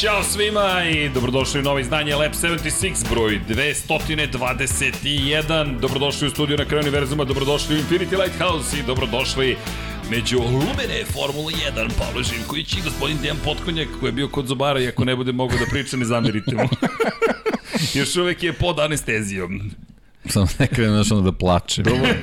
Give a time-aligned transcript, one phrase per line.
[0.00, 5.80] Ćao svima i dobrodošli u novo izdanje Lab 76, broj 221.
[5.80, 9.56] Dobrodošli u studiju na kraju univerzuma, dobrodošli u Infinity Lighthouse i dobrodošli
[10.10, 14.80] među lumene Formula 1, Pavlo Živković i gospodin Dejan Potkonjak koji je bio kod Zubara
[14.80, 16.68] i ako ne bude mogao da priča, ne zamerite mu.
[18.00, 19.70] Još uvek je pod anestezijom.
[20.28, 21.82] Samo ne krenem znaš ono da plače.
[21.82, 22.14] Dobar,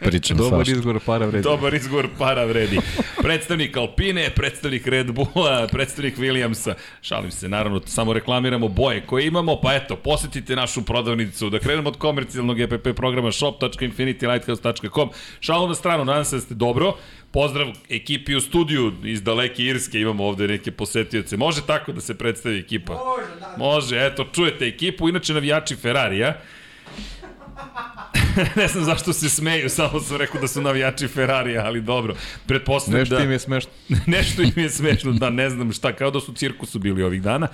[0.00, 0.72] Pričam dobar svašta.
[0.72, 1.42] izgovor para vredi.
[1.42, 2.78] Dobar izgovor para vredi.
[3.22, 6.74] Predstavnik Alpine, predstavnik Red Bulla, predstavnik Williamsa.
[7.02, 11.50] Šalim se, naravno, samo reklamiramo boje koje imamo, pa eto, posetite našu prodavnicu.
[11.50, 15.10] Da krenemo od komercijalnog EPP programa shop.infinitylighthouse.com.
[15.40, 16.96] Šalim na stranu, nadam se da ste dobro.
[17.30, 21.36] Pozdrav ekipi u studiju iz daleke Irske, imamo ovde neke posetioce.
[21.36, 22.92] Može tako da se predstavi ekipa?
[22.92, 23.54] Može, da.
[23.58, 26.40] Može, eto, čujete ekipu, inače navijači Ferrarija.
[28.56, 32.14] ne znam zašto se smeju, samo sam rekao da su navijači Ferrarija, ali dobro.
[32.46, 33.22] Pretpostavljam Nešto da...
[33.22, 33.70] im je smešno.
[34.06, 37.22] Nešto im je smešno, da ne znam šta, kao da su u cirkusu bili ovih
[37.22, 37.48] dana,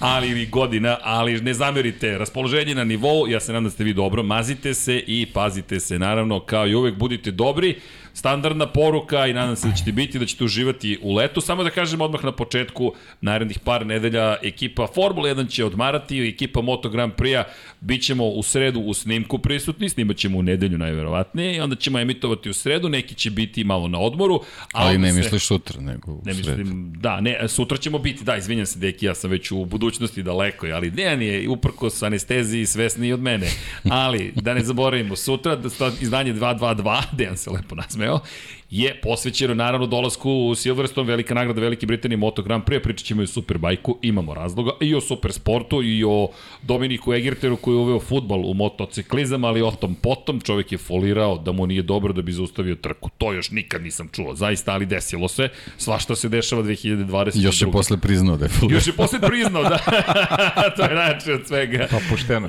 [0.00, 3.92] ali ili godina, ali ne zamerite, raspoloženje na nivou, ja se nadam da ste vi
[3.92, 7.80] dobro, mazite se i pazite se, naravno, kao i uvek, budite dobri,
[8.14, 11.40] standardna poruka i nadam se da ćete biti, da ćete uživati u letu.
[11.40, 16.60] Samo da kažem odmah na početku, narednih par nedelja ekipa Formula 1 će odmarati, ekipa
[16.62, 17.44] Moto Grand Prix-a
[17.80, 21.98] bit ćemo u sredu u snimku prisutni, snimat ćemo u nedelju najverovatnije i onda ćemo
[21.98, 24.40] emitovati u sredu, neki će biti malo na odmoru.
[24.72, 26.48] Ali onda ne se- misliš sutra, nego u Ne sredu.
[26.58, 30.22] mislim, da, ne, sutra ćemo biti, da, izvinjam se, deki, ja sam već u budućnosti
[30.22, 33.46] daleko, ali Dejan je uprko s anesteziji svesniji od mene.
[33.84, 35.68] Ali, da ne zaboravimo, sutra, da
[36.00, 37.74] izdanje 222, Dejan se lepo
[38.04, 38.22] nasmeo,
[38.74, 43.22] je posvećeno naravno dolasku u Silverstone, velika nagrada Velike Britanije Moto Grand Prix, pričat ćemo
[43.22, 46.28] i o Superbajku, imamo razloga, i o Supersportu, i o
[46.62, 51.38] Dominiku Egerteru koji je uveo futbal u motociklizam, ali o tom potom čovjek je folirao
[51.38, 53.10] da mu nije dobro da bi zaustavio trku.
[53.18, 55.48] To još nikad nisam čuo, zaista, ali desilo se.
[55.76, 57.44] Svašta se dešava 2022.
[57.44, 58.72] Još je posle priznao da je full.
[58.72, 59.78] Još je posle priznao, da.
[60.76, 61.86] to je najče od svega.
[61.90, 62.48] Pa pošteno.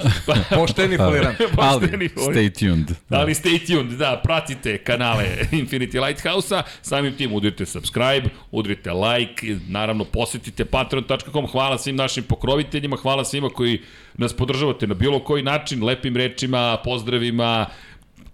[0.55, 1.35] Pošteni foliran.
[1.57, 2.35] Ali, Pošteni foliran.
[2.35, 2.91] stay tuned.
[3.09, 10.03] Ali stay tuned, da, pratite kanale Infinity Lighthouse-a, samim tim udrite subscribe, udrite like, naravno
[10.03, 13.81] posetite patreon.com, hvala svim našim pokroviteljima, hvala svima koji
[14.17, 17.65] nas podržavate na bilo koji način, lepim rečima, pozdravima,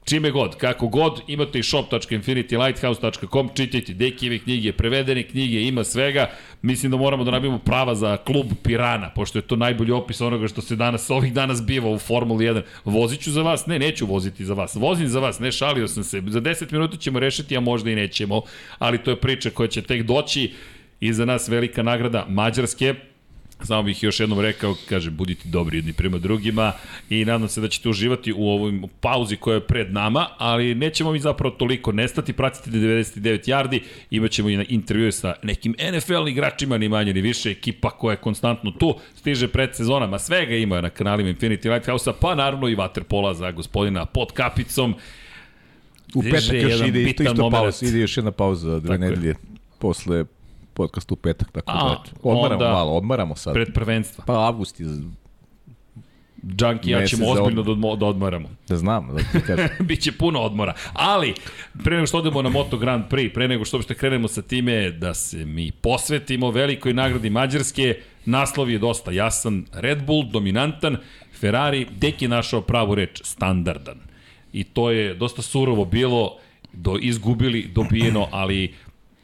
[0.03, 6.29] čime god, kako god, imate i shop.infinitylighthouse.com, čitajte Dekijeve knjige, prevedene knjige, ima svega.
[6.61, 10.47] Mislim da moramo da nabijemo prava za klub Pirana, pošto je to najbolji opis onoga
[10.47, 12.61] što se danas, ovih dana zbiva u Formuli 1.
[12.85, 13.65] Voziću za vas?
[13.65, 14.75] Ne, neću voziti za vas.
[14.75, 16.21] Vozim za vas, ne šalio sam se.
[16.27, 18.41] Za 10 minuta ćemo rešiti, a možda i nećemo,
[18.79, 20.51] ali to je priča koja će tek doći
[20.99, 22.95] i za nas velika nagrada Mađarske,
[23.63, 26.73] Samo bih još jednom rekao, kaže, budite dobri jedni prema drugima
[27.09, 31.11] i nadam se da ćete uživati u ovoj pauzi koja je pred nama, ali nećemo
[31.11, 36.27] mi zapravo toliko nestati, pratite 99 yardi, imat ćemo i na intervjue sa nekim NFL
[36.27, 40.81] igračima, ni manje ni više, ekipa koja je konstantno tu, stiže pred sezonama, svega ima
[40.81, 44.95] na kanalima Infinity Lighthouse-a, pa naravno i Waterpola za gospodina pod kapicom.
[46.15, 47.85] U petak još ide isto, isto pauza.
[47.85, 49.09] Ide još jedna pauza dve Tako je.
[49.09, 49.35] nedelje
[49.79, 50.25] posle
[50.81, 52.11] podcasta u petak, tako A, da eto.
[52.23, 53.53] odmaramo onda- malo, odmaramo sad.
[53.53, 54.23] Pred prvenstva.
[54.25, 54.87] Pa avgust je,
[56.59, 58.49] Junkie i ja ćemo ozbiljno da, odmo- da odmaramo.
[58.67, 59.69] da znam, da ti kažem.
[59.87, 60.73] Biće puno odmora.
[60.93, 61.33] Ali,
[61.83, 64.91] pre nego što odemo na Moto Grand Prix, pre nego što uopšte krenemo sa time
[64.91, 69.65] da se mi posvetimo velikoj nagradi Mađarske, naslov je dosta jasan.
[69.73, 70.97] Red Bull, dominantan,
[71.33, 73.99] Ferrari, tek je našao pravu reč, standardan.
[74.53, 76.37] I to je dosta surovo bilo,
[76.73, 78.73] do, izgubili, dobijeno, ali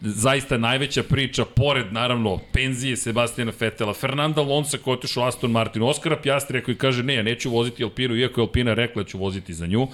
[0.02, 6.18] zaista najveća priča, pored naravno penzije Sebastijana Fetela, Fernanda Alonso koji otišao Aston Martin, Oskara
[6.18, 9.53] Pjastrija koji kaže ne, ja neću voziti Alpinu, iako je Alpina rekla da ću voziti
[9.53, 9.88] za nju.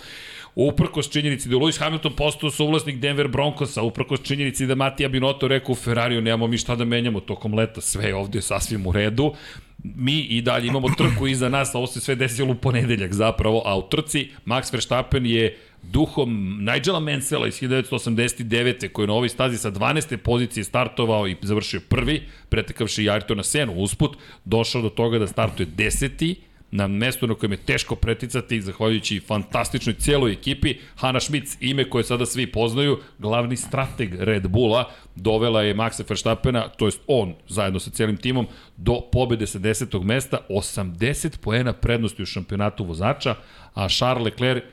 [0.55, 5.73] Uprkos činjenici da Lewis Hamilton postao suvlasnik Denver Broncosa, uprkos činjenici da Matija Binotto rekao
[5.73, 9.33] u Ferrariju nemamo mi šta da menjamo tokom leta, sve je ovde sasvim u redu.
[9.83, 13.61] Mi i dalje imamo trku iza nas, a ovo se sve desilo u ponedeljak zapravo,
[13.65, 18.91] a u trci Max Verstappen je duhom Nigela Mansella iz 1989.
[18.91, 20.17] koji je na ovoj stazi sa 12.
[20.17, 26.35] pozicije startovao i završio prvi, pretekavši Ayrtona Senu usput, došao do toga da startuje deseti,
[26.73, 30.75] na mestu na kojem je teško preticati, zahvaljujući fantastičnoj cijeloj ekipi.
[30.95, 36.67] Hanna Schmitz, ime koje sada svi poznaju, glavni strateg Red Bulla, dovela je Maxa Verstappena,
[36.67, 38.47] to jest on, zajedno sa cijelim timom,
[38.77, 40.03] do pobede sa 10.
[40.03, 43.35] mesta, 80 poena prednosti u šampionatu vozača,
[43.73, 44.63] a Charles Leclerc,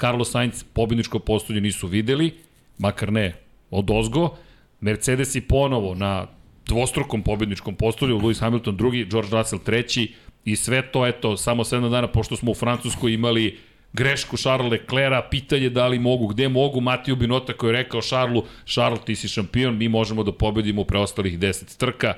[0.00, 2.32] Carlos Sainz, pobjedničko postolje nisu videli,
[2.78, 3.34] makar ne
[3.70, 4.36] od ozgo,
[4.80, 6.26] Mercedes i ponovo na
[6.66, 10.14] dvostrukom pobjedničkom postolju, Lewis Hamilton drugi, George Russell treći,
[10.44, 13.58] I sve to, eto, samo 7 dana, pošto smo u Francuskoj imali
[13.92, 18.46] grešku Charles Leclerca, pitanje da li mogu, gde mogu, Matiju Binota koji je rekao Charlesu,
[18.66, 22.14] Charles ti si šampion, mi možemo da pobedimo u preostalih 10 trka,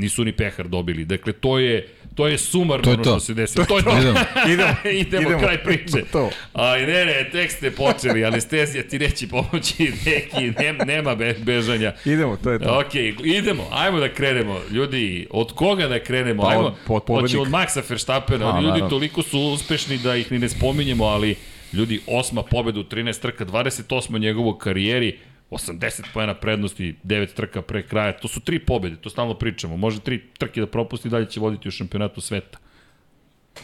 [0.00, 1.04] Nisu ni pehar dobili.
[1.04, 3.10] Dakle, to je, to je sumarno To je ono to.
[3.10, 3.64] što se desilo.
[3.64, 3.90] To je to.
[3.92, 4.18] Idemo.
[4.52, 5.40] Idemo, idemo, idemo.
[5.40, 6.04] kraj priče.
[6.04, 6.30] To.
[6.52, 9.74] Ali ne, ne, tek ste počeli, anestezija ti neće pomoći,
[10.06, 11.92] neki, nem, nema be, bežanja.
[12.04, 12.78] Idemo, to je to.
[12.80, 12.94] Ok,
[13.24, 14.60] idemo, ajmo da krenemo.
[14.70, 16.42] Ljudi, od koga da krenemo?
[16.42, 18.48] Pa od- ajmo, od hoće od Maxa Verstappena.
[18.48, 18.88] Oni ljudi naravno.
[18.90, 21.36] toliko su uspešni da ih ni ne spominjemo, ali
[21.72, 25.18] ljudi, osma pobeda u 13 trka, 28 njegovog karijeri,
[25.50, 28.12] 80 pojena prednosti, 9 trka pre kraja.
[28.12, 29.76] To su tri pobede, to stalno pričamo.
[29.76, 32.58] Može tri trke da propusti, dalje će voditi u šampionatu sveta.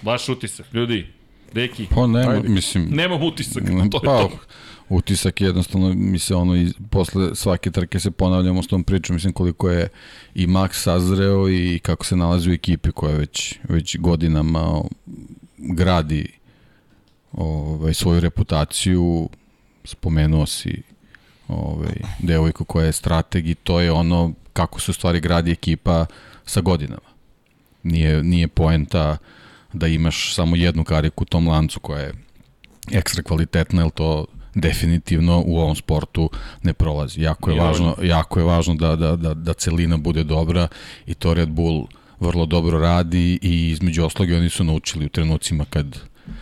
[0.03, 1.07] Vaš utisak, ljudi,
[1.53, 2.49] deki, Pa nema, Ajde.
[2.49, 2.89] mislim...
[2.91, 4.31] nemam utisak, to je pa, to.
[4.89, 9.15] utisak je jednostavno, mi se ono, i posle svake trke se ponavljamo s tom pričom,
[9.15, 9.89] mislim koliko je
[10.35, 14.83] i Max sazreo i kako se nalazi u ekipi koja već, već godinama
[15.57, 16.29] gradi
[17.33, 19.29] ovaj, svoju reputaciju,
[19.85, 20.83] spomenuo si
[21.49, 26.07] ovaj, devojku koja je strateg i to je ono kako se u stvari gradi ekipa
[26.47, 27.09] sa godinama.
[27.83, 29.17] Nije, nije poenta
[29.73, 32.13] da imaš samo jednu kariku u tom lancu koja je
[32.93, 36.31] ekstra kvalitetna, jer to definitivno u ovom sportu
[36.63, 37.23] ne prolazi.
[37.23, 40.69] Jako je važno, jako je važno da, da, da, da celina bude dobra
[41.07, 41.87] i to Red Bull
[42.21, 45.99] vrlo dobro radi i između osloga oni su naučili u trenucima kad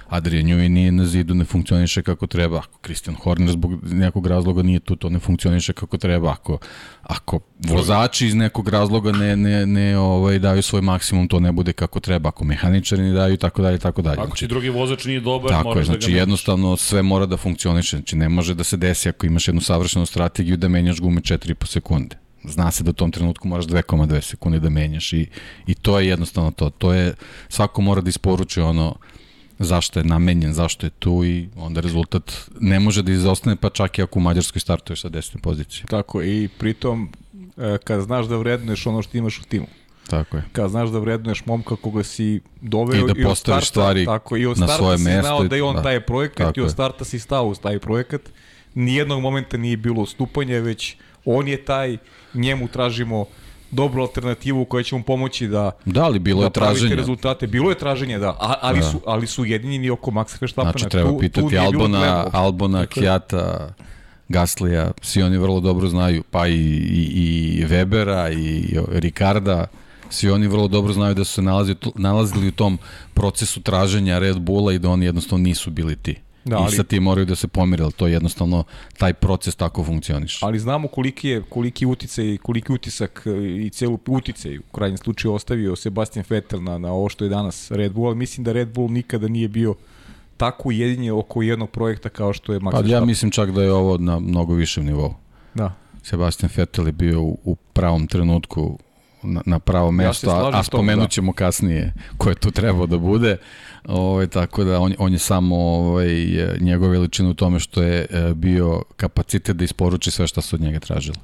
[0.08, 2.58] Adrian Newey nije na zidu, ne funkcioniše kako treba.
[2.58, 6.30] Ako Christian Horner zbog nekog razloga nije tu, to ne funkcioniše kako treba.
[6.30, 6.58] Ako,
[7.02, 11.72] ako vozači iz nekog razloga ne, ne, ne ovaj, daju svoj maksimum, to ne bude
[11.72, 12.28] kako treba.
[12.28, 14.20] Ako mehaničari ne daju, tako dalje, tako dalje.
[14.20, 16.20] Ako ti drugi vozač nije dobar, Tako je, moraš znači da ga menjaš.
[16.20, 17.96] jednostavno sve mora da funkcioniše.
[17.96, 21.66] Znači ne može da se desi ako imaš jednu savršenu strategiju da menjaš gume 4,5
[21.66, 22.16] sekunde.
[22.44, 25.26] Zna se da u tom trenutku moraš 2,2 sekunde da menjaš i,
[25.66, 26.70] i to je jednostavno to.
[26.70, 27.14] To je,
[27.48, 28.96] svako mora da isporuči ono
[29.58, 33.98] zašto je namenjen, zašto je tu i onda rezultat ne može da izostane pa čak
[33.98, 35.84] i ako u Mađarskoj startuješ sa desne pozicije.
[35.86, 37.12] Tako i pritom
[37.56, 39.66] e, kad znaš da vrednuješ ono što imaš u timu.
[40.10, 40.42] Tako je.
[40.52, 44.36] Kad znaš da vrednuješ momka koga si doveo I da od postaviš starta, stvari tako,
[44.36, 45.82] i od na starta svoje si mesto znao i- da je on da.
[45.82, 48.20] taj projekat Tako i od starta si stao uz taj projekat.
[48.74, 51.96] Nijednog momenta nije bilo ustupanja, već on je taj,
[52.34, 53.24] njemu tražimo
[53.74, 56.94] dobru alternativu koja će mu pomoći da Da, ali bilo da je traženja.
[56.94, 57.46] rezultate.
[57.46, 58.86] Bilo je traženje, da, a, ali, Da.
[58.86, 60.72] Su, ali su jedinjeni oko Maxa Verstappena.
[60.78, 62.26] Znači treba tu, tu pitati bilo Albona.
[62.32, 62.86] Albona.
[62.86, 63.74] Kijata,
[64.28, 67.10] Gaslija, svi oni vrlo dobro znaju, pa i, i,
[67.58, 69.66] i Webera i Ricarda,
[70.10, 72.78] svi oni vrlo dobro znaju da su se nalazili, nalazili u tom
[73.14, 76.16] procesu traženja Red Bulla i da oni jednostavno nisu bili ti.
[76.44, 78.64] Da, ali- I sad ti moraju da se pomire, ali to je jednostavno,
[78.98, 80.42] taj proces tako funkcioniš.
[80.42, 85.34] Ali znamo koliki je koliki uticaj koliki utisak e, i celu uticaj u krajnjem slučaju
[85.34, 88.68] ostavio Sebastian Vettel na, na ovo što je danas Red Bull, ali mislim da Red
[88.68, 89.74] Bull nikada nije bio
[90.36, 93.72] tako ujedinjen oko jednog projekta kao što je Max Pa ja mislim čak da je
[93.72, 95.14] ovo na mnogo višem nivou.
[95.54, 95.74] Da.
[96.02, 98.78] Sebastian Vettel je bio u, u pravom trenutku
[99.24, 101.08] na, na pravo mesto, a, slažem a tom, spomenut da.
[101.08, 103.36] ćemo kasnije ko je tu trebao da bude.
[103.88, 106.08] Ovaj, tako da on, on je samo ovaj,
[106.60, 110.62] njegova veličina u tome što je e, bio kapacitet da isporuči sve što se od
[110.62, 111.16] njega tražilo.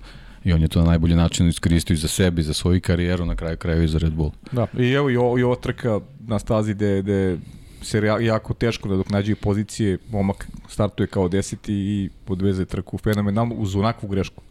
[0.44, 3.25] I on je to na najbolji način iskoristio i za sebe i za svoju karijeru,
[3.25, 4.31] na kraju kraju i za Red Bull.
[4.52, 7.38] Da, i evo i, ovo, i ova trka na stazi gde, gde
[7.83, 12.99] se ja- jako teško da dok nađe pozicije, momak startuje kao deseti i podveze trku
[12.99, 14.42] fenomenalno uz onakvu grešku.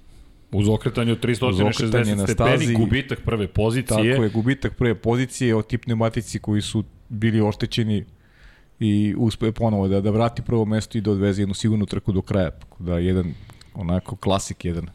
[0.51, 4.13] Uz okretanje od Uz okretanje 360 na stepeni, gubitak prve pozicije.
[4.13, 8.06] Tako je, gubitak prve pozicije od tip pneumatici koji su bili oštećeni
[8.79, 12.22] i uspe ponovo da, da vrati prvo mesto i da odveze jednu sigurnu trku do
[12.22, 12.50] kraja.
[12.79, 13.34] Da jedan
[13.74, 14.88] onako klasik jedan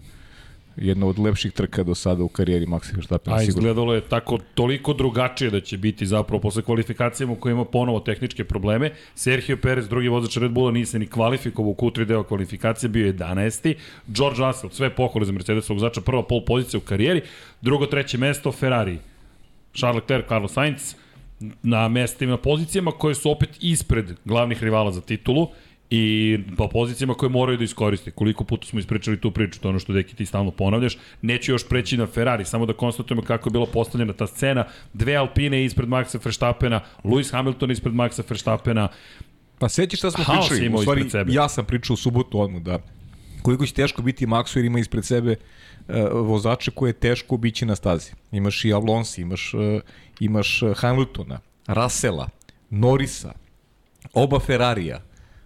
[0.77, 4.93] jedna od lepših trka do sada u karijeri Maxa Verstappena A izgledalo je tako toliko
[4.93, 8.91] drugačije da će biti zapravo posle kvalifikacijama u kojima ima ponovo tehničke probleme.
[9.15, 13.07] Sergio Perez, drugi vozač Red Bulla, nije se ni kvalifikovao u Q3 deo kvalifikacije, bio
[13.07, 13.75] je 11.
[14.07, 17.23] George Russell, sve pohvale za Mercedesovog vozača, prva pol pozicija u karijeri,
[17.61, 18.99] drugo, treće mesto Ferrari.
[19.75, 20.95] Charles Leclerc, Carlos Sainz
[21.63, 25.49] na mestima, na pozicijama koje su opet ispred glavnih rivala za titulu
[25.91, 28.11] i po pozicijama koje moraju da iskoriste.
[28.11, 30.99] Koliko puta smo ispričali tu priču, to je ono što deki ti stalno ponavljaš.
[31.23, 34.65] Neću još preći na Ferrari, samo da konstatujemo kako je bila postavljena ta scena.
[34.93, 38.89] Dve Alpine ispred Maxa Verstappena, Lewis Hamilton ispred Maxa Verstappena.
[39.59, 40.67] Pa sećaš šta smo Haos pričali?
[40.67, 42.79] imao U stvari, ja sam pričao u subotu odmah da
[43.43, 45.37] koliko će teško biti Maxu jer ima ispred sebe
[45.89, 48.13] uh, vozače koje je teško bići na stazi.
[48.33, 49.61] Imaš i Alonso, imaš, uh,
[50.21, 52.29] imaš Hamiltona, Russella,
[52.71, 53.33] Norisa,
[54.15, 55.03] oba Ferrarija.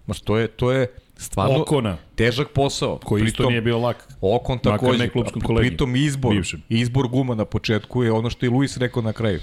[0.09, 0.87] Maš, to je, to je
[1.17, 2.99] stvarno Okona, težak posao.
[2.99, 4.09] koji isto nije bio lak.
[4.21, 4.99] Okon Makar takođe.
[4.99, 5.69] ne klupskom a kolegi.
[5.69, 6.63] Pritom izbor, Bivšem.
[6.69, 9.41] izbor guma na početku je ono što je Luis rekao na kraju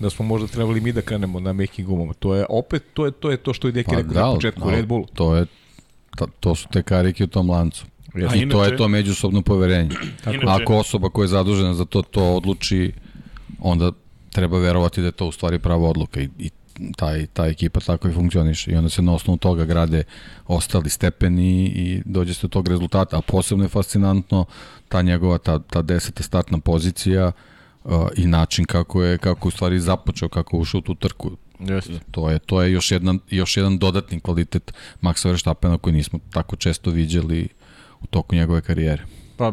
[0.00, 2.12] da smo možda trebali mi da krenemo na mekim gumama.
[2.12, 4.34] To je opet to je to je to što je Deki Pa rekao da, na
[4.34, 5.06] početku ali Red Bull.
[5.14, 5.46] To, je,
[6.16, 7.86] ta, to su te karike u tom lancu.
[8.14, 8.38] Jeste.
[8.38, 9.90] I to inače- je to međusobno poverenje.
[10.26, 12.92] Inače- Ako osoba koja je zadužena za to, to odluči,
[13.60, 13.92] onda
[14.32, 16.50] treba verovati da je to u stvari prava odluka i, i
[16.96, 20.02] taj, ta ekipa tako i funkcioniše i onda se na osnovu toga grade
[20.46, 24.44] ostali stepeni i dođe se do tog rezultata, a posebno je fascinantno
[24.88, 27.32] ta njegova, ta, ta deseta startna pozicija
[27.84, 31.30] uh, i način kako je, kako u stvari započeo, kako ušao u tu trku.
[31.58, 31.98] Jeste.
[32.10, 36.56] To je, to je još, jedan, još jedan dodatni kvalitet Maxa Verstappena koji nismo tako
[36.56, 37.48] često viđali
[38.00, 39.04] u toku njegove karijere.
[39.36, 39.52] Pa,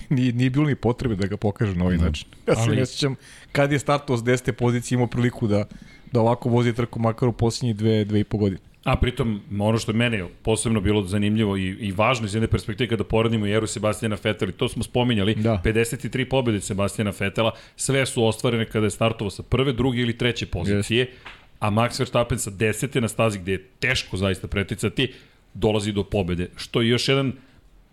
[0.16, 2.28] nije, nije bilo ni potrebe da ga pokaže na ovaj način.
[2.46, 3.16] Ja se ne sjećam,
[3.52, 4.52] kad je startao s 10.
[4.52, 5.64] pozicije imao priliku da,
[6.12, 8.60] da ovako vozi trku makar u posljednjih dve, dve i po godine.
[8.84, 12.88] A pritom, ono što je mene posebno bilo zanimljivo i, i važno iz jedne perspektive
[12.88, 15.60] kada poradimo i eru Sebastijana Fetela, i to smo spominjali, Da.
[15.64, 20.46] 53 pobjede Sebastijana Fetela, sve su ostvarene kada je startovao sa prve, druge ili treće
[20.46, 21.10] pozicije,
[21.58, 25.12] a Max Verstappen sa desete na stazi gde je teško zaista preticati,
[25.54, 27.32] dolazi do pobede, što je još jedan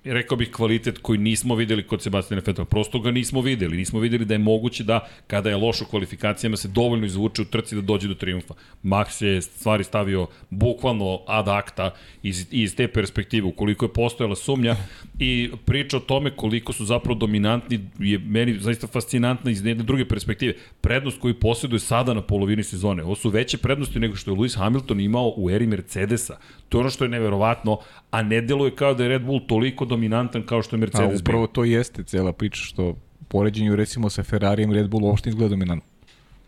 [0.04, 2.66] rekao bih kvalitet koji nismo videli kod Sebastijana Fetela.
[2.66, 3.78] Prosto ga nismo videli.
[3.78, 7.46] Nismo videli da je moguće da kada je loš u kvalifikacijama se dovoljno izvuče u
[7.46, 8.54] trci da dođe do triumfa.
[8.84, 14.76] Max je stvari stavio bukvalno ad acta iz, iz te perspektive, ukoliko je postojala sumnja
[15.20, 20.06] i priča o tome koliko su zapravo dominantni je meni zaista fascinantna iz jedne druge
[20.06, 20.54] perspektive.
[20.82, 23.04] Prednost koju posjeduje sada na polovini sezone.
[23.04, 26.38] Ovo su veće prednosti nego što je Lewis Hamilton imao u eri Mercedesa.
[26.70, 27.80] To je ono što je neverovatno,
[28.12, 31.10] a ne deluje kao da je Red Bull toliko dominantan kao što je A Mercedes
[31.10, 31.20] bio.
[31.22, 32.96] upravo to jeste cela priča, što u
[33.28, 35.90] poređenju recimo sa Ferrarijem Red Bull uopšte izgleda dominantno.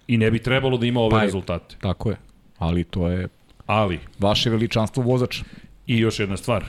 [0.07, 1.75] I ne bi trebalo da ima ove Pa, rezultate.
[1.81, 2.15] Tako je.
[2.57, 3.27] Ali to je
[3.65, 5.43] Ali, vaše veličanstvo vozača.
[5.87, 6.65] i još jedna stvar,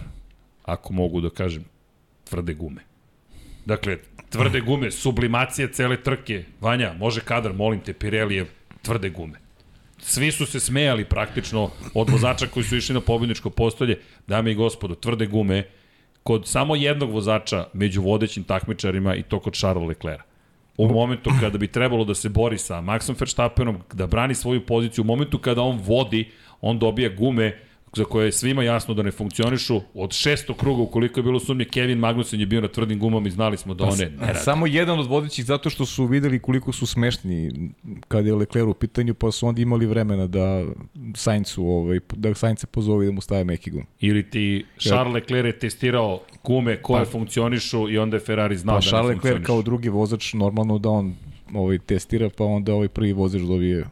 [0.65, 1.65] ako mogu da kažem,
[2.25, 2.81] tvrde gume.
[3.67, 3.99] Dakle,
[4.31, 6.45] tvrde gume, sublimacija cele trke.
[6.61, 8.47] Vanja, može kadar, molim te, Pirelijev,
[8.83, 9.39] tvrde gume.
[10.03, 14.01] Svi su se smejali praktično od vozača koji su išli na pobjedničko postolje.
[14.27, 15.69] Dame i gospodo, tvrde gume
[16.23, 20.25] kod samo jednog vozača među vodećim takmičarima i to kod Charles Leclerca.
[20.77, 25.03] U momentu kada bi trebalo da se bori sa Maxom Verstappenom, da brani svoju poziciju,
[25.03, 26.31] u momentu kada on vodi,
[26.61, 27.59] on dobija gume
[27.97, 29.81] za koje je svima jasno da ne funkcionišu.
[29.95, 33.31] Od šestog kruga, ukoliko je bilo sumnje, Kevin Magnussen je bio na tvrdim gumama i
[33.31, 34.39] znali smo da one ne rade.
[34.39, 37.71] Samo jedan od vodećih zato što su videli koliko su smešni
[38.09, 40.65] kad je Leclerc u pitanju, pa su onda imali vremena da
[41.15, 43.83] Saincu, ovaj, da Sainca pozovi da mu stave meki gum.
[44.01, 48.81] Ili ti Charles Leclerc je testirao gume koje funkcionišu i onda je Ferrari znao Pa
[48.81, 51.15] da ne Charles Leclerc kao drugi vozač normalno da on
[51.55, 53.85] ovaj, testira, pa onda ovaj prvi vozač dobije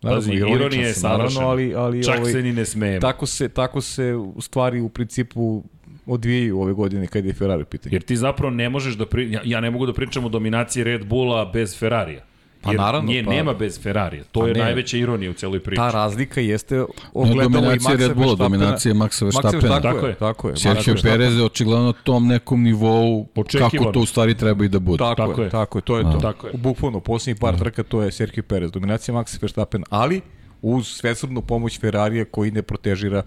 [0.00, 1.48] Pazi, ironičan ironija je naravno, savršena.
[1.48, 3.00] ali, ali Čak ovaj, se ni ne smejemo.
[3.00, 5.64] tako, se, tako se u stvari u principu
[6.06, 7.94] odvijaju ove godine kad je Ferrari u pitanju.
[7.94, 9.32] Jer ti zapravo ne možeš da pri...
[9.32, 12.24] ja, ja ne mogu da pričam o dominaciji Red Bulla bez Ferrarija.
[12.60, 14.24] Pa Jer naravno, nje pa- nema bez Ferrarija.
[14.24, 14.60] To Pa je ne.
[14.60, 15.76] najveća ironija u celoj priči.
[15.76, 16.84] Ta razlika jeste Ne
[17.14, 18.36] ogledalo i dominacija Maxa Red Bulla, Verstappena.
[18.48, 19.80] dominacija Maxa Verstappena.
[19.80, 20.56] Tako, Tako je, tako je.
[20.56, 23.70] Sergio Perez je očigledno na tom nekom nivou Očekivano.
[23.72, 24.98] kako to u stvari treba i da bude.
[24.98, 25.50] Tako, Tako je, je.
[25.50, 26.18] tako je, to je to.
[26.18, 26.52] Tako je.
[26.54, 30.20] Bukvalno, posljednjih par trka to je Sergio Perez, dominacija Maxa Verstappen, ali
[30.62, 33.22] uz svesrdnu pomoć Ferrarija koji ne protežira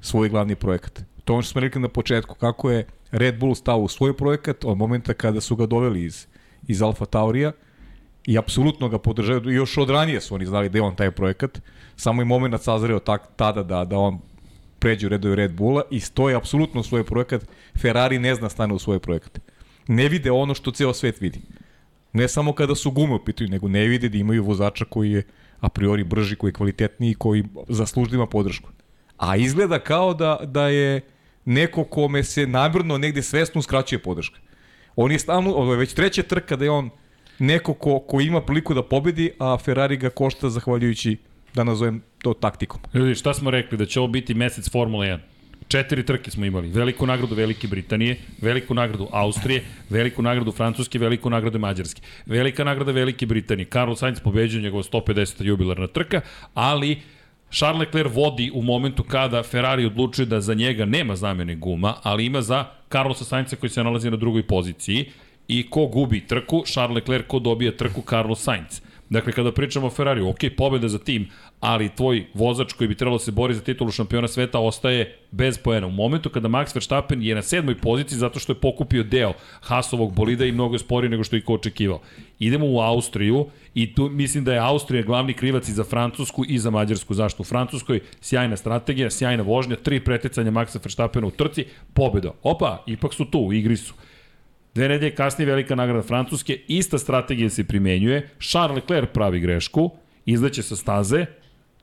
[0.00, 1.00] svoj glavni projekat.
[1.24, 4.16] To je ono što smo rekli na početku, kako je Red Bull stao u svoj
[4.16, 6.26] projekat od momenta kada su ga doveli iz,
[6.68, 7.52] iz Alfa Taurija
[8.26, 11.60] i apsolutno ga podržaju, još od ranije su oni znali da je on taj projekat,
[11.96, 14.20] samo je moment sazreo tak, tada da, da on
[14.78, 17.46] pređe u redove Red Bulla i stoje apsolutno u svoj projekat.
[17.78, 19.38] Ferrari ne zna stane u svoj projekat.
[19.88, 21.40] Ne vide ono što ceo svet vidi.
[22.12, 25.22] Ne samo kada su gume u pitanju, nego ne vide da imaju vozača koji je
[25.60, 28.70] a priori brži, koji je kvalitetniji, koji zaslužno ima podršku.
[29.16, 31.00] A izgleda kao da, da je
[31.44, 34.40] neko kome se namjerno negde svesno uskraćuje podrška.
[34.96, 36.90] On je stalno, ovo je već treća trka da je on
[37.38, 41.16] neko ko, ko ima priliku da pobedi, a Ferrari ga košta zahvaljujući,
[41.54, 42.80] da nazovem to taktikom.
[42.94, 43.78] Ljudi, šta smo rekli?
[43.78, 45.18] Da će ovo biti mesec Formula 1.
[45.68, 46.68] Četiri trke smo imali.
[46.68, 52.02] Veliku nagradu Velike Britanije, veliku nagradu Austrije, veliku nagradu Francuske, veliku nagradu Mađarske.
[52.26, 53.66] Velika nagrada Velike Britanije.
[53.72, 55.44] Carlos Sainz pobeđuje njegova 150.
[55.44, 56.20] jubilarna trka,
[56.54, 57.00] ali
[57.50, 62.26] Charles Leclerc vodi u momentu kada Ferrari odlučuje da za njega nema zamene guma, ali
[62.26, 65.10] ima za Carlosa Sainza koji se nalazi na drugoj poziciji
[65.48, 68.80] i ko gubi trku, Charles Leclerc, ko dobija trku, Carlos Sainz.
[69.12, 71.28] Dakle, kada pričamo o Ferrariju, ok, pobeda za tim,
[71.60, 75.58] ali tvoj vozač koji bi trebalo da se bori za titulu šampiona sveta ostaje bez
[75.58, 75.86] poena.
[75.86, 80.14] U momentu kada Max Verstappen je na sedmoj poziciji zato što je pokupio deo Hasovog
[80.14, 82.00] bolida i mnogo je sporiji nego što je ko očekivao.
[82.38, 86.58] Idemo u Austriju i tu mislim da je Austrija glavni krivac i za Francusku i
[86.58, 87.14] za Mađarsku.
[87.14, 87.42] Zašto?
[87.42, 92.32] U Francuskoj sjajna strategija, sjajna vožnja, tri preticanja Maxa Verstappena u trci, pobeda.
[92.42, 93.94] Opa, ipak su tu, u igri su.
[94.74, 99.90] Dve nedelje kasnije velika nagrada Francuske, ista strategija se primenjuje, Charles Leclerc pravi grešku,
[100.26, 101.26] izleće sa staze,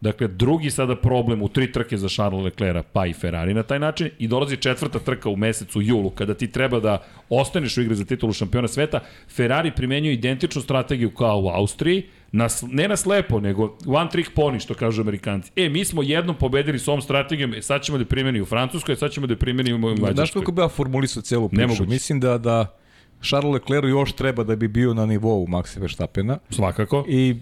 [0.01, 3.79] Dakle, drugi sada problem u tri trke za Charles Leclerc, pa i Ferrari na taj
[3.79, 7.95] način i dolazi četvrta trka u mesecu julu, kada ti treba da ostaneš u igri
[7.95, 8.99] za titulu šampiona sveta.
[9.35, 14.59] Ferrari primenjuje identičnu strategiju kao u Austriji, na, ne na slepo, nego one trick pony,
[14.59, 15.51] što kažu amerikanci.
[15.55, 18.95] E, mi smo jednom pobedili s ovom strategijom, e, sad ćemo da primeni u Francuskoj,
[18.95, 20.13] sad ćemo da primeni u Mađarskoj.
[20.13, 21.61] Znaš kako bi ja formulisao celu priču?
[21.61, 21.89] Nemoguće.
[21.89, 22.77] Mislim da, da
[23.21, 26.37] Charles Leclerc još treba da bi bio na nivou Maxa Verstappena.
[26.49, 27.05] Svakako.
[27.07, 27.35] I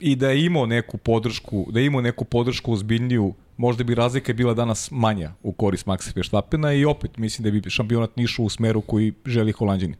[0.00, 4.32] i da je imao neku podršku, da je imao neku podršku ozbiljniju, možda bi razlika
[4.32, 8.48] bila danas manja u korist Maxa Verstappena i opet mislim da bi šampionat nišao u
[8.48, 9.94] smeru koji želi Holandjani.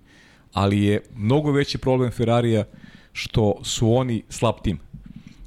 [0.53, 2.65] Ali je mnogo veći problem Ferrarija
[3.19, 4.79] što su oni slab tim.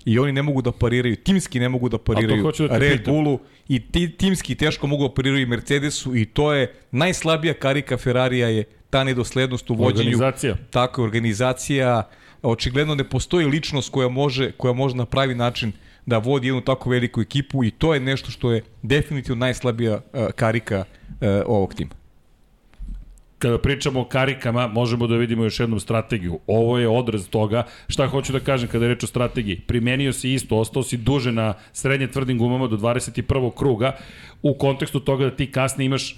[0.05, 3.13] I oni ne mogu da pariraju, timski ne mogu da pariraju da Red pitam.
[3.13, 8.47] Bullu i ti, timski teško mogu da pariraju Mercedesu i to je najslabija karika Ferrarija
[8.47, 10.09] je ta nedoslednost u vođenju.
[10.09, 10.55] Organizacija.
[10.69, 12.09] Tako je, organizacija,
[12.41, 15.71] očigledno ne postoji ličnost koja može, koja može na pravi način
[16.05, 20.27] da vodi jednu tako veliku ekipu i to je nešto što je definitivno najslabija uh,
[20.35, 22.00] karika uh, ovog tima.
[23.41, 26.39] Kada pričamo o karikama, možemo da vidimo još jednom strategiju.
[26.47, 27.63] Ovo je odraz toga.
[27.87, 29.59] Šta hoću da kažem kada je reč o strategiji?
[29.59, 33.51] Primenio si isto, ostao si duže na srednje tvrdim gumama do 21.
[33.55, 33.95] kruga
[34.41, 36.15] u kontekstu toga da ti kasnije imaš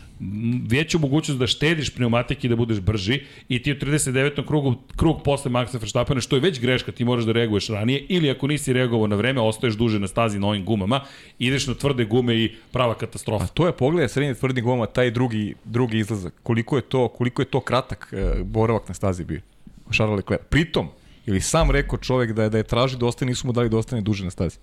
[0.70, 4.48] veću mogućnost da štediš pneumatike i da budeš brži i ti u 39.
[4.48, 8.30] krugu, krug posle Maxa Verstappena, što je već greška, ti moraš da reaguješ ranije ili
[8.30, 11.02] ako nisi reagovao na vreme, ostaješ duže na stazi na ovim gumama,
[11.40, 13.44] ideš na tvrde gume i prava katastrofa.
[13.44, 16.34] A to je pogled srednje tvrdim goma, taj drugi, drugi izlazak.
[16.44, 19.42] Koliko je to, koliko je to kratak uh, boravak na stazi bio.
[19.92, 20.42] Charles Leclerc.
[20.50, 20.88] Pritom,
[21.26, 23.78] ili sam rekao čovek da je, da je traži da ostane, nisu mu dali da
[23.78, 24.58] ostane duže na stazi.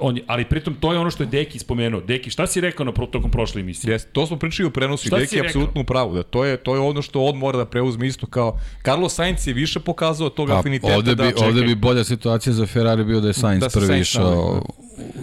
[0.00, 2.00] On, ali pritom to je ono što je Deki spomenuo.
[2.00, 3.92] Deki, šta si rekao na tokom prošle emisije?
[3.92, 6.14] Jeste, to smo pričali u prenosu Šta i Deki je apsolutno u pravu.
[6.14, 8.58] Da to je, to je ono što on mora da preuzme isto kao...
[8.84, 11.24] Carlos Sainz je više pokazao tog Pa, afiniteta ovde, da...
[11.24, 14.62] bi, ovde bi bolja situacija za Ferrari bio da je Sainz Da prvi Sainz išao,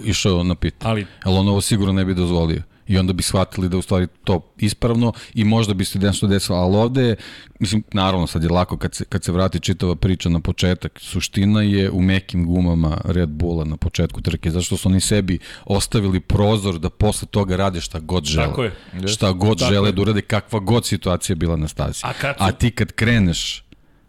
[0.05, 0.75] išao na pit.
[0.79, 2.61] Ali Ali on ovo sigurno ne bi dozvolio.
[2.89, 6.57] I onda bi shvatili da u stvari to ispravno i možda bi se nešto desilo.
[6.57, 7.15] Ali ovde, je,
[7.59, 10.99] mislim, naravno sad je lako kad se, kad se vrati čitava priča na početak.
[11.01, 14.51] Suština je u mekim gumama Red Bulla na početku trke.
[14.51, 18.47] Zašto su oni sebi ostavili prozor da posle toga rade šta god žele.
[18.47, 18.73] Tako je.
[19.07, 19.93] Šta god Tako žele je.
[19.93, 22.01] da urade, kakva god situacija bila na stazi.
[22.03, 23.63] A kad su- A ti kad kreneš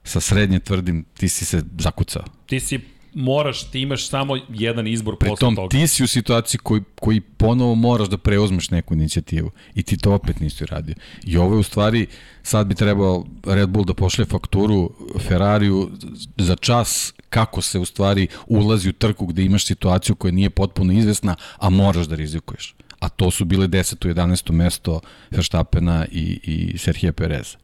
[0.04, 2.24] sa srednje tvrdim, ti si se zakucao.
[2.46, 2.80] ti si
[3.14, 5.68] moraš, ti imaš samo jedan izbor posle Pritom toga.
[5.68, 10.12] ti si u situaciji koji, koji ponovo moraš da preuzmeš neku inicijativu i ti to
[10.12, 10.94] opet nisi uradio.
[11.24, 12.06] I ovo je u stvari,
[12.42, 15.90] sad bi trebao Red Bull da pošle fakturu Ferrariju
[16.36, 20.92] za čas kako se u stvari ulazi u trku gde imaš situaciju koja nije potpuno
[20.92, 22.74] izvesna, a moraš da rizikuješ.
[23.00, 24.08] A to su bile 10.
[24.08, 24.52] i 11.
[24.52, 27.56] mesto Verstappena i, i Serhije Pereza.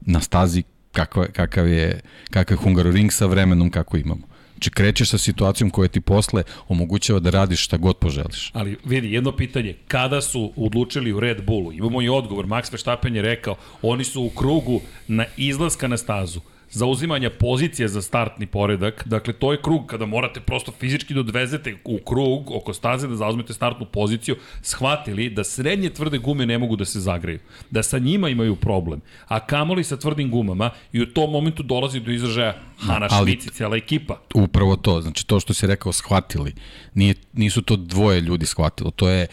[0.00, 4.35] Na stazi kakav, kakav je, kakav je Hungaroring sa vremenom kako imamo.
[4.56, 8.50] Znači krećeš sa situacijom koja ti posle omogućava da radiš šta god poželiš.
[8.54, 13.16] Ali vidi, jedno pitanje, kada su odlučili u Red Bullu, imamo i odgovor, Max Verstappen
[13.16, 19.02] je rekao, oni su u krugu na izlaska na stazu, zauzimanja pozicije za startni poredak,
[19.06, 23.16] dakle to je krug kada morate prosto fizički da odvezete u krug oko staze da
[23.16, 27.38] zauzmete startnu poziciju, shvatili da srednje tvrde gume ne mogu da se zagreju,
[27.70, 32.00] da sa njima imaju problem, a kamoli sa tvrdim gumama i u tom momentu dolazi
[32.00, 34.20] do izražaja Hana ali- Švici, cijela ekipa.
[34.34, 36.52] Upravo to, znači to što si rekao shvatili,
[36.94, 39.26] nije, nisu to dvoje ljudi shvatilo, to je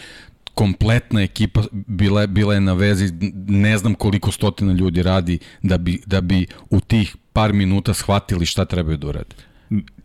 [0.56, 3.14] kompletna ekipa bila, je- bila je na vezi,
[3.48, 6.40] ne znam koliko stotina ljudi radi da bi, da bi
[6.70, 9.36] u tih par minuta shvatili šta trebaju da urade.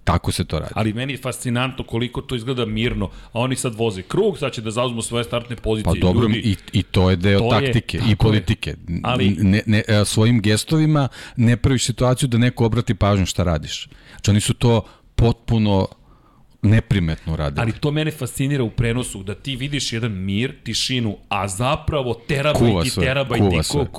[0.05, 0.73] Tako se to radi.
[0.75, 4.63] Ali meni je fascinantno koliko to izgleda mirno, a oni sad voze krug, sad će
[4.63, 5.95] da zauzmu svoje startne pozicije.
[5.95, 8.17] Pa dobro, Ljudi, i, i to je deo to je- taktike tako i je.
[8.17, 8.75] politike.
[9.03, 13.89] Ali- Ne, ne, e, svojim gestovima ne praviš situaciju da neko obrati pažnju šta radiš.
[14.11, 14.83] Znači oni su to
[15.15, 15.89] potpuno
[16.63, 17.63] neprimetno radili.
[17.63, 22.95] Ali to mene fascinira u prenosu, da ti vidiš jedan mir, tišinu, a zapravo terabajti,
[23.01, 23.45] terabajti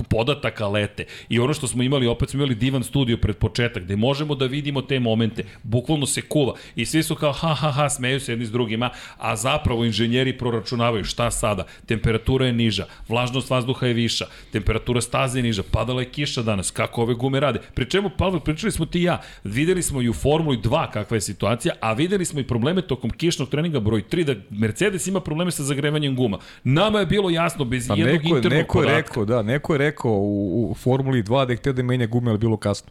[0.08, 1.04] podataka lete.
[1.28, 4.46] I ono što smo imali, opet smo imali divan studio pred početak, gde možemo da
[4.46, 6.54] vidimo te momente, bukvalno se kuva.
[6.76, 10.38] I svi su kao ha ha ha, smeju se jedni s drugima, a zapravo inženjeri
[10.38, 11.66] proračunavaju šta sada.
[11.86, 16.70] Temperatura je niža, vlažnost vazduha je viša, temperatura staze je niža, padala je kiša danas,
[16.70, 17.58] kako ove gume rade.
[17.74, 21.16] Pri čemu, Pavel, pričali smo ti i ja, videli smo i u Formuli 2 kakva
[21.16, 25.20] je situacija, a videli smo i probleme tokom kišnog treninga broj 3 da Mercedes ima
[25.20, 26.38] probleme sa zagrevanjem guma.
[26.64, 29.78] Nama je bilo jasno bez Pa jednog neko, internog neko je rekao, da, neko je
[29.78, 32.90] rekao u, u Formuli 2 da je htio da menja gume, ali bilo kasno.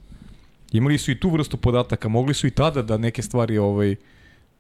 [0.71, 3.95] Imali su i tu vrstu podataka, mogli su i tada da neke stvari, ovaj,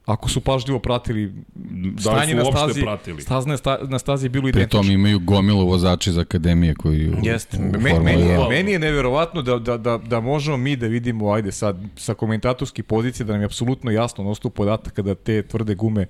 [0.09, 3.21] ako su pažljivo pratili Da li su na uopšte stazi, pratili?
[3.21, 4.81] stazne sta, na stazi je bilo Pri identično.
[4.81, 7.57] tom imaju gomilu vozači iz akademije koji u, Jeste.
[7.57, 8.49] u Me, meni, je, 2.
[8.49, 12.83] meni je neverovatno da, da, da, da možemo mi da vidimo, ajde sad, sa komentatorske
[12.83, 16.05] pozicije, da nam je apsolutno jasno na osnovu podataka da te tvrde gume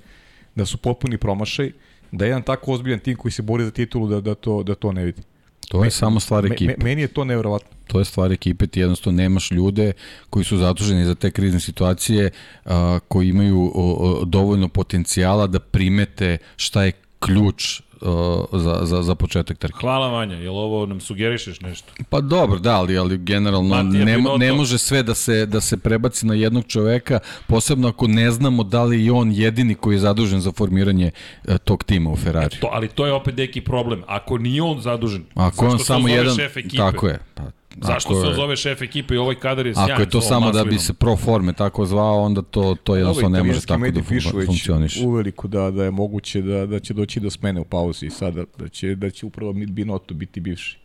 [0.56, 1.72] da su potpuni promašaj,
[2.12, 4.92] da jedan tako ozbiljan tim koji se bori za titulu da, da, to, da to
[4.92, 5.22] ne vidi.
[5.68, 6.74] To je samo stvar Me, ekipe.
[6.74, 7.70] me, meni je to nevjerovatno.
[7.92, 9.92] To je stvar ekipe, ti jednostavno nemaš ljude
[10.30, 12.30] koji su zaduženi za te krizne situacije,
[12.66, 17.82] a, koji imaju o, o, dovoljno potencijala da primete šta je ključ
[18.52, 19.78] za, za, za početak trke.
[19.82, 21.94] Hvala Vanja, jel ovo nam sugerišeš nešto?
[22.10, 26.26] Pa dobro, da, ali, ali generalno ne, ne može sve da se, da se prebaci
[26.26, 30.42] na jednog čoveka, posebno ako ne znamo da li je on jedini koji je zadužen
[30.42, 31.12] za formiranje
[31.48, 32.58] e, tog tima u Ferrari.
[32.60, 34.04] To, ali to je opet neki problem.
[34.08, 36.78] Ako nije on zadužen, Ako on samo jedan, šef ekipe?
[36.78, 37.20] tako je.
[37.36, 37.44] Pa,
[37.78, 39.92] Zašto ako se je- zove šef ekipe i ovaj kadar je sjajan?
[39.92, 40.80] Ako je to samo da bi maslinom?
[40.80, 44.46] se pro forme tako zvao, onda to, to jednostavno ne može tako da fun- već
[44.46, 45.06] funkcioniše.
[45.06, 48.44] uveliko da, da je moguće da, da će doći do smene u pauzi i sada
[48.58, 50.78] da će, da će upravo Binotto biti bivši.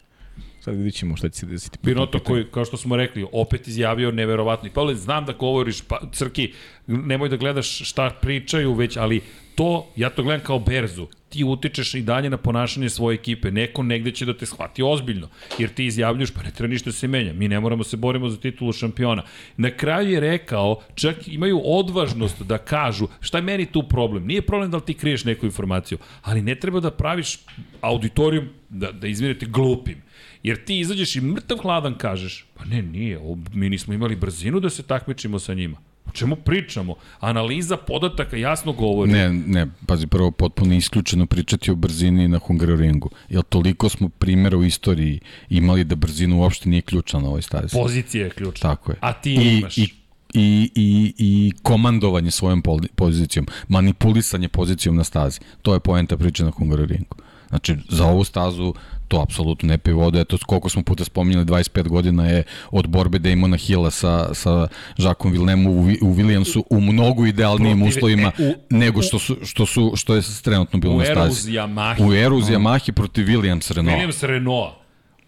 [0.64, 1.79] Sad vidit ćemo šta će se desiti.
[1.83, 4.68] Binoto koji, kao što smo rekli, opet izjavio neverovatno.
[4.68, 6.53] I Pavle, znam da govoriš, pa, Crki,
[6.87, 9.20] nemoj da gledaš šta pričaju već, ali
[9.55, 11.07] to, ja to gledam kao berzu.
[11.29, 13.50] Ti utičeš i dalje na ponašanje svoje ekipe.
[13.50, 15.29] Neko negde će da te shvati ozbiljno.
[15.59, 17.33] Jer ti izjavljuš, pa ne treba ništa da se menja.
[17.33, 19.22] Mi ne moramo se borimo za titulu šampiona.
[19.57, 24.27] Na kraju je rekao, čak imaju odvažnost da kažu, šta je meni tu problem?
[24.27, 27.38] Nije problem da li ti kriješ neku informaciju, ali ne treba da praviš
[27.81, 30.04] auditorijum, da, da izvinete, glupim.
[30.45, 33.21] Jer ti izađeš i mrtav hladan kažeš, pa ne, nije,
[33.53, 35.77] mi nismo imali brzinu da se takmičimo sa njima.
[36.07, 36.95] O čemu pričamo?
[37.21, 39.13] Analiza podataka jasno govori.
[39.13, 43.11] Ne, ne, pazi, prvo potpuno isključeno pričati o brzini na Hungaroringu.
[43.29, 47.73] Jer toliko smo primjera u istoriji imali da brzina uopšte nije ključna na ovoj stazi.
[47.73, 48.71] Pozicija je ključna.
[48.71, 48.99] Tako je.
[49.01, 49.79] A ti I, imaš.
[49.79, 49.89] I,
[50.35, 52.63] i, i, i komandovanje svojom
[52.95, 55.41] pozicijom, manipulisanje pozicijom na stazi.
[55.63, 57.17] To je poenta priče na Hungaroringu.
[57.49, 58.75] Znači, za ovu stazu
[59.09, 60.21] to apsolutno ne pije vode.
[60.21, 65.33] Eto, koliko smo puta spominjali, 25 godina je od borbe Damona Hilla sa, sa Jacques
[65.33, 69.67] Villeneuve u, u Williamsu u mnogo idealnijim Protiv- uslovima e, u- nego što, su, što,
[69.67, 71.53] su, što je trenutno bilo na stazi.
[71.53, 72.09] Yamaha.
[72.09, 73.99] U eru uz Yamaha protiv Williams Renault.
[73.99, 74.73] Williams Renault.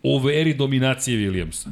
[0.03, 1.69] U eri dominacije Williamsa.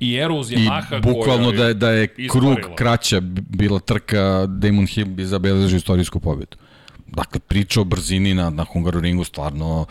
[0.00, 4.86] I eru uz I Yamaha bukvalno da je, da je krug kraća bila trka, Damon
[4.86, 6.56] Hill bi zabeležio istorijsku pobedu.
[7.06, 9.86] Dakle, priča o brzini na, na Hungaroringu stvarno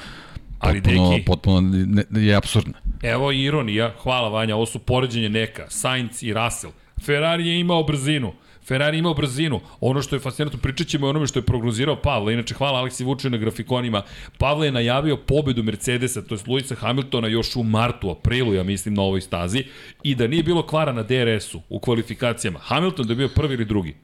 [0.59, 2.73] Ali, potpuno, deki- potpuno ne, je absurdna.
[3.03, 6.73] Evo ironija, hvala Vanja, ovo su poređenje neka, Sainz i Russell.
[7.05, 8.33] Ferrari je imao brzinu.
[8.67, 9.59] Ferrari je imao brzinu.
[9.81, 12.33] Ono što je fascinantno, pričat ćemo o onome što je prognozirao Pavle.
[12.33, 14.01] Inače, hvala Aleksi Vučiju na grafikonima.
[14.37, 18.93] Pavle je najavio pobedu Mercedesa, to je Luisa Hamiltona još u martu, aprilu, ja mislim,
[18.93, 19.63] na ovoj stazi.
[20.03, 22.59] I da nije bilo kvara na DRS-u u kvalifikacijama.
[22.59, 23.95] Hamilton da je bio prvi ili drugi.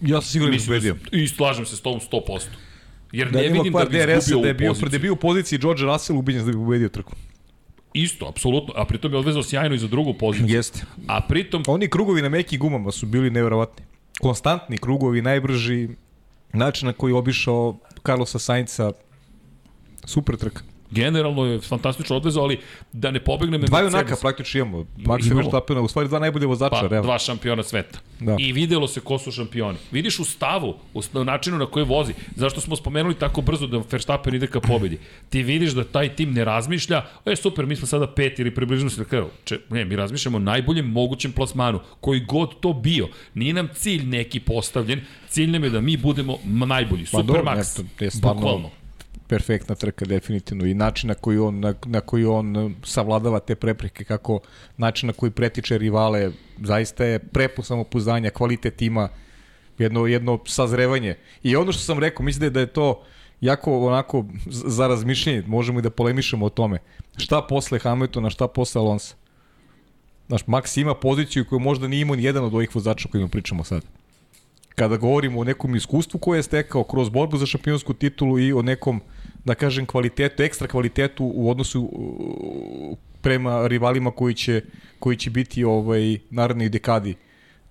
[0.00, 0.94] Ja sam siguran da pobedio.
[0.94, 2.40] da, I slažem se s tom 100%.
[3.12, 4.90] Jer Da ne vidim da bi izgubio da je bio, poziciji.
[4.90, 7.12] da je bio u poziciji George Russell, ubiđen da bi pobedio trku.
[7.92, 8.74] Isto, apsolutno.
[8.76, 10.56] A pritom je odvezao sjajno i za drugu poziciju.
[10.56, 10.82] Jeste.
[11.06, 13.84] A pritom Oni krugovi na mekim gumama su bili neverovatni.
[14.20, 15.88] Konstantni krugovi, najbrži,
[16.52, 18.92] način na koji je obišao Carlosa Sainca,
[20.04, 20.62] super trka.
[20.90, 22.58] Generalno je fantastično odvezao, ali
[22.92, 24.86] da ne pobegnem Dva junaka praktično imamo.
[24.96, 25.40] Max Imamo.
[25.40, 27.02] Verstappena, u stvari dva najbolje vozača, pa, realno.
[27.02, 27.98] dva šampiona sveta.
[28.20, 28.36] Da.
[28.38, 29.78] I videlo se ko su šampioni.
[29.92, 32.12] Vidiš u stavu, u načinu na koji vozi.
[32.36, 34.98] Zašto smo spomenuli tako brzo da Verstappen ide ka pobedi?
[35.28, 38.90] Ti vidiš da taj tim ne razmišlja, e super, mi smo sada pet ili približno
[38.90, 39.26] se da kraju.
[39.44, 43.08] Če, ne, mi razmišljamo o najboljem mogućem plasmanu, koji god to bio.
[43.34, 47.04] Nije nam cilj neki postavljen, cilj nam je da mi budemo najbolji.
[47.04, 47.80] Pa Super dobro, Max.
[47.80, 48.70] eto, je stvarno- Bukvalno.
[49.30, 50.66] Perfektna trka definitivno.
[50.66, 54.40] I način na koji on na, na koji on savladava te prepreke kako
[54.76, 59.08] način na koji pretiče rivale zaista je prepun samopouzdanja kvalitet tima
[59.78, 61.14] jedno jedno sazrevanje.
[61.42, 63.02] I ono što sam rekao mislim da je, da to
[63.40, 66.78] jako onako za razmišljanje možemo i da polemišemo o tome.
[67.16, 69.14] Šta posle Hamiltona šta posle Alonsa?
[70.28, 73.64] Znaš, Max ima poziciju koju možda nije imao ni jedan od ovih vozača kojima pričamo
[73.64, 73.82] sad.
[74.74, 78.62] Kada govorimo o nekom iskustvu koje je stekao kroz borbu za šampionsku titulu i o
[78.62, 79.00] nekom,
[79.44, 81.90] da kažem, kvalitetu, ekstra kvalitetu u odnosu
[83.20, 84.62] prema rivalima koji će,
[84.98, 87.14] koji će biti ovaj narednih dekadi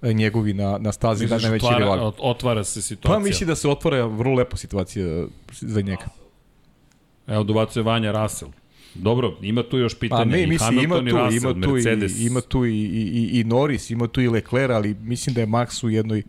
[0.01, 2.01] eh, njegovi na, na stazi da Misliš, najveći otvara, rivali.
[2.01, 3.19] ot- otvara se situacija.
[3.19, 6.05] Pa misli da se otvara vrlo lepa situacija eh, za njega.
[7.27, 8.51] Evo, dobacuje Vanja Russell.
[8.95, 10.23] Dobro, ima tu još pitanja.
[10.23, 12.19] Pa ne, I misli, ima tu, Russell, ima tu, Mercedes.
[12.19, 15.47] i, ima tu i, i, i Norris, ima tu i Leclerc, ali mislim da je
[15.47, 16.23] Max u jednoj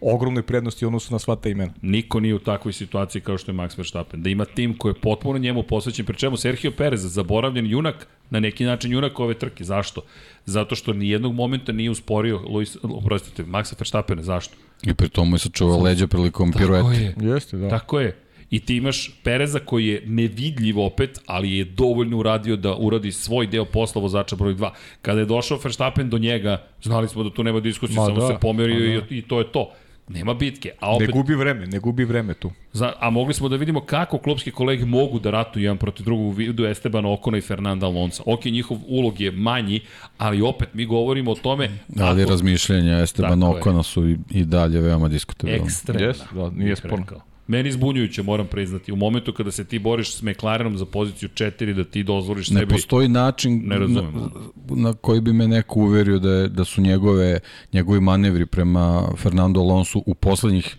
[0.00, 1.72] ogromnoj prednosti u odnosu na sva ta imena.
[1.82, 4.22] Niko nije u takvoj situaciji kao što je Max Verstappen.
[4.22, 8.40] Da ima tim koji je potpuno njemu posvećen, pri čemu Sergio Perez, zaboravljen junak, na
[8.40, 9.64] neki način junak ove trke.
[9.64, 10.02] Zašto?
[10.46, 14.22] Zato što ni jednog momenta nije usporio Luis, oprostite, Maxa Verstappena.
[14.22, 14.54] Zašto?
[14.82, 16.92] I pri tomu je sačuvao leđa prilikom pirueta.
[16.92, 17.14] je.
[17.20, 17.68] Jeste, da.
[17.68, 18.16] Tako je.
[18.50, 23.46] I ti imaš Pereza koji je nevidljiv opet, ali je dovoljno uradio da uradi svoj
[23.46, 24.70] deo posla vozača broj 2.
[25.02, 28.34] Kada je došao Verstappen do njega, znali smo da tu nema diskusije, samo da, se
[28.40, 29.14] pomerio ma da.
[29.14, 29.72] i, i to je to.
[30.10, 30.70] Nema bitke.
[30.80, 32.50] A Ne opet, gubi vreme, ne gubi vreme tu.
[32.72, 36.26] za, a mogli smo da vidimo kako klubski kolege mogu da ratuju jedan protiv drugog
[36.26, 38.22] u vidu Estebana Okona i Fernanda Alonso.
[38.26, 39.80] Ok, njihov ulog je manji,
[40.18, 41.70] ali opet mi govorimo o tome
[42.00, 43.60] Ali ako- razmišljenja Esteban Tako je.
[43.60, 45.62] Okona su i, i dalje veoma diskutabilne.
[45.64, 46.06] ekstremna.
[46.06, 47.06] Jes, da, nije sporno.
[47.50, 48.92] Meni zbunjujuće, moram priznati.
[48.92, 52.60] U momentu kada se ti boriš s McLarenom za poziciju 4, da ti dozvoliš Ne
[52.60, 52.72] sebi...
[52.74, 54.14] postoji način Ne razumem.
[54.14, 54.30] na,
[54.76, 57.40] na koji bi me neko uverio da, je, da su njegove,
[57.72, 60.76] njegovi manevri prema Fernando Alonso u poslednjih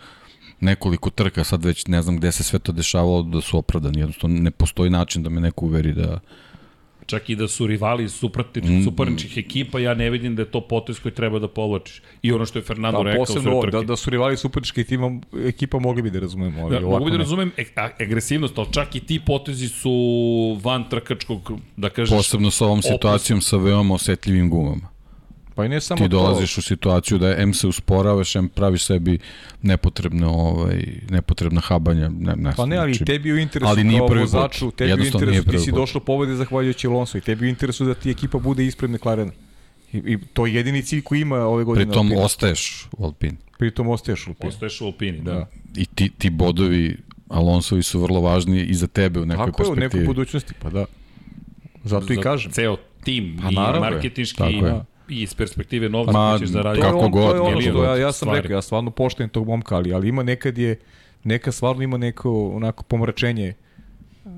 [0.59, 3.99] nekoliko trka, sad već ne znam gde se sve to dešavalo, da su opravdani.
[3.99, 6.19] Jednostavno ne postoji način da me neko uveri da...
[7.11, 10.61] Čak i da su rivali Mm, suprotničkih suparničkih ekipa, ja ne vidim da je to
[10.61, 12.01] potez koji treba da povlačiš.
[12.21, 15.19] I ono što je Fernando Da, rekao posebno ovo, da, da su rivali suparničkih tima,
[15.47, 16.61] ekipa mogli bi da razumemo.
[16.61, 17.65] Ali Da, ovako mogu bi da razumem e
[17.99, 19.91] agresivnost, ali čak i ti potezi su
[20.63, 22.17] van trkačkog, da kažeš...
[22.17, 24.90] Posebno sa ovom situacijom sa veoma osetljivim gumama.
[25.55, 29.19] Pa i ne samo Ti dolaziš u situaciju da M se usporavaš, M praviš sebi
[29.61, 32.09] nepotrebno, ovaj, nepotrebna habanja.
[32.09, 32.57] Ne, ne, to.
[32.57, 35.05] Pa ne, ali znači, tebi je u interesu ali nije kao prvi vozaču, tebi u
[35.05, 35.79] interesu, ti si put.
[35.79, 39.31] došao pobede zahvaljujući Alonso i tebi je u interesu da ti ekipa bude ispred McLarena.
[39.93, 41.85] I, I to je jedini cilj koji ima ove godine.
[41.85, 42.25] Pritom Alpina.
[42.25, 43.37] ostaješ u Alpini.
[43.57, 44.51] Pritom ostaješ u Alpini.
[44.51, 45.19] Postoješ u Alpini.
[45.21, 45.33] Da.
[45.33, 45.47] Da.
[45.75, 46.97] I ti, ti bodovi
[47.29, 50.01] Alonsovi su vrlo važni i za tebe u nekoj Tako je, u perspektivi.
[50.01, 50.85] nekoj budućnosti, pa da.
[51.83, 52.51] Zato i Za kažem.
[52.51, 54.81] Ceo tim Pa i marketinški Tako i, je.
[55.11, 56.81] I iz perspektive novca Ma, ćeš zaraditi.
[56.81, 58.41] Kako on, god, to je ono što ja, ja sam stvari.
[58.41, 60.79] rekao, ja stvarno poštujem tog momka, ali, ali ima nekad je,
[61.23, 63.53] neka stvarno ima neko onako pomračenje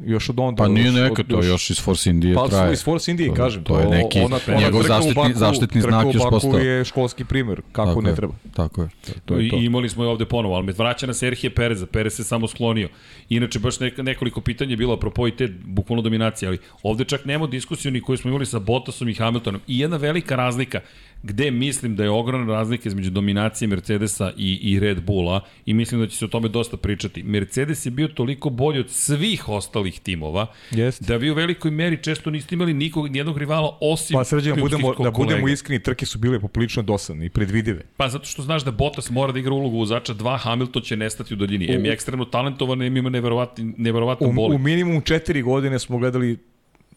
[0.05, 0.57] još od onda.
[0.57, 2.73] Pa nije još, neka, to još iz Force Indije Pa traje.
[2.73, 3.63] iz Force Indije, To- kažem.
[3.63, 6.57] to je neki njegov trka u zaštitni- Baku- zaštitni znak još postao.
[6.57, 8.33] je školski primer, kako Tako ne je, treba.
[8.53, 8.89] Tako je.
[9.25, 9.57] To je to.
[9.57, 11.85] I imali smo je ovde ponovo, ali me vraća na Serhije Pereza.
[11.85, 12.89] Perez se samo sklonio.
[13.29, 17.25] Inače, baš neka, nekoliko pitanja je bilo apropo i te bukvalno dominacije, ali ovde čak
[17.25, 19.61] nema diskusiju ni koju smo imali sa Bottasom i Hamiltonom.
[19.67, 20.79] I jedna velika razlika
[21.23, 26.01] gde mislim da je ogromna razlika između dominacije Mercedesa i, i Red Bulla i mislim
[26.01, 27.23] da će se o tome dosta pričati.
[27.23, 31.05] Mercedes je bio toliko bolji od svih ostalih timova Jeste.
[31.05, 34.93] da vi u velikoj meri često niste imali nikog, nijednog rivala osim Pa sređeno, budemo,
[34.95, 37.81] da budemo iskreni, trke su bile poprilično dosadne i predvidive.
[37.97, 41.33] Pa zato što znaš da Bottas mora da igra ulogu vozača, dva Hamilton će nestati
[41.33, 41.65] u daljini.
[41.65, 44.55] Em je ekstremno talentovan, em ima neverovatni, neverovatan U, boli.
[44.55, 46.37] u minimum četiri godine smo gledali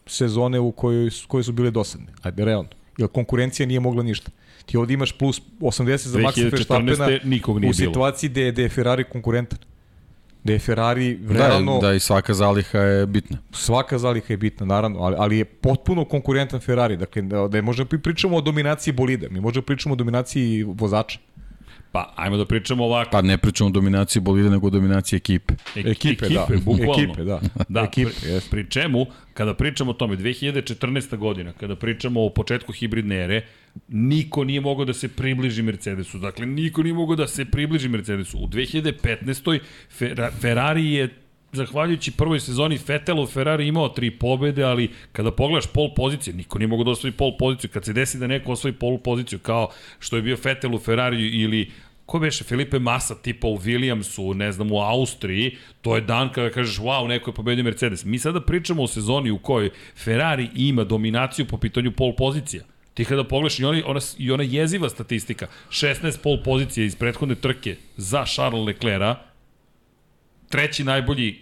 [0.05, 2.07] sezone u kojoj, koje su bile dosadne.
[2.21, 2.69] Ajde, realno.
[2.97, 4.31] Jer konkurencija nije mogla ništa.
[4.65, 6.51] Ti ovdje imaš plus 80 za Maxa 2014.
[6.51, 9.59] Verstappena nikog nije u situaciji gde, je- gde je Ferrari konkurentan.
[10.47, 13.37] Gde je Ferrari Da, realno, da i svaka zaliha je bitna.
[13.51, 16.97] svaka zaliha je bitna, naravno, ali, ali je potpuno konkurentan Ferrari.
[16.97, 21.19] Dakle, da, da je pri- pričamo o dominaciji bolida, mi možemo pričamo o dominaciji vozača.
[21.91, 23.11] Pa, ajmo da pričamo ovako.
[23.11, 25.53] Pa ne pričamo o dominaciji bolide, nego o dominaciji ekipe.
[25.75, 26.47] E- Ekipe, da.
[26.65, 26.93] bukvalno.
[27.03, 27.39] Ekipe, da.
[27.69, 28.49] Da, Ekipe, pri, jeste.
[28.49, 31.17] pri čemu, kada pričamo o tome, 2014.
[31.17, 33.41] godina, kada pričamo o početku hibridne ere,
[33.87, 36.19] niko nije mogao da se približi Mercedesu.
[36.19, 38.37] Dakle, niko nije mogao da se približi Mercedesu.
[38.37, 39.59] U 2015.
[39.99, 41.09] Fer- Ferrari je
[41.51, 46.67] zahvaljujući prvoj sezoni Vettelov Ferrari imao tri pobede, ali kada pogledaš pol pozicije, niko nije
[46.67, 47.69] mogao da osvoji pol poziciju.
[47.73, 51.27] Kad se desi da neko osvoji pol poziciju, kao što je bio Vettel u Ferrari
[51.27, 51.71] ili
[52.07, 56.49] ko beše Felipe Massa tipa u Williamsu, ne znam, u Austriji, to je dan kada
[56.49, 58.05] kažeš, wow, neko je pobedio Mercedes.
[58.05, 62.63] Mi sada pričamo o sezoni u kojoj Ferrari ima dominaciju po pitanju pol pozicija.
[62.93, 67.35] Ti kada pogledaš i, oni, ona, i ona jeziva statistika, 16 pol pozicija iz prethodne
[67.35, 69.17] trke za Charles Leclerc,
[70.49, 71.35] treći najbolji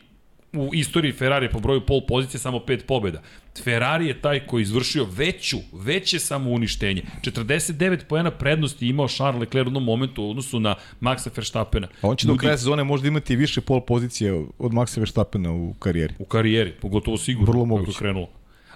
[0.54, 3.22] u istoriji Ferrari po broju pol pozicije samo pet pobjeda.
[3.64, 7.02] Ferrari je taj koji je izvršio veću, veće samouništenje.
[7.22, 11.88] 49 poena prednosti imao Charles Leclerc u jednom momentu u odnosu na Maxa Verstappena.
[12.02, 15.52] A on će do Ljudi- kraja sezone možda imati više pol pozicije od Maxa Verstappena
[15.52, 16.14] u karijeri.
[16.20, 17.52] U karijeri, pogotovo sigurno.
[17.52, 17.92] Vrlo kako moguće.
[17.92, 18.28] je krenulo.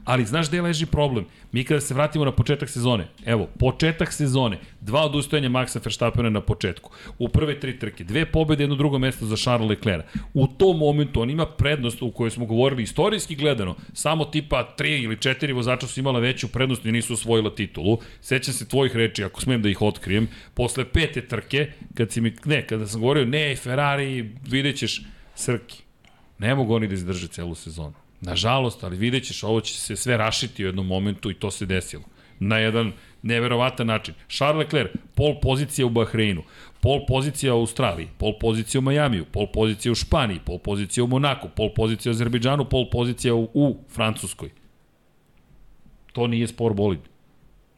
[0.06, 1.26] Ali znaš gde leži problem?
[1.52, 6.42] Mi kada se vratimo na početak sezone, evo, početak sezone, dva odustajanja Maxa Verstappena na
[6.42, 6.92] početku.
[7.18, 10.06] U prve tri trke, dve pobede, jedno drugo mesto za Charles Leclerc.
[10.34, 15.02] U tom momentu on ima prednost u kojoj smo govorili istorijski gledano, samo tipa tri
[15.02, 17.98] ili četiri vozača su imala veću prednost i nisu osvojila titulu.
[18.22, 22.36] Sećam se tvojih reči, ako smem da ih otkrijem, posle pete trke, kad si mi,
[22.46, 25.02] ne, kada sam govorio, ne, Ferrari, vidjet ćeš,
[25.36, 25.84] Srki,
[26.40, 27.94] Ne mogu oni da izdrže celu sezonu.
[28.22, 31.66] Nažalost, ali vidjet ćeš, ovo će se sve rašiti u jednom momentu i to se
[31.66, 32.04] desilo.
[32.40, 34.14] Na jedan neverovatan način.
[34.30, 36.44] Charles Leclerc, pol pozicija u Bahreinu,
[36.82, 41.08] pol pozicija u Australiji, pol pozicija u Majamiju, pol pozicija u Španiji, pol pozicija u
[41.08, 44.50] Monaku, pol pozicija u Azerbejdžanu, pol pozicija u, u Francuskoj.
[46.14, 47.00] To nije spor bolid.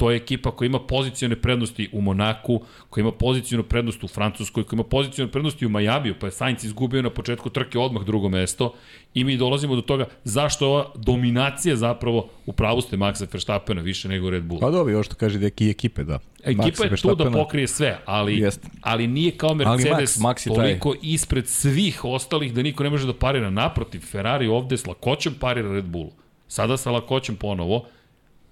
[0.01, 4.63] To je ekipa koja ima pozicijone prednosti u Monaku, koja ima pozicijonu prednost u Francuskoj,
[4.63, 8.29] koja ima pozicijonu prednosti u Majabiju, pa je Sainz izgubio na početku trke odmah drugo
[8.29, 8.73] mesto
[9.13, 13.81] i mi dolazimo do toga zašto je ova dominacija zapravo u pravu ste Maxa Verstappena
[13.81, 14.59] više nego Red Bull.
[14.59, 16.19] Pa dobro, još što kaže da je ekipe, da.
[16.43, 18.67] Ekipa je tu da pokrije sve, ali, Jeste.
[18.81, 20.65] ali nije kao Mercedes Max- je taj.
[20.65, 23.49] toliko ispred svih ostalih da niko ne može da parira.
[23.49, 26.11] Naprotiv, Ferrari ovde s lakoćem parira Red Bullu.
[26.47, 27.85] Sada sa lakoćem ponovo,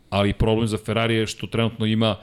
[0.10, 2.16] ali problem za Ferrari je što trenutno ima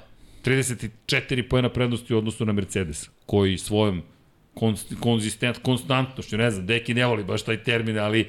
[0.45, 4.03] 34 pojena prednosti u odnosu na Mercedes, koji svojom
[4.55, 8.29] konst, konzistent, konstantnošću, ne znam, Deki ne voli baš taj termin, ali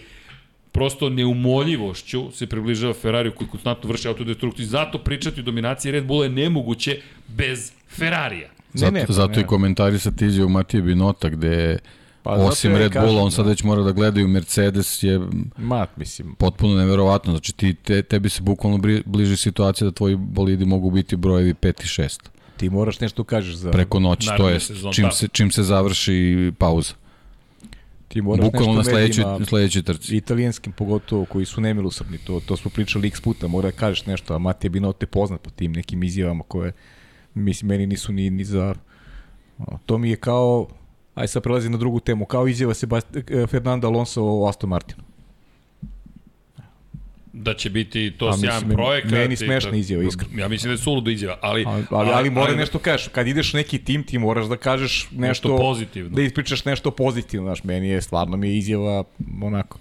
[0.72, 4.66] prosto neumoljivošću se približava Ferrariju koji konstantno vrši autodestrukciju.
[4.66, 8.50] Zato pričati o dominaciji Red Bulla je nemoguće bez Ferrarija.
[8.74, 9.42] Zato, ne, pa zato ne.
[9.42, 11.84] i komentari sa izjavu Matije Binota gde Pa
[12.36, 13.50] pa, osim Red kažem, Bulla on sad da.
[13.50, 15.20] već mora da gledaju Mercedes je
[15.58, 17.32] Ma, mislim, potpuno neverovatno.
[17.32, 21.68] Znači ti, te, tebi se bukvalno bliži situacija da tvoji bolidi mogu biti brojevi 5
[21.68, 23.72] i 6 ti moraš nešto kažeš za...
[23.72, 25.12] preko noći, to je sezone, čim da.
[25.12, 26.94] se, čim se završi pauza.
[28.08, 30.18] Ti moraš Bukvalno na sledećoj, medijima, sledećoj trci.
[30.18, 34.34] italijanskim pogotovo, koji su nemilosrdni, to, to smo pričali x puta, mora da kažeš nešto,
[34.34, 36.72] a Matija Binotto je poznat po tim nekim izjavama koje,
[37.34, 38.76] mislim, meni nisu ni, ni za...
[39.86, 40.68] To mi je kao,
[41.18, 45.04] aj sad prelazim na drugu temu, kao izjava Sebast, eh, Fernanda Alonso o Aston Martinu.
[47.34, 49.12] Da će biti to A, sjajan projekat.
[49.12, 50.42] meni i smešna da- izjava, iskreno.
[50.42, 51.66] Ja mislim da je suludo izjava, ali...
[51.68, 55.08] Ali, ali, ali mora nešto kažeš, kad ideš u neki tim, ti moraš da kažeš
[55.12, 56.10] nešto, Nešto pozitivno.
[56.10, 59.04] Da ispričaš nešto pozitivno, znaš, meni je stvarno mi je izjava
[59.42, 59.80] onako.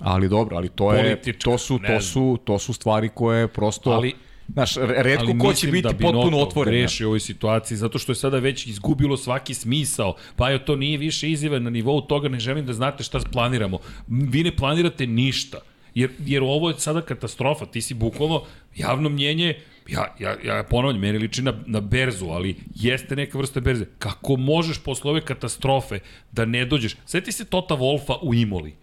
[0.00, 3.90] Ali dobro, ali to je Politička, to su to su to su stvari koje prosto
[3.90, 4.12] Ali-
[4.52, 6.74] Znaš, re- redko ali ko će biti da potpuno otvoren.
[6.74, 10.14] greši u ovoj situaciji, zato što je sada već izgubilo svaki smisao.
[10.36, 13.78] Pa jo, to nije više izjave na nivou toga, ne želim da znate šta planiramo.
[14.08, 15.58] Vi ne planirate ništa.
[15.94, 17.66] Jer, jer ovo je sada katastrofa.
[17.66, 18.42] Ti si bukvalno
[18.76, 19.54] javno mnjenje,
[19.88, 23.84] ja, ja, ja ponavljam, meni liči na, na berzu, ali jeste neka vrsta berze.
[23.98, 25.98] Kako možeš posle ove katastrofe
[26.32, 26.96] da ne dođeš?
[27.06, 28.74] Sjeti se Tota Wolfa u Imoli,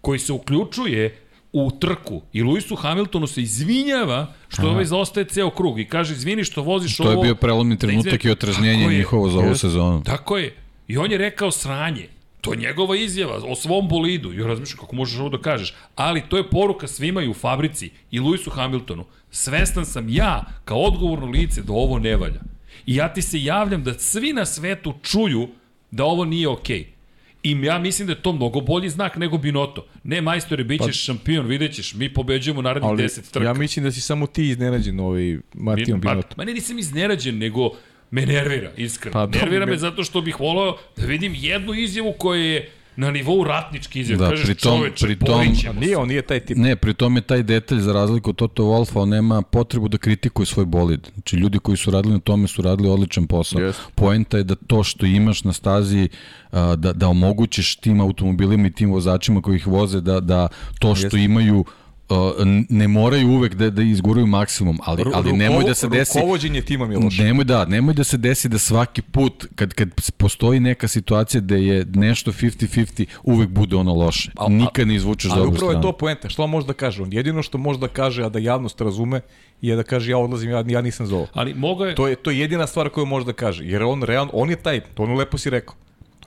[0.00, 1.16] koji se uključuje
[1.66, 6.44] u trku i Lewisu Hamiltonu se izvinjava što ovaj zaostaje ceo krug i kaže izvini
[6.44, 7.22] što voziš To je ovo.
[7.22, 8.96] bio prelomni da trenutak i otreznjenje Tako je.
[8.98, 10.02] njihovo za ovu sezonu.
[10.02, 10.56] Tako je.
[10.88, 12.08] I on je rekao sranje.
[12.40, 14.32] To je njegova izjava o svom bolidu.
[14.32, 15.74] I razmišljam kako možeš ovo da kažeš.
[15.94, 19.04] Ali to je poruka svima i u fabrici i Lewisu Hamiltonu.
[19.30, 22.40] Svestan sam ja, kao odgovorno lice, da ovo ne valja.
[22.86, 25.48] I ja ti se javljam da svi na svetu čuju
[25.90, 26.86] da ovo nije okej.
[27.42, 29.86] I ja mislim da je to mnogo bolji znak nego Binoto.
[30.04, 33.46] Ne, majstore, bit ćeš pa, šampion, vidjet ćeš, mi pobeđujemo narednih Ali 10 trka.
[33.46, 36.34] ja mislim da si samo ti iznenađen ovaj Matijom Pa, Binotto.
[36.36, 37.70] ma ne, nisam iznerađen, nego
[38.10, 39.12] me nervira, iskreno.
[39.12, 43.10] Pa, nervira me me- zato što bih volao da vidim jednu izjavu koja je na
[43.10, 44.18] nivou ratničke izjave.
[44.18, 46.56] Da, Kažeš, pritom- čoveče, pritom- nije, on nije taj tip.
[46.58, 50.46] Ne, pri tome taj detalj za razliku od Toto Wolfa, on nema potrebu da kritikuje
[50.46, 51.08] svoj bolid.
[51.14, 53.60] Znači ljudi koji su radili na tome su radili odličan posao.
[53.60, 53.82] Jeste.
[53.94, 56.08] Poenta je da to što imaš na stazi
[56.50, 60.94] a, da, da omogućiš tim automobilima i tim vozačima koji ih voze da, da to
[60.94, 61.20] što Jeste.
[61.20, 61.64] imaju
[62.68, 66.62] ne moraju uvek da, da izguraju maksimum, ali, Ru- ali nemoj da se desi Rukovođenje
[66.62, 67.22] timom je loše.
[67.22, 71.56] Nemoj da, nemoj da se desi da svaki put kad kad postoji neka situacija da
[71.56, 74.30] je nešto 50-50 uvek bude ono loše.
[74.36, 76.28] Al- Nikad ne izvučeš za Ali upravo je to poenta.
[76.28, 77.02] Što on može da kaže?
[77.02, 79.20] On jedino što može da kaže, a da javnost razume,
[79.60, 81.26] je da kaže ja odlazim, ja, ja nisam za ovo.
[81.32, 81.94] Ali mogo je...
[81.94, 83.64] To je, to je jedina stvar koju može da kaže.
[83.64, 85.74] Jer on, realno, on je taj, to ono lepo si rekao.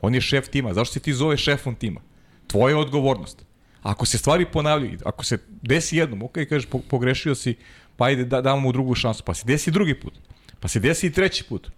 [0.01, 0.73] On je šef tima.
[0.73, 2.01] Zašto se ti zove šefom tima?
[2.47, 3.45] Tvoja je odgovornost.
[3.81, 7.55] Ako se stvari ponavljaju, ako se desi jednom, ok, kažeš po, pogrešio si,
[7.97, 10.13] pa ajde da, damo mu drugu šansu, pa se desi drugi put,
[10.59, 11.71] pa se desi i treći put.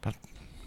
[0.00, 0.10] Pa,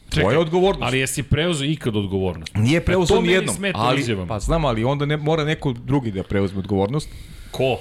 [0.09, 0.83] tvoja je odgovornost.
[0.83, 2.55] Ali jesi preuzeo ikad odgovornost?
[2.55, 4.27] Nije to preuzeo ni jednom, ali, izjavama.
[4.27, 7.09] pa znam, ali onda ne, mora neko drugi da preuzme odgovornost.
[7.51, 7.79] Ko?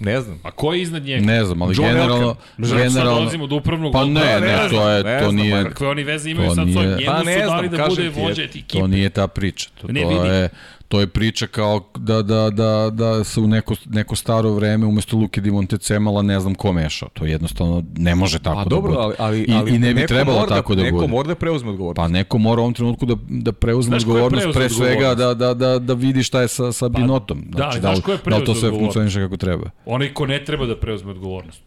[0.00, 0.40] Ne znam.
[0.42, 1.26] A ko je iznad njega?
[1.26, 2.68] Ne znam, ali John generalno, Elkann.
[2.68, 5.64] Sad generalno dolazimo do upravnog Pa ne, ne ne, to je ne to znam, nije
[5.64, 6.90] Kakve oni veze imaju sad s ovim?
[6.90, 8.80] Njemu Pa su ne dali da bude vođa eto, ekipe.
[8.80, 9.68] to nije ta priča.
[9.80, 10.48] To, Ne, to je
[10.88, 15.16] to je priča kao da, da, da, da se u neko, neko staro vreme umesto
[15.16, 17.08] Luke Di Montecemala ne znam ko mešao.
[17.12, 19.02] To jednostavno ne može tako Pa da dobro, bude.
[19.02, 21.08] ali, ali, I, ali I ne bi neko trebalo mora tako da, neko bude.
[21.08, 21.96] mora da preuzme odgovornost.
[21.96, 25.34] Pa neko mora u ovom trenutku da, da preuzme Znaš odgovornost, preuzeo pre svega da,
[25.34, 27.42] da, da, da vidi šta je sa, sa Binotom.
[27.46, 29.70] da, Znači, da, ko je da li to sve funkcioniše kako treba.
[29.86, 31.62] Onaj ko ne treba da preuzme odgovornost.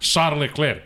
[0.00, 0.82] Charles Leclerc,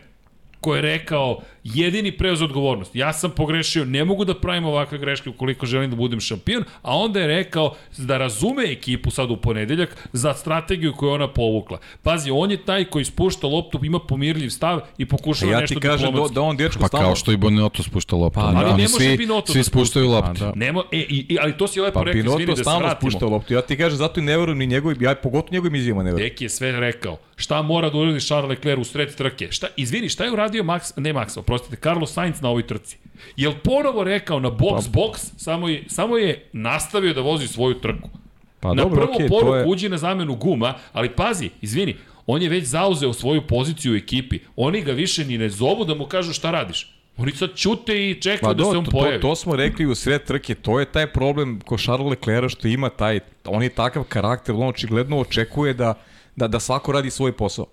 [0.61, 2.95] ko je rekao jedini preuz odgovornost.
[2.95, 6.97] Ja sam pogrešio, ne mogu da pravim ovakve greške ukoliko želim da budem šampion, a
[6.97, 11.79] onda je rekao da razume ekipu sad u ponedeljak za strategiju koju ona povukla.
[12.03, 15.75] Pazi, on je taj koji spušta loptu, ima pomirljiv stav i A pokušava ja nešto
[15.75, 16.35] ti kažem da, diplomatski.
[16.35, 17.05] da on dječko Pa stalno...
[17.05, 18.35] kao što i Bonotto spušta loptu.
[18.35, 20.27] Pa, ali ne može svi, Binotto svi da spuštaju spušta.
[20.27, 20.39] loptu.
[20.39, 20.51] Pa da.
[20.55, 23.11] Nemo, e, i, i, ali to si lepo Pa rekao, izvini da se stalno vratimo.
[23.11, 23.53] spušta loptu.
[23.53, 26.29] Ja ti kažem, zato i ne verujem ni njegovim, ja pogotovo njegovim izjavama ne verujem.
[26.29, 27.17] Deki je sve rekao.
[27.39, 29.47] Šta mora da uradi Charles Leclerc u sred trke.
[29.51, 32.97] Šta, izvini, šta je uradio Max, ne Max, oprostite, Carlos Sainz na ovoj trci?
[33.37, 37.73] Jel ponovo rekao na box, Pa- box, samo je, samo je nastavio da vozi svoju
[37.73, 38.09] trku.
[38.59, 39.65] Pa na dobro, prvu okej, poruku je...
[39.67, 41.95] uđi na zamenu guma, ali pazi, izvini,
[42.27, 44.39] on je već zauzeo svoju poziciju u ekipi.
[44.55, 46.95] Oni ga više ni ne zovu da mu kažu šta radiš.
[47.17, 49.21] Oni sad ćute i čekaju Pa da do, se on to, pojavi.
[49.21, 52.67] to, to smo rekli u sred trke, to je taj problem ko Charles Leclerc što
[52.67, 55.93] ima taj, on je takav karakter, on očigledno očekuje da,
[56.39, 57.65] da, da svako radi svoj posao.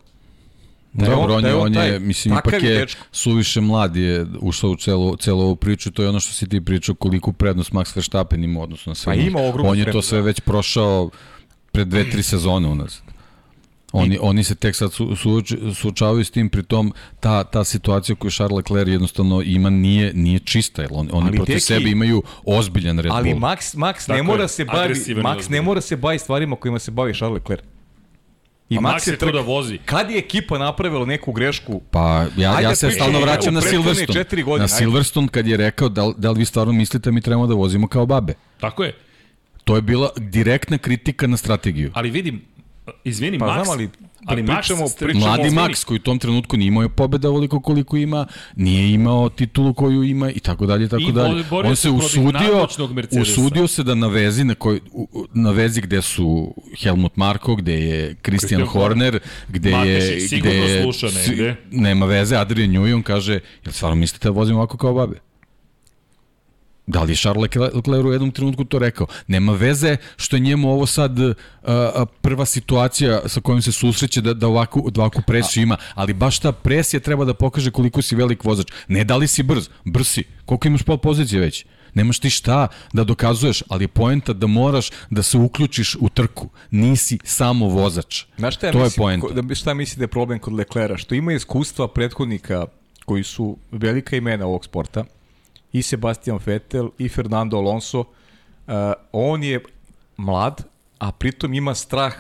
[0.93, 3.05] Da Dobro, on- on, da je, on on taj- je, mislim, ipak je dečko.
[3.13, 6.61] suviše mlad je ušao u celu, celu ovu priču, to je ono što si ti
[6.61, 9.13] pričao koliko prednost Max Verstappen ima u odnosu na sve.
[9.13, 10.25] Pa ima ogromnu On je to sve da.
[10.25, 11.11] već prošao
[11.73, 13.03] pred dve, tri sezone unazad.
[13.93, 18.31] Oni, oni se tek sad su, suoč, suočavaju s tim, pritom ta, ta situacija koju
[18.31, 22.23] Charles Leclerc jednostavno ima nije, nije čista, jer on, oni Ali, protiv deki, sebe imaju
[22.45, 23.41] ozbiljan Red Ali Bull.
[23.41, 26.57] Max, Max Tako ne mora je, se bavi, i Max ne mora se bavi stvarima
[26.57, 27.65] kojima se bavi Charles Leclerc.
[28.69, 29.79] I A Max je tu trk- da vozi.
[29.79, 34.43] Kad je ekipa napravila neku grešku, Pa ja, Ajde ja se stalno vraćam na Silverstone.
[34.43, 34.69] godine, na.
[34.69, 37.89] Silverstone kad je rekao da, li- da li vi stvarno mislite mi trebamo da vozimo
[37.89, 38.35] kao babe.
[38.61, 38.95] Tako je.
[39.65, 41.91] To je bila direktna kritika na strategiju.
[41.95, 42.43] Ali vidim,
[43.05, 43.89] izvini, Pa Max, znam, ali
[44.27, 47.61] ali pričamo- Max, pričamo- Mladi izvini, Max koji u tom trenutku nije imao pobeda ovoliko
[47.61, 48.27] koliko ima,
[48.57, 51.45] nije imao titulu koju ima i tako dalje tako I dalje.
[51.51, 52.67] On se usudio,
[53.23, 54.81] usudio se da na vezi na koj
[55.35, 59.19] na vezi gde su Helmut Marko, gde je Christian Christian Horner,
[59.49, 61.57] gde je gde je- sluša negde.
[61.71, 63.33] nema veze, Adrian Newey on kaže,
[63.65, 65.17] jel stvarno mislite da vozimo ovako kao babe?
[66.87, 67.75] Da li je Charles Leclerc
[68.05, 69.07] u jednom trenutku to rekao?
[69.27, 71.35] Nema veze što je njemu ovo sad uh,
[72.21, 76.39] prva situacija sa kojom se susreće da, da ovakvu, da ovakvu presiju ima, ali baš
[76.39, 78.73] ta presija treba da pokaže koliko si velik vozač.
[78.89, 80.25] Ne da li si brz, brz si.
[80.45, 81.65] Koliko imaš pol pozicije već?
[81.95, 86.49] Nemaš ti šta da dokazuješ, ali je poenta da moraš da se uključiš u trku.
[86.71, 88.25] Nisi samo vozač.
[88.39, 89.27] Znaš šta ja to je mislim, poenta.
[89.27, 90.97] ko- da, šta misli da je problem kod Leclera?
[90.97, 92.67] Što ima iskustva prethodnika
[93.05, 95.05] koji su velika imena ovog sporta,
[95.79, 98.75] i Sebastian Vettel, i Fernando Alonso, uh,
[99.13, 99.61] on je
[100.17, 100.65] mlad,
[100.99, 102.15] a pritom ima strah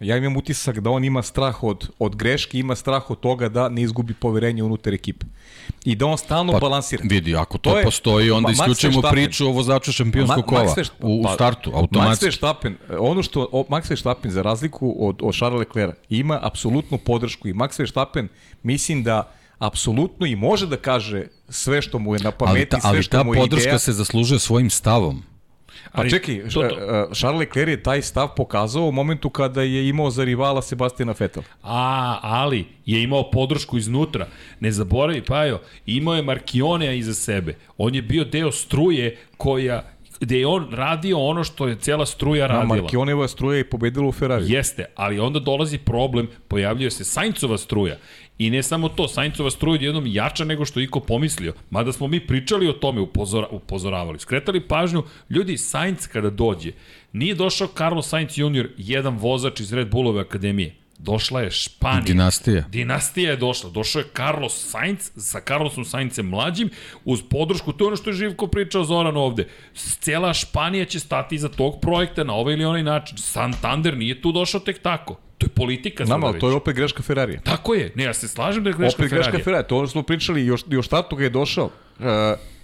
[0.00, 3.68] Ja imam utisak da on ima strah od, od greške, ima strah od toga da
[3.68, 5.26] ne izgubi poverenje unutar ekipe.
[5.84, 7.02] I da on stalno balansira.
[7.04, 10.46] Vidi, ako to, To je- postoji, onda Ma- Max isključujemo priču o vozaču šampionskog Ma-
[10.46, 12.24] kola Max u, u pa, startu, Max automatski.
[12.24, 17.48] Verstappen, ono što o, Max Verstappen za razliku od, od Charles Leclerc ima apsolutnu podršku
[17.48, 18.28] i Max Verstappen
[18.62, 22.80] mislim da apsolutno i može da kaže sve što mu je na pameti, ali ta,
[22.80, 23.78] sve ali što ta mu je podrška ideja.
[23.78, 25.22] se zaslužuje svojim stavom.
[25.92, 29.62] Pa Ali čekaj, to- to- to, Charles Leclerc je taj stav pokazao u momentu kada
[29.62, 31.42] je imao za rivala Sebastiana Vettel.
[31.62, 34.26] A, ali je imao podršku iznutra.
[34.60, 37.56] Ne zaboravi, Pajo, imao je Markionea iza sebe.
[37.78, 39.90] On je bio deo struje koja
[40.20, 42.76] gde je on radio ono što je cela struja radila.
[42.76, 44.44] Markioneva struja je pobedila u Ferrari.
[44.48, 47.96] Jeste, ali onda dolazi problem, pojavljuje se Sainzova struja.
[48.40, 51.52] I ne samo to, Sainzova struja je jednom jača nego što je iko pomislio.
[51.70, 54.18] Mada smo mi pričali o tome, upozora, upozoravali.
[54.18, 56.72] Skretali pažnju, ljudi, Sainz kada dođe,
[57.12, 60.74] nije došao Carlos Sainz junior, jedan vozač iz Red Bullove akademije.
[61.02, 62.00] Došla je Španija.
[62.00, 62.64] Dinastija.
[62.68, 63.70] Dinastija je došla.
[63.70, 66.70] Došao je Carlos Sainz sa Carlosom Saincem mlađim
[67.04, 67.72] uz podršku.
[67.72, 69.48] To je ono što je Živko pričao Zoran ovde.
[69.74, 73.18] Cela Španija će stati iza tog projekta na ovaj ili onaj način.
[73.18, 75.18] Santander nije tu došao tek tako.
[75.38, 76.40] To je politika Znam, sada ali već.
[76.40, 77.40] to je opet greška Ferrarija.
[77.40, 77.92] Tako je.
[77.94, 79.44] Ne, ja se slažem da je greška Opet greška Ferrari.
[79.44, 79.68] Ferrari.
[79.68, 81.64] To je ono što smo pričali još, još startu kad je došao.
[81.64, 82.04] Uh,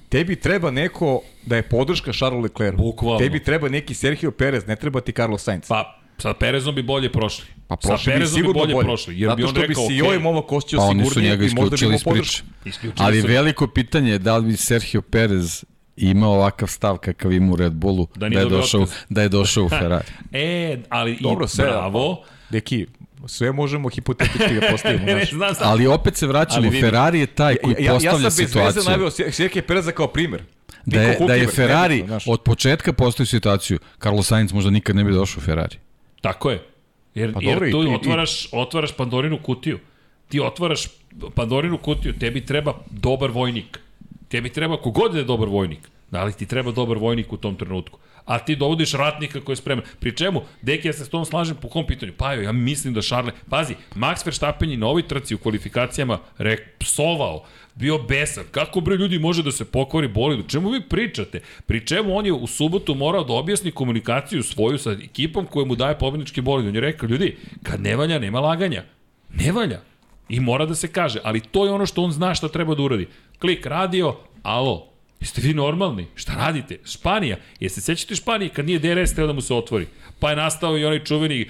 [0.08, 2.76] tebi treba neko da je podrška Charles Leclerc.
[2.76, 3.18] Bukvalno.
[3.18, 5.68] Tebi treba neki Sergio Perez, ne treba ti Carlos Sainz.
[5.68, 7.55] Pa, sa Perezom bi bolje prošli.
[7.68, 8.84] Pa prošli bi sigurno bolje, bolje.
[8.84, 9.20] prošli.
[9.20, 11.04] Jer Zato bi on što bi rekao, se i okay, ovaj momak osjećao Pa oni
[11.04, 12.42] su sigurnije njega i možda bi priče.
[12.64, 15.64] Isključili Ali su- veliko pitanje je da li bi Sergio Perez
[15.98, 18.96] imao ovakav stav kakav ima u Red Bullu, Da da, je, došao, otkaz.
[19.08, 20.04] da je došao u Ferrari.
[20.32, 22.22] E, ali Dobro, i sve, bravo.
[22.50, 22.86] Deki,
[23.26, 25.04] sve možemo hipotetički da postavimo.
[25.06, 25.30] Ne, Znaš.
[25.30, 25.70] znam, znam.
[25.70, 28.76] Ali opet se vraćamo, Ferrari je taj koji Ja, ja, ja postavlja sam bez situaciju.
[28.76, 30.42] veze naveo Sergio Pereza kao primer.
[30.86, 35.12] da je, da je Ferrari od početka postoji situaciju, Carlos Sainz možda nikad ne bi
[35.12, 35.76] došao u Ferrari.
[36.20, 36.62] Tako je.
[37.16, 39.78] Jer, Pa pa dobro, jer i- tu i- otvaraš, otvaraš Pandorinu kutiju.
[40.28, 40.84] Ti otvaraš
[41.34, 43.80] Pandorinu kutiju, tebi treba dobar vojnik.
[44.28, 45.78] Tebi treba kogod da je dobar vojnik.
[46.10, 47.98] Da li ti treba dobar vojnik u tom trenutku?
[48.24, 49.84] A ti dovodiš ratnika koji je spreman.
[50.00, 52.12] Pri čemu, deki, ja se s tom slažem po kom pitanju.
[52.16, 53.32] Pa jo, ja mislim da Šarle...
[53.50, 57.44] Pazi, Max Verstappen je na ovoj trci u kvalifikacijama rek, psovao,
[57.76, 58.44] bio besan.
[58.50, 60.42] Kako bre ljudi može da se pokvari bolidu?
[60.48, 61.40] Čemu vi pričate?
[61.66, 65.76] Pri čemu on je u subotu morao da objasni komunikaciju svoju sa ekipom koja mu
[65.76, 66.68] daje pobednički bolid.
[66.68, 68.84] On je rekao, ljudi, kad ne valja, nema laganja.
[69.34, 69.80] Ne valja.
[70.28, 72.82] I mora da se kaže, ali to je ono što on zna šta treba da
[72.82, 73.08] uradi.
[73.38, 74.88] Klik radio, alo,
[75.20, 76.06] jeste vi normalni?
[76.14, 76.78] Šta radite?
[76.84, 77.36] Španija.
[77.60, 79.86] Jeste sećate Španije kad nije DRS teo da mu se otvori?
[80.20, 81.46] Pa je nastao i onaj čuveni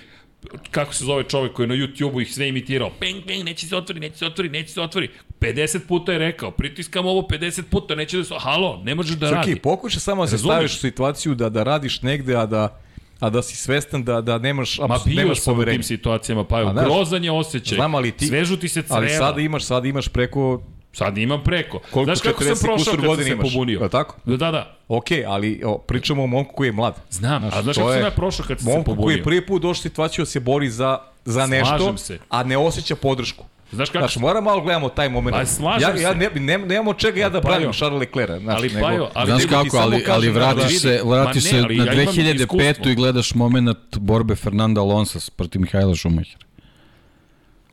[0.70, 3.76] kako se zove čovek koji je na YouTube-u ih sve imitirao, peng, peng, neće se
[3.76, 5.10] otvori, neće se otvori, neće se otvori.
[5.40, 9.30] 50 puta je rekao, pritiskam ovo 50 puta, neće da se, halo, ne možeš da
[9.30, 9.44] radi.
[9.44, 10.54] Srki, pokušaj samo da se Razumeš?
[10.54, 12.78] staviš u situaciju da, da radiš negde, a da
[13.20, 15.74] a da si svestan da da nemaš Ma bio nemaš sam u poverenja.
[15.74, 17.76] tim situacijama, pa je znaš, grozan je osjećaj.
[17.76, 18.96] znam, ali ti- Svežu ti se creva.
[18.96, 20.62] Ali sada imaš, sada imaš preko
[20.92, 21.78] Sad imam preko.
[21.80, 23.52] koliko Znaš kako sam 40 prošao kad sam se imaš.
[23.52, 23.80] pobunio?
[23.80, 24.16] Je tako?
[24.24, 24.76] Da, da, da.
[24.88, 26.94] Ok, ali o, pričamo o momku koji je mlad.
[27.10, 29.16] Znam, a znaš kako sam ja prošao kad sam se Momku koji pobunio?
[29.16, 32.18] je prvi put došao u situaciju da se bori za, za nešto, se.
[32.28, 33.44] a ne osjeća podršku.
[33.72, 35.36] Znaš kako Znači, mora malo gledamo taj moment.
[35.36, 37.72] Pa, slažem ja, ja ne, ne, nemam od čega ja da Pa, branim jo.
[37.72, 38.42] Charles Leclerc.
[38.42, 41.44] Znači, Ali, nego, Pajo, ali Znaš ti kako, ali, kažem ali da vratiš se, vratiš
[41.44, 42.34] ne, se ali na ja imam 2005.
[42.34, 42.90] iskustvo.
[42.90, 46.38] i gledaš moment borbe Fernanda Alonso protiv Mihajla Šumahira.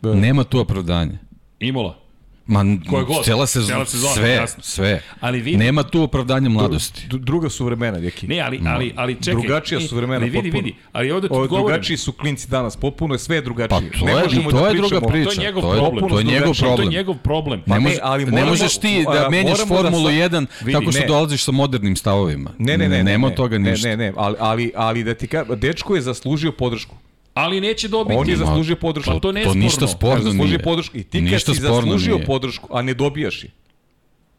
[0.02, 0.14] Da.
[0.14, 1.18] Nema tu opravdanja.
[1.60, 2.03] Imola.
[2.46, 3.26] Ma, Koje god.
[3.26, 4.64] cela sezona, Cela sezona, sve, jasno.
[4.64, 5.02] sve.
[5.20, 7.08] Ali vidi- Nema tu opravdanja mladosti.
[7.08, 8.28] D- druga su vremena, djeki.
[8.28, 9.34] Ne, ali, ali, ali čekaj.
[9.34, 10.64] Drugačija e, su vremena, Ali vidi, potpuno.
[10.64, 10.76] vidi.
[10.92, 11.66] Ali ovde ti Ovo, govorim.
[11.66, 13.92] drugačiji su klinci danas, potpuno je sve Pa drugačije.
[13.92, 15.30] to ne je, možemo to da je druga priča.
[15.30, 16.10] To je njegov to je, problem.
[16.10, 16.60] To je njegov drugačije.
[16.60, 16.90] To je problem.
[16.90, 17.64] njegov problem.
[17.66, 20.72] Ne, ne, može, ali ne moramo- možeš ti da menjaš da Formulu sa- 1 Vidi,
[20.74, 21.08] tako što ne.
[21.08, 22.50] dolaziš sa modernim stavovima.
[22.60, 23.88] Ne, ne, ne, ne, Nema ne, toga ne, ništa.
[23.88, 26.96] Ne, ne, ali, ali, ali da ti kažem, dečko je zaslužio podršku.
[27.34, 28.16] Ali neće dobiti.
[28.16, 29.12] On je zaslužio podršku.
[29.12, 29.88] Pa to ne je to ništa sporno.
[29.90, 30.64] sporno zaslužio nije.
[30.64, 30.98] podršku.
[30.98, 32.26] I ti kad Ništa si sporno zaslužio nije.
[32.26, 33.50] podršku, a ne dobijaš je.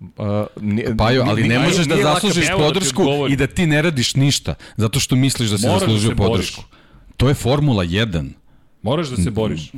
[0.01, 0.07] Uh,
[0.59, 3.32] ne, Pa jo, ali ne nije- možeš da nije zaslužiš da podršku odgovorim.
[3.32, 6.28] i da ti ne radiš ništa, zato što misliš da si Moraš da zaslužio boriš.
[6.28, 6.64] podršku.
[7.16, 8.28] To je Formula 1.
[8.85, 9.72] Moraš da se boriš.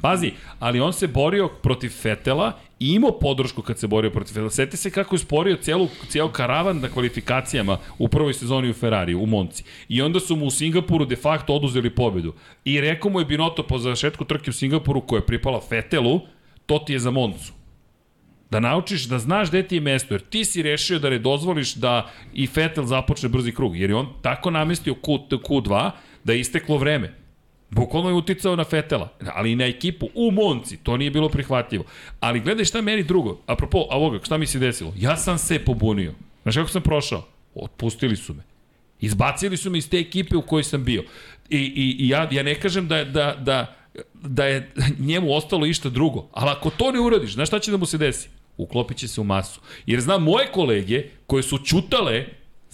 [0.00, 4.50] Pazi, ali on se borio protiv Fetela i imao podršku kad se borio protiv Fetela.
[4.50, 9.14] Sjeti se kako je sporio celu, cijel karavan na kvalifikacijama u prvoj sezoni u Ferrari,
[9.14, 9.64] u Monci.
[9.88, 12.34] I onda su mu u Singapuru de facto oduzeli pobedu.
[12.64, 16.20] I rekao mu je Binoto po završetku trke u Singapuru koja je pripala Fetelu,
[16.66, 17.52] to ti je za Moncu.
[18.50, 21.74] Da naučiš da znaš gde ti je mesto, jer ti si rešio da ne dozvoliš
[21.74, 25.90] da i Fetel započne brzi krug, jer je on tako namestio Q, Q2
[26.24, 27.25] da je isteklo vreme.
[27.70, 31.84] Bukvalno je uticao na Fetela, ali i na ekipu u Monci, to nije bilo prihvatljivo.
[32.20, 34.92] Ali gledaj šta meni drugo, apropo ovoga, šta mi se desilo?
[34.96, 36.14] Ja sam se pobunio.
[36.42, 37.26] Znaš kako sam prošao?
[37.54, 38.42] Otpustili su me.
[39.00, 41.02] Izbacili su me iz te ekipe u kojoj sam bio.
[41.50, 43.76] I, i, i ja, ja ne kažem da, da, da,
[44.14, 47.76] da je njemu ostalo išta drugo, ali ako to ne uradiš, znaš šta će da
[47.76, 48.28] mu se desi?
[48.56, 49.60] Uklopit će se u masu.
[49.86, 52.26] Jer znam moje kolege koje su čutale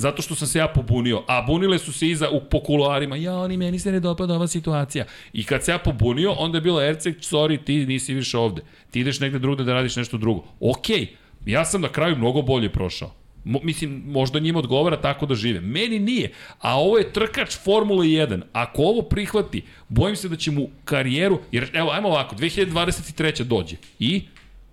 [0.02, 3.36] Zato što sam se ja pobunio, a bunile su se iza u po kuloarima, ja,
[3.36, 5.04] oni meni se ne dopada ova situacija.
[5.32, 8.62] I kad se ja pobunio, onda je bila Erceg, sorry, ti nisi više ovde.
[8.90, 10.44] Ti ideš negde drugde da radiš nešto drugo.
[10.60, 11.06] Okej,
[11.46, 13.14] ja sam na kraju mnogo bolje prošao.
[13.44, 15.60] Mo, mislim, možda njima odgovara tako da žive.
[15.60, 16.32] Meni nije.
[16.60, 18.42] A ovo je trkač Formule 1.
[18.52, 23.42] Ako ovo prihvati, bojim se da će mu karijeru, jer evo, ajmo ovako, 2023.
[23.42, 23.76] dođe.
[23.98, 24.22] I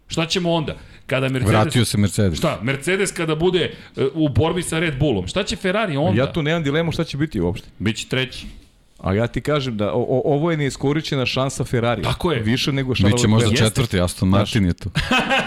[0.08, 0.78] šta ćemo onda?
[1.10, 1.50] Kada Mercedes...
[1.52, 2.38] Vratio se Mercedes.
[2.38, 6.22] Šta, Mercedes kada bude e, u borbi sa Red Bullom, šta će Ferrari onda?
[6.22, 7.68] Ja tu nemam dilemu šta će biti uopšte.
[7.80, 8.46] Biće treći.
[9.00, 12.02] A ja ti kažem da o, o, ovo je neiskoričena šansa Ferrari.
[12.04, 12.40] Tako je.
[12.42, 13.70] Više nego Charles Biće možda Leclerc.
[13.70, 14.90] četvrti, Aston Martin je tu.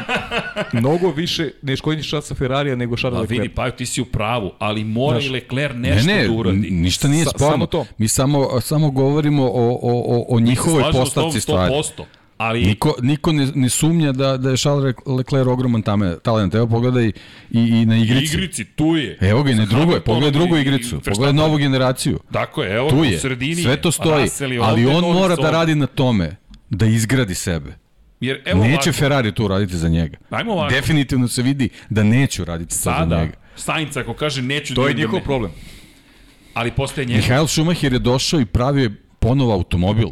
[0.73, 3.43] Mnogo više neiskoričena šansa Ferrarija nego Charles A Leclerc.
[3.43, 6.33] vidi, pa ti si u pravu, ali mora Znaš, i Leclerc Ne, nešto ne, da
[6.33, 6.57] uradi.
[6.59, 7.53] n- ništa nije Sa- sporno.
[7.53, 7.87] samo to.
[7.99, 11.75] Mi samo, samo govorimo o, o, o, o njihovoj postavci stvari.
[11.75, 12.05] 100%,
[12.43, 16.55] ali Niko, niko ne, ne sumnja da, da je Charles Leclerc ogroman tame, talent.
[16.55, 17.13] Evo pogledaj i,
[17.51, 18.35] i na igrici.
[18.35, 19.19] igrici, tu je.
[19.21, 22.19] Evo ga i na drugoj, pogledaj drugu igricu, pogledaj novu generaciju.
[22.33, 23.63] Tako je, evo Tu u je, sredini.
[23.63, 24.29] sve to stoji,
[24.63, 26.37] ali on mora da radi na tome,
[26.71, 27.79] da izgradi sebe.
[28.21, 30.17] Jer evo Neće ovako, Ferrari to uraditi za njega.
[30.31, 30.75] Ajmo ovako.
[30.75, 33.33] Definitivno se vidi da neće uraditi to za sada, njega.
[33.57, 35.51] Sainz ako kaže neću To da je idem, njihov ne- problem.
[36.55, 37.21] Ali postaje njegov.
[37.23, 40.09] Mihael Schumacher je došao i pravio je ponovo automobil.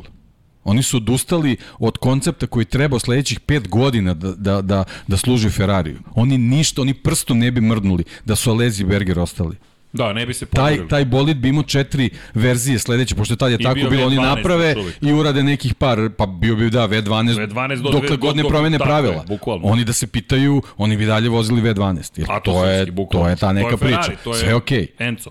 [0.64, 5.50] Oni su odustali od koncepta koji treba sledećih pet godina da, da, da, da služi
[5.50, 5.98] Ferrariju.
[6.14, 9.56] Oni ništa, oni prstom ne bi mrdnuli da su Alezi i Berger ostali.
[9.92, 10.88] Da, ne bi se Taj, pomerili.
[10.88, 14.16] taj bolid bi imao četiri verzije sledeće, pošto tad je I tako bio bilo, oni
[14.16, 14.96] V12 naprave uvijek.
[15.02, 17.02] i urade nekih par, pa bio bi da V12,
[17.46, 19.24] V12 do dokle god ne promene tako je, pravila.
[19.28, 19.66] bukvalno.
[19.66, 22.18] Oni da se pitaju, oni bi dalje vozili V12.
[22.18, 23.26] Jer A to, je, srpski, bukvalno.
[23.26, 24.22] to je ta neka to je Ferrari, priča.
[24.24, 24.86] To je Sve je okej.
[24.98, 25.30] Enzo.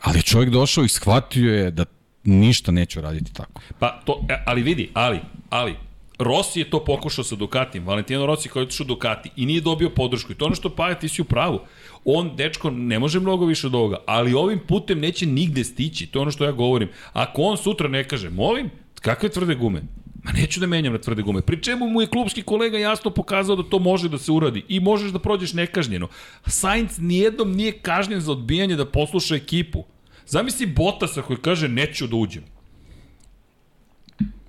[0.00, 1.84] Ali čovjek došao i shvatio je da
[2.26, 3.60] ništa neće raditi tako.
[3.78, 5.20] Pa to, e, ali vidi, ali,
[5.50, 5.74] ali,
[6.18, 9.90] Rossi je to pokušao sa Ducatijem, Valentino Rossi koji je otišao Ducati i nije dobio
[9.90, 10.32] podršku.
[10.32, 11.60] I to ono što Paja, ti si u pravu.
[12.04, 16.06] On, dečko, ne može mnogo više od ovoga, ali ovim putem neće nigde stići.
[16.06, 16.88] To je ono što ja govorim.
[17.12, 18.70] Ako on sutra ne kaže, molim,
[19.00, 19.82] kakve tvrde gume?
[20.24, 21.42] Ma neću da menjam na tvrde gume.
[21.42, 24.80] Pri čemu mu je klubski kolega jasno pokazao da to može da se uradi i
[24.80, 26.08] možeš da prođeš nekažnjeno.
[26.46, 29.84] Sainz nijednom nije kažnjen za odbijanje da posluša ekipu.
[30.26, 32.42] Zamisli Botasa koji kaže neću da uđem.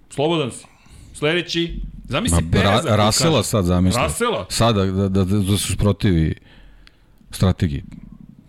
[0.10, 0.66] Slobodan si.
[1.14, 2.90] Sledeći, zamisli Ma, Pereza.
[2.90, 4.02] ra, Rasela kaže- sad zamisli.
[4.02, 4.46] Rasela?
[4.50, 6.36] Sada da, da, da, da su protivi
[7.32, 7.84] strategiji.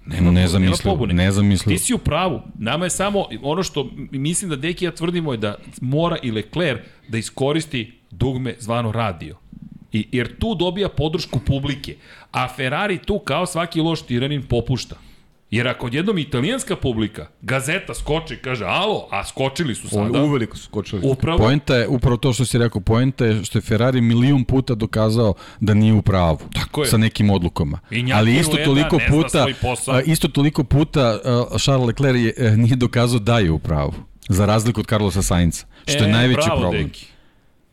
[0.07, 1.15] Nema, Nezamislivo, nema pobune.
[1.15, 1.79] nezamislivo.
[1.79, 2.41] Ti si u pravu.
[2.59, 6.81] Nama je samo, ono što mislim da Deki ja tvrdimo je da mora i Leclerc
[7.09, 9.37] da iskoristi dugme zvano radio.
[9.93, 11.97] I, jer tu dobija podršku publike.
[12.33, 14.97] A Ferrari tu kao svaki loš tiranin popušta.
[15.51, 20.23] Jer ako odjednom italijanska publika, gazeta skoči i kaže, alo, a skočili su On sada,
[20.25, 21.03] uveliko su skočili.
[21.05, 24.75] upravo, Poenta je upravo to što si rekao, poenta je što je Ferrari milion puta
[24.75, 26.87] dokazao da nije u pravu Tako je.
[26.89, 27.79] sa nekim odlukama.
[28.15, 29.95] Ali isto toliko ne zna puta svoj posao.
[29.95, 33.95] a, isto toliko puta a, Charles Leclerc je, e, nije dokazao da je u pravu.
[34.29, 36.83] Za razliku od Carlosa Sainca, što je najveći E, bravo, problem.
[36.87, 37.07] Deki.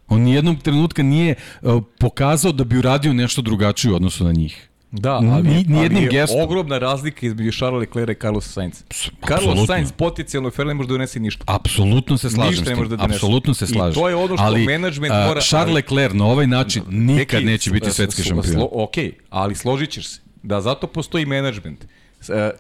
[0.08, 4.70] On nijednog trenutka nije uh, pokazao da bi uradio nešto drugačije u odnosu na njih.
[4.96, 6.42] Da, ali, Ni- nijednim ali gestom.
[6.42, 8.84] ogromna razlika između Charles Leclerc i Carlos Sainz.
[9.28, 9.68] Carlos.
[9.68, 11.44] Sainz potencijalno Ferrari ne može da donese ništa.
[11.48, 13.16] Apsolutno se slažem Ništa ne može da donese.
[13.16, 13.94] Apsolutno se I slažem.
[13.94, 17.72] to je ono što ali, menadžment mora- Charles Leclerc na ovaj način nikad Neki, neće
[17.72, 18.68] biti s- svetski šampion.
[18.74, 18.94] Ok,
[19.30, 21.84] ali složit ćeš se da zato postoji menadžment.
[21.84, 21.88] E,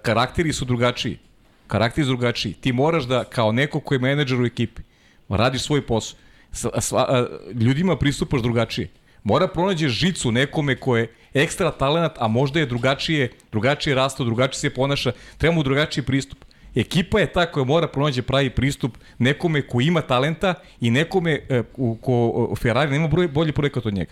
[0.01, 1.17] Karakteri su drugačiji.
[1.67, 2.53] Karakteri su drugačiji.
[2.53, 4.81] Ti moraš da, kao neko koji je menadžer u ekipi,
[5.29, 6.17] radiš svoj posao.
[6.79, 8.87] Sva, ljudima pristupaš drugačije.
[9.25, 14.59] Mora pronađeš žicu nekome ko je ekstra talent, a možda je drugačije, drugačije rasto, drugačije
[14.59, 16.45] se ponaša, treba mu drugačiji pristup.
[16.75, 21.63] Ekipa je ta koja mora pronađe pravi pristup nekome ko ima talenta i nekome e,
[21.77, 24.11] u, ko Ferrari nema broj, bolji projekat od njega.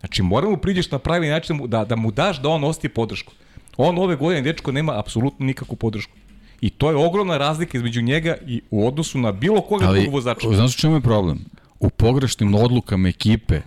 [0.00, 2.88] Znači, moramo priđeš na pravi način da mu, da, da mu daš da on osti
[2.88, 3.32] podršku.
[3.76, 6.12] On ove godine, dečko, nema apsolutno nikakvu podršku.
[6.60, 10.14] I to je ogromna razlika između njega i u odnosu na bilo koga Ali, drugog
[10.14, 10.48] vozača.
[10.54, 11.44] znaš u čemu je problem?
[11.80, 13.60] U pogrešnim odlukama ekipe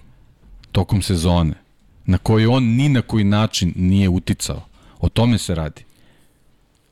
[0.72, 1.53] tokom sezone,
[2.05, 4.61] na koji on ni na koji način nije uticao.
[4.99, 5.84] O tome se radi.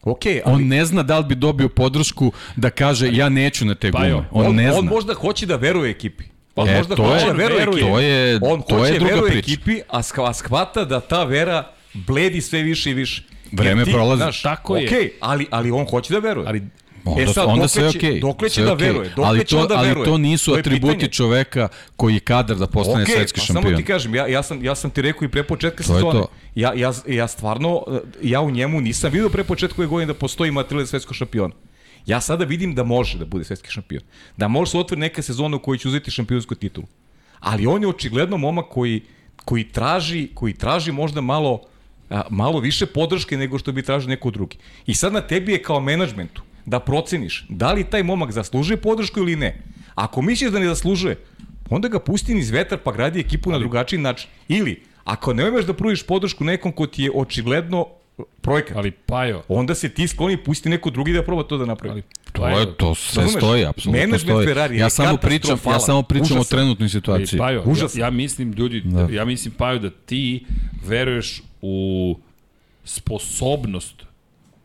[0.04, 3.76] Ok, ali On ne zna da li bi dobio podršku da kaže ja neću na
[3.76, 4.28] te Bajo, gume.
[4.34, 4.80] On, on, ne zna.
[4.80, 6.24] on možda hoće da veruje ekipi.
[6.56, 7.82] On E, možda to hoće je- da veruje.
[7.82, 9.52] To je- on to je hoće druga veruje priča.
[9.52, 10.04] ekipi, a,
[10.34, 13.24] shvata da ta vera bledi sve više i više.
[13.52, 14.44] Vreme Jer prolazi.
[14.44, 14.86] Tako je.
[14.86, 16.48] Ok, ali, ali on hoće da veruje.
[16.48, 16.62] Ali
[17.10, 18.20] Onda, e sad, onda dokle sve će, okej.
[18.20, 18.88] dokle će da okej.
[18.88, 19.10] veruje?
[19.10, 20.05] Dokle ali će to, da ali veruje?
[20.05, 21.12] to nisu To atributi pitanje.
[21.12, 23.64] čoveka koji je kadar da postane Okej, svetski pa šampion.
[23.64, 26.22] Samo ti kažem, ja, ja, sam, ja sam ti rekao i pre početka To sezone.
[26.55, 30.20] Ja, ja, ja stvarno, eh, ja u njemu nisam vidio pre početka ove godine da
[30.20, 31.53] postoji material za svetskog šampiona.
[32.05, 34.01] Ja sada vidim da može da bude svetski šampion.
[34.38, 36.88] Da može se otvori neka sezona u kojoj će uzeti šampionsku titulu.
[37.39, 39.01] Ali on je očigledno momak koji,
[39.45, 41.62] koji traži, koji traži možda malo
[42.10, 44.57] a, malo više podrške nego što bi tražio neko drugi.
[44.86, 49.20] I sad na tebi je kao menadžmentu da proceniš da li taj momak zaslužuje podršku
[49.20, 49.62] ili ne.
[49.96, 51.16] Ako misliš da ne zaslužuje,
[51.70, 54.30] onda ga pusti niz vetar pa gradi ekipu na drugačiji način.
[54.50, 57.86] Ili, ako ne umeš da pružiš podršku nekom ko ti je očigledno
[58.42, 61.94] projekat, Ali Pajo, onda se ti skloni pusti neko drugi da proba to da napravi.
[61.94, 62.04] ali
[62.34, 63.40] To je to sve Razumeš?
[63.40, 64.48] stoji, apsolutno Management stoji.
[64.48, 66.50] Ferrari ja samo pričam, ja samo pričam o Užasan.
[66.50, 67.40] trenutnoj ali situaciji.
[67.40, 68.02] Pajo, ja, Užasno.
[68.02, 69.08] ja mislim ljudi, Da.
[69.12, 70.46] ja mislim Pajo da ti
[70.84, 72.16] veruješ u
[72.86, 73.94] sposobnost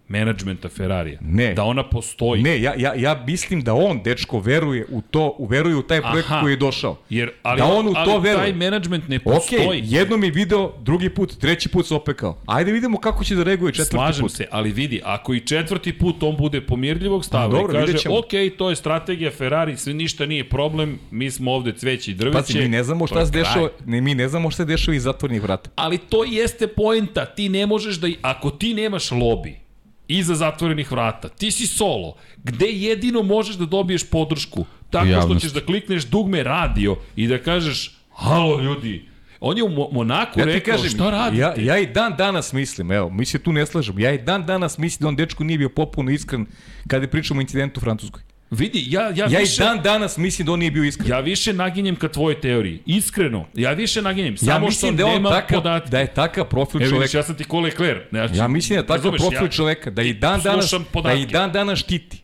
[0.08, 1.18] menadžmenta Ferrarija.
[1.22, 1.54] Ne.
[1.54, 2.42] Da ona postoji.
[2.42, 6.28] Ne, ja, ja, ja mislim da on, dečko, veruje u to, veruje u taj projekt
[6.28, 6.40] Aha.
[6.40, 6.96] koji je došao.
[7.10, 8.42] Jer, ali, Da on u ali to veruje.
[8.42, 9.82] taj menadžment ne Ok, postoji.
[9.84, 12.38] jednom je video, drugi put, treći put se opekao.
[12.46, 14.32] Ajde vidimo kako će da reaguje četvrti Slažem put.
[14.32, 18.56] se, ali vidi, ako i četvrti put on bude pomirljivog stava dobro, i kaže, ok,
[18.58, 22.38] to je strategija Ferrari, sve ništa nije problem, mi smo ovde cveće i drveće.
[22.38, 25.02] Pazi, mi ne znamo šta se dešava, ne, mi ne znamo šta se dešava iz
[25.02, 25.70] zatvornih vrata.
[25.76, 29.63] Ali to jeste poenta, ti ne možeš da, ako ti nemaš lobi,
[30.08, 35.52] iza zatvorenih vrata, ti si solo, gde jedino možeš da dobiješ podršku, tako što ćeš
[35.52, 39.08] da klikneš dugme radio i da kažeš, halo ljudi,
[39.40, 41.40] on je u Mo- Monaku Ja rekao, kažem, šta radite?
[41.40, 44.46] ja, ja i dan danas mislim, evo, mi se tu ne slažemo, ja i dan
[44.46, 46.46] danas mislim da on dečko nije bio popuno iskren
[46.88, 48.22] kada pričamo o incidentu u Francuskoj.
[48.54, 49.62] Vidi, ja, ja, Ja i više...
[49.62, 51.08] dan danas mislim da on nije bio iskren.
[51.08, 52.80] Ja više naginjem ka tvojoj teoriji.
[52.86, 54.36] Iskreno, ja više naginjem.
[54.36, 55.90] Samo Ja što mislim da je on takav, podatke.
[55.90, 57.18] da je takav profil Evo vidiš, čoveka.
[57.18, 58.02] ja sam ti ko Leclerc.
[58.10, 60.74] Znači, Ja mislim da je takav razumeš, profil ja- čoveka, da i dan danas,
[61.04, 62.18] da i dan danas štiti.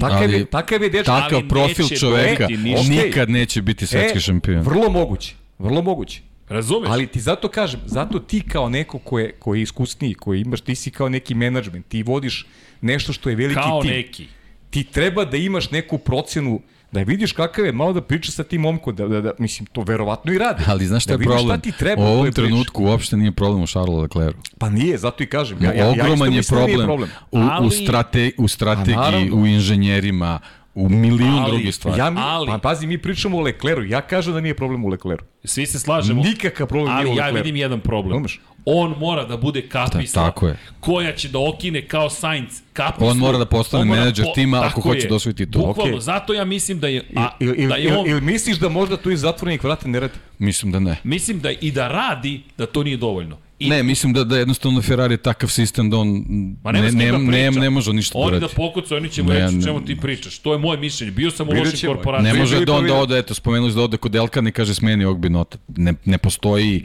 [0.00, 1.12] Takav Ali je, takav je dečko.
[1.12, 2.92] Takav profil čoveka dobiti ništa.
[2.94, 4.58] nikad neće biti svetski šampion.
[4.58, 5.34] E, Vrlo moguće.
[5.58, 6.20] Vrlo moguće.
[6.48, 6.90] Razumeš?
[6.90, 10.60] Ali ti zato kažem, zato ti kao neko ko je, ko je iskusniji, koji imaš,
[10.60, 12.46] ti si kao neki menadžment, ti vodiš
[12.80, 13.90] nešto što je veliki Kao tim.
[13.90, 14.26] neki.
[14.72, 16.60] Ti treba da imaš neku procenu,
[16.92, 19.82] da vidiš kakav je, malo da pričaš sa tim momkom, da, da, da, mislim, to
[19.82, 20.64] verovatno i radi.
[20.66, 21.46] Ali znaš šta da je problem?
[21.46, 24.50] Šta ti treba u u ovom trenutku uopšte nije problem u Charlesu Leclercu.
[24.58, 25.58] Pa nije, zato i kažem.
[25.62, 27.10] Ja, ja, ja Ogroman je mislim da problem, problem.
[27.32, 29.36] U, u, Ali- strate, u strategiji, naravno.
[29.36, 30.40] u inženjerima,
[30.74, 31.98] u milijun Ali- drugih stvari.
[31.98, 33.84] Ja mi, Ali- pa pazi, mi pričamo o Lecleru.
[33.84, 35.24] Ja kažem da nije problem u Lecleru.
[35.44, 36.22] Svi se slažemo.
[36.22, 37.44] Nikakav problem Ali nije u ja Lecleru.
[37.44, 38.12] vidim jedan problem.
[38.12, 38.40] Razumeš?
[38.64, 40.56] On mora da bude kapisla Ta- tako je.
[40.80, 43.06] koja će da okine kao Sainz kapislu.
[43.06, 45.08] On mora da postane mora menadžer tima ako hoće je.
[45.08, 45.66] da osvoji titulu.
[45.66, 46.00] Bukvalno, Okej.
[46.00, 48.56] zato ja mislim da je, a, Ili il, da il, je on, il, il misliš
[48.56, 50.14] da možda tu iz zatvorenih vrata ne radi?
[50.38, 50.96] Mislim da ne.
[51.04, 53.36] mislim da i da radi, da to nije dovoljno.
[53.58, 56.24] I- Ne, mislim da, da jednostavno Ferrari je takav sistem da on
[56.62, 59.30] Ma ne, ne, da ne, ne može ništa da Oni da pokucaju, oni će mu
[59.30, 60.38] reći ne, čemu ti pričaš.
[60.38, 61.10] To je moje mišljenje.
[61.12, 61.94] Bio sam u lošim ćemo.
[61.94, 62.32] korporacijama.
[62.34, 65.18] Ne može da onda ode, eto, spomenuli da ode kod Elkana i kaže smeni ovog
[65.20, 65.58] binota.
[65.68, 66.84] Ne, ne postoji,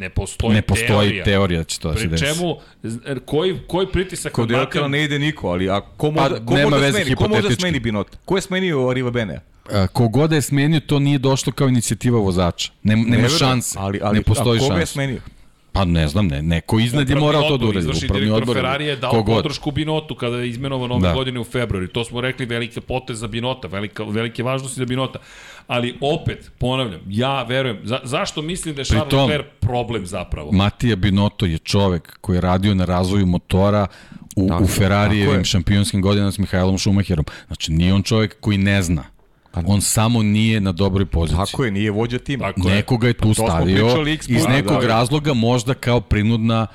[0.00, 1.24] Ne postoji, ne postoji teorija.
[1.24, 2.24] teorija da će to da se Pri desi.
[2.26, 6.10] čemu, z- er, koji, koji pritisak Kod na Elkana ne ide niko, ali a ko
[6.10, 7.60] može, Pa, ko nema može veze, smeni, ko može hipotetički.
[7.60, 8.18] smeni Binota?
[8.24, 9.40] Ko je smenio Riva Benea?
[9.66, 12.72] A, Kogoda je smenio, to nije došlo kao inicijativa vozača.
[12.82, 13.78] Nem, nema verujem, šanse.
[13.78, 14.92] Ali, ali, ne postoji a koga je šanse.
[14.92, 15.20] smenio?
[15.72, 16.42] Pa ne znam, ne.
[16.42, 17.86] Neko iznad je morao to da uradi.
[17.86, 18.56] Upravni direktor odbor.
[18.56, 19.36] Ferrari je dao kogod.
[19.36, 21.14] podršku Binotu kada je izmenovan ove Da.
[21.14, 21.84] godine u februaru.
[21.84, 25.18] I to smo rekli velike potez za Binota, velika, velike važnosti za Binota.
[25.66, 30.52] Ali opet, ponavljam, ja verujem, za, zašto mislim da je Charles tom- Leclerc problem zapravo?
[30.52, 33.86] Matija Binotto je čovek koji je radio na razvoju motora
[34.36, 35.44] u, Tako- u Ferrarijevim je.
[35.44, 37.24] šampionskim godinama s Mihajlom Šumacherom.
[37.46, 39.04] Znači, nije on čovek koji ne zna.
[39.66, 41.44] On samo nije na dobroj poziciji.
[41.46, 42.44] Tako je, nije vođa tima.
[42.46, 42.68] Tako.
[42.68, 44.86] Nekoga je tu Pa stavio iz nekog da.
[44.86, 46.66] razloga možda kao prinudna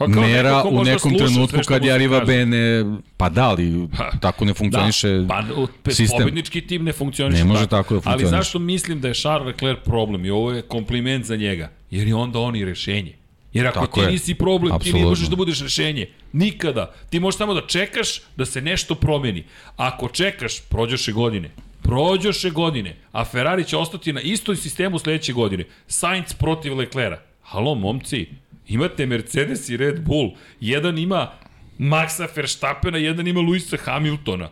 [0.00, 2.20] Pa neko mera ko u nekom trenutku kad je Arriva.
[2.20, 2.84] Bene,
[3.16, 3.88] pa da, ali
[4.20, 5.42] tako ne funkcioniše da, pa,
[5.82, 6.18] pe- sistem.
[6.18, 8.36] Pobednički tim ne funkcioniše Ne može tako da Ali funkcioniše.
[8.36, 11.70] zašto mislim da je Charles Leclerc problem i ovo je kompliment za njega?
[11.90, 13.12] Jer je onda on i rešenje.
[13.52, 14.10] Jer ako Tako ti je.
[14.10, 16.06] nisi problem, ti ne možeš da budeš rešenje.
[16.32, 16.94] Nikada.
[17.10, 19.44] Ti možeš samo da čekaš da se nešto promeni.
[19.76, 21.50] Ako čekaš, prođoše godine.
[21.82, 22.96] Prođoše godine.
[23.12, 25.64] A Ferrari će ostati na istoj sistemu sledeće godine.
[25.86, 27.22] Sainz protiv Leclerca.
[27.42, 28.26] Halo, momci,
[28.70, 30.30] imate Mercedes i Red Bull.
[30.60, 31.32] Jedan ima
[31.78, 34.50] Maxa Verstappena, jedan ima Luisa Hamiltona.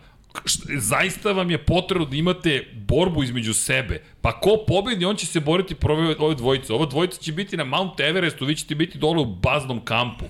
[0.78, 4.02] Zaista vam je potrebno da imate borbu između sebe.
[4.20, 6.72] Pa ko pobedi, on će se boriti protiv ove dvojice.
[6.72, 10.24] Ova dvojica će biti na Mount Everestu, vi ćete biti dole u baznom kampu.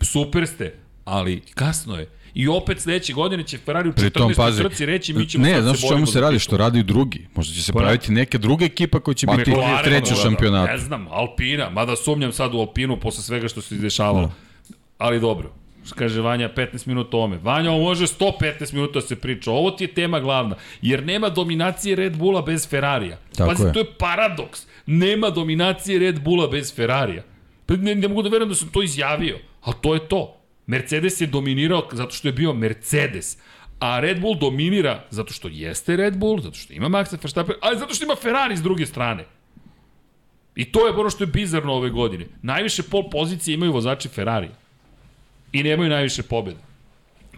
[0.00, 2.10] Super ste, ali kasno je.
[2.38, 4.00] I opet sledeće godine će Ferrari u 14.
[4.00, 7.26] Pritom, pazi, trci reći mi ćemo ne, znaš se čemu se radi, što radi drugi.
[7.34, 7.84] Možda će se Pa ne.
[7.84, 10.72] praviti neka druga ekipa koja će biti McLaren, treća u ono, šampionatu.
[10.72, 14.32] Ne znam, Alpina, mada sumnjam sad u Alpinu posle svega što se izdešavalo.
[14.98, 15.52] Ali dobro,
[15.94, 17.38] kaže Vanja 15 minuta o ome.
[17.42, 19.50] Vanja, ovo može 115 minuta da se priča.
[19.50, 20.56] Ovo ti je tema glavna.
[20.82, 23.18] Jer nema dominacije Red Bulla bez Ferrarija.
[23.36, 23.72] Tako Pazi, je.
[23.72, 24.66] to je paradoks.
[24.86, 27.22] Nema dominacije Red Bulla bez Ferrarija.
[27.66, 30.37] Pa Ne, ne mogu da verujem da sam to izjavio, ali to je to.
[30.68, 33.38] Mercedes je dominirao zato što je bio Mercedes.
[33.80, 37.78] A Red Bull dominira zato što jeste Red Bull, zato što ima Maxa Verstappen, ali
[37.78, 39.24] zato što ima Ferrari s druge strane.
[40.54, 42.26] I to je ono što je bizarno ove godine.
[42.42, 44.48] Najviše pol pozicije imaju vozači Ferrari.
[45.52, 46.60] I nemaju najviše pobjeda.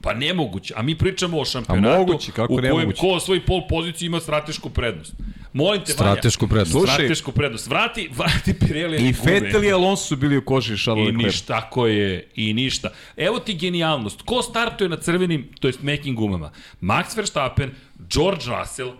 [0.02, 0.74] Pa nemoguće.
[0.76, 3.00] A mi pričamo o šampionatu moguće, kako u kojem nemoguće?
[3.00, 5.14] ko osvoji pol poziciju ima stratešku prednost.
[5.52, 6.72] Molim te, Stratešku Vanja, prednost.
[6.72, 6.94] Slušaj.
[6.94, 7.66] stratešku prednost.
[7.66, 9.08] Vrati, vrati Pirelli.
[9.08, 12.90] I Vettel i Alonso su bili u koži Charles I ništa, tako je, i ništa.
[13.16, 14.22] Evo ti genijalnost.
[14.22, 16.52] Ko startuje na crvenim, to jest mekim gumama?
[16.80, 17.70] Max Verstappen,
[18.10, 18.90] George Russell,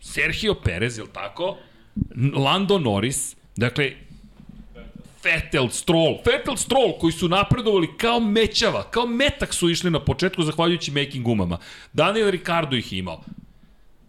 [0.00, 1.56] Sergio Perez, je li tako?
[2.34, 3.92] Lando Norris, dakle,
[5.24, 10.42] Vettel, Stroll, Vettel, Stroll koji su napredovali kao mećava, kao metak su išli na početku
[10.42, 11.58] zahvaljujući making gumama.
[11.92, 13.22] Daniel Ricardo ih imao.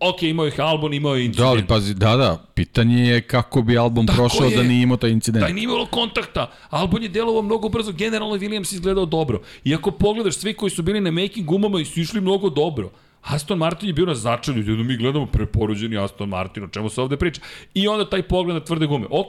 [0.02, 1.68] Ok, imao ih Albon, imao je Da, ali incident.
[1.70, 4.58] pazi, da, da, pitanje je kako bi album Tako prošao je.
[4.58, 5.46] da nije imao taj incident.
[5.46, 6.52] Da nije imalo kontakta.
[6.70, 9.42] Albon je delovao mnogo brzo, generalno je Williams izgledao dobro.
[9.64, 12.90] I ako pogledaš, svi koji su bili na making gumama i su išli mnogo dobro.
[13.22, 17.02] Aston Martin je bio na začelju, ljudi, mi gledamo preporuđeni Aston Martin, o čemu se
[17.02, 17.42] ovde priča.
[17.74, 19.06] I onda taj pogled na tvrde gume.
[19.10, 19.28] Ok,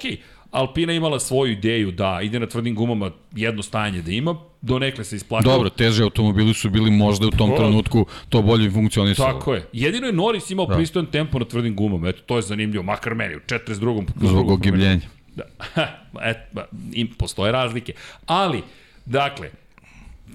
[0.51, 5.17] Alpina imala svoju ideju da ide na tvrdim gumama jedno stajanje da ima, donekle se
[5.17, 5.55] isplatilo.
[5.55, 9.33] Dobro, teže automobili su bili možda u tom trenutku to bolje funkcionisalo.
[9.33, 9.67] Tako je.
[9.73, 10.75] Jedino je Norris imao da.
[10.75, 12.09] pristojan tempo na tvrdim gumama.
[12.09, 12.85] Eto, to je zanimljivo.
[12.85, 14.05] Makar meni, u 42.
[14.21, 15.09] Zbog ogibljenja.
[15.37, 15.45] Da.
[16.31, 17.93] Et, ba, im, postoje razlike.
[18.27, 18.63] Ali,
[19.07, 19.51] dakle,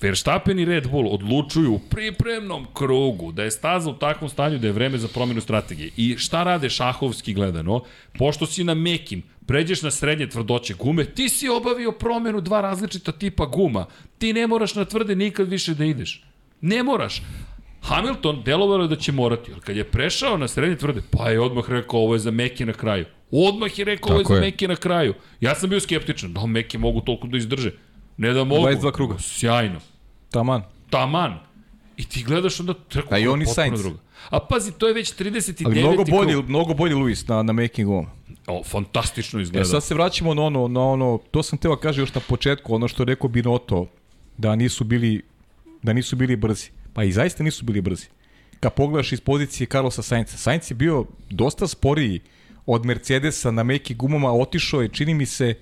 [0.01, 4.68] Verstappen i Red Bull odlučuju u pripremnom krugu da je staza u takvom stanju da
[4.68, 5.89] je vreme za promjenu strategije.
[5.97, 7.84] I šta rade šahovski gledano?
[8.18, 13.12] Pošto si na mekim, pređeš na srednje tvrdoće gume, ti si obavio promjenu dva različita
[13.12, 13.86] tipa guma.
[14.18, 16.24] Ti ne moraš na tvrde nikad više da ideš.
[16.62, 17.22] Ne moraš.
[17.82, 21.39] Hamilton delovalo je da će morati, ali kad je prešao na srednje tvrde, pa je
[21.39, 23.06] odmah rekao ovo je za meke na kraju.
[23.32, 25.14] Odmah je rekao ovo je za meke na kraju.
[25.41, 27.72] Ja sam bio skeptičan, da meke mogu toliko da izdrže.
[28.18, 28.68] Ne da mogu.
[28.68, 29.16] 22 kruga.
[29.20, 29.80] Sjajno.
[30.32, 30.64] Taman.
[30.89, 31.39] Taman.
[31.98, 33.82] I ti gledaš onda trku A i oni Sainz.
[33.82, 34.00] druga.
[34.30, 35.66] A pazi, to je već 39.
[35.66, 36.50] Ali mnogo bolji, krug.
[36.50, 38.10] mnogo bolji Luis na, na making gumama.
[38.48, 39.66] O, fantastično E izgleda.
[39.66, 42.88] sad se vraćamo na ono, na ono, to sam teo kaže još na početku, ono
[42.88, 43.88] što je rekao Binotto,
[44.38, 45.22] da nisu bili,
[45.84, 46.70] da nisu bili brzi.
[46.93, 48.06] Pa i zaista nisu bili brzi.
[48.60, 52.20] Kad pogledaš iz pozicije Carlosa Sainca, Sainz je bio dosta sporiji
[52.66, 55.56] od Mercedesa na meki gumama, otišao je, čini mi se,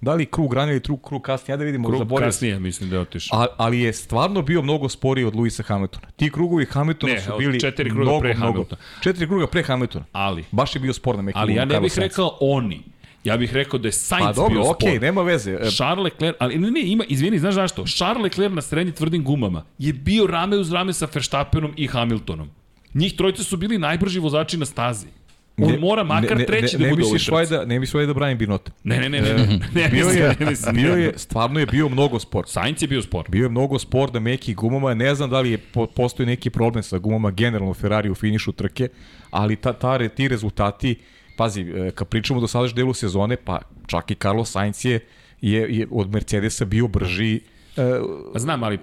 [0.00, 2.36] da li krug ranije ili krug, krug kasnije, ja da vidimo, Krug zaboravio sam.
[2.36, 3.40] kasnije, mislim da je otišao.
[3.40, 6.06] A, ali je stvarno bio mnogo sporiji od Luisa Hamiltona.
[6.16, 8.52] Ti krugovi Hamiltona Ne, su bili četiri kruga mnogo, pre mnogo.
[8.52, 8.80] Hamiltona.
[9.00, 10.04] Četiri kruga pre Hamiltona.
[10.12, 12.82] Ali, Baš je bio spor na ali ja ne bih rekao oni.
[13.24, 15.02] Ja bih rekao da je Sainz Pa dobro, bio okej, spor.
[15.02, 15.52] nema veze.
[15.52, 17.84] E, Charles Leclerc, ali ne, ne, ima, izvini, znaš zašto?
[17.86, 22.50] Charles Leclerc na srednje tvrdim gumama je bio rame uz rame sa Verstappenom i Hamiltonom.
[22.94, 25.06] Njih trojice su bili najbrži vozači na stazi.
[25.56, 27.34] On ne- mora makar ne, treći ne, da ne bude u ovoj misliš trci.
[27.34, 28.72] valjda, ne misliš da branim Binota.
[28.84, 32.18] Ne, ne, ne, ne, ne, ne, Bio mislim, je, bio je, stvarno je bio mnogo
[32.18, 32.48] sport.
[32.48, 33.24] Sainz je bio spor.
[33.28, 36.50] Bio je mnogo spor na mekih gumama, ne znam da li je po, postoji neki
[36.50, 38.88] problem sa gumama generalno Ferrari u finišu trke,
[39.30, 40.96] ali ta, ta, ti rezultati,
[41.36, 45.00] pazi, e, kad pričamo do sadašnjeg delu sezone, pa čak i Carlos Sainz je,
[45.40, 47.40] je, je od Mercedesa bio brži
[47.76, 48.00] e,
[48.32, 48.78] Pa Znam, ali,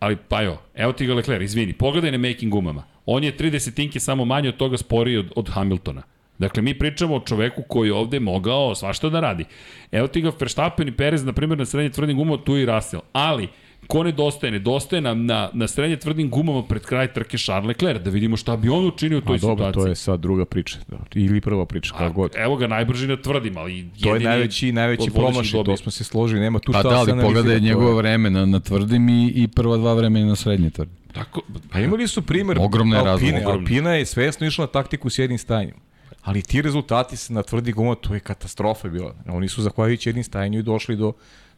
[0.00, 2.93] ali pa jo, evo ti ga Leclerc, izvini, pogledaj na making gumama.
[3.06, 6.02] On je 30 tinke samo manje od toga sporiji od, od Hamiltona.
[6.38, 9.44] Dakle, mi pričamo o čoveku koji je ovde mogao svašta da radi.
[9.92, 13.02] Evo ti ga Verstappen i Perez, na primjer, na srednje tvrdim gumama, tu i Russell.
[13.12, 13.48] Ali,
[13.86, 14.50] ko nedostaje?
[14.50, 18.56] Nedostaje nam na, na srednje tvrdim gumama pred kraj trke Charles Leclerc, da vidimo šta
[18.56, 19.82] bi on učinio u toj A dobro, situaciji.
[19.82, 20.78] to je sad druga priča.
[20.88, 22.32] Dobro, Ili prva priča, kako god.
[22.36, 26.04] Evo ga, najbrži ne tvrdim, ali To je jedini najveći, najveći promašaj, to smo se
[26.04, 29.32] složili, nema tu Pa šta da, se ali pogledaj njegovo vreme na, na tvrdim i,
[29.34, 31.03] i prva dva vremena na srednji tvrdim.
[31.14, 31.42] Tako,
[31.72, 33.32] Pa imali su primer Ogromna je Alpine.
[33.32, 33.52] razlika.
[33.52, 35.76] Alpina je svesno išla na taktiku s jednim stajanjem.
[36.22, 39.14] Ali ti rezultati se na tvrdi guma, to je katastrofa bila.
[39.28, 41.12] Oni su zahvaljujući jednim stajanju i došli do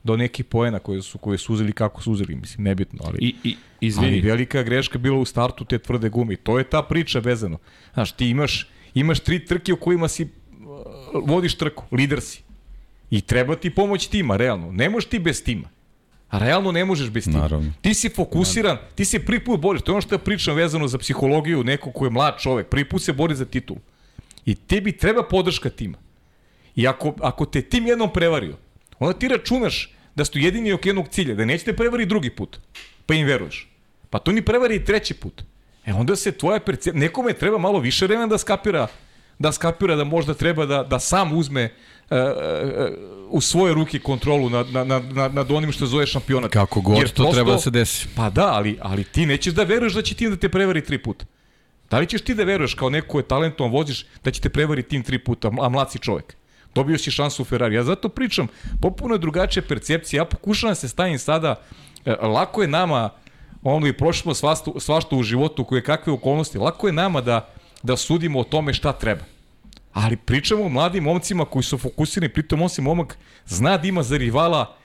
[0.07, 3.27] do nekih poena koje su koje su uzeli kako su uzeli, mislim nebitno, ali I,
[3.27, 6.35] i, Ali izvini, velika greška bila u startu te tvrde gume.
[6.35, 7.59] I To je ta priča vezano.
[7.95, 10.29] Znaš, ti imaš, imaš tri trke u kojima si uh,
[11.25, 12.43] vodiš trku, lider si.
[13.11, 14.73] I treba ti pomoć tima, realno.
[14.73, 15.69] Ne možeš ti bez tima.
[16.29, 17.39] A realno ne možeš bez tima.
[17.39, 17.73] Naravno.
[17.81, 19.83] Ti si fokusiran, ti se prvi put boriš.
[19.83, 22.67] To je ono što ja pričam vezano za psihologiju nekog ko je mlad čovek.
[22.67, 23.77] Prvi put se bori za titul.
[24.45, 25.99] I tebi treba podrška tima.
[26.77, 28.57] I ako, ako te tim jednom prevario,
[28.99, 32.59] onda ti računaš da ste jedini oko jednog cilja, da nećete prevari drugi put,
[33.07, 33.69] pa im veruješ.
[34.11, 35.43] Pa to ni prevari i treći put.
[35.87, 38.87] E onda se tvoja percepcija, nekome treba malo više vremena da skapira
[39.39, 41.75] da skapira da možda treba da, da sam uzme
[42.11, 42.17] uh,
[43.31, 46.51] u svoje ruke kontrolu nad, nad, nad, nad, onim što zove šampionat.
[46.51, 48.09] Kako god Jer to prosto- treba da se desi.
[48.17, 50.99] Pa da, ali, ali ti nećeš da veruješ da će tim da te prevari tri
[50.99, 51.25] puta.
[51.91, 54.49] Da li ćeš ti da veruješ kao neko ko je talentovan voziš da će te
[54.49, 56.37] prevari tim tri puta, a mlad si čovek?
[56.75, 57.75] Dobio si šansu u Ferrari.
[57.75, 58.47] Ja zato pričam,
[58.83, 60.21] popuno je drugačija percepcija.
[60.21, 61.55] Ja pokušavam da se stavim sada,
[62.05, 63.11] e, lako je nama,
[63.63, 67.49] ono i prošli smo svašta u životu, koje kakve okolnosti, lako je nama da,
[67.83, 69.25] da sudimo o tome šta treba.
[69.97, 74.03] Ali pričamo o mladim momcima koji su fokusirani, pritom on se momak zna da ima
[74.03, 74.77] za rivala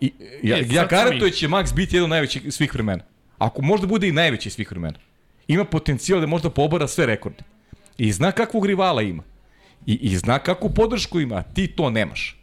[0.00, 0.12] i,
[0.42, 3.02] ja, E, ja garantujem će Max biti jedan od najvećih svih vremena.
[3.38, 4.98] Ako možda bude i najveći svih vremena.
[5.48, 7.42] Ima potencijal da možda pobara sve rekorde.
[7.98, 9.22] I zna kakvog rivala ima.
[9.86, 12.36] I, i zna kakvu podršku ima, ti to nemaš.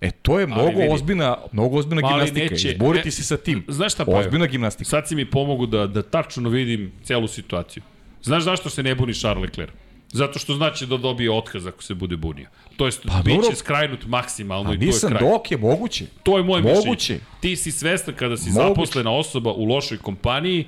[0.00, 0.88] E, to je mnogo vidi.
[0.90, 2.54] ozbiljna, mnogo ozbiljna ali gimnastika.
[2.54, 3.64] neće- Izboriti e, se sa tim.
[3.68, 4.18] znaš šta, Pajo?
[4.18, 4.90] Ozbiljna gimnastika.
[4.90, 7.82] Sad si mi pomogu da, da tačno vidim celu situaciju.
[8.22, 9.83] Znaš zašto se ne buni Charles Leclerc?
[10.08, 12.48] Zato što znači da dobije otkaz ako se bude bunio.
[12.76, 13.50] To jest, Pa bit dobro.
[13.50, 15.22] će skrajnut maksimalno A i to je nisam kraj.
[15.22, 16.06] dok je moguće.
[16.22, 16.90] To je moje Moguće.
[16.90, 17.20] mišljenje.
[17.40, 18.68] Ti si svestan kada si Moguće.
[18.68, 20.64] zaposlena osoba u lošoj kompaniji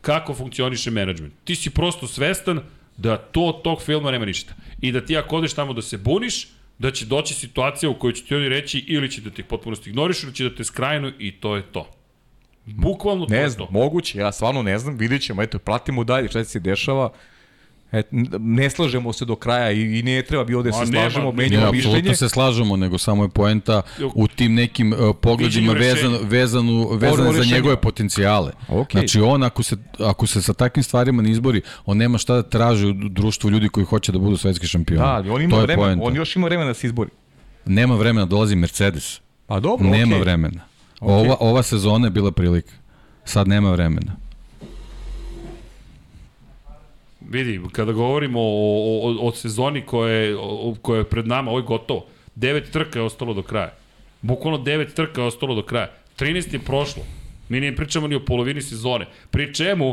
[0.00, 1.32] kako funkcioniše menadžment.
[1.44, 2.60] Ti si prosto svestan
[2.96, 4.52] da to od tog filma nema ništa.
[4.80, 8.14] I da ti ako odeš tamo da se buniš, da će doći situacija u kojoj
[8.14, 11.12] će ti oni reći ili će da te potpuno ignorišu ili će da te skrajnu
[11.18, 11.90] i to je to.
[12.66, 13.72] Bukvalno to Ne je znam, to.
[13.72, 17.12] moguće, ja stvarno ne znam, vidjet ćemo, eto, pratimo dalje šta se dešava.
[17.92, 18.06] Et,
[18.38, 21.66] ne slažemo se do kraja i, i ne treba bi ovde se slažemo, ne, menjamo
[21.66, 21.96] Ja, mišljenje.
[21.96, 23.82] apsolutno se slažemo, nego samo je poenta
[24.14, 28.52] u tim nekim uh, pogledima vezan, vezanu, vezane za njegove potencijale.
[28.68, 29.00] Okej.
[29.00, 32.42] Znači on ako se, ako se sa takvim stvarima ne izbori, on nema šta da
[32.42, 35.02] traži u društvu ljudi koji hoće da budu svetski šampioni.
[35.02, 36.04] Da, on ima vremena, poenta.
[36.04, 37.10] on još ima vremena da se izbori.
[37.66, 39.20] Nema vremena, dolazi Mercedes.
[39.46, 40.20] Pa dobro, nema okej.
[40.20, 40.60] vremena.
[41.00, 42.72] Ova, ova sezona je bila prilika.
[43.24, 44.16] Sad nema vremena.
[47.30, 51.60] Vidi, kada govorimo o, o, o sezoni koja je, o, koja je pred nama, ovo
[51.60, 52.06] je gotovo.
[52.34, 53.74] Devet trka je ostalo do kraja.
[54.22, 55.92] Bukvalno devet trka je ostalo do kraja.
[56.18, 57.02] 13 je prošlo.
[57.48, 59.06] Mi ne pričamo ni o polovini sezone.
[59.30, 59.92] Pri čemu,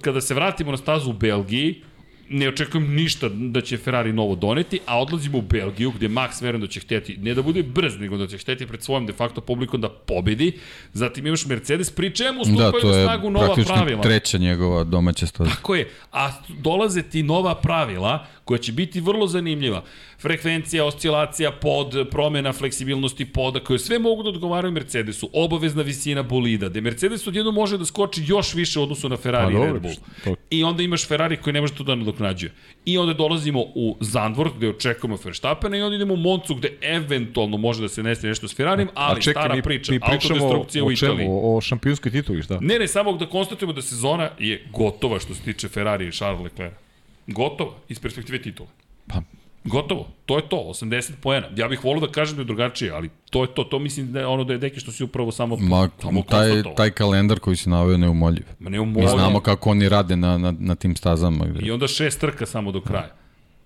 [0.00, 1.82] kada se vratimo na stazu u Belgiji,
[2.28, 6.60] ne očekujem ništa da će Ferrari novo doneti, a odlazimo u Belgiju gde Max verujem
[6.60, 9.40] da će hteti ne da bude brz, nego da će hteti pred svojom de facto
[9.40, 10.52] publikom da pobedi.
[10.92, 14.02] Zatim imaš Mercedes, pri čemu Da, stupaju to na je snagu nova praktično pravila.
[14.02, 15.50] treća njegova domaća staza.
[15.50, 19.82] Tako je, a dolaze ti nova pravila koja će biti vrlo zanimljiva.
[20.18, 25.30] Frekvencija, oscilacija, pod, promena fleksibilnosti poda, koje sve mogu da odgovaraju Mercedesu.
[25.32, 29.54] Obavezna visina bolida, gde Mercedes odjednom može da skoči još više u odnosu na Ferrari
[29.54, 29.94] Pa i Red Bull.
[30.24, 32.52] to- I onda imaš Ferrari koji ne može to da nadoknađuje.
[32.84, 37.56] I onda dolazimo u Zandvoort gde očekujemo Verstappena i onda idemo u Moncu gde eventualno
[37.56, 40.86] može da se nese nešto s Ferrarijem, ali stara mi, priča, mi pričamo autodestrukcija o,
[40.86, 41.12] u o čemu?
[41.12, 41.28] Italiji.
[41.30, 42.58] O, o šampionskoj tituli, šta?
[42.60, 46.42] Ne, ne, samo da konstatujemo da sezona je gotova što se tiče Ferrari i Charles
[46.42, 46.83] Leclerc.
[47.26, 48.68] Gotova, iz perspektive titula.
[49.06, 49.22] Pa,
[49.64, 50.08] Gotovo.
[50.26, 51.46] To je to, 80 poena.
[51.56, 53.64] Ja bih volio da kažem da je drugačije, ali to je to.
[53.64, 56.62] To mislim da je ono da je deki što si upravo samo, Ma, samo taj,
[56.76, 58.44] taj kalendar koji si navio je neumoljiv.
[58.58, 61.44] Ma ne Mi znamo kako oni rade na, na, na tim stazama.
[61.44, 61.66] Gde...
[61.66, 63.14] I onda šest trka samo do kraja.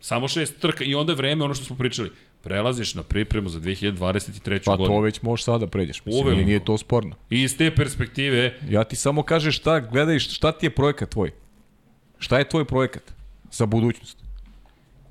[0.00, 2.10] Samo šest trka i onda je vreme, ono što smo pričali,
[2.42, 4.60] prelaziš na pripremu za 2023.
[4.64, 4.88] Pa godinu.
[4.88, 6.04] to već možeš sada da pređeš.
[6.04, 7.16] Mislim, nije, nije to sporno.
[7.30, 11.30] I iz te perspektive, Ja ti samo kažeš šta, gledaj šta ti je projekat tvoj.
[12.18, 13.17] Šta je tvoj projekat
[13.52, 14.18] za budućnost?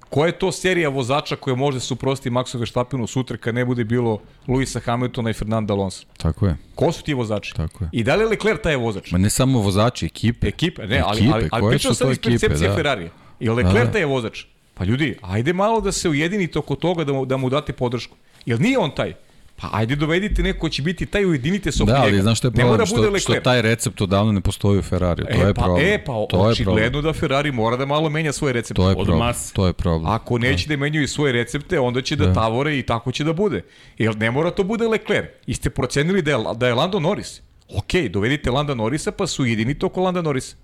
[0.09, 3.65] Koja je to serija vozača koja može da se uprosti Maxu Verstappenu sutra kad ne
[3.65, 6.05] bude bilo Luisa Hamiltona i Fernanda Alonso?
[6.17, 6.57] Tako je.
[6.75, 7.53] Ko su ti vozači?
[7.55, 7.89] Tako je.
[7.91, 9.11] I da li je Leclerc taj vozač?
[9.11, 10.47] Ma ne samo vozači, ekipe.
[10.47, 12.75] Ekipe, ne, ali, Ekipe, ali, ali su sad to iz percepcije da.
[12.75, 13.09] Ferrarija.
[13.39, 13.91] I Leclerc da.
[13.91, 14.45] taj je vozač.
[14.73, 18.15] Pa ljudi, ajde malo da se ujedinite oko toga da mu, da mu date podršku.
[18.45, 19.13] Jel nije on taj?
[19.61, 22.23] Pa ajde dovedite neko ko će biti taj, ujedinite se oko Da, ali njega.
[22.23, 22.77] znaš što je problem?
[22.77, 25.25] da Što, što taj recept odavno ne postoji u Ferrariju.
[25.25, 25.85] To e, je pa, problem.
[25.87, 28.81] E, pa to očigledno da Ferrari mora da malo menja svoje recepte.
[28.81, 29.17] To je problem.
[29.17, 29.53] mase.
[29.53, 30.11] To je problem.
[30.11, 33.61] Ako neće da menjaju svoje recepte, onda će da, tavore i tako će da bude.
[33.97, 35.29] Jer ne mora to bude Leclerc.
[35.47, 37.41] I ste procenili da je, da je Lando Norris.
[37.69, 40.55] Ok, dovedite Landa Norrisa pa su jedinite oko Landa Norrisa.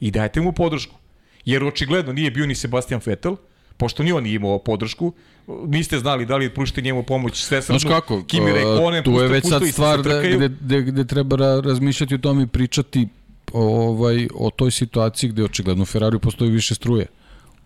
[0.00, 0.94] I dajte mu podršku.
[1.44, 3.36] Jer očigledno nije bio ni Sebastian Vettel,
[3.80, 5.12] pošto ni on nije imao podršku,
[5.66, 9.48] niste znali da li pružite njemu pomoć sve Znaš kako, Kimi Raikkonen, tu je već
[9.48, 13.08] sad stvar da, gde, gde, gde treba ra- razmišljati o tome i pričati
[13.52, 17.06] o, ovaj, o toj situaciji gde očigledno u Ferrariju postoji više struje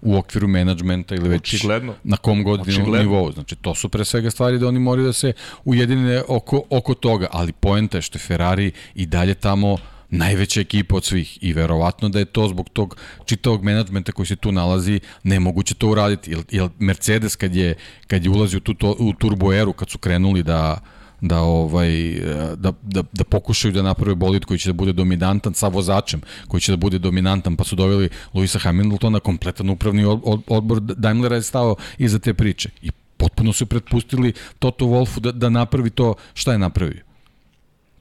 [0.02, 1.94] u okviru menadžmenta ili već Očigledno.
[2.04, 2.98] na kom god Očigledno.
[2.98, 3.32] nivou.
[3.32, 5.32] Znači, to su pre svega stvari da oni moraju da se
[5.64, 9.76] ujedine oko, oko toga, ali poenta je što je Ferrari i dalje tamo
[10.10, 11.38] najveća ekipa od svih.
[11.40, 15.88] I verovatno da je to zbog tog čitavog menadžmenta koji se tu nalazi nemoguće to
[15.88, 16.30] uraditi.
[16.30, 17.74] Jer, jer Mercedes kad je,
[18.06, 20.80] kad je ulazio tu, to, u turbo eru, kad su krenuli da
[21.20, 22.20] da ovaj
[22.56, 26.60] da, da, da pokušaju da naprave bolid koji će da bude dominantan sa vozačem koji
[26.60, 31.36] će da bude dominantan pa su doveli Luisa Hamiltona kompletan upravni od, od, odbor Daimlera
[31.36, 32.68] je stao iza te priče.
[32.82, 37.03] I potpuno su pretpustili Toto Wolfu da, da napravi to šta je napravio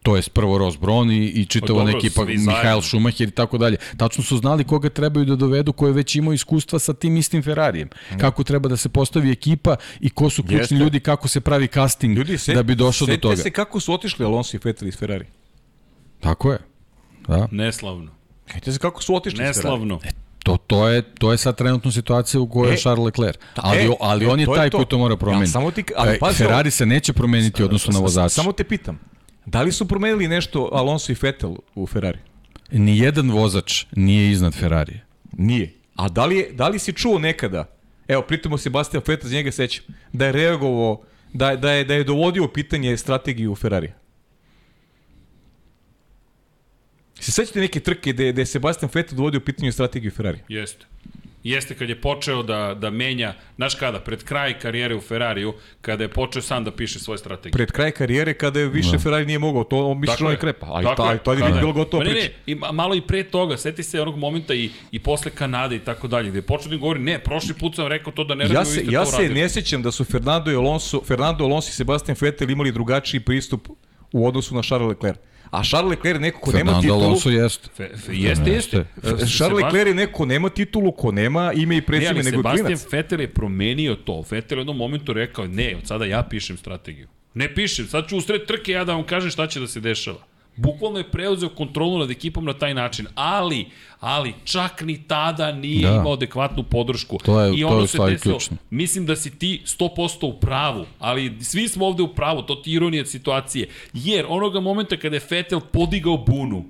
[0.03, 2.81] to je prvo Ross Brown i, i čitava Pa dobro, ekipa zajedno.
[2.81, 3.77] Schumacher i tako dalje.
[3.97, 7.43] Tačno su znali koga trebaju da dovedu, koji je već imao iskustva sa tim istim
[7.43, 7.89] Ferrarijem.
[8.17, 10.75] Kako treba da se postavi ekipa i ko su ključni Jeste.
[10.75, 13.35] ljudi, kako se pravi casting Ljudi, se, da bi došao do setite toga.
[13.35, 15.25] se kako su otišli Alonso i Vettel iz Ferrari.
[16.19, 16.59] Tako je.
[17.27, 17.47] Da.
[17.51, 18.11] neslavno.
[18.47, 19.57] Setite se kako su otišli iz Ferrari.
[19.57, 19.99] Neslavno.
[20.43, 23.37] To, to, je, to je sad trenutno situacija u kojoj je E, Charles Leclerc.
[23.55, 24.77] Ali, e, ali e, on je to je taj to.
[24.77, 25.49] koji to mora promeniti.
[25.49, 28.29] Ja, samo ti- ali E, pazi Ferrari se neće promeniti u odnosu na vozača.
[28.29, 28.99] Samo te pitam,
[29.45, 32.19] da li su promenili nešto Alonso i Vettel u Ferrari?
[32.71, 34.99] Nijedan vozač nije iznad Ferrarija.
[35.31, 35.73] Nije.
[35.95, 37.75] A da li, je, da li si čuo nekada,
[38.07, 41.01] evo pritamo Sebastian Vettel, za njega sećam, da je reagovao,
[41.33, 43.91] da, da, je, da je dovodio pitanje strategiju Ferrari?
[47.19, 50.39] Se sećate neke trke gde, gde je Sebastian Vettel dovodio pitanje strategiju Ferrari?
[50.47, 50.85] Jeste.
[51.43, 56.03] Jeste kad je počeo da, da menja, znaš kada, pred kraj karijere u Ferrariju, kada
[56.03, 57.51] je počeo sam da piše svoje strategije.
[57.51, 60.37] Pred kraj karijere kada je više Ferrari nije mogao, to on misliš on je.
[60.37, 61.19] krepa, Tako taj, je.
[61.19, 62.27] to je bilo gotovo Pa ne, priča.
[62.27, 65.75] ne, i ma- malo i pre toga, seti se onog momenta i, i posle Kanade
[65.75, 68.35] i tako dalje, gde je počeo da govori, ne, prošli put sam rekao to da
[68.35, 69.33] ne radimo, Ja se, ja to se radili.
[69.35, 73.67] ne sjećam da su Fernando i Alonso, Fernando Alonso i Sebastian Vettel imali drugačiji pristup
[74.11, 75.19] u odnosu na Charles Leclerc.
[75.53, 77.03] A Charles Leclerc neko ko nema Fernando titulu.
[77.03, 77.69] Alonso jeste.
[77.77, 78.85] Fe, fe, jeste, jeste.
[79.03, 79.27] Jeste.
[79.37, 82.27] Charles Leclerc je neko ko nema titulu, ko nema ime i Ne, prezime, ali nego
[82.27, 82.91] je Sebastian klinac.
[82.91, 84.23] Vettel je promenio to.
[84.31, 87.07] Vettel je u jednom momentu rekao, ne, od sada ja pišem strategiju.
[87.33, 89.79] Ne pišem, sad ću u sred trke ja da vam kažem šta će da se
[89.79, 90.32] dešava.
[90.55, 93.65] Bukvalno je preuzeo kontrolu nad ekipom na taj način, ali,
[93.99, 95.93] ali čak ni tada nije Da.
[95.93, 97.17] imao adekvatnu podršku.
[97.17, 98.57] To je- I to ono je u se desilo, ključno.
[98.69, 99.89] Mislim da si ti 100%
[100.23, 103.67] u pravu, ali svi smo ovde u pravu, to ti je ironija situacije.
[103.93, 106.65] Jer onoga momenta kada je Vettel podigao bunu,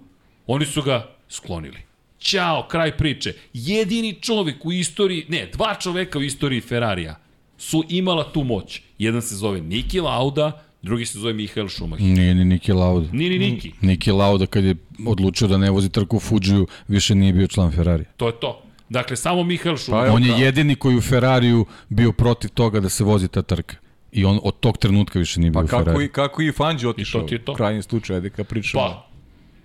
[0.47, 1.77] oni su ga sklonili.
[2.19, 3.33] Ćao, kraj priče.
[3.53, 7.15] Jedini čovek u istoriji, ne, dva čoveka u istoriji Ferrarija
[7.57, 8.81] su imala tu moć.
[8.97, 12.05] Jedan se zove Niki Lauda, drugi se zove Mihael Schumacher.
[12.07, 13.07] Nije ni Niki Lauda.
[13.11, 14.75] Nije ni Niki, Niki Lauda kad je
[15.07, 18.05] odlučio da ne vozi trku u Fujiju, više nije bio član Ferrari.
[18.17, 18.61] to je to.
[18.89, 20.07] Dakle, samo Mihael Schumacher.
[20.07, 20.35] evo On je da.
[20.37, 23.75] jedini koji u Ferrariju bio protiv toga da se vozi ta trka.
[24.11, 26.05] I on od tog trenutka više nije bio Pa u kako Ferrari.
[26.05, 27.51] i, kako i Fangio otišao ti je to.
[27.51, 28.83] u krajnjem slučaju, da kad pričamo.
[28.83, 29.07] Pa,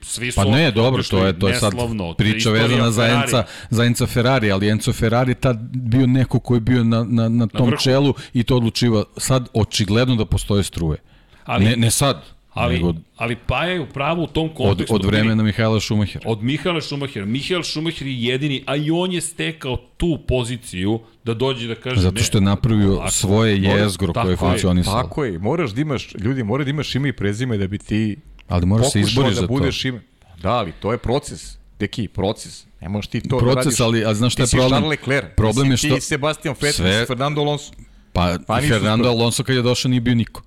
[0.00, 1.72] svi su Pa ne, dobro, to je, to je sad
[2.18, 3.06] priča vezana za.
[3.06, 7.28] Enca, za Enca Ferrari, ali Enzo Ferrari tad bio neko ko je bio na, na,
[7.28, 7.82] na tom vrhu.
[7.82, 9.04] čelu i to odlučiva.
[9.16, 10.98] Sad očigledno da postoje struje.
[11.44, 12.22] Ali- ne, ne sad,
[12.54, 14.94] Ali, nego ali Paja je u pravu u tom od, kontekstu.
[14.94, 16.20] od vremena Mihajla Šumahira.
[16.26, 17.26] Od Mihaela Schumachera.
[17.26, 22.00] Mihael Schumacher je jedini, a i on je stekao tu poziciju da dođe da kaže
[22.00, 25.02] Zato što je napravio ovako, svoje jezgro koje je je, funkcionisalo.
[25.02, 28.16] Tako je, moraš da imaš, ljudi, mora da imaš ime i prezime da bi ti
[28.48, 29.88] Ali moraš se izboriš da za budeš to.
[29.88, 30.00] ime.
[30.42, 31.58] Da, ali to je proces.
[31.78, 32.66] Deki, proces.
[32.80, 33.80] Ne možeš ti to Proces, da radiš.
[33.80, 34.70] ali- a znaš šta je Ti si problem?
[34.72, 35.26] Charles Leclerc.
[35.36, 37.72] Problem je što- Ti Sebastian Vettel, Sve- Fernando Alonso.
[38.12, 39.08] Pa, Pa Fernando.
[39.08, 40.42] Alonso kad je došao nije bio niko.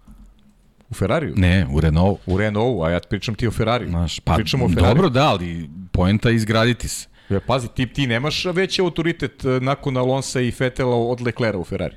[0.89, 1.33] U Ferrariju?
[1.37, 2.19] Ne, u Renault.
[2.25, 3.89] U Renault, a ja pričam ti o Ferrariju.
[3.89, 4.87] Znaš, pa, Pričamo o Ferrariju.
[4.89, 7.07] dobro da, ali poenta je izgraditi se.
[7.29, 11.63] Ja, pazi, ti, ti nemaš veći autoritet e, nakon Alonsa i Fetela od Leclera u
[11.63, 11.95] Ferrari.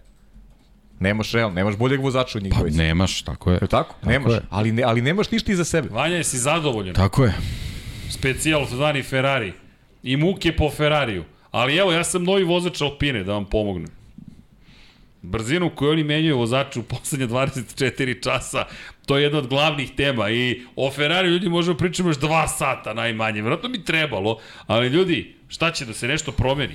[1.00, 2.78] Nemaš real, nemaš boljeg vozača od njih Pa dvojice.
[2.78, 3.54] nemaš, tako je.
[3.54, 3.94] Je li tako?
[4.02, 4.32] nemaš.
[4.32, 4.40] je.
[4.50, 5.88] Ali, ne, ali nemaš ništa iza sebe.
[5.92, 6.94] Vanja, jesi zadovoljan?
[6.94, 7.34] Tako je.
[8.10, 9.52] Specijal zvani Ferrari.
[10.02, 11.24] I muke po Ferrariju.
[11.50, 13.90] Ali evo, ja sam novi vozač Alpine, da vam pomognem.
[15.22, 18.64] Brzinu koju oni menjaju vozaču u poslednje 24 časa,
[19.06, 22.94] to je jedna od glavnih tema i o Ferrari ljudi možemo pričamo još dva sata
[22.94, 26.74] najmanje, vjerojatno bi trebalo, ali ljudi, šta će da se nešto promeni?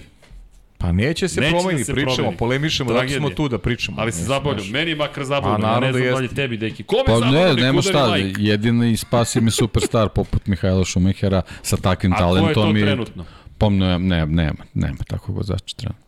[0.79, 2.37] Pa neće se Neće da promeni, se pričamo, promeni.
[2.37, 3.19] polemišemo, Tragedija.
[3.19, 3.97] smo tu da pričamo.
[3.99, 6.57] Ali se zabavljam, meni je makar zabavljam, A, ja ne znam da da li tebi,
[6.57, 6.83] deki.
[6.83, 8.41] Kome Pa zabavljam, ne, nema šta, like.
[8.41, 12.71] jedini spasi mi superstar poput Mihajla Šumehera sa takvim A ko je talentom.
[12.73, 13.25] to i- trenutno?
[13.57, 16.03] Pa ne, ne, nema, nema takvog vozača trenutno.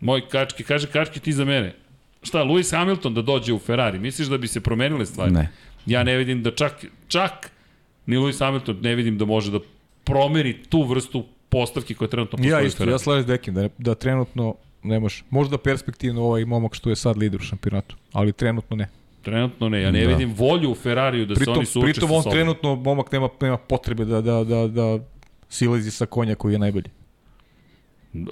[0.00, 1.74] Moj kački, kaže kački ti za mene.
[2.22, 5.32] Šta, Lewis Hamilton da dođe u Ferrari, misliš da bi se promenile stvari?
[5.32, 5.50] Ne.
[5.86, 6.72] Ja ne vidim da čak,
[7.08, 7.50] čak
[8.06, 9.58] ni Lewis Hamilton ne vidim da može da
[10.04, 13.94] promeni tu vrstu postavke koja trenutno postoji Ja isto, ja slažem s Dekim, da, da
[13.94, 15.22] trenutno ne može.
[15.30, 18.88] Možda perspektivno ovaj momak što je sad lider u šampionatu, ali trenutno ne.
[19.22, 20.08] Trenutno ne, ja ne Da.
[20.08, 23.56] vidim volju u Ferrariju da se Pritom, oni suoče pritom on trenutno, momak nema, nema
[23.56, 24.98] potrebe da, da, da, da
[25.48, 26.90] silazi sa konja koji je najbolji.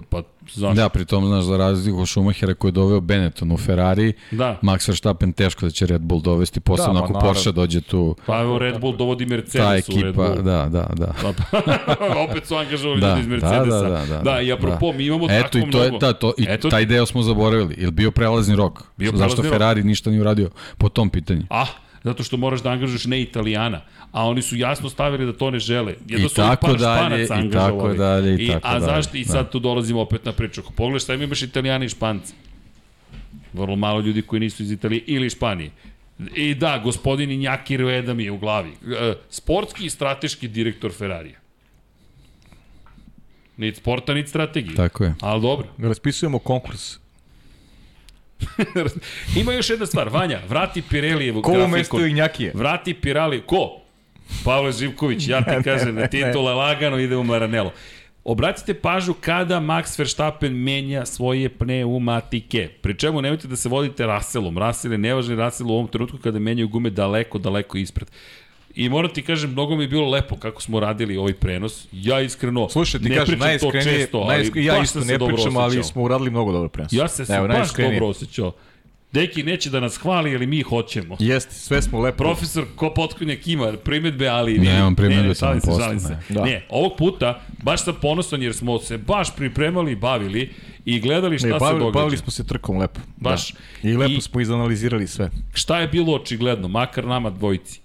[0.09, 0.75] Pa, zašto?
[0.75, 4.59] Da, pritom, znaš, za razliku od Schumachera koji je doveo Benetton u Ferrari, Da.
[4.63, 7.29] Max Verstappen teško da će Red Bull dovesti, posebno Da, ma ako naravno.
[7.29, 10.37] Porsche dođe tu, Pa evo Red Bull dovodi Mercedes ta u Red ekipa, Bull.
[10.37, 11.13] da, da, da.
[11.23, 13.83] Pa, opet su angažovali Da, ljudi iz da, Mercedesa.
[13.83, 14.99] da, da, da, da, i apropo, da.
[14.99, 15.99] mi imamo Eto, tako i to je, mnogo.
[15.99, 17.75] da, to, i Eto- taj deo smo zaboravili.
[17.75, 18.83] Ili bio prelazni rok?
[18.97, 19.53] Bio Zašto prelazni rok.
[19.53, 21.43] Ferrari ništa nije uradio po tom pitanju?
[21.51, 21.67] Ah,
[22.05, 23.81] zato što moraš da angažuješ ne Italijana,
[24.13, 25.95] a oni su jasno stavili da to ne žele.
[26.09, 29.17] Jedno I su ovih tako par dalje, i tako dalje, i tako A dalje, zašto?
[29.17, 29.33] I da.
[29.33, 30.61] sad tu dolazimo opet na priču.
[30.61, 32.35] Ako pogledaš, šta imaš Italijani i Španci?
[33.53, 35.71] Vrlo malo ljudi koji nisu iz Italije ili Španije.
[36.35, 38.71] I da, gospodin Injaki Rueda mi je u glavi.
[38.71, 41.39] E, Sportski i strateški direktor Ferrarija.
[43.57, 44.77] Nit sporta, nit strategije.
[44.77, 45.15] Tako je.
[45.21, 45.67] Ali dobro.
[45.79, 47.02] Raspisujemo konkurs.
[49.41, 50.09] Ima još jedna stvar.
[50.09, 51.79] Vanja, vrati Pirelijevu Ko u grafikon.
[51.79, 52.53] mesto Injakije?
[52.55, 53.79] Vrati Pirali, ko?
[54.45, 57.73] Pavle Živković, ja ti kažem, na titula lagano ide u Maranello.
[58.25, 62.69] Obratite pažnju kada Max Verstappen menja svoje pneumatike.
[62.81, 64.59] Pri čemu nemojte da se vodite Russellom.
[64.59, 68.09] Russell je nevažni Russell u ovom trenutku kada menjaju gume daleko, daleko ispred.
[68.75, 71.87] I moram ti kažem, mnogo mi je bilo lepo kako smo radili ovaj prenos.
[71.93, 75.13] Ja iskreno Slušaj, ti ne kažem, pričam to najiskrenije, često, ali ja isto sam se
[75.13, 75.85] ne dobro pričam, ali osjećao.
[75.85, 76.93] smo uradili mnogo dobro prenos.
[76.93, 78.53] Ja se Evo, baš dobro osjećao.
[79.13, 81.17] Deki neće da nas hvali, ali mi hoćemo.
[81.19, 82.17] Jeste, sve smo lepo.
[82.17, 84.59] Profesor ko potkonjak ima primetbe, ali...
[84.59, 86.09] Nemam primedbe, ne, ne, samo šalim se, šalim se.
[86.09, 86.19] ne.
[86.29, 86.45] Da.
[86.45, 90.51] Ne, ovog puta baš sam ponosan jer smo se baš pripremali i bavili
[90.85, 91.99] i gledali šta Ne, se bavili, događa.
[91.99, 93.01] bavili smo se trkom lepo.
[93.17, 93.53] Baš.
[93.83, 93.89] Da.
[93.89, 95.31] I lepo I- smo izanalizirali sve.
[95.55, 97.81] Šta je bilo očigledno, makar nama dvojici?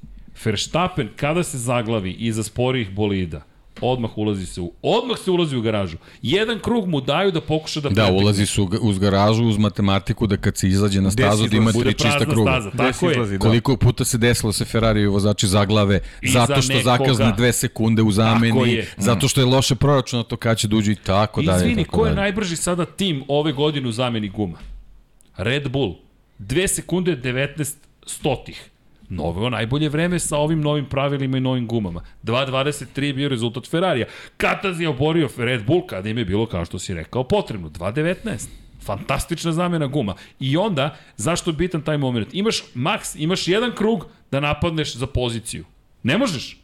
[0.45, 3.41] Verstappen kada se zaglavi iza sporijih bolida,
[3.81, 5.97] odmah ulazi se u odmah se ulazi u garažu.
[6.21, 8.17] Jedan krug mu daju da pokuša da Da, pretekne.
[8.17, 11.93] ulazi su uz garažu, uz matematiku, da kad se izađe na stazu, da ima tri
[11.93, 12.51] čista kruga.
[12.51, 12.71] staza.
[12.71, 13.11] Tako je.
[13.11, 13.39] izlazi, da.
[13.39, 16.83] Koliko puta se desilo se Ferrari i vozači zaglave Iza zato što nekoga.
[16.88, 18.88] zakazne dve sekunde u Tako zameni, je.
[18.97, 21.57] zato što je loše proračunato kad će da uđe i tako dalje.
[21.57, 22.21] Izvini, tako ko je dalje.
[22.21, 24.57] najbrži sada tim ove godine u zameni guma?
[25.38, 25.95] Red Bull.
[26.39, 27.73] 2 sekunde 19
[28.05, 28.69] stotih.
[29.10, 32.01] Novo najbolje vreme sa ovim novim pravilima i novim gumama.
[32.24, 34.08] 2.23 je bio rezultat Ferrarija.
[34.38, 37.70] Kataz je oborio Red Bull kada im je bilo, kao što si rekao, potrebno.
[37.70, 38.47] 2.19.
[38.82, 40.16] Fantastična zamena guma.
[40.39, 42.28] I onda, zašto je bitan taj moment?
[42.34, 45.66] Imaš, Max, imaš jedan krug da napadneš za poziciju.
[46.03, 46.58] Ne možeš.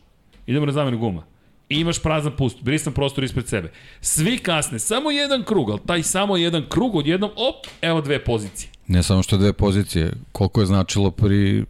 [0.48, 1.24] Idemo na zamenu guma.
[1.70, 3.72] I imaš prazan pust, brisan prostor ispred sebe.
[4.02, 8.70] Svi kasne, samo jedan krug, ali taj samo jedan krug, odjednom, op, evo dve pozicije.
[8.88, 11.66] Ne samo što dve pozicije, koliko je značilo pri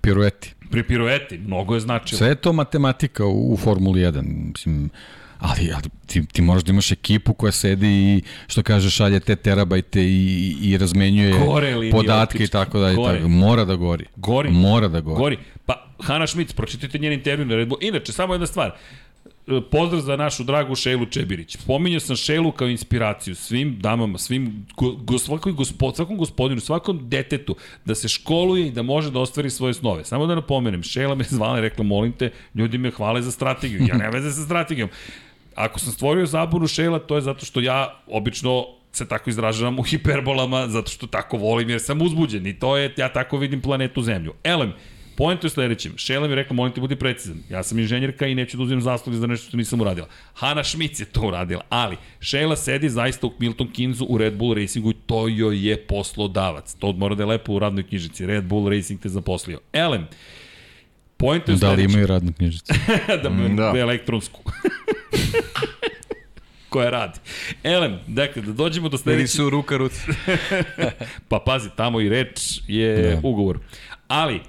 [0.00, 0.54] pirueti.
[0.70, 2.18] Pri pirueti, mnogo je značilo.
[2.18, 4.22] Sve je to matematika u, u Formuli 1.
[4.52, 4.90] Mislim,
[5.38, 9.36] ali, ali ti, ti moraš da imaš ekipu koja sedi i, što kaže, šalje te
[9.36, 12.96] terabajte i, i razmenjuje Gore podatke i tako dalje.
[12.96, 13.18] Gore.
[13.18, 13.28] Tako.
[13.28, 14.04] Mora da gori.
[14.16, 14.50] Gori.
[14.50, 15.18] Mora da gori.
[15.18, 15.38] Gori.
[15.66, 17.78] Pa, Hana Schmitz, pročitajte njen intervju na Red Bull.
[17.82, 18.70] Inače, samo jedna stvar.
[19.70, 21.56] Pozdrav za našu dragu Šejlu Čebirić.
[21.66, 27.08] Pominjao sam Šejlu kao inspiraciju svim damama, svim, go, go, svakoj gospod, svakom gospodinu, svakom
[27.08, 30.04] detetu da se školuje i da može da ostvari svoje snove.
[30.04, 33.86] Samo da napomenem, Šejla me zvala i rekla, molim te, ljudi me hvale za strategiju.
[33.88, 34.88] Ja nema veze sa strategijom.
[35.54, 39.82] Ako sam stvorio zabunu Šejla, to je zato što ja obično se tako izražavam u
[39.82, 44.02] hiperbolama, zato što tako volim jer sam uzbuđen i to je, ja tako vidim planetu
[44.02, 44.34] Zemlju.
[44.44, 44.72] Elem,
[45.16, 45.92] Point je sledećem.
[45.96, 47.36] Šela mi je rekla, molim te, budi precizan.
[47.50, 50.08] Ja sam inženjerka i neću da uzimam zasluge za nešto što nisam uradila.
[50.34, 54.54] Hana Šmic je to uradila, ali Šela sedi zaista u Milton Kinzu u Red Bull
[54.54, 56.74] Racingu i to joj je poslodavac.
[56.74, 58.26] To mora da je lepo u radnoj knjižici.
[58.26, 59.60] Red Bull Racing te zaposlio.
[59.72, 60.06] Elem,
[61.16, 61.90] point je Da li sledećem.
[61.90, 62.74] imaju radnu knjižicu?
[63.22, 63.72] da, mm, da.
[63.72, 63.78] da.
[63.78, 64.40] elektronsku.
[66.74, 67.18] koja radi.
[67.62, 69.28] Elem, dakle, da dođemo do Ili sledećeg...
[69.28, 70.00] su ruka ruci.
[71.28, 73.20] Pa pazi, tamo i reč je da.
[73.28, 73.58] ugovor.
[74.08, 74.40] Ali,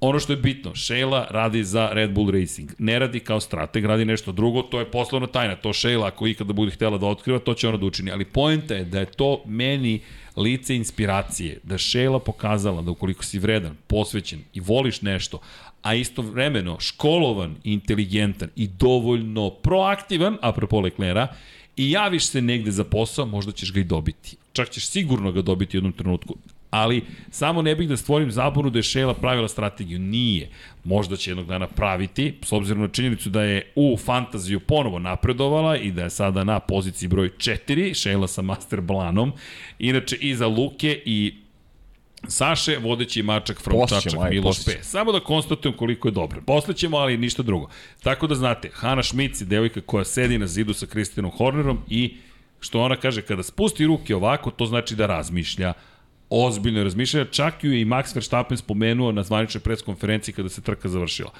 [0.00, 2.70] ono što je bitno, Sheila radi za Red Bull Racing.
[2.78, 5.56] Ne radi kao strateg, radi nešto drugo, to je poslovna tajna.
[5.56, 8.10] To Sheila, ako ikada bude htela da otkriva, to će ona da učini.
[8.10, 10.00] Ali poenta je da je to meni
[10.36, 15.40] lice inspiracije, da Sheila pokazala da ukoliko si vredan, posvećen i voliš nešto,
[15.82, 21.34] a istovremeno školovan, inteligentan i dovoljno proaktivan, apropo Leclerca,
[21.76, 24.36] i javiš se negde za posao, možda ćeš ga i dobiti.
[24.52, 26.34] Čak ćeš sigurno ga dobiti u jednom trenutku.
[26.70, 29.98] Ali samo ne bih da stvorim zabunu da je Šela pravila strategiju.
[29.98, 30.48] Nije.
[30.84, 35.76] Možda će jednog dana praviti, s obzirom na činjenicu da je u fantaziju ponovo napredovala
[35.76, 39.32] i da je sada na poziciji broj 4, Šela sa Master Blanom.
[39.78, 41.34] Inače, iza Luke i
[42.28, 44.78] Saše, vodeći mačak from Posle Čačak aj, Miloš P.
[44.82, 46.42] Samo da konstatujem koliko je dobro.
[46.46, 47.68] Posle ćemo, ali ništa drugo.
[48.02, 52.16] Tako da znate, Hana Šmic je devojka koja sedi na zidu sa Kristijanom Hornerom i
[52.60, 55.72] što ona kaže, kada spusti ruke ovako, to znači da razmišlja
[56.30, 60.88] ozbiljno razmišlja, čak ju je i Max Verstappen spomenuo na zvaničnoj preskonferenciji kada se trka
[60.88, 61.30] završila.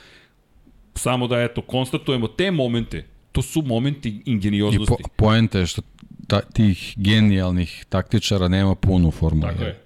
[0.94, 5.02] Samo da, eto, konstatujemo te momente, to su momenti I ingenioznosti.
[5.02, 5.82] po, poenta je što
[6.26, 9.52] ta, tih genijalnih taktičara nema puno u Formuli.
[9.52, 9.66] Tako 1.
[9.66, 9.80] je.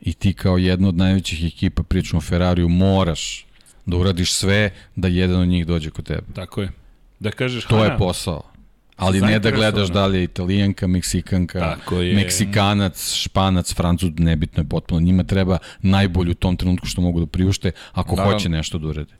[0.00, 3.46] I ti kao jedna od najvećih ekipa, pričamo o Ferrariju, moraš
[3.86, 6.26] da uradiš sve da jedan od njih dođe kod tebe.
[6.34, 6.72] Tako je.
[7.20, 8.51] Da kažeš, To Hana, je posao.
[8.96, 12.14] Ali ne da gledaš da li je italijanka, meksikanka, Tako je.
[12.14, 15.00] meksikanac, španac, francuz, nebitno je potpuno.
[15.00, 18.32] Njima treba najbolju u tom trenutku što mogu da priušte ako Naravno.
[18.32, 19.14] hoće nešto da urede.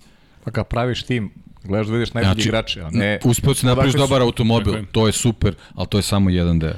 [0.44, 1.31] Pa kad praviš tim,
[1.65, 3.19] gledaš da vidiš najbolji Znači, igrače, a ne...
[3.24, 6.31] Uspeo si napraviš Odakle su- dobar automobil, Tako to je super, ali to je samo
[6.31, 6.74] jedan deo.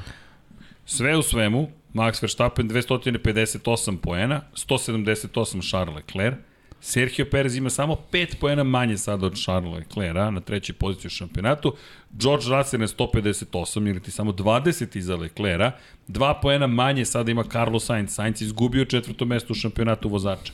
[0.85, 5.29] Sve u svemu, Max Verstappen 258 poena, 178
[5.61, 6.35] Charles Leclerc,
[6.81, 11.09] Sergio Perez ima samo 5 poena manje sada od Charles Leclerca na trećoj poziciji u
[11.09, 11.75] šampionatu,
[12.11, 15.71] George Russell je 158 ili ti samo 20 iza Leclerca,
[16.07, 20.53] 2 poena manje sada ima Carlos Sainz, Sainz izgubio četvrto mesto u šampionatu vozača.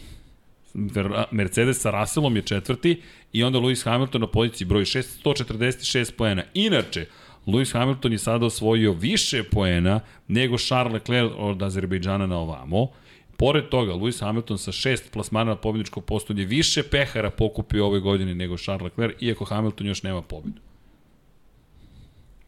[1.31, 3.01] Mercedes sa Russellom je četvrti
[3.33, 6.43] i onda Lewis Hamilton na poziciji broj 6, 146 poena.
[6.53, 7.05] Inače,
[7.47, 12.87] Lewis Hamilton je sada osvojio više poena nego Charles Leclerc od Azerbejdžana na ovamo.
[13.37, 18.35] Pored toga, Lewis Hamilton sa šest plasmana na pobjedičko postolje više pehara pokupio ove godine
[18.35, 20.61] nego Charles Leclerc, iako Hamilton još nema pobedu.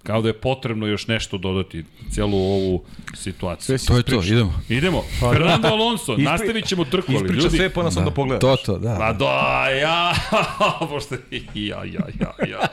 [0.03, 2.83] Kao da je potrebno još nešto dodati na cijelu ovu
[3.15, 3.65] situaciju.
[3.65, 4.61] Sve si To je to, idemo.
[4.69, 5.03] Idemo.
[5.19, 7.57] Fernando Alonso, Ispri- nastavit ćemo trku, ali Ispriča ljudi...
[7.57, 8.41] sve pa nas onda pogledaš.
[8.41, 8.95] To, to, da.
[8.99, 10.13] Pa da, ja,
[10.89, 11.15] pošto,
[11.53, 12.67] ja, ja, ja, ja.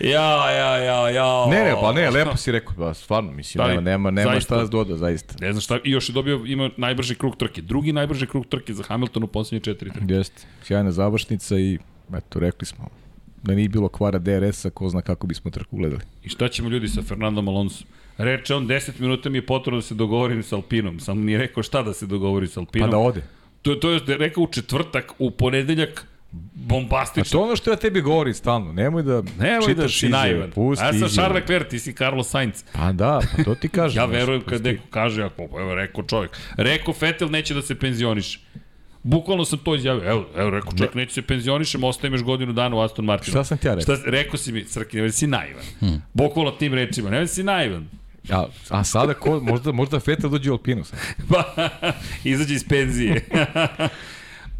[0.00, 1.46] Ja, ja, ja, ja.
[1.50, 4.54] Ne, ne, pa ne, lepo si rekao, ba, stvarno, mislim, Da nema, nema, nema zaista?
[4.54, 5.34] šta da doda, zaista.
[5.40, 7.62] Ne znam šta, i još je dobio, ima najbrži krug trke.
[7.62, 10.14] Drugi najbrži krug trke za Hamilton u poslednje četiri trke.
[10.14, 11.78] Jeste, sjajna završnica i,
[12.14, 12.88] eto, rekli smo,
[13.42, 16.02] da nije bilo kvara DRS-a, ko zna kako bismo trku gledali.
[16.24, 17.84] I šta ćemo ljudi sa Fernandom Alonso?
[18.18, 21.00] Reče on, 10 minuta mi je potrebno da se dogovorim sa Alpinom.
[21.00, 22.90] Samo nije rekao šta da se dogovori sa Pa Alpinom.
[22.90, 23.22] da ode.
[23.62, 26.06] To, to je rekao u četvrtak, u ponedeljak,
[26.36, 27.24] A bombastično.
[27.32, 30.28] to je ono što ja tebi govori stalno, nemoj da Nemoj da čitaš si izjave,
[30.28, 30.50] naivan.
[30.50, 31.08] pusti A ja sam.
[31.08, 32.64] Charles Leclerc, ti si Carlos Sainz.
[32.72, 34.02] Pa da, pa to ti kažem.
[34.02, 36.38] Ja verujem kad neko kaže, ako, pa evo, rekao čovjek.
[36.56, 38.38] Rekao Fetel neće da se penzioniše.
[39.02, 40.10] Bukvalno sam to izjavio.
[40.10, 43.32] Evo, evo rekao čovjek, neće se penzionišem, ostajem još godinu dana u Aston Martinu.
[43.32, 43.96] Šta sam ti ja rekao?
[43.96, 45.64] Šta, rekao si mi, Srki, nemoj da si naivan.
[45.78, 46.02] Hmm.
[46.12, 47.88] Bukvalno tim rečima, nemoj da si naivan.
[48.30, 50.98] A, a sada ko, možda, možda Fetel dođe u Alpinu sad.
[51.30, 51.68] Pa,
[52.24, 53.24] izađe iz penzije.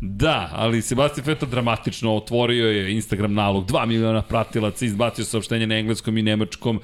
[0.00, 5.78] da, ali Sebastian Vettel dramatično otvorio je Instagram nalog, 2 miliona pratilaca, izbacio saopštenje na
[5.78, 6.80] engleskom i nemačkom,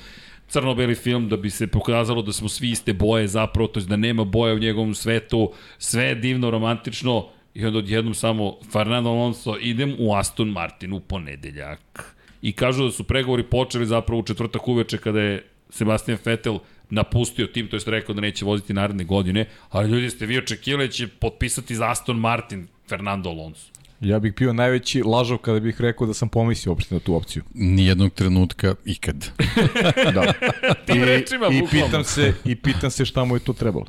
[0.49, 3.97] crno-beli film da bi se pokazalo da smo svi iste boje zapravo, to je da
[3.97, 7.29] nema boja u njegovom svetu, sve je divno, romantično.
[7.55, 12.15] I onda odjednom samo Fernando Alonso idem u Aston Martin u ponedeljak.
[12.43, 16.59] I kažu da su pregovori počeli zapravo u četvrtak uveče kada je Sebastian Vettel
[16.91, 20.87] napustio tim, to jest rekao da neće voziti naredne godine, ali ljudi ste vi očekivali
[20.87, 23.71] da će potpisati za Aston Martin Fernando Alonso.
[24.01, 27.43] Ja bih bio najveći lažov kada bih rekao da sam pomislio uopšte na tu opciju.
[27.55, 29.31] Nijednog trenutka ikad.
[30.15, 30.33] Da.
[30.87, 31.87] Tim rečima, I bukvalno.
[31.87, 33.87] pitam se, i pitam se šta mu je to trebalo.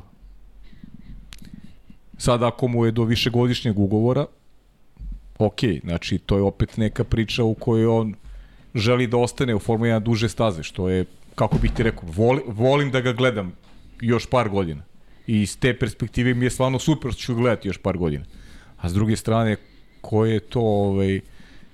[2.18, 4.26] Sad ako mu je do višegodišnjeg ugovora,
[5.38, 8.14] ok, znači to je opet neka priča u kojoj on
[8.74, 11.04] želi da ostane u Formula 1 duže staze, što je,
[11.34, 13.52] kako bih ti rekao, voli, volim da ga gledam
[14.00, 14.82] još par godina.
[15.26, 18.24] I iz te perspektive mi je stvarno super što ću gledati još par godina.
[18.84, 19.56] A s druge strane,
[20.00, 21.20] ko je to, ovaj,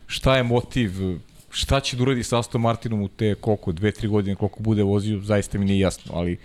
[0.07, 0.91] šta je motiv,
[1.51, 4.83] šta će da uradi sa Aston Martinom u te koliko, dve, tri godine, koliko bude
[4.83, 6.37] vozio, zaista mi nije jasno, ali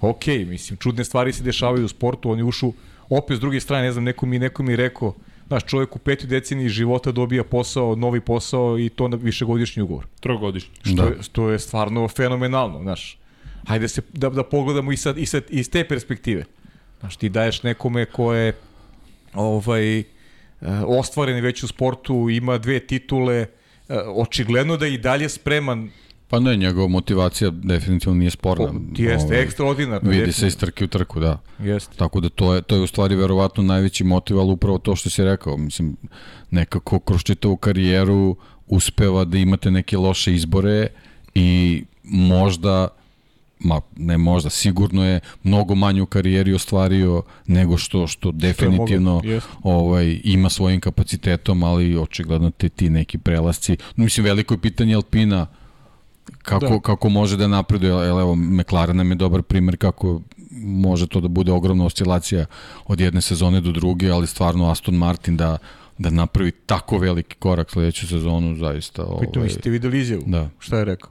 [0.00, 2.72] ok, mislim, čudne stvari se dešavaju u sportu, oni ušu,
[3.08, 5.14] opet s druge strane, ne znam, neko mi, neko mi rekao,
[5.48, 10.06] znaš, čovjek u petoj deceniji života dobija posao, novi posao i to na višegodišnji ugovor.
[10.20, 10.74] Trogodišnji.
[10.82, 11.08] Što, Da.
[11.08, 13.18] je, što je stvarno fenomenalno, znaš.
[13.66, 16.44] Hajde se, da, da pogledamo i sad, i sad iz te perspektive.
[17.00, 18.52] Znaš, ti daješ nekome ko je
[19.34, 20.04] ovaj, e,
[20.86, 23.46] ostvaren već u sportu, ima dve titule, e,
[24.16, 25.90] očigledno da je i dalje spreman,
[26.30, 28.64] Pa ne, njegova motivacija definitivno nije sporna.
[28.64, 30.10] o, jeste Ovaj, ekstraordinarno.
[30.10, 31.38] Vidi se iz trke u trku, da.
[31.58, 31.96] Jeste.
[31.96, 35.10] Tako da to je, to je u stvari verovatno najveći motiv, ali upravo to što
[35.10, 35.96] si rekao, mislim,
[36.50, 38.36] nekako kroz čitavu karijeru
[38.66, 40.86] uspeva da imate neke loše izbore
[41.34, 42.88] i možda
[43.60, 49.48] ma ne možda, sigurno je mnogo manje u karijeri ostvario nego što što definitivno jeste.
[49.62, 53.76] ovaj ima svojim kapacitetom, ali očigledno te ti neki prelasci.
[53.96, 55.46] No, mislim veliko je pitanje Alpina
[56.42, 56.80] kako, Da.
[56.80, 60.20] kako može da napreduje, jel evo McLaren nam je dobar primer kako
[60.62, 62.46] može to da bude ogromna oscilacija
[62.86, 65.58] od jedne sezone do druge, ali stvarno Aston Martin da
[65.98, 69.04] da napravi tako veliki korak sledeću sezonu, zaista...
[69.18, 70.22] Pritom Ovaj, ste videli izjavu.
[70.26, 70.48] da.
[70.58, 71.10] Šta je rekao?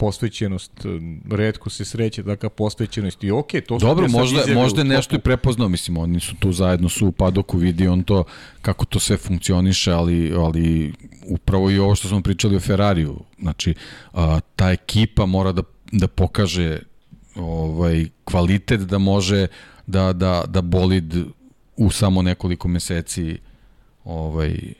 [0.00, 0.88] Posvećenost, e,
[1.30, 5.68] redko se sreće takav posvećenost i okej, to su Dobro, možda, možda nešto i prepoznao,
[5.68, 8.24] mislim, oni su tu zajedno su u padoku, vidi on to,
[8.62, 10.92] kako to sve funkcioniše, ali, ali
[11.26, 13.74] upravo i ovo što smo pričali o Ferrariju, znači,
[14.12, 15.62] a, ta ekipa mora da,
[15.92, 16.78] da pokaže
[17.34, 19.46] ovaj kvalitet da može
[19.86, 21.14] da, da, da bolid
[21.76, 23.38] u samo nekoliko meseci
[24.04, 24.79] ovaj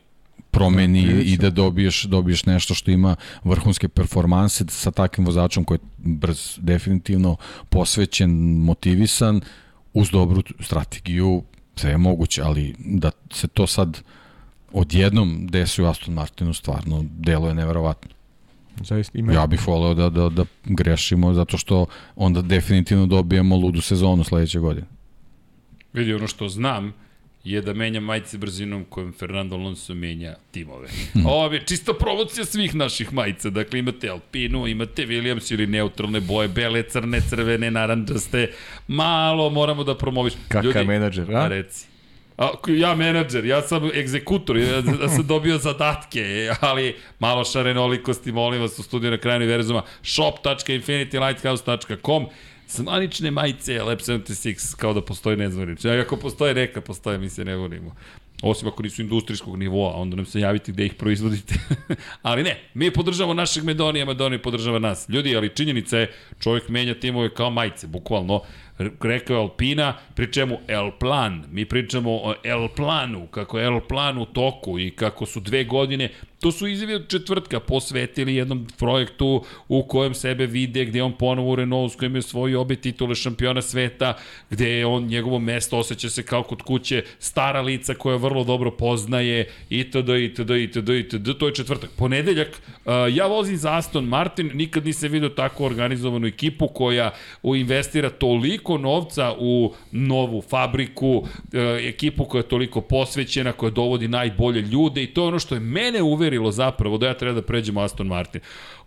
[0.50, 5.78] promeni Da, i da dobiješ dobiješ nešto što ima vrhunske performanse sa takvim vozačom koji
[5.78, 7.36] je brz definitivno
[7.68, 9.40] posvećen, motivisan
[9.94, 11.42] uz dobru strategiju
[11.76, 14.02] sve je moguće, ali da se to sad
[14.72, 18.10] odjednom desi u Aston Martinu stvarno deluje neverovatno.
[18.84, 21.86] Zaista, ima, Ja bih voleo da, da, da grešimo zato što
[22.16, 24.86] onda definitivno dobijemo ludu sezonu sledeće godine.
[25.92, 26.92] Vidi, ono što znam
[27.44, 30.88] je da menja majice brzinom kojom Fernando Alonso menja timove.
[31.12, 31.26] Hm.
[31.26, 33.50] Ovo je čisto promocija svih naših majica.
[33.50, 38.52] Dakle, imate Alpinu, imate Williams ili neutralne boje, bele, crne, crvene, naranđaste.
[38.88, 40.32] Malo moramo da promoviš.
[40.48, 41.48] Kakav menadžer, a?
[41.48, 41.90] Reci.
[42.40, 48.60] A, ja menadžer, ja sam egzekutor, ja da sam dobio zadatke, ali malo šarenolikosti, molim
[48.60, 52.26] vas, u studiju na kraju univerzuma, shop.infinitylighthouse.com,
[52.70, 55.92] zvanične majice Lab 76, kao da postoji nezvanično.
[55.92, 57.94] Ja, ako postoje neka, postoje, mi se ne volimo.
[58.42, 61.54] Osim ako nisu industrijskog nivoa, onda nam se javite gde ih proizvodite.
[62.22, 65.08] ali ne, mi podržavamo našeg Medonija, Medonija podržava nas.
[65.08, 68.42] Ljudi, ali činjenica je, čovjek menja timove kao majice, bukvalno.
[69.00, 73.80] Rekao je Alpina, pri čemu El Plan, mi pričamo o El Planu, kako je El
[73.80, 76.08] Plan u toku i kako su dve godine,
[76.40, 81.52] to su izjavi od četvrtka, posvetili jednom projektu u kojem sebe vide, gde on ponovo
[81.52, 84.14] u Renault, s kojim je osvojio obe titule šampiona sveta,
[84.50, 88.70] gde je on, njegovo mesto osjeća se kao kod kuće, stara lica koja vrlo dobro
[88.70, 91.90] poznaje, itd., itd., itd., itd., to je četvrtak.
[91.96, 92.62] Ponedeljak,
[93.12, 97.10] ja vozim za Aston Martin, nikad nisam vidio tako organizovanu ekipu koja
[97.42, 101.26] investira toliko novca u novu fabriku, uh,
[101.78, 105.60] ekipu koja je toliko posvećena, koja dovodi najbolje ljude i to je ono što je
[105.60, 108.40] mene uverilo zapravo da ja treba da pređem Aston Martin.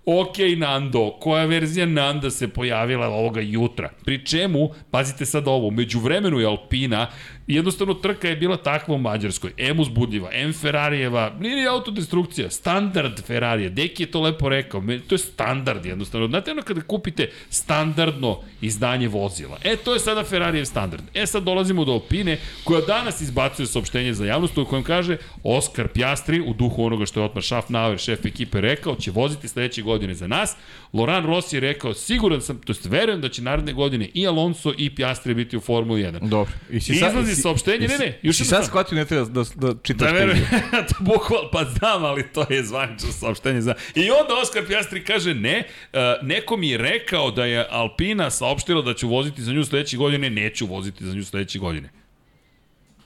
[0.06, 3.90] Ok, Nando, koja verzija Nanda se pojavila ovoga jutra?
[4.06, 7.08] Pri čemu, pazite sad ovo, među vremenu je Alpina,
[7.48, 9.52] jednostavno trka je bila takva u Mađarskoj.
[9.58, 13.70] M uzbudljiva, M Ferrarijeva, nije ni autodestrukcija, standard Ferrarija.
[13.70, 16.28] Deki je to lepo rekao, to je standard jednostavno.
[16.28, 19.58] Znate ono kada kupite standardno izdanje vozila.
[19.64, 21.04] E, to je sada Ferrarijev standard.
[21.14, 25.88] E, sad dolazimo do Alpine, koja danas izbacuje saopštenje za javnost u kojem kaže Oskar
[25.88, 30.14] Pjastri, u duhu onoga što je Otmar Schaffnauer, šef ekipe, rekao, će voziti sledeće godine
[30.14, 30.56] za nas.
[30.94, 34.74] Loran Rossi je rekao, siguran sam, to jest verujem da će naredne godine i Alonso
[34.78, 36.30] i Pjastri biti u Formuli 1.
[36.30, 36.54] Dobro.
[36.72, 39.74] I si Izlazi saopštenje, ne, ne, još si jedna sad shvatio ne treba da, da
[39.84, 40.46] čitaš Da verujem,
[40.90, 43.62] to bukval, pa znam, ali to je zvanično saopštenje.
[43.62, 43.76] Za...
[43.96, 45.64] I onda Oskar Pjastri kaže ne,
[45.94, 49.98] uh, neko mi je rekao da je Alpina saopštila da ću voziti za nju sledeće
[49.98, 51.90] godine, neću voziti za nju sledeće godine.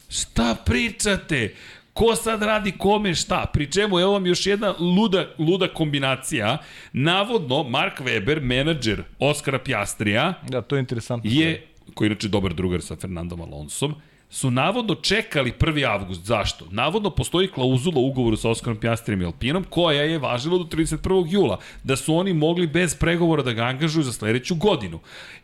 [0.10, 1.54] Šta pričate?
[1.98, 3.46] Ko sad radi kome šta?
[3.54, 6.58] Pri čemu, evo vam još jedna luda, luda kombinacija.
[6.94, 11.32] Navodno, Mark Weber, menadžer Oskara Pjastrija, Da, to je interesantno.
[11.34, 13.96] je, koji je inače dobar drugar sa Fernandom Alonsom,
[14.30, 15.88] su navodno čekali 1.
[15.90, 16.22] avgust.
[16.26, 16.66] Zašto?
[16.72, 21.26] Navodno postoji klauzula u ugovoru sa Oskarom Pjastrijem i Alpinom koja je važila do 31.
[21.30, 21.60] jula.
[21.84, 25.00] Da su oni mogli bez pregovora da ga angažuju za sledeću godinu.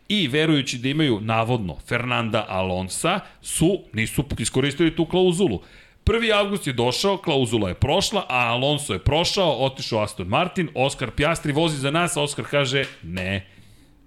[0.08, 5.60] I verujući da imaju navodno Fernanda Alonsa, su, nisu iskoristili tu klauzulu.
[6.06, 6.32] 1.
[6.34, 11.52] avgust je došao, klauzula je prošla, a Alonso je prošao, otišao Aston Martin, Oskar Pjastri
[11.52, 13.46] vozi za nas, a Oskar kaže ne,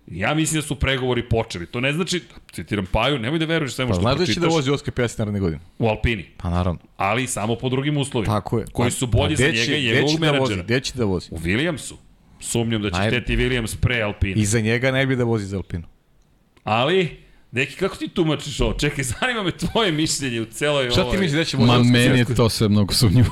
[0.08, 1.66] Ja mislim da su pregovori počeli.
[1.66, 2.22] To ne znači,
[2.52, 4.94] citiram Paju, nemoj da veruješ svemu Pa što znaš da pročitaš će da vozi Oskar
[4.94, 5.60] Pjasi naredne godine?
[5.80, 6.80] u Alpini, Pa naravno.
[6.98, 8.34] ali samo po drugim uslovima.
[8.34, 8.66] Tako je.
[8.68, 10.34] Koji Pa- su bolji pa za njega i njegovog će da vozi?
[10.34, 10.64] menadžera.
[10.64, 11.28] Gde će da vozi?
[11.32, 11.94] U Williamsu.
[12.40, 14.36] Sumnjam da će Aj- Teti Williams pre Alpina.
[14.36, 15.84] I za njega ne bi da vozi za Alpinu.
[16.64, 17.18] Ali,
[17.52, 18.74] Deki, kako ti tumačiš ovo?
[18.74, 21.16] Čekaj, zanima me tvoje mišljenje u celoj Šta ovoj...
[21.16, 23.30] ti misliš da će vozi Ma meni je to sve mnogo sumnjivo.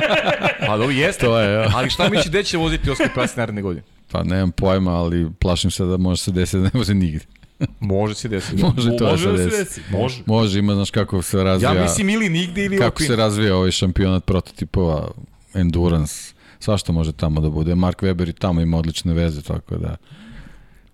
[0.66, 1.26] Pa dobro, jeste.
[1.26, 1.70] to je, ja.
[1.74, 3.84] Ali šta misliš da će voziti Oskar Pjasi naredne godine?
[4.10, 7.24] Pa nemam pojma, ali plašim se da može se desiti da ne može nigde.
[7.80, 8.62] Može se desiti.
[8.62, 9.80] Može to Može da da se se desi.
[9.90, 10.22] Može.
[10.26, 11.74] Može, ima, znaš kako se razvija.
[11.74, 13.16] Ja mislim ili nigde ili kako se Alpinu.
[13.16, 15.10] razvija ovaj šampionat prototipova,
[15.54, 16.14] endurance,
[16.60, 17.74] svašta može tamo da bude.
[17.74, 19.96] Mark Webber i tamo ima odlične veze, tako da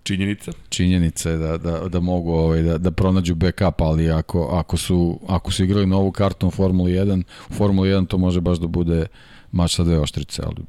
[0.03, 0.51] Činjenica.
[0.69, 5.19] činjenica je da, da, da mogu ovaj, da, da pronađu backup, ali ako, ako, su,
[5.27, 8.67] ako su igrali novu kartu u Formuli 1, u Formuli 1 to može baš da
[8.67, 9.05] bude
[9.51, 10.65] mač sa dve oštrice, ali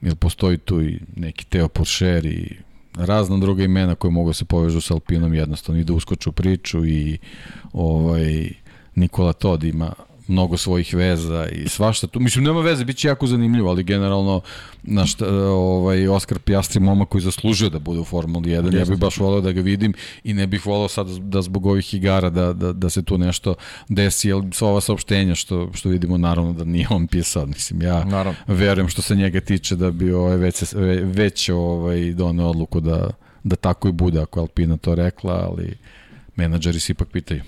[0.00, 2.56] jer postoji tu i neki Teo Porcher i
[2.94, 6.86] razna druga imena koje mogu da se povežu sa Alpinom jednostavno i da uskoču priču
[6.86, 7.18] i
[7.72, 8.50] ovaj
[8.94, 9.92] Nikola Todd ima
[10.28, 12.20] mnogo svojih veza i svašta tu.
[12.20, 14.40] Mislim, nema veze, bit će jako zanimljivo, ali generalno
[14.82, 15.16] naš,
[15.50, 19.40] ovaj, Oskar Pjastri momak koji zaslužio da bude u Formuli 1, ja bih baš voleo
[19.40, 19.94] da ga vidim
[20.24, 23.54] i ne bih voleo sad da zbog ovih igara da, da, da se tu nešto
[23.88, 28.04] desi, jer sva ova saopštenja što, što vidimo naravno da nije on pisao, mislim, ja
[28.04, 28.38] Naravno.
[28.46, 30.62] verujem što se njega tiče da bi ovaj, već,
[31.02, 33.10] već ovaj, doneo odluku da,
[33.44, 35.74] da tako i bude ako je Alpina to rekla, ali
[36.36, 37.42] menadžeri se ipak pitaju.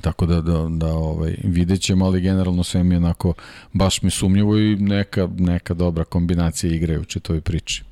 [0.00, 3.34] Tako da, da, da ovaj, vidjet ćemo, ali generalno sve mi je onako
[3.72, 7.82] baš mi sumnjivo i neka, neka dobra kombinacija igre u čitoj priči.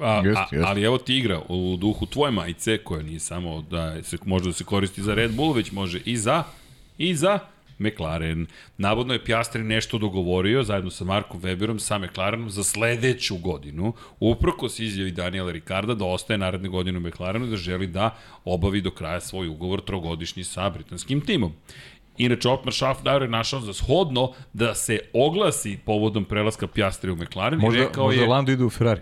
[0.00, 0.66] A, Jest, a, jest.
[0.66, 4.52] ali evo ti igra u duhu tvoje majice, koja nije samo da se može da
[4.52, 6.44] se koristi za Red Bull, već može i za
[6.98, 7.38] i za
[7.78, 8.46] McLaren.
[8.78, 14.78] Navodno je Piastri nešto dogovorio zajedno sa Markom Weberom sa McLarenom za sledeću godinu, uprkos
[14.78, 18.90] izjavi Daniela Ricarda da ostaje naredne godine u McLarenu i da želi da obavi do
[18.90, 21.52] kraja svoj ugovor trogodišnji sa britanskim timom.
[22.18, 27.60] Inače, Otmar Schaffnauer je našao za shodno da se oglasi povodom prelaska Pjastri u McLaren
[27.60, 28.28] i Možda, rekao možda je...
[28.28, 29.00] Lando ide u Ferrari.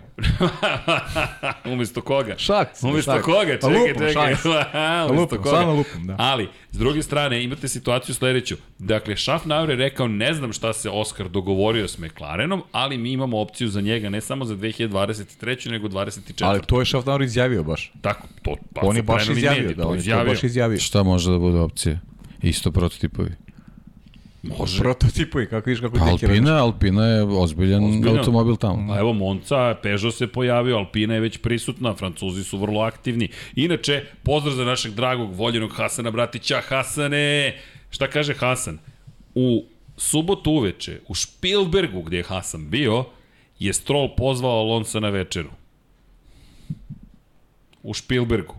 [1.73, 2.35] Umesto koga?
[2.37, 2.67] Šak.
[2.83, 3.23] Umesto šak.
[3.23, 3.57] koga?
[3.61, 4.35] Pa Čekaj, lupam, čekaj.
[4.35, 4.43] šak.
[4.73, 5.49] Pa Umesto lupam, koga?
[5.49, 6.15] stvarno lupam, da.
[6.19, 8.55] Ali, s druge strane, imate situaciju sledeću.
[8.79, 13.39] Dakle, Schaffnauer je rekao, ne znam šta se Oscar dogovorio s McLarenom, ali mi imamo
[13.39, 15.69] opciju za njega ne samo za 2023.
[15.71, 16.45] nego 24.
[16.45, 17.91] Ali to je Schaffnauer izjavio baš.
[18.01, 20.79] Tako, to, pa On je baš preneli izjavio, mediji, da, on je to baš izjavio.
[20.79, 21.99] Šta može da bude opcija?
[22.41, 23.31] Isto prototipovi.
[24.43, 24.79] Može.
[24.79, 28.17] Prototipovi, kako viš kako Pa Alpina, Alpina je ozbiljan, Ozbiljan.
[28.17, 28.93] automobil tamo.
[28.93, 33.29] A evo Monca, Peugeot se pojavio, Alpina je već prisutna, Francuzi su vrlo aktivni.
[33.55, 36.61] Inače, pozdrav za našeg dragog, voljenog Hasana Bratića.
[36.67, 37.57] Hasane,
[37.89, 38.77] šta kaže Hasan?
[39.35, 39.65] U
[39.97, 43.05] subotu uveče, u Špilbergu, gde je Hasan bio,
[43.59, 45.49] je Stroll pozvao Alonso na večeru.
[47.83, 48.55] U Špilbergu.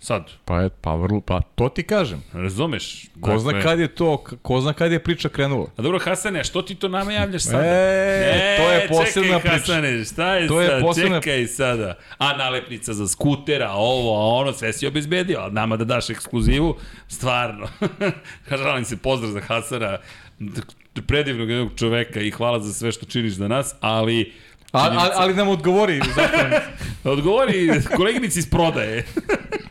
[0.00, 2.22] Sad, Pa, je, pa, vrlo, pa to ti kažem.
[2.32, 3.06] razumeš?
[3.20, 5.66] Ko zna kad je to, ko zna kad je priča krenula.
[5.76, 7.64] A dobro, Hasane, što ti to nama javljaš sada?
[7.64, 9.72] E, to je posebna čekaj, priča.
[9.72, 10.82] Hasane, šta je, To je sad?
[10.82, 11.94] posebna- Čekaj sada.
[12.18, 16.76] A nalepnica za skutera, ovo, a ono, sve si obezbedio, a nama da daš ekskluzivu,
[17.08, 17.68] stvarno.
[18.52, 19.98] Žalim se, pozdrav za Hasana,
[20.38, 20.60] d-
[21.02, 24.32] predivnog jednog čoveka i hvala za sve što činiš za nas, ali...
[24.72, 26.56] A, a, činjenica- ali nam odgovori zapravo.
[27.14, 29.04] Odgovori koleginici iz prodaje.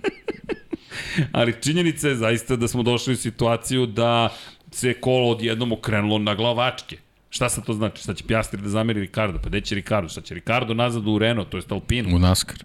[1.31, 4.29] Ali činjenica je zaista da smo došli u situaciju da
[4.71, 6.97] se kolo odjednom okrenulo na glavačke.
[7.29, 8.01] Šta sad to znači?
[8.01, 9.39] Šta će Pjastri da zameri Ricardo?
[9.43, 10.09] Pa gde će Ricardo?
[10.09, 12.15] Šta će Ricardo nazad u Renault, to je Alpinu?
[12.15, 12.57] U NASCAR.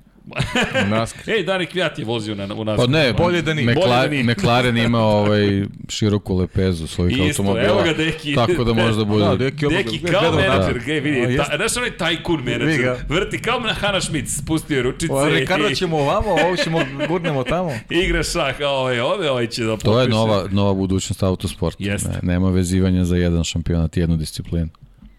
[0.87, 1.31] U NASCAR.
[1.37, 2.77] Ej, Dani Kvijat je vozio na, u nas.
[2.77, 3.67] Pa ne, Bolje da nije.
[3.67, 4.25] Bolje da McLaren, nije.
[4.25, 7.65] McLaren ima ovaj široku lepezu svojih Isto, automobila.
[7.67, 8.35] evo ga, deki.
[8.35, 9.25] Tako da može da bude.
[9.25, 10.37] Da, Deki, Deki gledao, kao da.
[10.37, 14.83] menadžer, gej, A, vidi, ta, znaš onaj tajkun menadžer, vrti kao na Hana Schmidt, spustio
[14.83, 17.71] ručice Pa, Ricardo i ćemo ovamo, ovo ćemo, gurnemo tamo.
[18.05, 21.85] igra šah, a ovaj, ove, ovaj će da To je nova, nova budućnost autosporta.
[21.85, 22.09] Jeste.
[22.09, 24.69] Ne, nema vezivanja za jedan šampionat i jednu disciplinu.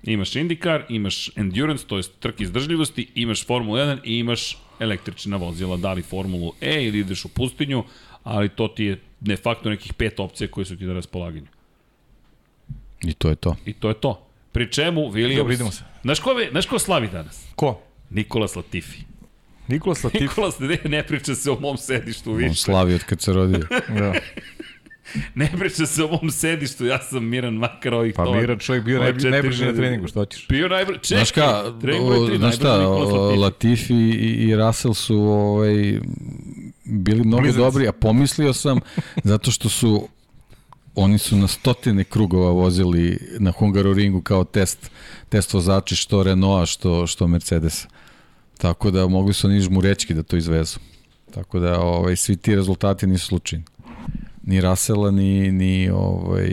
[0.04, 5.78] Imaš IndyCar, imaš Endurance, to je trke izdržljivosti, imaš Formulu 1 i imaš električna vozila,
[5.78, 7.84] da li Formulu E ili ideš u pustinju,
[8.24, 11.46] ali to ti je de facto nekih pet opcija koje su ti na raspolaganju.
[13.04, 13.56] I to je to.
[13.66, 14.28] I to je to.
[14.52, 15.38] Pri čemu Williams...
[15.38, 15.84] Dobro, idemo se.
[16.02, 17.46] Znaš ko, ve- znaš ko slavi danas?
[17.56, 17.82] Ko?
[18.10, 19.00] Nikolas Latifi.
[19.68, 20.24] Nikolas Latifi.
[20.26, 22.56] Nikolas, ne, ne priča se o mom sedištu On više.
[22.56, 23.60] slavi od kad se rodio.
[23.90, 24.14] da.
[25.36, 28.40] Ne priča se o mom sedištu, ja sam Miran makar ovih Pa toga.
[28.40, 30.48] Miran čovjek bio četiri najbliži na treningu, što hoćeš?
[30.48, 31.00] Bio najbolji.
[31.00, 33.40] Čekaj, Znaš ka, trening broj o, tri, znaš šta, najbolji Latifi.
[33.40, 36.00] Latifi i, i Russell su ovaj,
[36.84, 37.60] bili mnogo Blizanci.
[37.60, 38.80] dobri, a pomislio sam
[39.24, 40.08] zato što su
[40.96, 44.92] oni su na stotine krugova vozili na Hungaroringu kao test,
[45.30, 47.88] test vozači što Renaulta, što, što Mercedesa.
[48.58, 50.80] Tako da mogli su oni žmurečki da to izvezu.
[51.34, 53.66] Tako da ovaj, svi ti rezultati nisu slučajni.
[54.44, 56.52] Ni Rasela, ni, ni ovaj,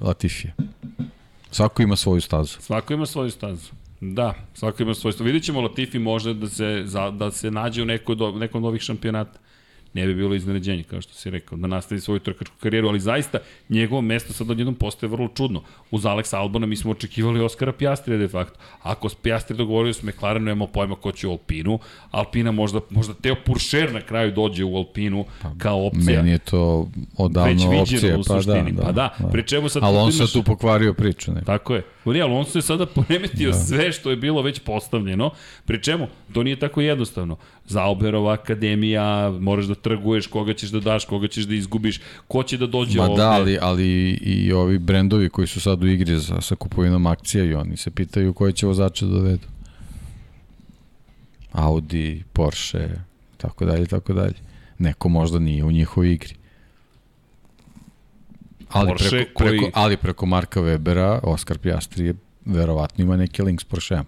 [0.00, 0.52] Latifija.
[1.50, 2.60] Svako ima svoju stazu.
[2.60, 3.70] Svako ima svoju stazu.
[4.00, 5.24] Da, svako ima svoju stazu.
[5.24, 9.38] Vidjet ćemo Latifi možda da se, da se nađe u nekoj do, nekom novih šampionata.
[9.94, 13.38] Ne bi bilo iznenađenje, kao što si rekao, da nastavi svoju trkačku karijeru, ali zaista
[13.68, 15.62] njegovo mesto sad odjednom postaje vrlo čudno.
[15.90, 18.58] Uz Alex Albona mi smo očekivali Oskara Pjastrija de facto.
[18.82, 21.78] Ako s Pjastri dogovorio s McLarenu, nema pojma ko će u Alpinu.
[22.10, 25.24] Alpina možda, možda Teo Puršer na kraju dođe u Alpinu
[25.58, 26.22] kao opcija.
[26.22, 28.18] Meni je to odavno već viđeno opcija.
[28.18, 28.72] u pa suštini.
[28.72, 29.28] da, pa da, da.
[29.28, 31.32] pri čemu sad Ali on se tu pokvario priču.
[31.32, 31.42] Ne?
[31.44, 31.82] Tako je.
[32.04, 33.56] Uri, Alonso je sada poremetio da.
[33.56, 35.30] sve što je bilo već postavljeno,
[35.64, 37.36] pri čemu to nije tako jednostavno.
[37.66, 42.56] Zauberova akademija, moraš da trguješ, koga ćeš da daš, koga ćeš da izgubiš, ko će
[42.58, 43.22] da dođe Ma ovde.
[43.22, 47.44] da, ali, ali i ovi brendovi koji su sad u igri sa, sa kupovinom akcija
[47.44, 49.46] i oni se pitaju koje će vozače da dovedu.
[51.52, 52.88] Audi, Porsche,
[53.36, 54.34] tako dalje, tako dalje.
[54.78, 56.34] Neko možda nije u njihovoj igri.
[58.74, 62.14] Ali Porsche preko, koji- preko, ali preko Marka Webera, Oskar Piastri je
[62.44, 64.06] verovatno ima neki link s Porscheom.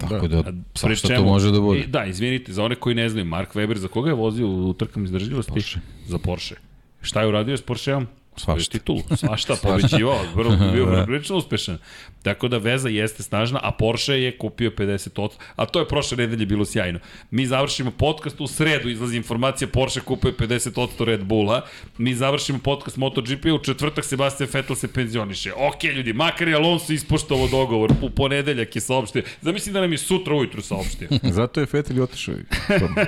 [0.00, 1.86] Tako da, da pri svašta to može da bude.
[1.86, 5.04] Da, izvinite, za one koji ne znaju, Mark Weber, za koga je vozio u trkama
[5.04, 5.52] izdržljivosti?
[5.52, 5.80] Porsche.
[6.06, 6.54] Za Porsche.
[7.00, 8.06] Šta je uradio s Porscheom?
[8.36, 8.72] Svašta.
[8.72, 11.78] Titul, svašta, pobeđivao, vrlo bio vrlo prilično uspešan.
[12.22, 16.16] Tako da veza jeste snažna, a Porsche je kupio 50 od, a to je prošle
[16.16, 16.98] nedelje bilo sjajno.
[17.30, 21.64] Mi završimo podcast u sredu, izlazi informacija Porsche kupuje 50 od Red Bulla.
[21.98, 25.52] Mi završimo podcast MotoGP, u četvrtak Sebastian Vettel se penzioniše.
[25.52, 29.22] Ok, ljudi, makar je Alonso ispoštovao dogovor, u ponedeljak je saopštio.
[29.40, 31.08] Zamisli da nam je sutra ujutru saopštio.
[31.38, 32.34] Zato je Vettel i otišao.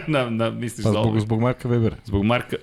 [0.06, 1.94] na, na, misliš Pa zbog, zbog Marka Webera.
[2.04, 2.56] Zbog Marka,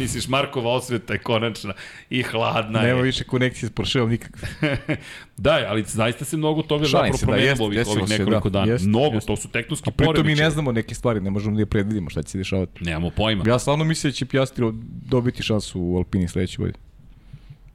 [0.00, 1.18] misliš Markova osveta je
[1.66, 1.74] konačna
[2.10, 3.02] i hladna Nema je.
[3.02, 4.48] više konekcije s Porscheom nikakve.
[5.36, 8.18] Da, ali zaista se mnogo toga Šalim zapravo da, promenilo jeste, ovih, desilo ovih se,
[8.18, 8.72] nekoliko da, dana.
[8.72, 9.26] jeste, mnogo, jeste.
[9.26, 12.10] to su tektonski A pritom mi ne znamo neke stvari, ne možemo da je predvidimo
[12.10, 12.84] šta će se dešavati.
[12.84, 13.44] Nemamo pojma.
[13.46, 14.64] Ja stvarno mislim da će Piastri
[15.08, 16.78] dobiti šansu u Alpini sledeće godine.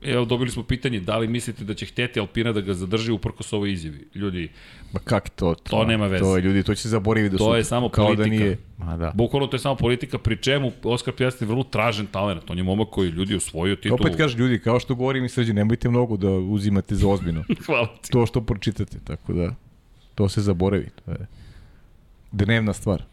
[0.01, 3.53] Evo, dobili smo pitanje, da li mislite da će hteti Alpina da ga zadrži uprkos
[3.53, 4.07] ovoj izjavi?
[4.15, 4.49] Ljudi,
[4.93, 5.53] Ma kak to?
[5.55, 6.23] To, To nema veze.
[6.23, 7.55] To je, ljudi, to će se zaboraviti da To su...
[7.57, 8.29] je samo kao politika.
[8.29, 9.11] Da nije, ma da.
[9.15, 12.49] bukvalno to je samo politika, pri čemu Oskar Pjastri je vrlo tražen talent.
[12.49, 13.97] On je momak koji je ljudi osvojio titulu.
[14.01, 17.43] Opet kaže ljudi, kao što govorim i sređe, nemojte mnogo da uzimate za ozbiljno.
[17.65, 18.11] Hvala ti.
[18.11, 19.55] to što pročitate, tako da
[20.15, 20.89] to se zaboravi.
[21.05, 21.27] To je
[22.31, 23.03] dnevna stvar.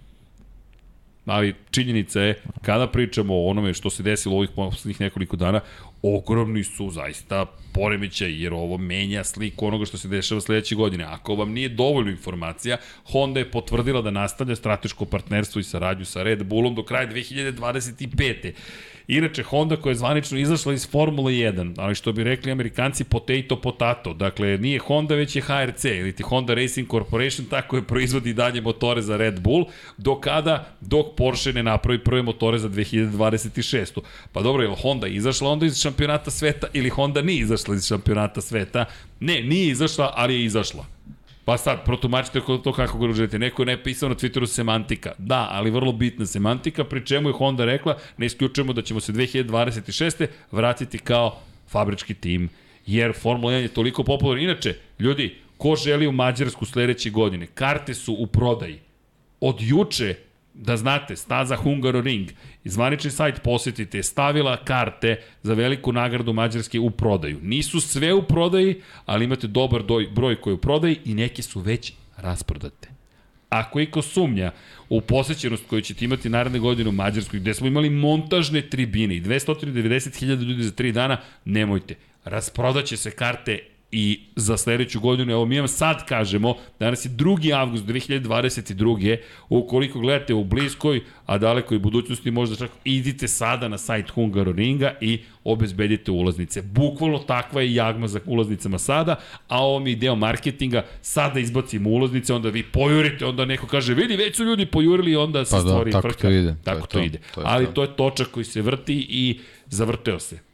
[1.26, 5.60] Ali činjenica je, kada pričamo o onome što se desilo ovih poslednjih nekoliko dana,
[6.02, 11.04] ogromni su zaista poremećaj, jer ovo menja sliku onoga što se dešava sledeće godine.
[11.04, 16.22] Ako vam nije dovoljno informacija, Honda je potvrdila da nastavlja strateško partnerstvo i saradnju sa
[16.22, 18.52] Red Bullom do kraja 2025.
[19.08, 23.60] Inače, Honda koja je zvanično izašla iz Formule 1, ali što bi rekli amerikanci, potato
[23.60, 24.14] potato.
[24.14, 28.60] Dakle, nije Honda, već je HRC, ili ti Honda Racing Corporation, tako je proizvodi dalje
[28.60, 29.64] motore za Red Bull,
[29.96, 34.00] do kada, dok Porsche ne napravi prve motore za 2026.
[34.32, 38.40] Pa dobro, je Honda izašla onda iz šampionata sveta ili Honda nije izašla iz šampionata
[38.40, 38.84] sveta?
[39.20, 40.84] Ne, nije izašla, ali je izašla.
[41.48, 43.38] Pa sad, protumačite to kako ga želite.
[43.38, 45.12] Neko je napisao na Twitteru semantika.
[45.18, 49.12] Da, ali vrlo bitna semantika, pri čemu je Honda rekla, ne isključujemo da ćemo se
[49.12, 50.26] 2026.
[50.52, 52.48] vratiti kao fabrički tim,
[52.86, 54.42] jer Formula 1 je toliko popularna.
[54.42, 58.80] Inače, ljudi, ko želi u Mađarsku sledeće godine, karte su u prodaji.
[59.40, 60.14] Od juče
[60.58, 62.28] da znate, staza Hungaroring,
[62.64, 67.38] zvanični sajt posetite, stavila karte za veliku nagradu Mađarske u prodaju.
[67.42, 71.60] Nisu sve u prodaji, ali imate dobar doj, broj koji u prodaji i neke su
[71.60, 72.88] već rasprodate.
[73.48, 74.52] Ako iko sumnja
[74.88, 79.22] u posećenost koju ćete imati naredne godine u Mađarskoj, gde smo imali montažne tribine i
[79.22, 81.94] 290.000 ljudi za 3 dana, nemojte.
[82.24, 83.58] Rasprodaće se karte
[83.92, 87.54] i za sledeću godinu, evo mi vam sad kažemo, danas je 2.
[87.54, 89.16] avgust 2022.
[89.48, 95.18] Ukoliko gledate u bliskoj, a dalekoj budućnosti, možda čak idite sada na sajt Hungaroringa i
[95.44, 96.62] obezbedite ulaznice.
[96.62, 99.16] Bukvalno takva je jagma za ulaznicama sada,
[99.48, 103.94] a ovo mi je deo marketinga, sada izbacimo ulaznice, onda vi pojurite, onda neko kaže,
[103.94, 106.20] vidi, već su ljudi pojurili, onda se Pa da, stvori tako frka.
[106.22, 107.18] to ide, to Tako to, to, ide.
[107.34, 107.72] to je Ali to.
[107.72, 110.47] to je točak koji se vrti i zavrteo se.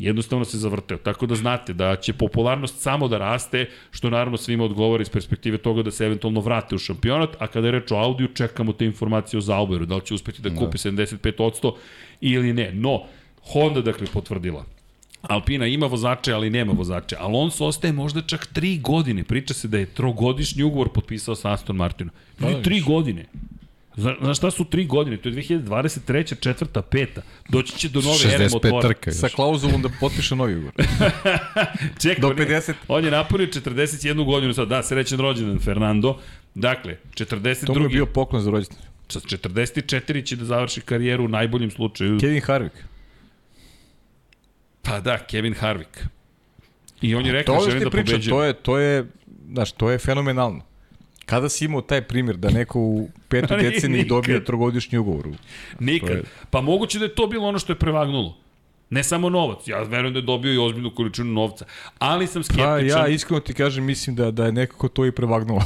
[0.00, 0.98] Jednostavno se zavrteo.
[0.98, 5.58] Tako da znate da će popularnost samo da raste, što naravno svima odgovara iz perspektive
[5.58, 8.84] toga da se eventualno vrate u šampionat, a kada je reč o Audiju, čekamo te
[8.84, 11.04] informacije o Zauberu, da li će uspeti da kupi da.
[11.04, 11.74] 75%
[12.20, 12.72] ili ne.
[12.72, 13.02] No,
[13.52, 14.64] Honda dakle potvrdila.
[15.22, 17.16] Alpina ima vozače, ali nema vozače.
[17.18, 19.24] Alonso ostaje možda čak tri godine.
[19.24, 22.14] Priča se da je trogodišnji ugovor potpisao sa Aston Martinom.
[22.38, 23.26] Pa, tri godine.
[24.00, 25.16] Zna, znaš šta su tri godine?
[25.16, 26.40] To je 2023.
[26.40, 27.22] četvrta, peta.
[27.48, 28.88] Doći će do nove ere motora.
[28.88, 30.72] Trka Sa klauzulom da potpiše novi ugovor.
[32.02, 32.72] Čekaj, do 50.
[32.88, 34.68] On je napunio 41 godinu sad.
[34.68, 36.18] Da, srećen rođendan Fernando.
[36.54, 37.66] Dakle, 42.
[37.66, 38.82] To mu je bio poklon za rođendan.
[39.08, 42.18] Sa 44 će da završi karijeru u najboljem slučaju.
[42.20, 42.76] Kevin Harvick.
[44.82, 45.98] Pa da, Kevin Harvick.
[47.00, 49.06] I on je rekao, želim da priča, To je, to je,
[49.52, 50.69] znaš, to je fenomenalno.
[51.30, 55.28] Kada si imao taj primjer da neko u petoj deceniji dobije trogodišnji ugovor?
[55.80, 56.10] Nikad.
[56.10, 56.22] Je...
[56.50, 58.36] Pa moguće da je to bilo ono što je prevagnulo.
[58.90, 61.64] Ne samo novac, ja verujem da je dobio i ozbiljnu količinu novca,
[61.98, 62.66] ali sam skeptičan.
[62.66, 65.62] Pa ja iskreno ti kažem, mislim da, da je nekako to i prevagnulo.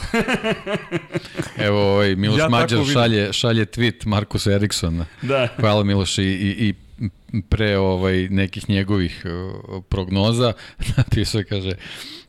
[1.66, 5.06] Evo, ovaj, Miloš ja Mađar šalje, šalje tweet Markusa Eriksona.
[5.22, 5.48] Da.
[5.60, 7.08] Hvala Miloš i, i, i
[7.48, 10.52] pre ovaj nekih njegovih uh, prognoza
[10.96, 12.23] napisao kaže uh,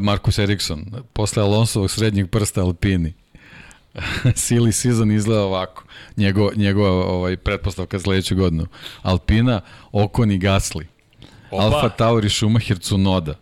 [0.00, 3.12] Markus Eriksson posle Alonsovog srednjeg prsta Alpini.
[4.44, 5.84] Silly season izgleda ovako.
[6.16, 8.66] Njego, njegova ovaj, pretpostavka sledeću godinu.
[9.02, 9.60] Alpina,
[9.92, 10.84] Okon i Gasly.
[11.50, 11.64] Opa.
[11.64, 13.34] Alfa Tauri, Schumacher, Cunoda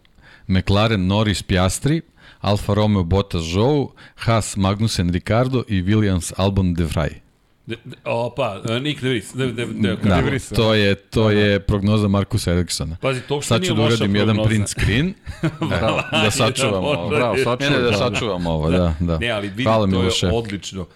[0.46, 2.02] McLaren, Norris, Piastri.
[2.40, 3.92] Alfa Romeo, Bottas, Zhou.
[4.14, 7.27] Haas, Magnussen, Ricardo i Williams, Albon, De Vrij
[7.68, 9.32] De, de, opa, e, Nick De Vries.
[9.34, 10.22] De, de, de, de, da,
[10.56, 12.96] to je, to je prognoza Markusa Eriksona.
[13.00, 15.14] Pazi, to što nije da uradim jedan print screen.
[15.70, 17.08] da, da sačuvam ovo.
[17.08, 17.58] Bravo, sačuvam.
[17.60, 19.18] Ne, ne, da sačuvam ovo, da, da.
[19.18, 20.26] Ne, ali vidi, Hvala to Miloše.
[20.26, 20.86] je odlično.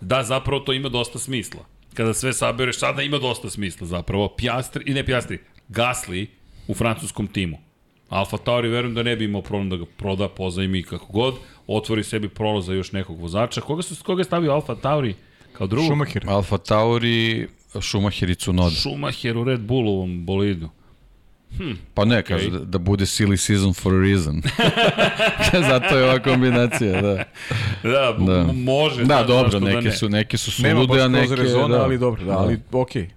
[0.00, 1.60] Da, zapravo to ima dosta smisla.
[1.94, 4.28] Kada sve sabereš, sada ima dosta smisla zapravo.
[4.28, 6.26] Pjastri, i ne Pjastri, Gasly
[6.68, 7.58] u francuskom timu.
[8.08, 11.34] Alfa Tauri verujem da ne bi imao problem da ga proda, pozajmi kako god,
[11.66, 13.60] otvori sebi prolaz za još nekog vozača.
[13.60, 15.14] Koga, su, koga je stavio Alfa Tauri?
[15.58, 15.86] Kao drugo?
[15.86, 16.24] Schumacher.
[16.28, 17.48] Alfa Tauri,
[17.80, 18.76] Schumacher i Tsunoda.
[18.76, 20.68] Schumacher u Red Bullovom bolidu.
[21.56, 22.22] Hm, pa ne, okay.
[22.22, 24.42] kaže da, da bude silly season for a reason.
[25.70, 27.24] Zato je ova kombinacija, da.
[27.82, 28.52] Da, da.
[28.52, 29.04] može.
[29.04, 29.92] Da, da dobro, neke, da ne.
[29.92, 31.34] su, neke su sulude, a neke...
[31.34, 31.84] Rezona, da.
[31.84, 32.78] ali dobro, da, ali da.
[32.78, 33.02] okej.
[33.02, 33.08] Okay.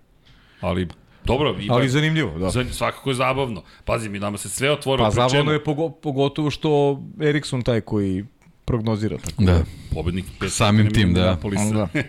[0.62, 0.88] Ali
[1.26, 2.52] Dobro, ima, ali zanimljivo, da.
[2.72, 3.64] Svakako je zabavno.
[3.86, 5.08] Pazi, mi nama se sve otvorilo.
[5.08, 5.64] Pa zabavno je
[6.02, 8.26] pogotovo što Eriksson taj koji
[8.70, 9.18] prognozira.
[9.18, 9.64] Tako da.
[9.94, 11.38] Pobednik pet Samim tim, da.
[11.74, 11.88] da.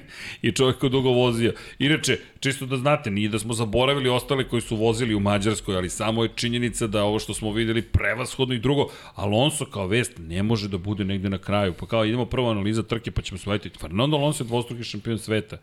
[0.47, 1.55] I čovjek ko dugo vozio.
[1.79, 5.91] Inače, čisto da znate, nije da smo zaboravili ostale koji su vozili u Mađarskoj, ali
[5.91, 10.43] samo je činjenica da ovo što smo videli prevashodno i drugo, Alonso kao vest ne
[10.43, 11.75] može da bude negde na kraju.
[11.81, 13.79] Pa kao idemo prvo analiza trke pa ćemo shvatiti.
[13.79, 15.57] Fernando Alonso je dvostruki šampion sveta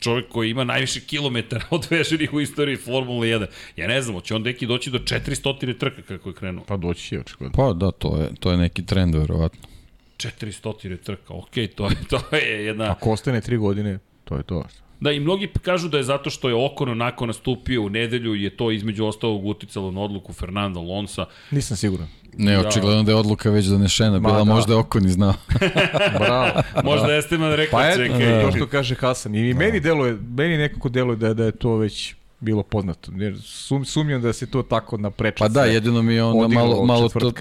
[0.00, 3.46] čovjek koji ima najviše kilometara odveženih u istoriji Formule 1.
[3.76, 6.64] Ja ne znam, će on deki doći do 400 trka kako je krenuo.
[6.64, 7.56] Pa doći će očigledno.
[7.56, 9.69] Pa da, to je, to je neki trend, verovatno.
[10.20, 12.90] 400 trka, ok, to je, to je jedna...
[12.90, 14.64] Ako ostane 3 godine, to je to.
[15.00, 18.56] Da, i mnogi kažu da je zato što je Okon onako nastupio u nedelju je
[18.56, 21.26] to između ostalog uticalo na odluku Fernanda Lonsa.
[21.50, 22.08] Nisam siguran.
[22.36, 24.44] Ne, očigledno da je odluka već donešena, bila da.
[24.44, 25.34] možda Okon i znao.
[26.18, 26.62] Bravo.
[26.84, 27.16] možda da.
[27.16, 28.32] Esteban rekao, pa čekaj.
[28.32, 28.42] Da.
[28.42, 29.34] To što kaže Hasan.
[29.34, 29.58] I da.
[29.58, 33.12] meni deluje, meni nekako deluje da, da je to već bilo poznato.
[33.16, 35.38] Jer sum, sumnjam da se to tako na prečac.
[35.38, 37.32] Pa da, jedino mi je onda malo, malo to,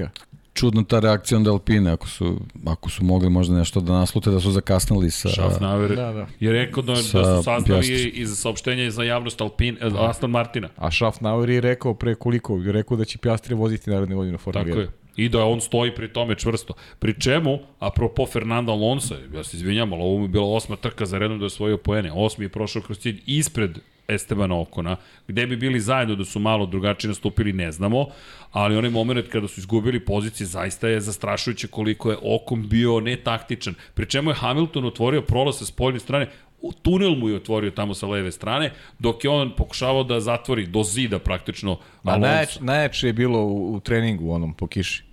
[0.60, 4.40] čudna ta reakcija onda Alpine, ako su, ako su mogli možda nešto da naslute, da
[4.40, 5.30] su zakasnili sa...
[5.30, 6.28] Schaffnauer da, da.
[6.40, 10.10] je rekao da, da su saznali iz saopštenja za javnost Alpine, da.
[10.10, 10.70] Aston Martina.
[10.76, 14.66] A Schaffnauer je rekao pre koliko, je rekao da će Piastri voziti naredne godine Formula
[14.66, 14.70] 1.
[14.70, 14.90] Tako je.
[15.16, 16.74] I da on stoji pri tome čvrsto.
[17.00, 21.06] Pri čemu, apropo Fernanda Alonso, ja se izvinjam, ali ovo mi je bila osma trka
[21.06, 22.12] za redom da je osvojio poene.
[22.16, 23.80] Osmi je prošao kroz cilj ispred
[24.10, 24.96] Estebana Okona.
[25.28, 28.06] Gde bi bili zajedno da su malo drugačije nastupili, ne znamo,
[28.52, 33.74] ali onaj moment kada su izgubili pozicije zaista je zastrašujuće koliko je Okon bio netaktičan.
[33.94, 36.30] Pri čemu je Hamilton otvorio prolaz sa spoljne strane,
[36.62, 40.66] u tunel mu je otvorio tamo sa leve strane, dok je on pokušavao da zatvori
[40.68, 45.04] do zida praktično A najjače, najjače je bilo u, u treningu onom po kiši.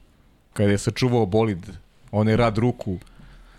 [0.52, 1.58] Kada je sačuvao bolid,
[2.10, 2.98] onaj rad ruku,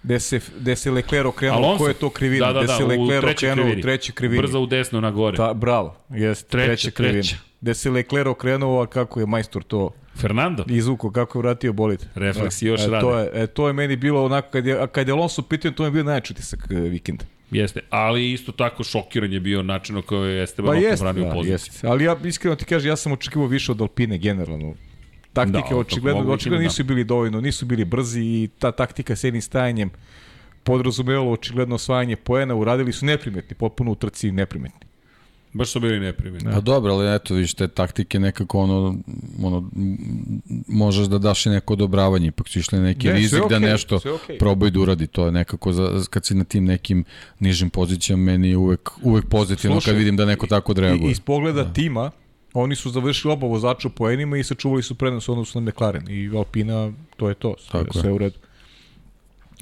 [0.03, 1.83] gde se, gde se Leclerc okrenuo, Alonso.
[1.83, 4.41] ko je to krivina, da, da, gde da, se Leclerc okrenuo u trećoj krivini.
[4.41, 5.37] Brzo u desno na gore.
[5.37, 7.21] Ta, bravo, jest, treća, treća krivina.
[7.21, 7.35] Treća.
[7.61, 10.65] Gde se Leclerc okrenuo, a kako je majstor to Fernando.
[10.67, 12.05] Izvuko, kako je vratio bolid.
[12.15, 13.01] Refleksi još e, rade.
[13.01, 15.85] To je, e, to je meni bilo onako, kad je, kad je Alonso pitao, to
[15.85, 17.25] je bio najjači utisak e, vikenda.
[17.51, 21.23] Jeste, ali isto tako šokiran je bio način na koji je Esteban pa jest, branio
[21.23, 21.53] da, poziciju.
[21.53, 21.87] Jeste.
[21.87, 24.73] Ali ja iskreno ti kažem, ja sam očekivao više od Alpine generalno.
[25.45, 29.41] Taktike da, očigledno, očigledno nisu bili dovoljno, nisu bili brzi i ta taktika s jednim
[29.41, 29.89] stajanjem
[30.63, 34.87] podrazumevalo očigledno osvajanje poena, uradili su neprimetni, potpuno u trci neprimetni.
[35.53, 36.51] Baš su bili neprimjeni.
[36.53, 38.95] Pa dobro, ali eto, vidiš, te taktike nekako ono,
[39.43, 39.69] ono,
[40.67, 43.95] možeš da daš i neko odobravanje, ipak su išli neki Ne, rizik da okej, nešto
[43.95, 44.37] okej.
[44.37, 47.03] probaju da uradi, to je nekako, za, kad si na tim nekim
[47.39, 51.11] nižim pozicijama, meni je uvek, uvek pozitivno Slušaj, kad vidim da neko tako odreaguje.
[51.11, 51.73] iz pogleda da.
[51.73, 52.11] tima,
[52.61, 56.09] oni su završili oba vozača po enima i sačuvali su prednost u odnosu na McLaren.
[56.09, 57.55] I Alpina, to je to.
[57.59, 58.01] Sve, Tako je.
[58.01, 58.39] sve u redu.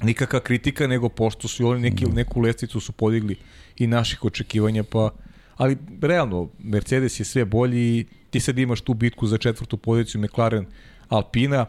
[0.02, 3.36] Nikakva kritika, nego pošto su oni neki, neku lestvicu su podigli
[3.76, 5.10] i naših očekivanja, pa
[5.56, 10.20] ali realno, Mercedes je sve bolji i ti sad imaš tu bitku za četvrtu poziciju
[10.20, 10.66] McLaren
[11.08, 11.66] Alpina,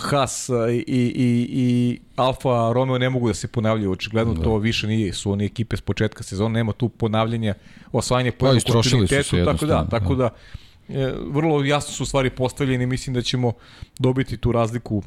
[0.00, 4.42] Haas i, i, i Alfa Romeo ne mogu da se ponavljaju, očigledno da.
[4.42, 7.54] to više nije, su oni ekipe s početka sezona, nema tu ponavljanja,
[7.92, 10.30] osvajanje po istrošili su se tako da, tako da
[10.88, 13.52] e, vrlo jasno su stvari postavljene i mislim da ćemo
[13.98, 15.02] dobiti tu razliku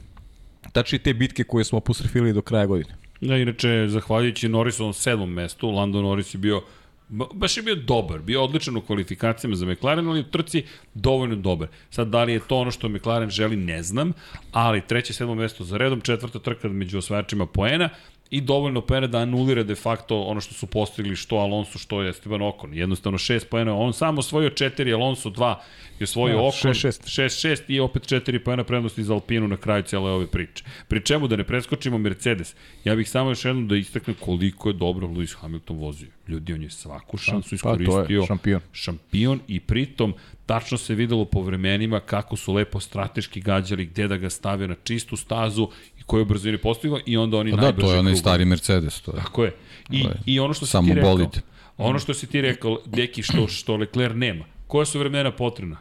[0.71, 2.95] tačnije te bitke koje smo apostrofili do kraja godine.
[3.21, 6.61] Da, inače, zahvaljujući Norrisovom sedmom mestu, Lando Norris je bio
[7.09, 10.63] baš je bio dobar, bio odličan u kvalifikacijama za McLaren, ali u trci
[10.93, 11.67] dovoljno dobar.
[11.89, 14.13] Sad, da li je to ono što McLaren želi, ne znam,
[14.51, 17.89] ali treće, sedmo mesto za redom, četvrta trka među osvajačima poena
[18.29, 22.09] i dovoljno poena da anulira de facto ono što su postigli što Alonso, što je
[22.09, 22.73] Esteban Ocon.
[22.73, 25.61] Jednostavno šest poena, on samo osvojio četiri, Alonso dva
[25.99, 27.03] i osvojio šest, šest.
[27.03, 30.63] 6-6 i opet 4 poena prednosti za Alpinu na kraju cijele ove priče.
[30.87, 34.73] Pri čemu da ne preskočimo Mercedes, ja bih samo još jednom da istaknem koliko je
[34.73, 36.07] dobro Lewis Hamilton vozio.
[36.27, 38.25] Ljudi, on je svaku šansu Pa, to je iskoristio.
[38.25, 38.61] šampion.
[38.71, 40.13] Šampion i pritom
[40.47, 44.75] tačno se videlo po vremenima kako su lepo strateški gađali gde da ga stave na
[44.83, 45.69] čistu stazu
[45.99, 49.01] i koju brzinu postigao i onda oni Pa da, najbrže to je onaj stari Mercedes,
[49.01, 49.17] to je.
[49.17, 49.55] Tako je.
[49.91, 51.41] I, je i ono što si samo ti rekao, bolid.
[51.77, 54.45] ono što si ti rekao, deki, što, što Leclerc nema.
[54.67, 55.77] Koja su vremena potrebna?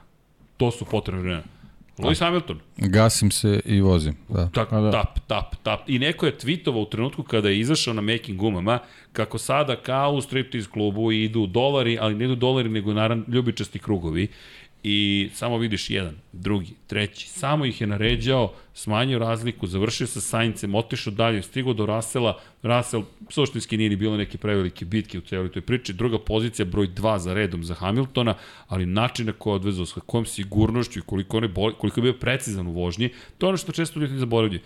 [0.57, 1.56] To su potrebna vremena.
[1.98, 4.48] Lewis Hamilton, Gasim se i vozim, da.
[4.48, 4.90] tak, A da.
[4.90, 5.81] tap, tap, tap.
[5.86, 8.78] I neko je tweetovao u trenutku kada je izašao na making gumama,
[9.12, 13.78] kako sada kao u striptease klubu idu dolari, ali ne idu dolari, nego naravno ljubičasti
[13.78, 14.28] krugovi.
[14.89, 20.75] I samo vidiš jedan, drugi, treći, samo ih je naređao, smanjio razliku, završio sa Saincem,
[20.75, 25.53] otišao dalje, stigao do Rasela, Rasel suštinski nije ni bilo neke prevelike bitke u cijeloj
[25.53, 28.35] toj priči, druga pozicija broj 2 za redom za Hamiltona,
[28.69, 32.01] ali način na koji je odvezao, s kojom sigurnošću i koliko, on je, bol, koliko
[32.01, 34.61] je bio precizan u vožnji, to je ono što često ljudi zaboravljaju.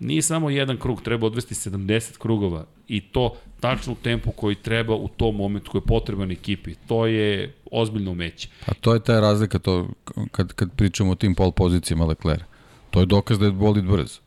[0.00, 4.94] Nije samo jedan krug, treba odvesti 70 krugova i to tačno u tempu koji treba
[4.94, 6.74] u tom momentu koji je potreban ekipi.
[6.86, 8.48] To je ozbiljno umeće.
[8.66, 9.88] A to je ta razlika to
[10.30, 12.42] kad, kad pričamo o tim pol pozicijama Leclerc.
[12.90, 14.18] To je dokaz da je bolid brz.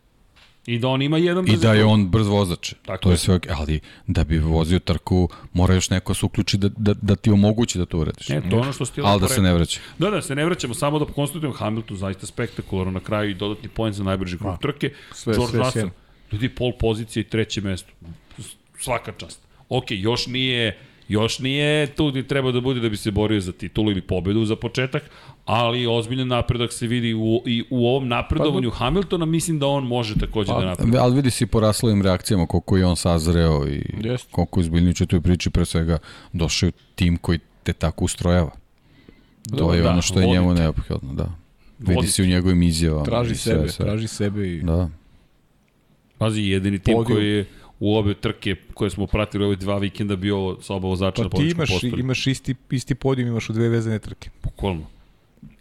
[0.65, 2.73] I da on ima jedan I brzi da je on brz vozač.
[2.85, 3.17] Tako to je.
[3.17, 3.39] sve.
[3.49, 7.77] Ali da bi vozio trku, mora još neko se uključi da, da, da ti omogući
[7.77, 8.29] da to uradiš.
[8.29, 9.79] Ne, to ono što ste Ali da se ne vraća.
[9.97, 13.69] Da, da, se ne vraćamo, samo da konstatujemo Hamilton zaista spektakularno na kraju i dodatni
[13.69, 14.91] poen za najbrži krug trke.
[15.13, 15.89] sve- George sve Russell,
[16.31, 17.91] ljudi pol pozicije i treće mesto.
[18.79, 19.39] Svaka čast.
[19.69, 23.51] Ok, još nije još nije tu gde treba da bude da bi se borio za
[23.51, 25.03] titulu ili pobedu za početak,
[25.45, 30.15] ali ozbiljan napredak se vidi u, i u ovom napredovanju Hamiltona, mislim da on može
[30.19, 30.99] takođe da napreduje.
[30.99, 34.27] Ali vidi si po raslovim reakcijama koliko je on sazreo i Jeste.
[34.31, 35.97] koliko je u toj priči, pre svega
[36.33, 38.51] došao je tim koji te tako ustrojava.
[39.57, 41.31] To je Da, ono što je vodi njemu neophodno, da.
[41.79, 43.05] Vidi Vodi se u njegovim izjavama.
[43.05, 43.85] Traži i sve, sebe, sve.
[43.85, 44.61] traži sebe i...
[44.61, 44.89] Da.
[46.17, 47.17] Pazi, jedini tim Podijum.
[47.17, 47.45] koji je
[47.79, 51.29] u obe trke koje smo pratili ove dva vikenda bio sa oba vozača Pa na
[51.29, 51.99] ti pobjedičkom imaš, postolju.
[51.99, 54.29] imaš isti, isti podijum, imaš u dve vezane trke.
[54.43, 54.81] Bukvalno.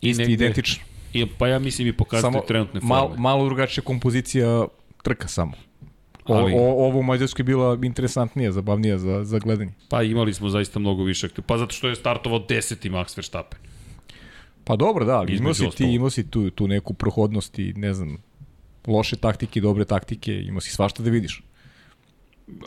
[0.01, 0.85] I Isti, negde- identično.
[1.13, 2.89] I, pa ja mislim i pokazati Samo trenutne forme.
[2.89, 4.67] mal, malo drugačija kompozicija
[5.03, 5.53] trka samo.
[6.27, 9.73] O, Ali- o, ovo u Mađarskoj je bila interesantnija, zabavnija za, za gledanje.
[9.89, 11.45] Pa imali smo zaista mnogo više aktiv.
[11.45, 13.59] Pa zato što je startovao deseti Max Verstappen.
[14.65, 17.95] Pa dobro, da, ali imao si ti, imao si tu, tu neku prohodnost i ne
[17.95, 18.17] znam,
[18.87, 21.43] loše taktike, dobre taktike, imao si svašta da vidiš.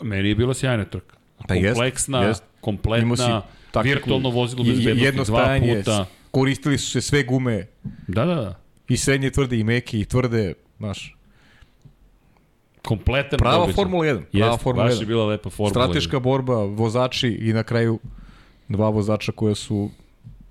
[0.02, 1.16] Meni je bila sjajna trka.
[1.48, 2.42] Pa jest, kompleksna, jest.
[2.42, 6.06] Si kompletna, taktiku, virtualno vozilo bezbednosti jedno dva puta.
[6.30, 7.66] koristili su se sve gume,
[8.08, 8.54] Da, da, da.
[8.88, 11.14] i srednje tvrde, i meke, i tvrde, znaš.
[12.82, 13.74] Kompletan Prava događaj.
[13.74, 15.00] Formula 1, prava Jeste, Formula baš 1.
[15.00, 17.98] je bila lepa Formula Strateška borba, vozači i na kraju
[18.68, 19.90] dva vozača koja su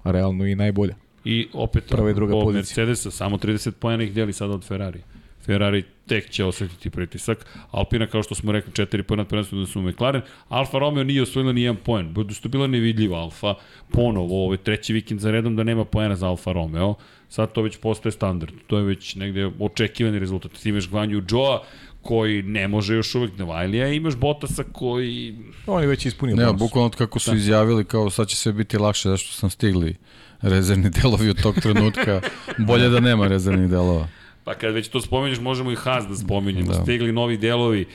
[0.04, 0.96] realno i najbolja.
[1.26, 2.86] I opet Prva i druga po pozicija.
[2.86, 5.02] Mercedesa, samo 30 pojena ih deli sada od Ferrari.
[5.48, 7.46] Ferrari tek će osetiti pritisak.
[7.72, 10.22] Alpina, kao što smo rekli, 4 pojena od prvenstva da su McLaren.
[10.50, 12.14] Alfa Romeo nije osvojila ni jedan poen.
[12.14, 13.54] Budu što je bila nevidljiva Alfa.
[13.92, 16.96] Ponovo, ovo je treći vikend za redom da nema poena za Alfa Romeo.
[17.30, 18.54] Sad to već postaje standard.
[18.68, 20.52] To je već negde očekivani rezultat.
[20.52, 21.64] Ti imaš Gvanju Joa,
[22.02, 25.38] koji ne može još uvek Nevajlija, imaš Botasa koji...
[25.66, 29.10] On je već ispunio Ne, bukvalno kako su izjavili kao sad će sve biti lakše
[29.10, 29.96] zašto sam stigli
[30.42, 32.22] rezervni delovi od tog trenutka.
[32.58, 34.08] Bolje da nema rezervnih delova.
[34.48, 36.68] Pa kad već to spomenješ, možemo i Haas da spomenjemo.
[36.68, 36.74] Da.
[36.74, 36.84] Da.
[36.84, 37.86] Stigli novi delovi.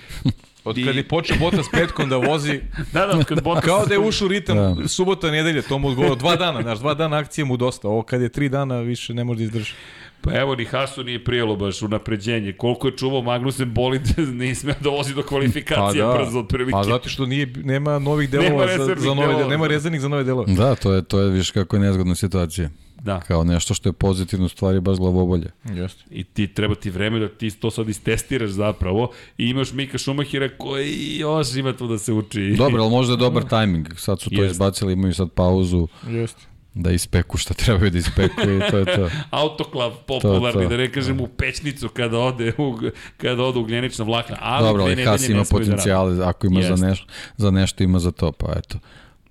[0.64, 2.60] Od I- kad je počeo Bota s petkom da vozi,
[2.92, 3.64] Da, da, kad Bottas...
[3.64, 4.88] kao da je ušao u ritam Da.
[4.88, 8.20] subota, nedelje, to mu odgovor, dva dana, znaš, dva dana akcije mu dosta, ovo kad
[8.20, 9.72] je tri dana više ne može da izdrži.
[10.20, 12.52] Pa evo, ni Hasu nije prijelo baš u napređenje.
[12.52, 14.02] Koliko je čuvao Magnusen bolid,
[14.32, 16.14] nije smeo da vozi do kvalifikacije da.
[16.14, 16.72] brzo otprilike.
[16.72, 19.34] Pa zato što nije, nema novih Nema delova za, rezervnih za nove delova.
[19.34, 20.54] delove, nema rezervnih za nove delove.
[20.54, 22.70] Da, to je, to je, viš kako je nezgodna situacija.
[23.02, 23.20] Da.
[23.20, 25.50] Kao nešto što je pozitivno u stvari baš glavobolje.
[25.64, 26.04] Jeste.
[26.10, 30.48] I ti treba ti vreme da ti to sad istestiraš zapravo i imaš Mika Šumahira
[30.58, 32.54] koji još ima tu da se uči.
[32.58, 33.88] Dobro, ali možda je dobar tajming.
[33.96, 34.52] Sad su to Jeste.
[34.52, 36.42] izbacili, imaju sad pauzu Jeste.
[36.74, 39.10] da ispeku šta trebaju da ispeku i to je to.
[39.30, 40.68] Autoklav popularni, To, to.
[40.68, 42.78] da ne kažem u pećnicu kada ode u,
[43.16, 44.36] kada ode ugljenična vlakna.
[44.40, 46.76] Ali Dobro, ali Haas ima da potencijale, ako ima Jeste.
[46.76, 47.06] za, neš,
[47.36, 48.78] za nešto, ima za to, pa eto.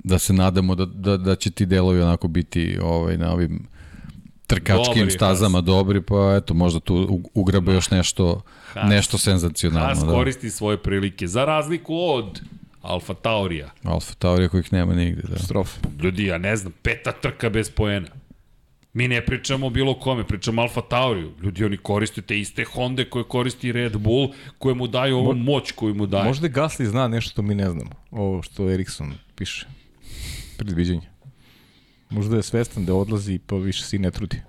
[0.03, 3.67] Da se nadamo da, da, da će ti delovi onako biti ovaj, na ovim
[4.47, 8.41] trkačkim Dobri, stazama dobri, pa eto, možda tu ugrabe još nešto,
[8.73, 8.89] Haas.
[8.89, 10.05] nešto Haas senzacionalno.
[10.05, 10.11] Da.
[10.11, 12.41] koristi svoje prilike, za razliku od
[12.81, 13.69] Alfa Taurija.
[13.83, 15.21] Alfa Taurija kojih nema nigde.
[15.21, 15.39] Da.
[15.39, 15.77] Strof.
[16.03, 18.07] Ljudi, ja ne znam, peta trka bez poena.
[18.93, 21.31] Mi ne pričamo o bilo kome, pričamo Alfa Tauriju.
[21.41, 25.71] Ljudi, oni koriste te iste Honda koje koristi Red Bull, koje mu daju ovu moć
[25.71, 26.25] koju mu daju.
[26.25, 27.91] Možda Gasly zna nešto što mi ne znamo.
[28.11, 29.67] Ovo što Eriksson piše.
[30.61, 31.07] Predviđenje.
[32.09, 34.41] Možda je svestan da odlazi pa više se i ne trudi.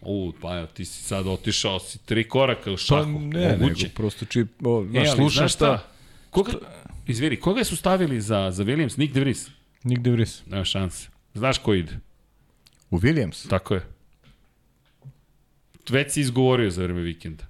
[0.00, 3.04] U, pa ja, ti si sad otišao si tri koraka u Pa šahu.
[3.10, 3.82] ne, Moguće.
[3.82, 5.88] nego prosto či, o, E, znaš, ali slušam znaš šta.
[6.30, 6.52] Koga,
[7.06, 8.98] izviri, koga su stavili za, za Williams?
[8.98, 9.46] Nick De Vries?
[9.84, 10.42] Nigde vris.
[10.46, 11.08] Nema šanse.
[11.34, 11.98] Znaš ko ide?
[12.90, 13.48] U Williams?
[13.48, 13.86] Tako je.
[15.88, 17.44] Već si izgovorio za vreme vikenda.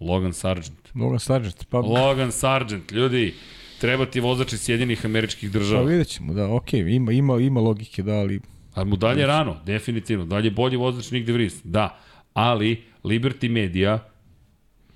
[0.00, 0.88] Logan Sargent.
[0.94, 1.66] Logan Sargent.
[1.68, 3.34] Pa, Logan Sargent, ljudi,
[3.80, 5.82] treba ti vozač iz Sjedinjenih američkih pa država.
[5.82, 8.40] vidjet ćemo, da, okej, ima, ima, ima logike, da, ali
[8.78, 10.24] Ali mu dalje rano, definitivno.
[10.24, 11.98] Dalje bolji vozač Nick De Vries, da.
[12.34, 13.98] Ali Liberty Media,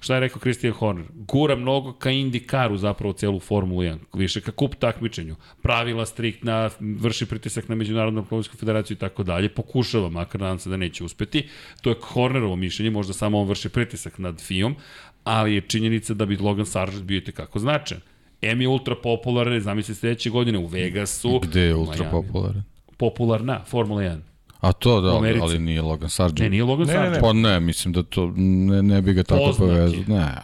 [0.01, 4.53] šta je rekao Christian Horner, gura mnogo ka IndyCaru zapravo celu Formulu 1, više ka
[4.53, 5.37] kup takmičenju.
[5.63, 9.49] Pravila striktna, vrši pritisak na Međunarodnu automobilsku federaciju i tako dalje.
[9.49, 11.49] Pokušava, makar nadam se da neće uspeti.
[11.81, 14.77] To je Hornerovo mišljenje, možda samo on vrši pritisak nad FIOM,
[15.25, 18.03] ali je činjenica da bi Logan Sargent bio i kako značajan.
[18.43, 21.39] M je ultra popularan, zamisli sledeće godine u Vegasu.
[21.43, 22.11] Gde je ultra Miami.
[22.11, 22.63] popularan?
[22.97, 24.19] Popularna, Formula 1.
[24.61, 25.43] A to da, ali, Americi.
[25.43, 26.41] ali nije Logan Sargent.
[26.41, 27.05] Ne, nije Logan Ne, ne, ne.
[27.05, 27.23] Sargent.
[27.23, 30.05] Pa ne, mislim da to ne, ne bi ga tako povezao.
[30.07, 30.35] Ne,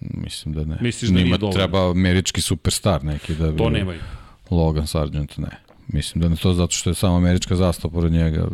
[0.00, 0.78] mislim da ne.
[0.80, 1.58] Misliš da Njima nije dovoljno?
[1.58, 3.58] treba američki superstar neki da bi...
[3.58, 4.00] To nemaju.
[4.50, 5.50] Logan Sargent, ne.
[5.88, 8.48] Mislim da ne to zato što je samo američka zastava pored njega.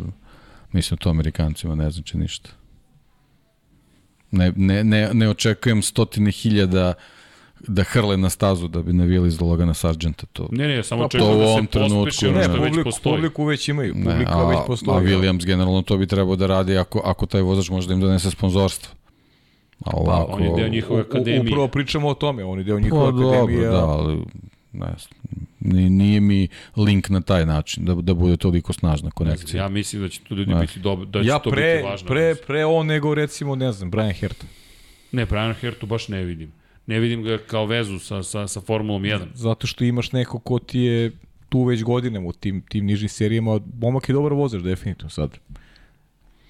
[0.71, 2.49] Mislim da to Amerikancima ne znači ništa.
[4.31, 6.93] Ne, ne, ne, ne očekujem stotine hiljada
[7.61, 10.25] da hrle na stazu da bi navijali za Logana Sargenta.
[10.25, 13.15] To, Ne, ne, samo Pa, u da se trenutku, ne, što ne, već publiku, postoji.
[13.15, 15.07] publiku već imaju, ne, publika a, već a postoji.
[15.07, 18.31] Williams generalno to bi trebao da radi ako, ako taj vozač može da im donese
[18.31, 18.95] sponzorstvo.
[19.79, 20.31] A ovako...
[20.31, 21.41] on je deo njihove u- akademije.
[21.43, 23.67] Upravo pričamo o tome, on je deo Pa njihove dobro, akademije.
[23.67, 24.17] da, ali
[24.73, 25.19] ne znam,
[25.61, 29.63] ni- nije mi link na taj način, da, da bude toliko snažna Ne znam, konekcija.
[29.63, 30.61] Ja mislim da će to ljudi Ne.
[30.61, 32.07] biti dobro, da će ja to pre, biti važno.
[32.07, 34.45] pre, pre on nego recimo, ne znam, Brian Herta.
[35.11, 36.51] Ne, Brian Hertu baš ne vidim.
[36.89, 39.19] Ne vidim ga kao vezu sa, sa, sa Formulom 1.
[39.33, 41.11] Zato što imaš neko ko ti je
[41.49, 43.59] tu već godinama u tim, tim nižim serijama.
[43.81, 45.29] Momak je dobar vozač, definitivno sad.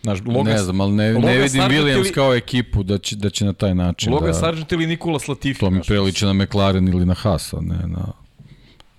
[0.04, 3.16] Znaš, Logan, ne znam, ali ne, ne vidim Sargent Williams ili- kao ekipu da će,
[3.16, 4.34] da će na taj način Logan da...
[4.34, 5.60] Sargent ili Nikola Latifi.
[5.60, 8.14] To mi priliči na McLaren ili na Haas, a ne na,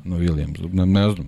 [0.05, 0.73] na Williams.
[0.73, 1.27] Ne, ne znam.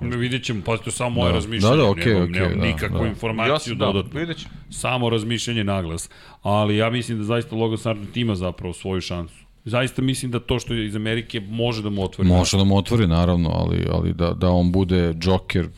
[0.00, 1.34] Ne, vidjet ćemo, pazite, samo moje Da.
[1.34, 1.76] razmišljanje.
[1.76, 3.06] Da, da, okej, nemam, okej, nemam da, nikakvu da.
[3.06, 4.20] informaciju da, dodatno.
[4.20, 4.54] vidjet ćemo.
[4.70, 6.10] Samo razmišljanje naglas.
[6.42, 9.43] Ali ja mislim da zaista Logan Sargent ima zapravo svoju šansu.
[9.64, 12.28] Zaista mislim da to što je iz Amerike može da mu otvori.
[12.28, 15.68] Može da mu otvori, naravno, ali, ali da, da on bude džoker,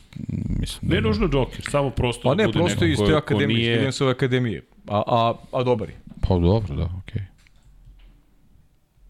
[0.59, 1.07] mislim Ne da...
[1.07, 3.89] nužno Joker, samo prosto Pa da ne, bude prosto neko iz ko- te akademije, nije-
[3.89, 4.65] iz akademije.
[4.87, 5.95] A, a, a dobar je.
[6.21, 7.21] Pa dobro, da, okej.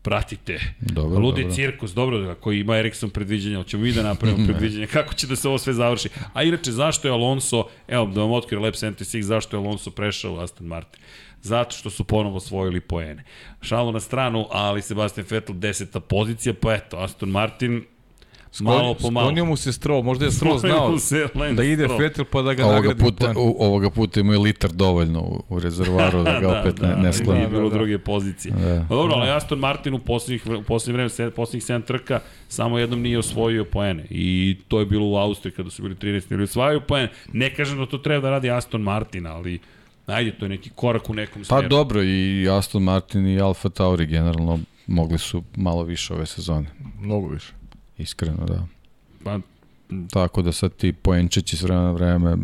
[0.02, 0.60] Pratite.
[0.82, 1.56] Dobro, Ludi dobro.
[1.56, 5.36] cirkus, dobro, da, koji ima Ericsson predviđanja, hoćemo mi da napravimo predviđanje, kako će da
[5.36, 6.10] se ovo sve završi.
[6.34, 10.34] A inače, zašto je Alonso, evo da vam otkrio Lab 76, zašto je Alonso prešao
[10.34, 11.02] u Aston Martin?
[11.42, 13.24] Zato što su ponovo osvojili poene.
[13.62, 17.84] Šalo na stranu, ali Sebastian Vettel deseta pozicija, pa eto, Aston Martin
[18.60, 19.26] malo po malo.
[19.26, 21.88] Sklonio mu se stro, možda je stro znao se da ide.
[21.90, 23.04] Vettel pa da ga Ovoga nagradi.
[23.04, 27.14] puta, u, ovoga puta imaju litar dovoljno u, u rezervaru da ga opet ne, ne
[27.14, 27.40] skloni.
[27.40, 27.76] Nije bilo Da, da.
[27.76, 28.54] druge pozicije.
[28.54, 28.86] Da.
[28.90, 32.78] Pa dobro, ali Aston Martin u poslednjih, u poslednje vreme, se- poslednjih 7 trka, samo
[32.80, 34.06] jednom nije osvojio poene.
[34.10, 36.32] I to je bilo u Austriji kada su bili 13.
[36.32, 37.10] ili osvajaju poene.
[37.34, 39.60] Ne kažem da to treba da radi Aston Martin, ali
[40.08, 41.70] ajde, to je neki korak u nekom Pa smeru.
[41.70, 46.68] dobro, i Aston Martin i Alfa Tauri generalno mogli su malo više ove sezone.
[47.00, 47.54] Mnogo više.
[47.98, 48.68] Iskreno, da.
[49.24, 49.40] Pa,
[50.12, 52.38] Tako da sad ti poenčeći s vremena na vreme,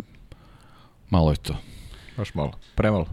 [1.09, 1.55] malo je to.
[2.17, 2.51] Baš malo.
[2.75, 3.05] Premalo.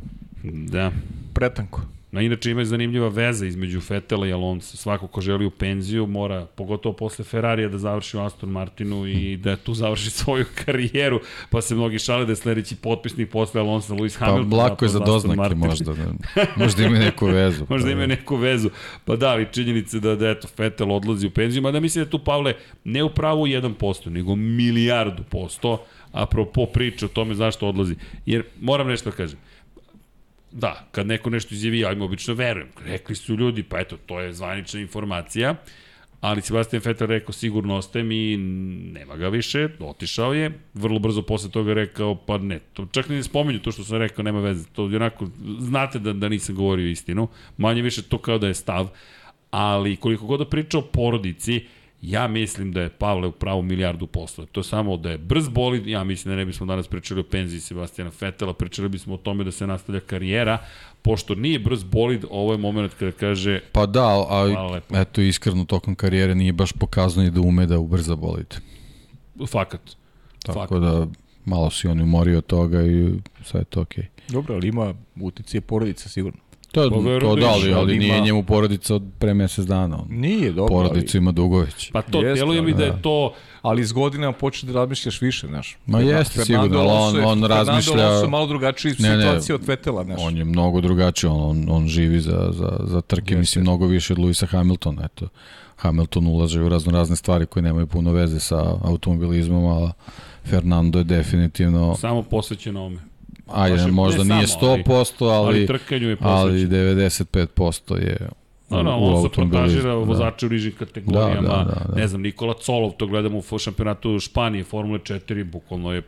[0.43, 0.93] da.
[1.35, 1.81] Pretanko.
[2.12, 4.77] Na inače ima zanimljiva veza između Fetela i Alonso.
[4.77, 9.37] Svako ko želi u penziju mora, pogotovo posle Ferrarija, da završi u Aston Martinu i
[9.37, 11.20] da tu završi svoju karijeru.
[11.51, 14.59] Pa se mnogi šale da je sledeći potpisnik posle Alonso Lewis Pa Hamilton.
[14.59, 15.59] lako je za doznake Martin.
[15.59, 15.93] možda.
[15.95, 16.07] Da,
[16.65, 17.66] možda ima neku vezu.
[17.69, 18.70] Možda pa ima neku vezu.
[19.05, 22.19] Pa da, ali činjenice da, da eto, Fetel odlazi u penziju, mada mislim da tu
[22.19, 22.55] Pavle
[22.85, 27.95] ne u pravu 1%, nego milijardu posto, apropo priče o tome zašto odlazi.
[28.27, 29.39] Jer moram nešto da kažem,
[30.52, 32.68] da, kad neko nešto izjavi, ja im obično verujem.
[32.85, 35.55] Rekli su ljudi, pa eto, to je zvanična informacija,
[36.20, 38.36] ali Sebastian Vettel rekao sigurno ostajem i
[38.93, 43.22] nema ga više, otišao je, vrlo brzo posle toga rekao pa ne, to čak ne
[43.22, 45.28] spominju to što sam rekao, nema veze, to je onako,
[45.59, 48.89] znate da, da nisam govorio istinu, manje više to kao da je stav,
[49.51, 51.66] ali koliko god da priča o porodici,
[52.02, 54.47] ja mislim da je Pavle u pravu milijardu posla.
[54.52, 57.24] To je samo da je brz bolid, ja mislim da ne bismo danas pričali o
[57.24, 60.59] penziji Sebastijana Fetela, pričali bismo o tome da se nastavlja karijera,
[61.02, 64.18] pošto nije brz bolid, ovo je moment kada kaže Pa da,
[64.72, 64.97] lepo.
[64.97, 68.55] eto iskreno tokom karijere nije baš pokazano i da ume da ubrza bolid.
[69.48, 69.81] fakat.
[70.43, 70.81] Tako Fakat.
[70.81, 71.06] da
[71.44, 73.12] malo si on umorio od toga i
[73.44, 74.05] sve je to okej.
[74.28, 76.40] Dobro, ali ima uticije porodica sigurno.
[76.72, 79.64] To, Pa to da ima, ali, ali ali nije ima- njemu porodica od pre mesec
[79.66, 79.97] dana.
[79.98, 80.06] On.
[80.10, 81.90] Nije, dobro, Porodicu ima Dugović.
[81.92, 82.97] Pa to, Jeste, deluje mi da je da.
[82.97, 83.32] to, ali,
[83.62, 85.78] ali s godinama počne da razmišljaš više, znaš.
[85.86, 88.94] Ma Fernan- jeste, Fernando sigurno, ali on- Alonso on Fernando razmišlja- Alonso je malo drugačiji
[88.98, 90.20] Ne, ne, situacija od Vetela, znaš.
[90.20, 93.40] On je mnogo drugačiji, on, on, on živi za, za, za trke, Jeste.
[93.40, 95.02] mislim, mnogo više od Luisa Hamiltona.
[95.05, 95.28] Eto,
[95.76, 99.92] Hamilton ulaže u razno razne stvari koje nemaju puno veze sa automobilizmom, a
[100.44, 102.98] Fernando je definitivno, samo posvećeno ome.
[103.52, 106.70] Ajde, je- možda nije samo, ali- 100%, ali, Ali trkanju je ali posvećeno.
[106.70, 108.28] 95% je
[108.70, 111.97] No, no, on se protažira vozače u nižim kategorijama, Da, da, da, da.
[111.97, 116.02] ne znam, Nikola Colov, to gledamo u šampionatu Španije, Formule 4, bukvalno je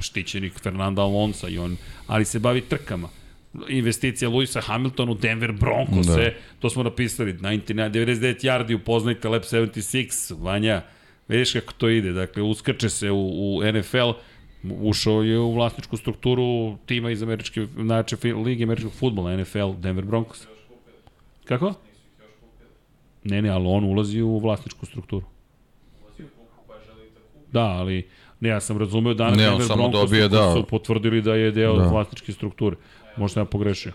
[0.00, 1.76] štićenik Fernanda Alonso i on,
[2.06, 3.08] ali se bavi trkama.
[3.68, 6.16] Investicija Luisa Hamiltona u Denver Broncos, Da.
[6.16, 6.30] da.
[6.58, 10.82] to smo napisali, 99, 99 yardi, upoznajte Lab 76, Vanja,
[11.28, 13.18] vidiš kako to ide, dakle, uskače se u,
[13.56, 14.10] u NFL,
[14.80, 20.46] ušao je u vlasničku strukturu tima iz američke, znači, Lige američkog futbola, NFL, Denver Broncos.
[21.44, 21.74] Kako?
[23.24, 25.26] Ne, ne, ali on ulazi u vlasničku strukturu.
[27.52, 28.08] Da, ali
[28.40, 30.52] ne, ja sam razumeo danas Ne, Denver samo Broncos dobije, da.
[30.52, 31.82] su potvrdili da je deo Da.
[31.82, 31.88] da.
[31.88, 32.76] vlasničke strukture.
[33.16, 33.92] Možda sam ja pogrešio.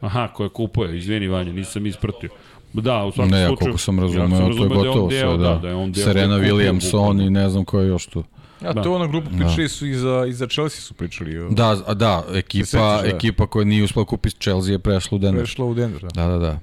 [0.00, 2.30] Aha, koja kupuje, izvini Vanja, nisam ispratio.
[2.72, 3.64] Da, u svakom Ne, ja slučaju.
[3.64, 5.48] koliko sam ja razumeo, sam to je razumeo da gotovo deo, sve, da.
[5.54, 8.24] da, da je on deo Serena Williamson i ne znam ko je još tu.
[8.60, 8.82] A Da.
[8.82, 11.38] to je ona grupa pričali su i za, i za Chelsea su pričali.
[11.38, 13.02] o- Da, a da, ekipa, Se da?
[13.06, 15.42] ekipa koja nije uspela kupiti Chelsea je prešla u Denver.
[15.42, 16.02] Prešla u Denver.
[16.02, 16.08] Da.
[16.16, 16.58] Da, da, da.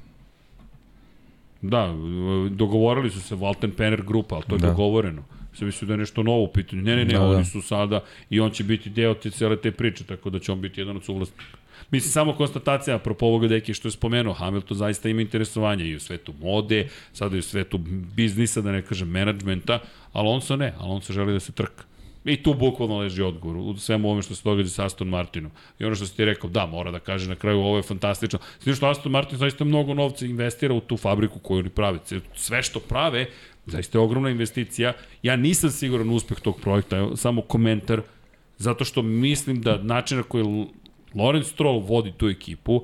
[1.64, 1.94] Da,
[2.50, 4.62] dogovorili su se Walton Penner grupa, ali to je Da.
[4.62, 4.72] da.
[4.72, 5.24] dogovoreno.
[5.54, 6.82] Se misli da je nešto novo u pitanju.
[6.82, 7.32] Ne, ne, ne, Da, da, da.
[7.32, 8.00] oni su sada
[8.30, 10.98] i on će biti deo te cele te priče, tako da će on biti jedan
[10.98, 11.58] od suvlasnika.
[11.92, 16.00] Mislim, samo konstatacija, apropo ovoga deki što je spomenuo, Hamilton zaista ima interesovanje i u
[16.00, 17.78] svetu mode, sada i u svetu
[18.16, 19.80] biznisa, da ne kažem menadžmenta,
[20.14, 21.84] Alonso ne, Alonso želi da se trka.
[22.26, 25.52] I tu bukvalno leži odgovor u svemu ovome što se događa sa Aston Martinom.
[25.80, 28.40] I ono što si ti rekao, da, mora da kaže na kraju ovo je fantastično.
[28.64, 32.00] Znači što Aston Martin zaista mnogo novca investira u tu fabriku koju oni prave.
[32.36, 33.26] Sve što prave,
[33.66, 34.94] zaista je ogromna investicija.
[35.24, 38.02] Ja nisam siguran uspeh tog projekta, samo komentar,
[38.58, 40.66] zato što mislim da način na koji
[41.16, 42.84] Lorenz Stroll vodi tu ekipu,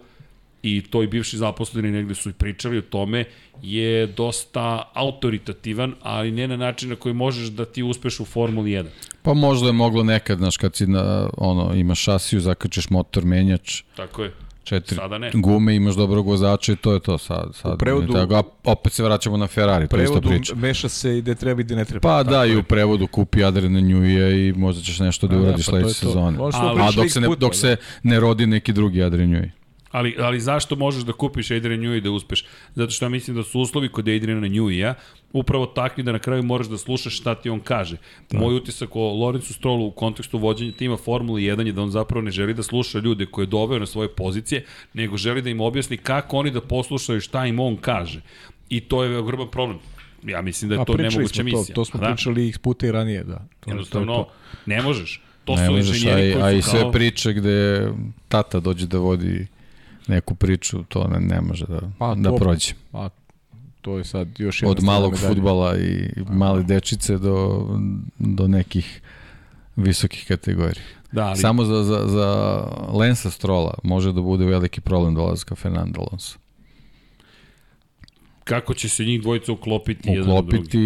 [0.63, 3.25] i to i bivši zaposleni negde su i pričali o tome,
[3.61, 8.71] je dosta autoritativan, ali ne na način na koji možeš da ti uspeš u Formuli
[8.71, 8.85] 1.
[9.21, 13.83] Pa možda je moglo nekad, znaš, kad si na, ono, imaš šasiju, zakačiš motor, menjač,
[13.95, 14.33] Tako je.
[14.63, 15.31] Četiri Sada ne.
[15.33, 17.45] gume, imaš dobrog vozača i to je to sad.
[17.53, 20.55] sad U prevodu- tako, a opet se vraćamo na Ferrari, to je isto Prevodu priča.
[20.55, 22.01] meša se i gde treba i gde ne treba.
[22.01, 25.65] Pa da, i u prevodu kupi Adriana Njuija i možda ćeš nešto da da, uradiš
[25.65, 26.37] pa to je sledeće sezone.
[26.79, 27.53] A dok se, ne, dok da.
[27.53, 29.51] se ne rodi neki drugi Adrian Njuj.
[29.91, 32.45] Ali, ali zašto možeš da kupiš Adrian Newey da uspeš?
[32.75, 34.93] Zato što ja mislim da su uslovi kod Adriana Newey-a
[35.33, 37.97] upravo takvi da na kraju moraš da slušaš šta ti on kaže.
[38.31, 38.39] Da.
[38.39, 42.21] Moj utisak o Lorenzu Strollu u kontekstu vođenja tima Formule 1 je da on zapravo
[42.21, 44.63] ne želi da sluša ljude koje je doveo na svoje pozicije,
[44.93, 48.21] nego želi da im objasni kako oni da poslušaju šta im on kaže.
[48.69, 49.79] I to je ogroman problem.
[50.23, 51.63] Ja mislim da je A to nemoguća misija.
[51.65, 52.07] To, to smo A da?
[52.07, 53.35] pričali x puta i ranije, da.
[53.35, 54.29] To, to je Jednostavno, to.
[54.65, 55.21] ne možeš.
[55.45, 56.91] To Ne su možeš, a, inženjeri i- a koji i su sve kao...
[56.91, 57.87] priče gde
[58.27, 59.47] tata dođe da vodi
[60.07, 62.73] neku priču, to ne, ne može da, Pa, da to- prođe.
[62.93, 63.09] A
[63.81, 65.27] to je sad još jedna Od malog medalje.
[65.29, 67.67] futbala i male dečice do,
[68.19, 69.01] do nekih
[69.75, 70.83] visokih kategorija.
[71.11, 72.59] Da, ali Samo za, za, za
[72.89, 76.37] Lensa Strola može da bude veliki problem dolazka Fernanda Alonso.
[78.43, 80.19] kako će se njih dvojica uklopiti?
[80.21, 80.79] Uklopiti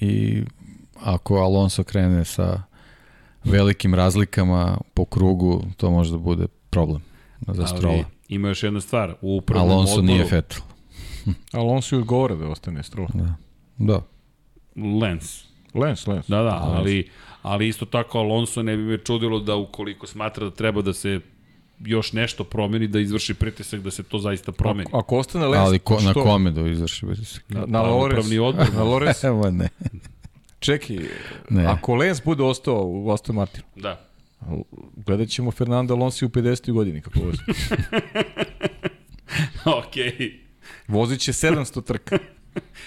[0.00, 0.42] i
[1.02, 2.62] ako Alonso krene sa
[3.44, 7.02] velikim razlikama po krugu, to može da bude problem.
[7.46, 8.04] za Ali Strola.
[8.28, 9.14] Ima još jedna stvar.
[9.20, 10.60] U upravnom Alonso odboru, nije Vettel.
[11.52, 13.08] Alonso je odgovara da ostane Stroll.
[13.14, 13.34] Da.
[13.78, 14.02] Da.
[15.00, 15.44] Lens.
[15.74, 16.26] Lens, Lens.
[16.28, 17.10] Da, da, ali,
[17.42, 21.20] ali isto tako Alonso ne bi me čudilo da ukoliko smatra da treba da se
[21.80, 24.88] još nešto promeni, da izvrši pritisak da se to zaista promeni.
[24.88, 26.22] Ako, ako ostane Lens, Ali ko, na što?
[26.22, 27.44] kome da izvrši pritisak?
[27.48, 28.06] Na, na Lorenz.
[28.12, 28.66] upravni odbor.
[28.74, 29.24] Na Lorenz.
[29.24, 29.68] Evo ne.
[30.58, 30.96] Čekaj,
[31.50, 31.66] Ne.
[31.66, 34.07] ako Lens bude ostao u Aston Martinu, Da.
[34.96, 36.72] Gledat ćemo Fernando Alonso u 50.
[36.72, 37.38] godini kako vozi.
[39.78, 40.40] Okej.
[40.88, 42.18] Vozit će 700 trka,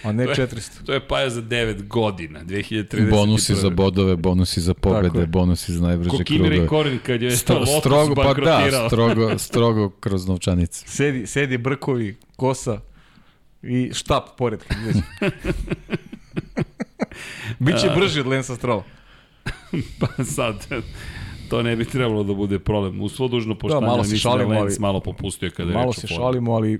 [0.03, 0.85] a ne 400.
[0.85, 3.09] To je paja za 9 godina, 2030.
[3.09, 5.25] Bonusi za bodove, bonusi za pobede, je.
[5.25, 6.61] bonusi za najbrže Ko Kimi krugove.
[6.61, 10.87] Rekorin kad je Stro, Lotus strogo, pa da, strogo, strogo kroz novčanice.
[10.87, 12.79] Sedi, sedi brkovi, kosa
[13.61, 14.59] i štap pored.
[17.59, 18.83] Biće brži od Lensa Strolla.
[19.99, 20.67] Pa sad,
[21.51, 23.01] to ne bi trebalo da bude problem.
[23.01, 25.69] U svo dužno poštanje, malo da, se mislim da je šalimo, ali- malo popustio kada
[25.69, 26.79] je Malo reč o se šalimo, ali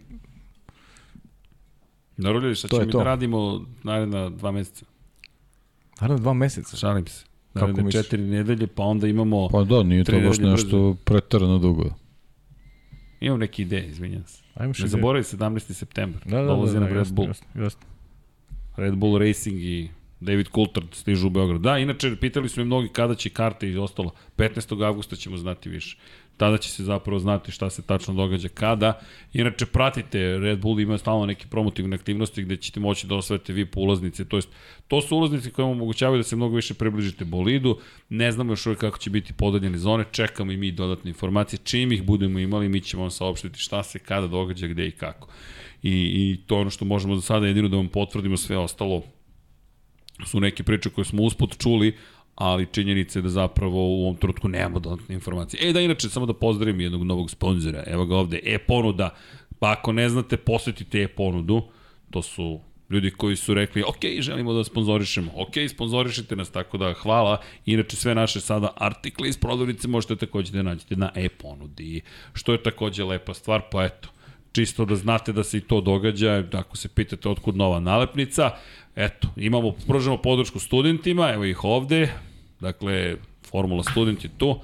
[2.18, 2.98] Naravno, šta ćemo mi to.
[2.98, 3.40] da radimo
[3.84, 4.86] naredna dva meseca?
[6.02, 6.78] naravno dva meseca.
[6.78, 7.24] Šalim se.
[7.54, 8.04] Kako Naredne misliš?
[8.04, 11.86] četiri nedelje, pa onda imamo, Pa da, nije to baš nešto pretarano dugo.
[13.22, 14.44] imamo neke ideje, izvinjam se.
[14.54, 15.74] Ajmo Ne zaboravi 17.
[15.74, 16.22] september.
[16.26, 17.28] Da, da, Dolazi da, da, nam Red jasno, Bull.
[17.28, 17.82] jasno, jasno.
[18.78, 19.90] Red Bull Racing i
[20.22, 21.62] David Coulthard stižu u Beograd.
[21.62, 24.12] Da, inače, pitali su me mnogi kada će karte i ostalo.
[24.38, 24.86] 15.
[24.86, 25.98] avgusta ćemo znati više.
[26.38, 29.00] Tada će se zapravo znati šta se tačno događa kada.
[29.34, 33.78] Inače, pratite, Red Bull ima stalno neke promotivne aktivnosti gde ćete moći da osvete VIP
[33.78, 34.26] ulaznice.
[34.26, 34.50] To, jest,
[34.88, 37.80] to su ulaznice koje vam omogućavaju da se mnogo više približite bolidu.
[38.10, 40.06] Ne znamo još uvijek kako će biti podeljene zone.
[40.12, 41.60] Čekamo i mi dodatne informacije.
[41.64, 45.28] Čim ih budemo imali, mi ćemo vam saopštiti šta se kada događa, gde i kako.
[45.84, 49.04] I, i to ono što možemo za sada jedino da vam potvrdimo sve ostalo
[50.26, 51.98] su neke priče koje smo usput čuli,
[52.36, 55.70] ali činjenica je da zapravo u ovom trenutku nemamo dodatne informacije.
[55.70, 57.84] E da, inače, samo da pozdravim jednog novog sponzora.
[57.88, 59.10] Evo ga ovde, e-ponuda.
[59.60, 61.62] Pa ako ne znate, posetite e-ponudu.
[62.10, 62.60] To su
[62.92, 67.38] ljudi koji su rekli, ok, želimo da sponzorišemo, ok, sponzorišite nas, tako da hvala.
[67.66, 72.02] Inače, sve naše sada artikle iz prodavnice možete takođe da nađete na e-ponudi,
[72.34, 74.10] što je takođe lepa stvar, pa eto,
[74.52, 78.52] čisto da znate da se i to događa, ako se pitate otkud nova nalepnica,
[78.96, 82.14] eto, imamo, pružamo podršku studentima, evo ih ovde,
[82.60, 83.16] dakle,
[83.52, 84.60] Formula Student je tu,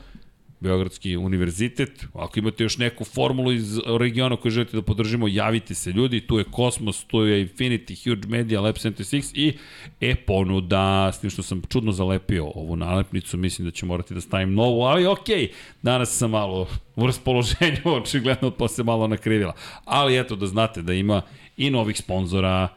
[0.59, 2.05] Beogradski univerzitet.
[2.13, 6.21] Ako imate još neku formulu iz regiona koju želite da podržimo, javite se ljudi.
[6.21, 9.57] Tu je Kosmos, tu je Infinity, Huge Media, Lab 76 i
[10.01, 14.53] e-ponuda, s tim što sam čudno zalepio ovu nalepnicu, mislim da ću morati da stavim
[14.53, 15.51] novu, ali okej, okay.
[15.81, 19.53] danas sam malo u raspoloženju, očigledno pa se malo nakrivila.
[19.85, 21.21] Ali eto da znate da ima
[21.57, 22.67] i novih sponzora,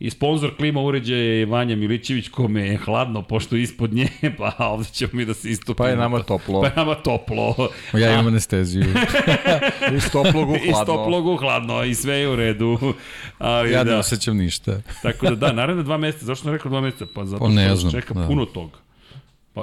[0.00, 4.08] I sponsor klima uređaja je Vanja Milićević, kome je hladno, pošto je ispod nje,
[4.38, 5.74] pa ovde ćemo mi da se istopimo.
[5.76, 6.60] Pa je nama toplo.
[6.60, 7.54] Pa je nama toplo.
[7.94, 8.84] Ja imam anesteziju.
[9.96, 10.10] Iz I
[10.70, 10.84] hladno.
[10.86, 12.78] toplog u hladno i sve je u redu.
[13.38, 14.80] Ali ja ne da, osjećam ništa.
[15.02, 17.06] tako da da, naredne dva meseca, zašto sam rekao dva meseca?
[17.06, 18.26] Pa zato Pa ne što znam, čeka da.
[18.26, 18.78] puno toga.
[19.54, 19.62] Pa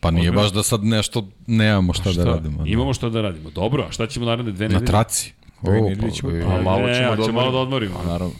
[0.00, 2.58] Pa nije baš da sad nešto nemamo šta, da radimo.
[2.58, 2.68] da.
[2.68, 3.50] Imamo šta da radimo.
[3.50, 4.86] Dobro, a šta ćemo naredne dve Na nedelje?
[4.86, 5.32] traci.
[5.62, 7.58] Dve O, nedelje ćemo- pa, A, e, malo Ne, ćemo a da ćemo malo da
[7.58, 7.94] odmorimo.
[8.04, 8.34] Naravno.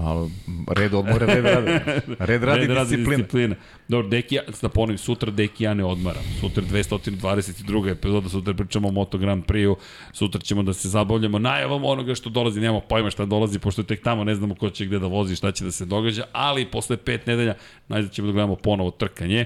[0.00, 0.30] Malo,
[0.68, 1.70] red odmora, red radi.
[2.18, 3.16] Red radi Red disciplina.
[3.16, 3.54] disciplina.
[3.88, 6.22] Dobro, Deki, da ponovim, sutra Deki ja ne odmaram.
[6.40, 7.90] Sutra 222.
[7.90, 9.76] epizoda, sutra pričamo o Moto Grand Prix-u,
[10.12, 13.86] sutra ćemo da se zabavljamo najavom onoga što dolazi, nemamo pojma šta dolazi, pošto je
[13.86, 16.66] tek tamo ne znamo ko će gde da vozi, šta će da se događa, ali
[16.70, 17.54] posle pet nedelja
[17.88, 19.44] najzad ćemo da gledamo ponovo trkanje,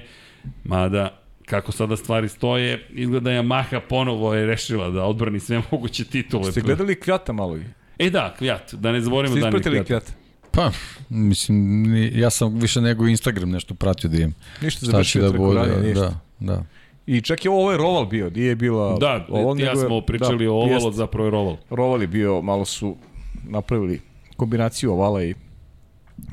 [0.63, 6.51] mada kako sada stvari stoje, izgleda Yamaha ponovo je rešila da odbrani sve moguće titule.
[6.51, 7.57] Ste gledali kvijata malo?
[7.57, 7.61] i?
[7.99, 10.18] E da, kvijat, da ne zaboravimo Ste da ne ispratili kvijat.
[10.51, 10.71] Pa,
[11.09, 11.85] mislim,
[12.19, 14.33] ja sam više nego Instagram nešto pratio da imam.
[14.61, 16.19] Ništa Šta će završio da bude, ranije, ništa.
[16.39, 16.63] da, da.
[17.05, 18.97] I čak je ovo je Roval bio, nije bila...
[18.99, 20.97] Da, ovo, ja smo pričali da, o ovalu, jest.
[20.97, 21.57] zapravo je roval.
[21.69, 22.95] Roval je bio, malo su
[23.43, 24.01] napravili
[24.35, 25.33] kombinaciju ovala i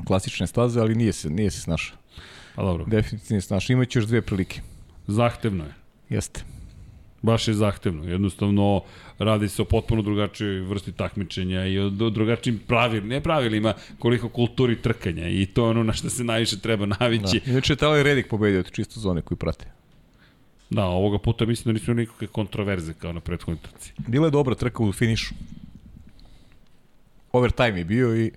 [0.07, 1.97] klasične staze, ali nije se, nije se snašao.
[2.55, 3.73] Pa dobro, Definitivno nije se snašao.
[3.73, 4.61] Imaće još dve prilike.
[5.07, 5.73] zahtevno je.
[6.09, 6.43] Jeste.
[7.21, 8.03] Baš je zahtevno.
[8.03, 8.81] Jednostavno,
[9.19, 14.29] radi se o potpuno drugačijoj vrsti takmičenja i o dru- drugačijim pravilima, ne pravilima, koliko
[14.29, 17.41] kulturi trkanja i to je ono na što se najviše treba navići.
[17.45, 17.51] Da.
[17.51, 19.65] Inače je Tali Redik pobedio, čisto za one koji prate.
[20.69, 20.85] Da.
[20.85, 23.93] ovoga puta mislim da nisu nikakve kontroverze kao na prethodnoj trci.
[24.07, 25.33] Bila je dobra trka u finišu.
[27.31, 28.31] Overtime je bio i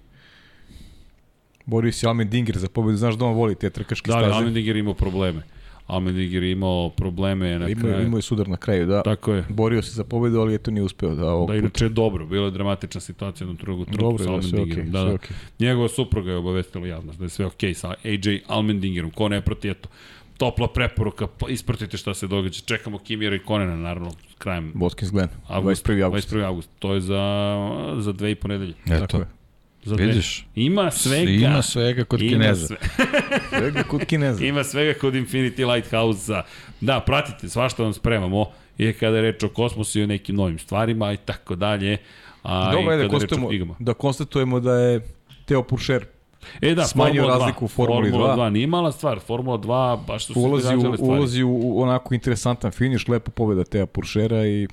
[1.66, 2.96] borio se Almen Dinger za pobedu.
[2.96, 4.38] Znaš da on voli te trkaške Da, ali staze.
[4.38, 5.42] Almendinger je imao probleme.
[5.90, 8.06] Almendinger je imao probleme na Imao, kraju.
[8.06, 9.02] imao je sudar na kraju, da.
[9.02, 9.44] Tako je.
[9.48, 11.58] Borio se za pobedu, ali eto nije uspeo da ovog Da, puta.
[11.58, 12.26] inače je dobro.
[12.26, 14.86] Bila je dramatična situacija na drugu truku Dobro, sa je, da, Almendingerom.
[14.86, 15.14] okay, da, sve da.
[15.14, 15.36] okej.
[15.60, 19.10] Njegova supruga je obavestila javnost da je sve okej okay sa AJ Almendingerom.
[19.10, 19.88] Ko ne proti, eto.
[20.36, 22.60] topla preporuka, pa ispratite šta se događa.
[22.60, 26.04] Čekamo Kimira i Konena, naravno, krajem Watkins Glen, avgust, 21.
[26.04, 26.30] avgust.
[26.30, 26.44] 21.
[26.44, 26.70] avgust.
[26.78, 27.22] To je za,
[27.98, 28.74] za dve i po nedelje.
[28.88, 29.26] Tako Eto, je.
[29.82, 30.06] Za dve.
[30.06, 30.46] vidiš.
[30.54, 31.30] Ima svega.
[31.30, 32.66] Ima svega kod Ima Kineza.
[32.66, 32.76] sve-
[33.50, 34.44] Svega kod Kineza.
[34.44, 36.42] Ima svega kod Infinity Lighthouse-a.
[36.80, 38.46] Da, pratite, svašta vam spremamo.
[38.78, 41.96] I kada je reč o kosmosu i o nekim novim stvarima i tako dalje.
[42.42, 45.00] A da, je o konstatujemo, da konstatujemo da je
[45.44, 46.04] Teo Puršer
[46.60, 47.40] E da, smanjio Formula 2.
[47.40, 48.38] razliku u Formuli Formula 2.
[48.38, 48.50] 2.
[48.50, 53.08] Nije mala stvar, Formula 2, baš su ulazi u, ulazi u, u onako interesantan finiš,
[53.08, 54.68] lepo pobeda Teja Puršera i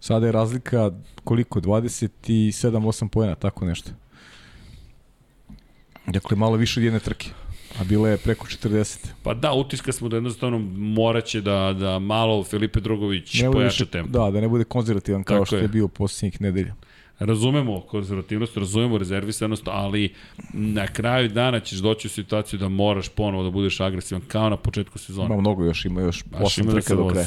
[0.00, 0.90] sada je razlika
[1.24, 3.90] koliko, 27-8 pojena, tako nešto.
[6.12, 7.28] Dakle, malo više od jedne trke,
[7.80, 9.06] a bila je preko 40.
[9.22, 13.86] Pa da, utiska smo da jednostavno moraće da, da malo Filipe Drogović Ne pojača više,
[13.86, 14.18] tempo.
[14.18, 15.62] da, da ne bude konzervativan kao Tako što je.
[15.62, 16.74] je bio posljednjih nedelja.
[17.18, 20.14] Razumemo konzervativnost, razumemo rezervisanost, ali
[20.52, 24.56] na kraju dana ćeš doći u situaciju da moraš ponovo da budeš agresivan kao na
[24.56, 25.26] početku sezone.
[25.26, 27.26] Ima mnogo još, ima još Baš 8 ima da trka do kraja.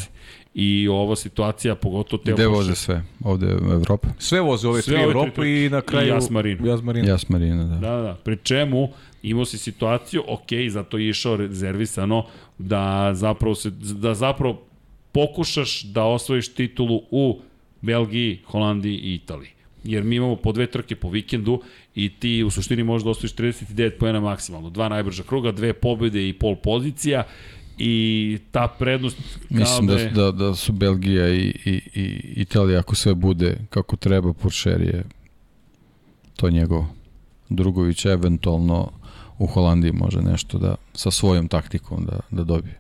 [0.56, 3.04] I ova situacija, pogotovo te Gde voze sve?
[3.24, 4.08] Ovde u Evropa?
[4.20, 5.66] Sve voze ove Sve tri trke.
[5.66, 6.08] i na kraju...
[6.08, 6.68] I Jas Marino.
[6.68, 7.08] Jas Marino.
[7.08, 7.76] Jas Marina, da.
[7.76, 8.16] Da, da, da.
[8.24, 8.90] Pri čemu
[9.24, 12.26] imao si situaciju, ok, zato je išao rezervisano,
[12.58, 14.62] da zapravo, se, da zapravo
[15.12, 17.40] pokušaš da osvojiš titulu u
[17.82, 19.50] Belgiji, Holandiji i Italiji.
[19.84, 21.62] Jer mi imamo po dve trke po vikendu
[21.96, 24.70] i ti u suštini možeš da osvojiš 39 pojena maksimalno.
[24.70, 27.24] Dva najbrža kruga, dve pobjede i pol pozicija
[27.78, 29.18] i ta prednost
[29.50, 32.04] kao Mislim da, je- da, da su Belgija i, i, i
[32.36, 35.04] Italija, ako sve bude kako treba, Puršer je
[36.36, 36.88] to njegovo.
[37.50, 38.92] Drugović eventualno
[39.38, 42.80] u Holandiji može nešto da sa svojom taktikom da, da dobije.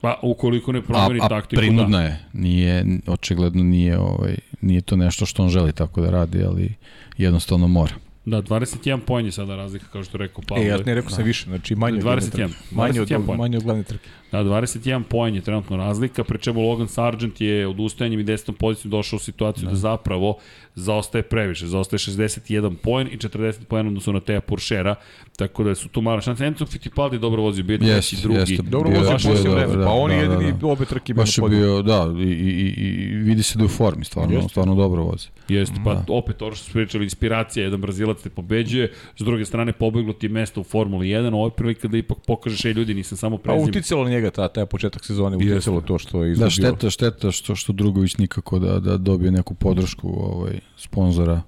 [0.00, 2.04] Pa ukoliko ne A, promeni a taktiku, prinudna da.
[2.04, 2.18] je.
[2.32, 6.74] Nije, očigledno nije, ovaj, nije to nešto što on želi tako da radi, ali
[7.18, 7.94] jednostavno mora.
[8.30, 10.64] Da, 21 poen je sada razlika, kao što rekao Pavle.
[10.64, 12.14] E, ja ne rekao sam više, znači manje od 21.
[12.14, 12.48] jedne trke.
[12.70, 13.38] Manje od, 21 poen.
[13.38, 14.08] manje od glavne trke.
[14.32, 18.90] Da, 21 poen je trenutno razlika, pri čemu Logan Sargent je odustajanjem i desetom pozicijom
[18.90, 19.70] došao u situaciju da.
[19.70, 20.36] da zapravo
[20.74, 21.66] zaostaje previše.
[21.66, 24.94] Zaostaje 61 poen i 40 poen odnosno na Teja Puršera,
[25.36, 26.44] tako da su tu mala šansa.
[26.44, 28.38] Enzo Fittipaldi dobro vozi, bio je treći, drugi.
[28.40, 28.62] jeste.
[28.62, 30.66] Dobro Bio je- vozi bio je vreme, da, pa on je da, da, jedini da.
[30.66, 34.04] obe trke Baš je bio, da, i, i, i, vidi se da je u formi,
[34.04, 34.48] stvarno, Jeste.
[34.48, 35.28] stvarno dobro vozi.
[35.48, 36.04] Jeste, pa Da.
[36.08, 40.28] opet ovo što smo pričali, inspiracija, jedan Brazilac te pobeđuje, s druge strane pobeglo ti
[40.28, 43.42] mesto u Formuli 1, ovo je prilika da ipak pokažeš, ej ljudi, nisam samo Pa
[43.42, 43.68] prezim.
[43.68, 46.46] uticalo na njega ta, taj početak sezone, uticalo to što je izgubio.
[46.46, 51.42] Da, šteta, šteta što, što Drugović nikako da, da dobije neku podršku ovaj, sponzora.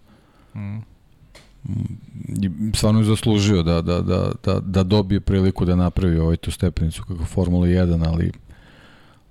[0.54, 0.78] Mm.
[2.74, 7.02] Stvarno je zaslužio da, da, da, da, da dobije priliku da napravi ovaj tu stepenicu
[7.08, 8.32] kako Formula 1, ali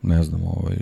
[0.02, 0.78] ne znam ovaj,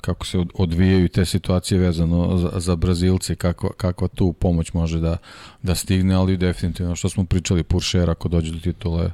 [0.00, 5.00] kako se od- odvijaju te situacije vezano za, za Brazilce, kako, kakva tu pomoć može
[5.00, 5.16] da,
[5.62, 9.12] da stigne, ali definitivno što smo pričali, Puršer ako dođe do titule,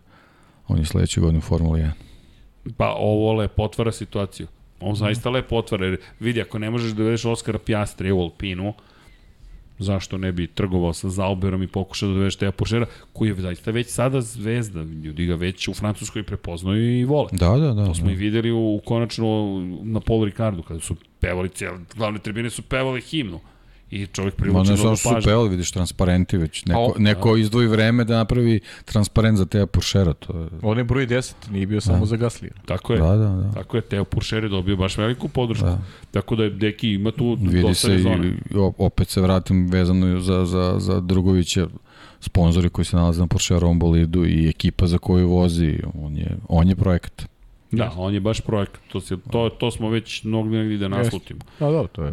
[0.68, 1.90] on je sledeće godine u Formula 1.
[2.76, 4.47] Pa ovo lepo otvara situaciju.
[4.80, 8.74] On zaista lepo otvara, jer vidi, ako ne možeš da dovedeš Oskara Pjastre u Alpinu,
[9.78, 13.70] zašto ne bi trgovao sa Zauberom i pokušao da dovedeš Teja Pošera, koji je zaista
[13.70, 17.28] već sada zvezda, ljudi ga već u Francuskoj prepoznaju i vole.
[17.32, 17.86] Da, da, da.
[17.86, 18.12] To smo da.
[18.12, 19.26] i videli u, u konačno
[19.82, 23.40] na Paul Ricardu, kada su pevali, cijel, glavne tribine su pevali himnu.
[23.93, 25.27] I čovjek Ma privuče ne mnogo samo što su pažnje.
[25.27, 26.64] pevali, vidiš transparenti već.
[26.64, 30.12] Neko, A o- neko izdvoji vreme da napravi transparent za Teja Puršera.
[30.14, 32.52] To je, On je broj 10, nije bio samo za Gaslija.
[32.66, 32.98] Tako je.
[32.98, 33.52] da, da, da.
[33.52, 35.64] Tako je, Teo Puršer je dobio baš veliku podršku.
[35.64, 35.78] Da.
[36.10, 38.24] Tako da je Deki ima tu Vidi dosta se rezona.
[38.24, 38.32] i
[38.78, 41.66] opet se vratim vezano za, za, za Drugovića
[42.20, 46.69] sponzori koji se nalaze na Puršerovom bolidu i ekipa za koju vozi, on je, on
[46.69, 47.23] je projekat.
[47.70, 48.81] Da, on je baš projekat.
[48.89, 51.40] To, se, to, to smo već mogli negdje da naslutimo.
[51.60, 52.12] A da, to je.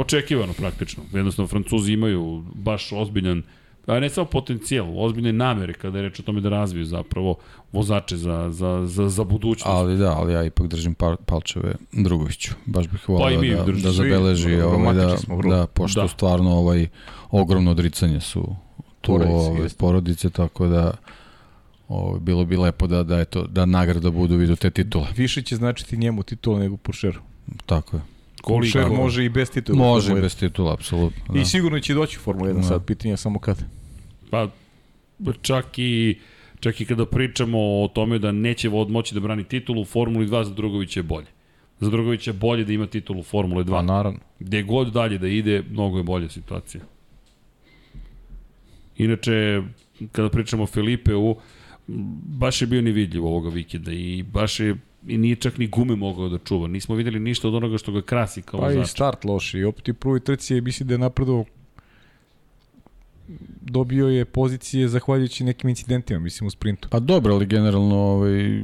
[0.00, 1.02] Očekivano praktično.
[1.12, 3.42] Jednostavno, Francuzi imaju baš ozbiljan
[3.88, 7.36] a ne samo potencijal, ozbiljne namere kada je reč o tome da razviju zapravo
[7.72, 9.66] vozače za, za, za, za budućnost.
[9.66, 12.52] Ali da, ali ja ipak držim pal, palčeve Drugoviću.
[12.66, 16.08] Baš bih volao Pa da, da svi, zabeleži ovaj, romantični da, da, pošto Da.
[16.08, 16.88] stvarno ovaj
[17.30, 18.56] ogromno odricanje su
[19.00, 20.92] tu Porodice, ovaj, porodice, tako da
[21.88, 25.06] ovaj, bilo bi lepo da, da, eto, da nagrada budu vidu te titule.
[25.16, 27.20] Više će značiti njemu titula nego Puršeru.
[27.66, 28.17] Tako je.
[28.42, 28.94] Koliko?
[28.94, 29.78] može i bez titula.
[29.78, 31.24] Može Formula bez titula, apsolutno.
[31.28, 31.34] 1.
[31.34, 31.40] Da.
[31.40, 32.62] I sigurno će doći u Formula 1 Da.
[32.62, 33.64] sad, pitanje je samo kad.
[34.30, 34.48] Pa
[35.42, 36.18] čak i
[36.60, 40.26] čak i kada pričamo o tome da neće vod moći da brani titulu u Formuli
[40.26, 41.26] 2 za Drugovića je bolje.
[41.80, 43.70] Za Drugovića je bolje da ima titulu u Formuli 2.
[43.70, 44.18] Pa naravno.
[44.38, 46.84] Gde god dalje da ide, mnogo je bolja situacija.
[48.96, 49.62] Inače,
[50.12, 51.36] kada pričamo o Filipeu,
[52.26, 54.76] baš je bio nevidljiv ovoga vikenda i baš je
[55.06, 56.68] i nije čak ni gume mogao da čuva.
[56.68, 58.90] Nismo videli ništa od onoga što ga krasi kao Pa i vozač.
[58.90, 61.44] start loš i opet i prvoj trci je mislim da je napredovao
[63.60, 66.88] dobio je pozicije zahvaljujući nekim incidentima, mislim, u sprintu.
[66.90, 68.62] Pa dobro, ali generalno ovaj,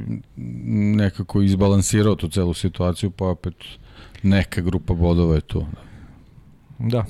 [0.95, 3.53] nekako izbalansirao tu celu situaciju, pa opet
[4.23, 5.65] neka grupa bodova je tu.
[6.79, 7.05] Da.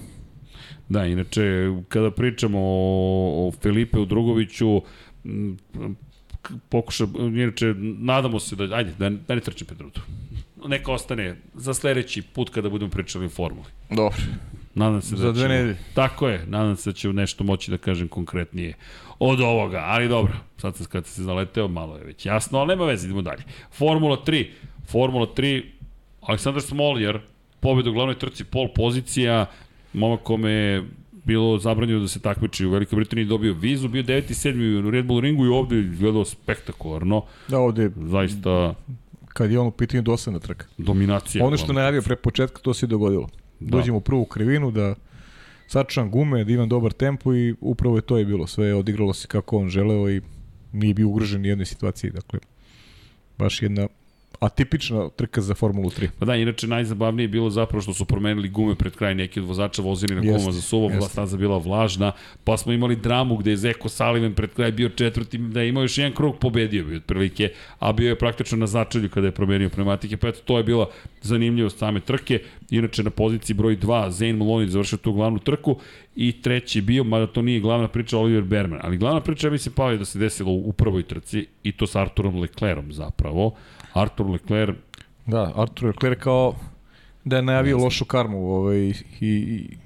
[0.89, 1.41] Da, inače,
[1.87, 4.81] kada pričamo o, o Filipe Drugoviću,
[6.69, 10.01] pokuša, inače, nadamo se da, ajde, da, da ne trčim Petrutu.
[10.67, 13.67] Neka ostane za sledeći put kada budemo pričali o formuli.
[13.89, 14.17] Dobro.
[14.75, 15.77] Nadam se da Za dve ćemo, nedelje.
[15.93, 18.73] Tako je, nadam se da ću nešto moći da kažem konkretnije
[19.19, 22.85] od ovoga, ali dobro, sad sam kada se zaleteo, malo je već jasno, ali nema
[22.85, 23.43] veze, idemo dalje.
[23.71, 24.47] Formula 3,
[24.87, 25.63] Formula 3,
[26.21, 27.19] Aleksandar Smoljer,
[27.59, 29.45] pobjeda u glavnoj trci, pol pozicija,
[29.93, 30.83] momak kome
[31.25, 34.17] bilo zabranjeno da se takmiči u Velikoj Britaniji, dobio vizu, bio 9.
[34.17, 34.87] i 7.
[34.87, 38.73] u Red Bull ringu i ovde je izgledao spektakularno, Da, ovde, zaista
[39.27, 40.65] kad je on u pitanju dosadna trka.
[40.77, 41.45] dominacija.
[41.45, 43.29] Ono što je najavio pre početka, to se i dogodilo.
[43.59, 43.77] Da.
[43.77, 44.95] Dođemo u prvu krivinu, da
[45.67, 48.47] sačuvam gume, da imam dobar tempo i upravo je to je bilo.
[48.47, 50.21] Sve je odigralo se kako on želeo i
[50.73, 52.11] nije bio ugrožen ni u jednoj situaciji.
[52.11, 52.39] Dakle,
[53.37, 53.87] baš jedna
[54.39, 56.09] atipična trka za Formulu 3.
[56.19, 59.45] Pa da, inače najzabavnije je bilo zapravo što su promenili gume pred kraj neki od
[59.45, 61.09] vozača vozili na gumama za suvo, jeste.
[61.09, 62.11] staza bila vlažna,
[62.43, 65.83] pa smo imali dramu gde je Zeko Sullivan pred kraj bio četvrti, da je imao
[65.83, 69.69] još jedan krug pobedio bi otprilike, a bio je praktično na začelju kada je promenio
[69.69, 70.89] pneumatike, pa eto to je bila
[71.21, 72.39] zanimljivost same trke,
[72.69, 75.79] inače na poziciji broj 2 Zane Maloney završio tu glavnu trku
[76.15, 79.75] i treći bio, mada to nije glavna priča Oliver Berman, ali glavna priča bi se
[79.75, 83.55] pao da se desilo u prvoj trci i to sa Arturom Leclerom zapravo,
[83.95, 84.75] Artur Leclerc
[85.25, 86.55] Da, Artur Leclerc kao
[87.23, 89.77] da je najavio lošu karmu ovaj, i, i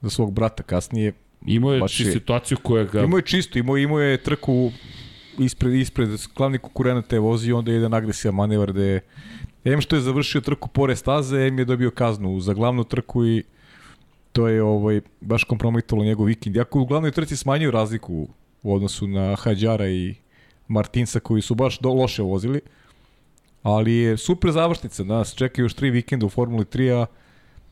[0.00, 1.12] za svog brata kasnije.
[1.46, 3.02] Imao je Baš je- situaciju koja ga...
[3.02, 4.70] Imao je čisto, imao, imao je trku
[5.38, 9.00] ispred, ispred glavni konkurenata je vozio, onda je jedan agresivan manevar da je
[9.64, 13.42] Em što je završio trku pored staze, em je dobio kaznu za glavnu trku i
[14.32, 16.56] to je ovaj, baš kompromitovalo njegov vikend.
[16.56, 18.28] Jako u glavnoj trci smanjio razliku
[18.62, 20.14] u odnosu na Hadjara i
[20.68, 22.60] Martinsa koji su baš do, loše vozili,
[23.62, 25.04] ali je super završnica.
[25.04, 27.06] Nas čekaju još tri vikenda u Formuli 3, a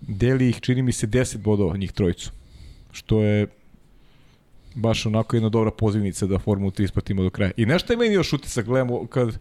[0.01, 2.31] deli ih, čini mi se, 10 bodova njih trojicu.
[2.93, 3.47] Što je
[4.75, 7.51] baš onako jedna dobra pozivnica da Formulu 3 ispratimo do kraja.
[7.57, 9.39] I nešto je meni još utisak, gledamo kad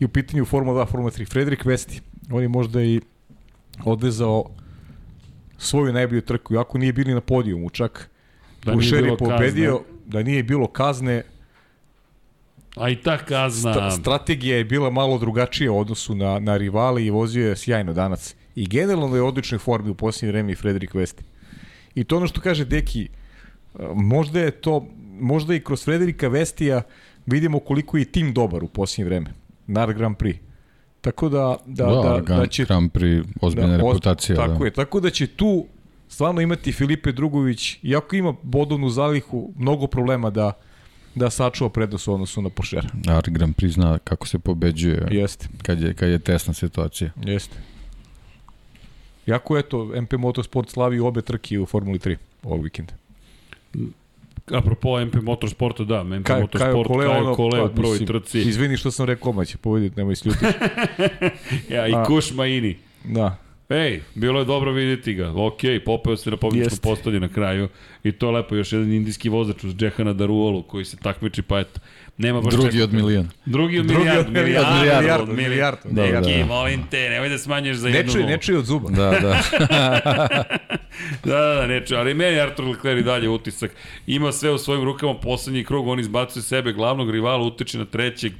[0.00, 1.30] je u pitanju Formula 2, Formula 3.
[1.30, 2.00] Frederik Vesti,
[2.30, 3.00] on je možda i
[3.84, 4.44] odvezao
[5.58, 8.10] svoju najbolju trku, iako nije bili na podijumu čak.
[8.64, 11.22] Da Da nije Ušer bilo je pobedio, da nije bilo kazne,
[12.76, 13.72] A i ta kazna...
[13.72, 17.92] sta, strategija je bila malo drugačija u odnosu na, na rivali i vozio je sjajno
[17.92, 18.34] danas.
[18.54, 21.24] I generalno je u odličnoj formi u posljednje vreme i Frederik Vesti.
[21.94, 23.08] I to ono što kaže Deki,
[23.94, 24.86] možda je to,
[25.20, 26.82] možda i kroz Frederika Vestija
[27.26, 29.34] vidimo koliko je tim dobar u posljednje vreme.
[29.66, 30.36] NAR Grand Prix.
[31.00, 34.36] Tako da, da, da, da, da će Grand Prix, ozbiljna da, reputacija.
[34.36, 34.64] Tako da.
[34.64, 35.66] je, tako da će tu
[36.08, 40.52] stvarno imati Filipe Drugović, iako ima bodovnu zalihu, mnogo problema da
[41.14, 42.76] da sačuva prednost u odnosu na Porsche.
[43.08, 47.10] Ar Grand Prix zna kako se pobeđuje Jeste, kad je, kad je tesna situacija.
[47.24, 47.56] jeste.
[49.26, 52.92] Jako eto, MP Motorsport slavi obe trke u Formuli 3 ovog vikenda.
[54.52, 58.06] Apropo MP Motorsporta, da, MP Kaj, Motorsport, Kole, Kajo ono, Kole u pa, prvoj mislim,
[58.06, 60.44] trci, Izvini što sam rekao, ma će povediti, nemoj sljuti.
[61.74, 62.76] ja, i a- Kuš Maini.
[63.04, 63.36] da.
[63.70, 65.32] Ej, bilo je dobro vidjeti ga.
[65.36, 66.82] Ok, popeo se na pobjedičkom Jeste.
[66.84, 67.68] postolju na kraju.
[68.04, 71.60] I to je lepo, još jedan indijski vozač uz Džehana Daruolu koji se takmiči, pa
[71.60, 71.80] eto,
[72.18, 72.84] nema baš Drugi čega.
[72.84, 73.28] od miliona.
[73.46, 74.20] Drugi od Drugi milijardu.
[74.20, 75.88] od milijardu, milijardu, milijardu, od milijardu.
[75.88, 76.22] milijardu.
[76.22, 76.46] Da, Neki, da.
[76.46, 78.26] molim te, nemoj da smanješ za jednu nulu.
[78.26, 78.90] ne čuje od zuba.
[78.90, 79.40] Da, da.
[81.24, 83.70] Da, da, da, ne čuje, ali meni Artur Leclerc i dalje utisak.
[84.06, 88.32] Ima sve u svojim rukama, poslednji krug, on izbacuje sebe, glavnog rivala, utiče na trećeg.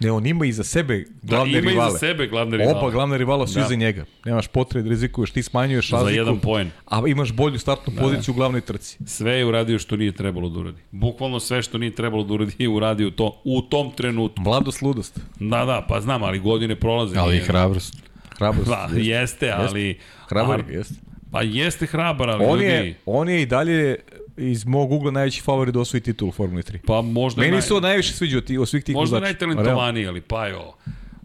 [0.00, 1.88] Ne, on ima iza sebe Da, glavne ima rivale.
[1.88, 2.78] iza sebe glavne rivale.
[2.78, 3.60] Oba glavna rivala su Da.
[3.60, 3.66] da.
[3.66, 4.04] iza njega.
[4.24, 6.16] Nemaš potrebe da rizikuješ, ti smanjuješ Za razliku.
[6.16, 6.70] jedan poen.
[6.86, 8.02] A imaš bolju startnu Da.
[8.02, 8.98] poziciju u glavnoj trci.
[9.06, 10.78] Sve je uradio što nije trebalo da uradi.
[10.90, 14.40] Bukvalno sve što nije trebalo da uradi je uradio to u tom trenutku.
[14.40, 15.20] Mladost, ludost.
[15.40, 17.18] Da, da, pa znam, ali godine prolaze.
[17.18, 17.94] Ali i hrabrost.
[18.30, 18.70] Hrabrost.
[18.70, 19.98] Pa, jeste, ali...
[20.28, 20.94] Hrabar, Ar- jeste.
[21.32, 22.64] Pa jeste hrabar, ali On ljudi...
[22.64, 23.96] je, on je i dalje
[24.38, 26.78] iz mog ugla najveći favorit da osvoji titul u Formuli 3.
[26.86, 27.40] Pa možda...
[27.40, 30.74] Meni naj- se najviše sviđa ti, od svih tih Možda najtalentovaniji, ali pa jo.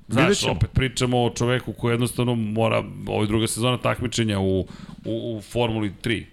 [0.08, 4.66] Znaš, opet pričamo o čoveku koji jednostavno mora, ovo druga sezona takmičenja u, u,
[5.06, 6.24] u Formuli 3.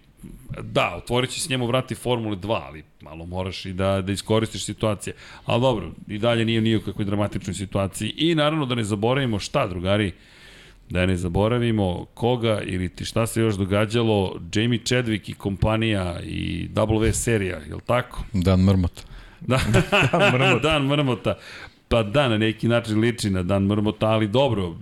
[0.63, 4.65] Da, otvorit će se njemu vrati Formuli 2, ali malo moraš i da, da iskoristiš
[4.65, 5.15] situacije.
[5.45, 8.15] Ali dobro, i dalje nije nije u kakvoj dramatičnoj situaciji.
[8.17, 10.13] I naravno da ne zaboravimo šta, drugari,
[10.91, 16.69] da ne zaboravimo koga ili ti šta se još događalo, Jamie Chadwick i kompanija i
[16.75, 18.23] W serija, je li tako?
[18.33, 18.93] Dan Mrmot.
[19.41, 19.59] Da,
[20.13, 20.59] Dan Mrmota.
[20.63, 21.35] Dan Mrmota.
[21.89, 24.75] Pa da, na neki način liči na Dan Mrmota, ali dobro.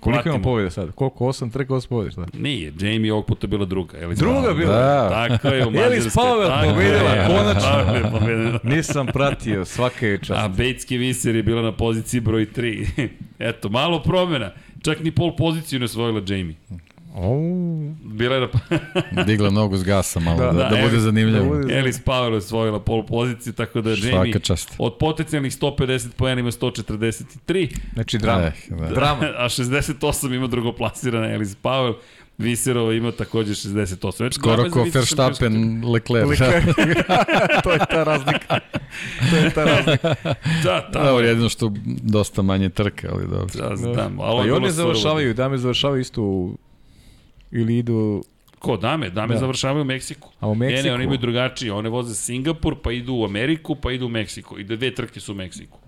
[0.00, 0.34] Koliko pratimo.
[0.34, 0.90] ima pobjede sad?
[0.92, 1.24] Koliko?
[1.24, 2.26] 8 trka, 8 pobjede, šta?
[2.34, 3.98] Nije, Jamie ovog puta bila druga.
[3.98, 4.56] Ellis Druga Powell.
[4.56, 4.72] bila?
[4.74, 5.08] Da.
[5.28, 6.12] Tako je, u Mađarskoj.
[6.46, 6.70] Tako je.
[6.70, 7.60] pobedila, konačno.
[7.62, 8.58] Tako je, pobedila.
[8.76, 10.40] Nisam pratio, svaka je čast.
[10.40, 13.08] A Bejtski Viser je bila na poziciji broj 3.
[13.38, 14.50] Eto, malo promjena.
[14.82, 16.56] Čak ni pol poziciju ne osvojila Jamie.
[17.14, 17.36] Oh.
[18.04, 18.48] Bila je na...
[19.26, 21.44] Digla nogu s gasa malo, da, Da, da, da, da, bude zanimljivo.
[21.44, 24.74] da bude- je osvojila pol poziciju, tako da Jamie čast.
[24.78, 28.42] od potencijalnih 150 pojena ima 143, Znači drama.
[28.42, 28.86] Eh, da.
[28.86, 29.22] Drama.
[29.38, 31.94] a 68 ima drugoplasirana Ellis Powell.
[32.40, 34.22] Viserova ima takođe 68.
[34.22, 36.38] Već Skoro dvama za ko Verstappen, Leclerc.
[37.64, 38.58] to je ta razlika.
[39.30, 40.14] To je ta razlika.
[40.64, 41.28] Da, tamo Dobro, je.
[41.28, 41.72] jedino što
[42.02, 43.68] dosta manje trke, ali dobro.
[43.68, 46.58] Da, znam, ali Pa i završavaju, dame završavaju isto u...
[47.50, 48.24] Ili idu...
[48.58, 49.10] Ko, dame?
[49.10, 49.40] Dame Da.
[49.40, 50.28] završavaju u Meksiku.
[50.40, 50.88] A u Ne, Meksiku?
[50.88, 51.72] ne, oni imaju drugačije.
[51.72, 54.58] One voze Singapur, pa idu u Ameriku, pa idu u Meksiku.
[54.58, 55.78] I dve trke su u Meksiku.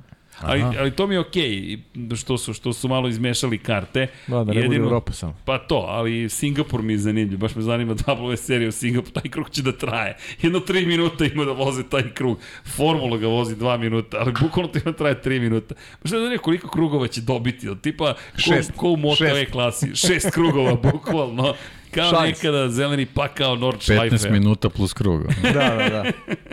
[0.40, 4.06] Ali, ali to mi je okej, okay, što, su, što su malo izmešali karte.
[4.26, 5.34] Da, da ne bude Europa samo.
[5.44, 9.30] Pa to, ali Singapur mi je zanimljiv, baš me zanima W serija u Singapur, taj
[9.30, 10.16] krug će da traje.
[10.42, 12.38] Jedno tri minuta ima da voze taj krug.
[12.76, 15.74] Formula ga vozi dva minuta, ali bukvalno to ima traje tri minuta.
[16.02, 18.72] Baš me zanima koliko krugova će dobiti, od tipa ko, Šest.
[18.76, 19.24] ko u Moto.
[19.24, 21.54] E klasi, šest krugova bukvalno.
[21.94, 22.22] Kao Šans.
[22.22, 24.16] nekada zeleni pakao Nordschleife.
[24.16, 25.28] 15 minuta plus kruga.
[25.42, 26.04] Da, da, da.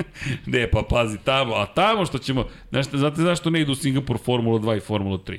[0.45, 4.17] Ne, pa pazi tamo, a tamo što ćemo, znaš, znate zašto ne idu u Singapur
[4.17, 5.37] Formula 2 i Formula 3?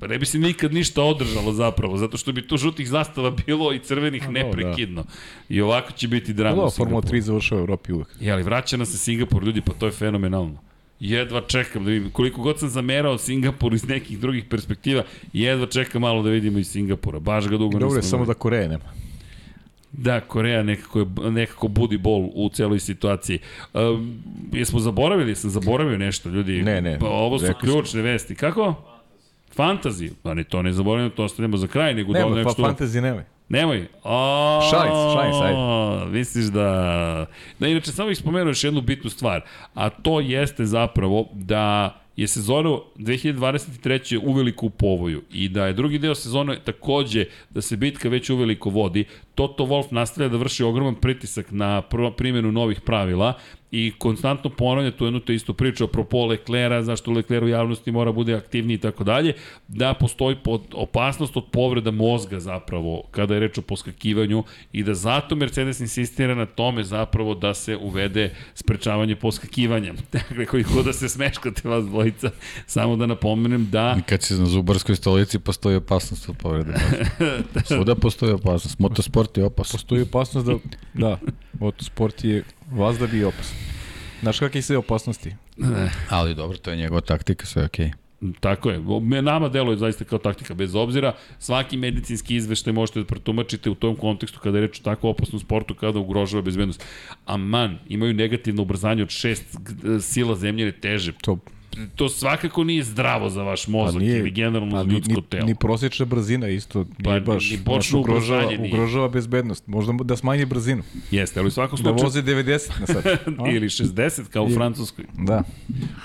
[0.00, 3.72] Pa ne bi se nikad ništa održalo zapravo, zato što bi tu žutih zastava bilo
[3.72, 5.04] i crvenih A, neprekidno.
[5.48, 7.18] I ovako će biti drama Da, u Formula Singapuru.
[7.18, 8.08] 3 završava u Evropi uvek.
[8.20, 10.58] Je, ali vraća nas se Singapur, ljudi, pa to je fenomenalno.
[11.00, 15.02] Jedva čekam da vidim, koliko god sam zamerao Singapur iz nekih drugih perspektiva,
[15.32, 17.18] jedva čekam malo da vidimo iz Singapura.
[17.18, 18.84] Baš ga dugo Dobro je samo da Koreje nema.
[19.92, 23.38] Da, Koreja nekako, je, nekako budi bol u celoj situaciji.
[23.74, 24.22] Um,
[24.52, 26.62] jesmo zaboravili, jesam zaboravio nešto, ljudi?
[26.62, 28.34] Ne, ne, Pa ovo su ključne vesti.
[28.34, 28.74] Kako?
[29.54, 30.10] Fantazi.
[30.22, 32.62] Pa ne, to ne zaboravimo, to ostavljamo za kraj, nego da Nema, pa nešto...
[32.62, 33.00] fantasy
[33.48, 33.88] nemoj.
[34.04, 36.18] A, Šalim se, šalim se, ajde.
[36.18, 37.26] Misliš da...
[37.58, 39.40] Da, inače, samo bih spomenuo još jednu bitnu stvar,
[39.74, 44.20] a to jeste zapravo da je sezona 2023.
[44.24, 48.70] uveliko u povoju i da je drugi deo sezone takođe da se bitka već uveliko
[48.70, 49.04] vodi.
[49.34, 51.82] Toto Wolf nastavlja da vrši ogroman pritisak na
[52.16, 53.34] primjenu novih pravila
[53.70, 58.12] i konstantno ponavlja tu jednu te istu priču apropo Leclera, zašto Lecler u javnosti mora
[58.12, 59.34] bude aktivniji i tako dalje,
[59.68, 64.94] da postoji pod, opasnost od povreda mozga zapravo kada je reč o poskakivanju i da
[64.94, 69.94] zato Mercedes insistira na tome zapravo da se uvede sprečavanje poskakivanja.
[70.12, 72.30] Dakle, koji god da se smeškate vas dvojica,
[72.66, 76.72] samo da napomenem da kad si na zubarskoj stolici postoji opasnost od povrede.
[76.72, 77.64] mozga.
[77.74, 78.78] Svuda postoji opasnost.
[78.78, 79.72] Motosport je opasan.
[79.72, 80.54] Postoji opasnost da,
[80.94, 81.18] da,
[81.60, 83.56] motosport je vazda bi opasan.
[84.22, 85.34] Znaš kakve sve opasnosti?
[86.10, 87.90] Ali dobro, to je njegova taktika, sve je okej.
[88.40, 88.80] Tako je.
[89.02, 91.12] Me nama deluje zaista kao taktika bez obzira.
[91.38, 95.40] Svaki medicinski izveštaj možete da protumačite u tom kontekstu kada je reč o tako opasnom
[95.40, 96.84] sportu kada ugrožava bezbednost.
[97.26, 99.56] Aman, imaju negativno ubrzanje od šest
[100.00, 101.12] sila zemljene teže.
[101.12, 101.38] To
[101.96, 105.46] To svakako nije zdravo za vaš mozak nije- ili generalno Pa za ljudsko ni, telo.
[105.46, 107.50] ni prosječna brzina isto Pa nije ni- baš.
[107.50, 109.66] ni bočno ugrožava, ugrožava bezbednost.
[109.66, 110.82] Možda da smanji brzinu.
[111.10, 112.04] Jeste, ali u svakom Da slučaju...
[112.04, 112.44] voze 90
[112.80, 113.04] na sat.
[113.54, 115.04] Ili 60 kao u Francuskoj.
[115.14, 115.42] Da.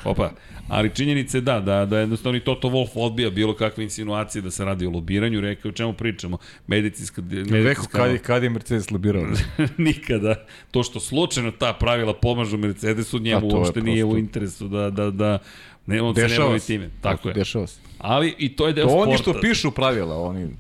[0.04, 0.32] Opa,
[0.68, 4.52] ali činjenica je da, da, da jednostavno i Toto Wolf odbija bilo kakve insinuacije da
[4.52, 6.38] se radi o lobiranju, rekao o čemu pričamo,
[6.68, 7.22] medicinska...
[7.24, 9.26] Rekao, medicinska kad, je, kad je Mercedes lobirao?
[9.80, 10.36] nikada.
[10.72, 15.12] To što slučajno ta pravila pomažu Mercedesu, njemu uopšte nije u prosto- interesu da, da,
[15.12, 15.40] da
[15.90, 16.90] ne, on se ne Dešava bavi time.
[17.02, 17.34] Tako je.
[17.34, 17.80] Dešava se.
[17.98, 19.10] Ali i to je deo To sporta.
[19.10, 20.48] oni što pišu pravila, oni...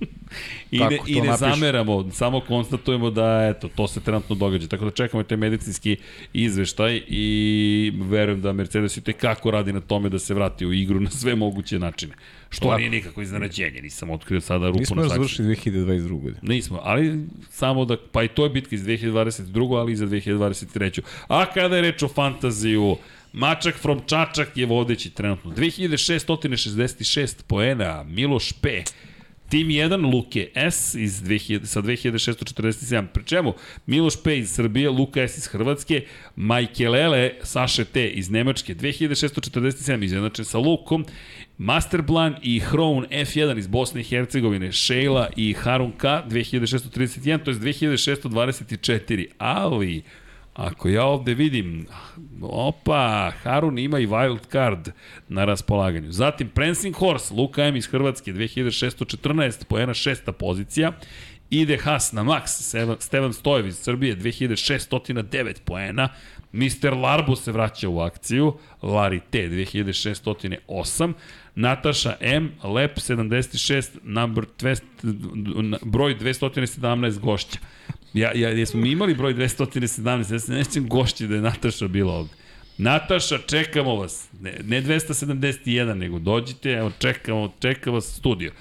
[0.71, 1.37] I ne, to i ne napišu.
[1.39, 4.67] zameramo, samo konstatujemo da eto, to se trenutno događa.
[4.67, 5.97] Tako da čekamo taj medicinski
[6.33, 7.27] izveštaj i
[7.95, 11.35] verujem da Mercedes i tekako radi na tome da se vrati u igru na sve
[11.35, 12.13] moguće načine.
[12.49, 12.77] Što Tako.
[12.77, 15.45] nije nikako iznenađenje, nisam otkrio sada rupu Nismo na još saksiji.
[15.45, 16.09] završili 2022.
[16.13, 16.39] godine.
[16.43, 17.19] Nismo, ali
[17.49, 19.77] samo da, pa i to je bitka iz 2022.
[19.77, 21.01] ali i za 2023.
[21.27, 22.97] A kada je reč o fantaziju,
[23.33, 25.51] Mačak from Čačak je vodeći trenutno.
[25.51, 28.83] 2666 poena, Miloš P.
[29.49, 33.07] Tim 1, Luke S iz 2000, sa 2647.
[33.13, 33.53] Pri čemu
[33.85, 40.45] Miloš P iz Srbije, Luka S iz Hrvatske, Majkelele, Saše T iz Nemačke, 2647 izjednačen
[40.45, 41.05] sa Lukom,
[41.57, 47.57] Masterblan i Hroun F1 iz Bosne i Hercegovine, Sheila i Harun K 2631, to je
[47.57, 50.03] 2624, ali
[50.59, 51.85] ako ja ovde vidim,
[52.41, 54.89] opa, Harun ima i wild card
[55.29, 56.11] na raspolaganju.
[56.11, 60.91] Zatim Prancing Horse, Luka M iz Hrvatske, 2614, poena šesta pozicija.
[61.49, 62.43] Ide Haas na Max,
[62.99, 66.09] Stevan- Stojev iz Srbije, 2609 poena.
[66.51, 66.93] Mr.
[66.93, 71.13] Larbo se vraća u akciju, Larry T 2608,
[71.59, 77.57] Nataša M, Lep 76, number 200, broj 217 gošća.
[78.13, 82.13] Ja, ja, jesmo mi imali broj 217, ja se nećem gošći da je Nataša bila
[82.13, 82.33] ovde.
[82.77, 84.29] Nataša, čekamo vas.
[84.41, 88.51] Ne, ne 271, nego dođite, evo, čekamo, čekamo vas studio.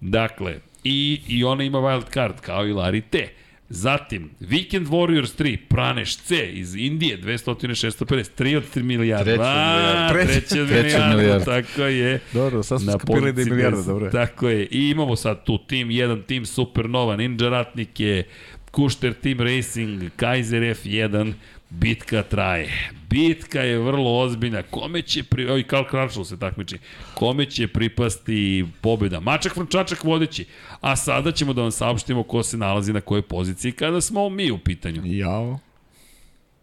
[0.00, 3.28] Dakle, i, i ona ima wild card, kao i Larry T.
[3.72, 9.24] Zatim, Weekend Warriors 3, Praneš C iz Indije, 200, 650, 3 od 3 milijarda.
[9.24, 10.08] Treća milijarda.
[10.12, 11.44] Treća, Treća milijarda, milijarda.
[11.44, 12.20] tako je.
[12.32, 13.86] Dobro, sad smo Na skapili da je milijarda, 10.
[13.86, 14.12] dobro je.
[14.12, 14.66] Tako je.
[14.70, 18.22] I imamo sad tu tim 1, tim Supernova, Ninja Ratnike,
[18.70, 21.32] Kušter Team Racing, Kaiser F1,
[21.70, 22.90] bitka traje.
[23.10, 24.62] Bitka je vrlo ozbiljna.
[24.62, 25.50] Kome će, pri...
[25.50, 26.78] oj, Karl Kračel se takmiči,
[27.14, 29.20] kome će pripasti pobjeda?
[29.20, 30.46] Mačak Frančačak vodeći.
[30.80, 34.50] A sada ćemo da vam saopštimo ko se nalazi na kojoj poziciji kada smo mi
[34.50, 35.02] u pitanju.
[35.04, 35.58] Jao.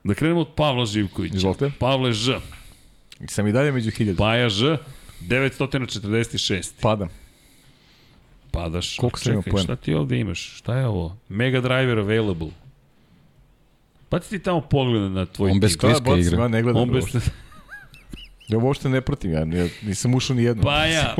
[0.04, 1.38] Da krenemo od Pavla Živkovića.
[1.38, 1.72] Izvolite.
[1.80, 2.40] Pavle Ž.
[3.28, 4.18] Sam i dalje među hiljadu.
[4.18, 4.78] Paja Ž.
[5.22, 6.72] 946.
[6.82, 7.10] Padam.
[8.52, 8.96] Padaš.
[8.96, 9.64] Koliko sam imao poena?
[9.64, 10.58] Šta ti ovde imaš?
[10.58, 11.18] Šta je ovo?
[11.30, 12.50] Mega Driver available.
[14.10, 16.42] Pa ti tamo pogleda na tvoj On bez Da, bacim, igra.
[16.42, 16.82] Ja ne gledam.
[16.82, 17.04] On bez...
[17.04, 17.20] uopšte.
[18.48, 20.64] Ja uopšte ne pratim, ja ne, nisam ušao ni jedno.
[20.64, 21.16] Paja,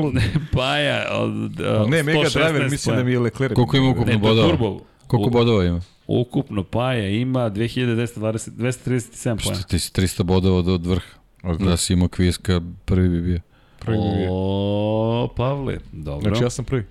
[0.52, 3.54] Paja, od, uh, Ne, Mega 116 Driver, mislim da mi je Leclerc.
[3.54, 4.48] Koliko ima ukupno Ne, bodova?
[4.48, 4.80] turbo.
[5.06, 5.80] Koliko bodova ima?
[6.06, 9.62] Ukupno Paja ima 2220, 237 Šta pojena.
[9.62, 11.06] ti si 300 bodova od, od vrha?
[11.42, 13.40] Od- Da si imao Kviska, prvi bi bio.
[13.78, 14.28] Prvi mi je.
[14.30, 16.30] O, Pavle, dobro.
[16.30, 16.84] Znači ja sam prvi.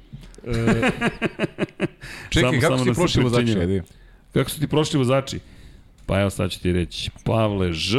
[0.43, 0.51] E,
[2.29, 3.81] čekaj, Samo- kako samo si da prošli vozači?
[4.33, 5.39] Kako su ti prošli vozači?
[6.07, 7.09] Pa evo sad ću ti reći.
[7.23, 7.97] Pavle Ž,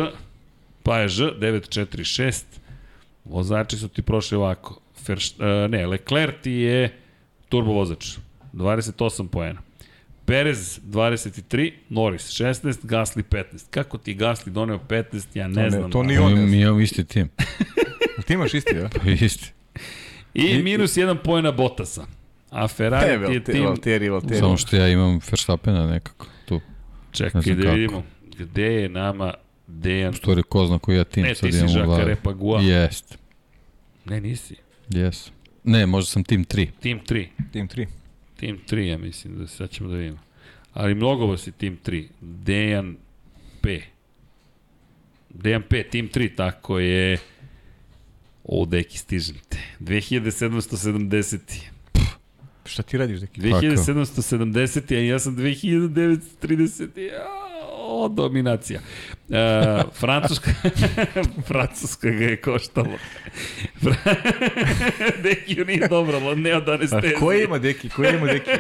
[0.82, 2.43] pa je Ž, 946.
[3.24, 4.80] Vozači su ti prošli ovako.
[5.05, 6.97] Ferš, uh, ne, Leclerc ti je
[7.48, 8.06] turbo vozač.
[8.52, 9.60] 28 poena.
[10.24, 13.44] Perez 23, Norris 16, Gasly 15.
[13.70, 15.90] Kako ti je Gasly doneo 15, ja ne ne, znam.
[15.90, 16.09] to da.
[16.09, 17.28] ni on Mi, imamo isti tim.
[18.26, 18.89] Ti imaš isti, ja?
[18.89, 19.52] Pa isti.
[20.35, 22.06] I minus 1 poena Bottasa.
[22.51, 23.64] A Ferrari E, ti je tim...
[23.64, 24.39] Valteri, Valteri.
[24.39, 26.26] Samo što ja imam Verstappena nekako.
[27.12, 27.74] Čekaj ne da kako.
[27.74, 28.02] vidimo.
[28.39, 29.35] Gde je nama
[29.66, 30.10] Dejan?
[30.10, 32.05] U stvari ko zna koji ja tim Ne, sad ti si imam u Žaka glavi.
[32.05, 32.60] Repagua.
[32.60, 33.18] Jest,
[34.05, 34.55] Ne, nisi.
[34.89, 35.32] jest.
[35.64, 36.68] Ne, možda sam tim 3.
[36.80, 37.26] Tim 3.
[37.52, 37.86] Tim 3.
[38.36, 40.18] Tim 3, ja mislim, da sad ćemo da vidimo.
[40.72, 42.06] Ali mnogo vas je Tim 3.
[42.20, 42.97] Dejan
[43.60, 43.80] P.
[45.30, 47.18] Dejan P, Tim 3, tako je...
[48.44, 49.59] O, deki, stižem te.
[49.80, 51.39] 2770.
[52.69, 53.40] Šta ti radiš, Deki?
[53.40, 57.11] 2770, a ja sam 2930.
[57.90, 58.81] O, dominacija.
[59.31, 60.51] E, Francuska,
[61.49, 62.99] Francuska ga je koštalo.
[65.23, 67.15] Deki nije dobro, ne od A anestezije.
[67.15, 67.89] koji ima Deki?
[67.89, 68.51] Koji ima Deki?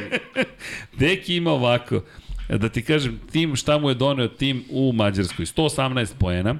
[0.98, 2.00] Deki ima ovako.
[2.48, 5.44] Da ti kažem, tim šta mu je doneo tim u Mađarskoj.
[5.46, 6.54] 118 poena,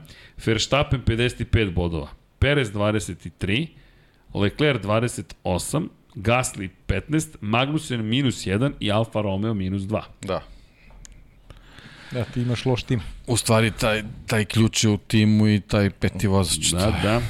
[0.47, 2.09] Verstappen 55 bodova,
[2.39, 3.67] Perez 23,
[4.35, 10.03] Leclerc 28, Gasly 15, Magnussen minus 1 i Alfa Romeo minus 2.
[10.23, 10.43] Da.
[12.13, 13.01] Da, ti imaš loš tim.
[13.27, 16.71] U stvari, taj, taj ključ je u timu i taj peti vozač.
[16.71, 17.23] Da, da.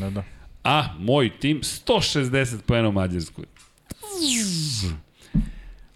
[0.00, 0.22] Da, da.
[0.64, 3.44] A, moj tim 160 poena u Mađarskoj.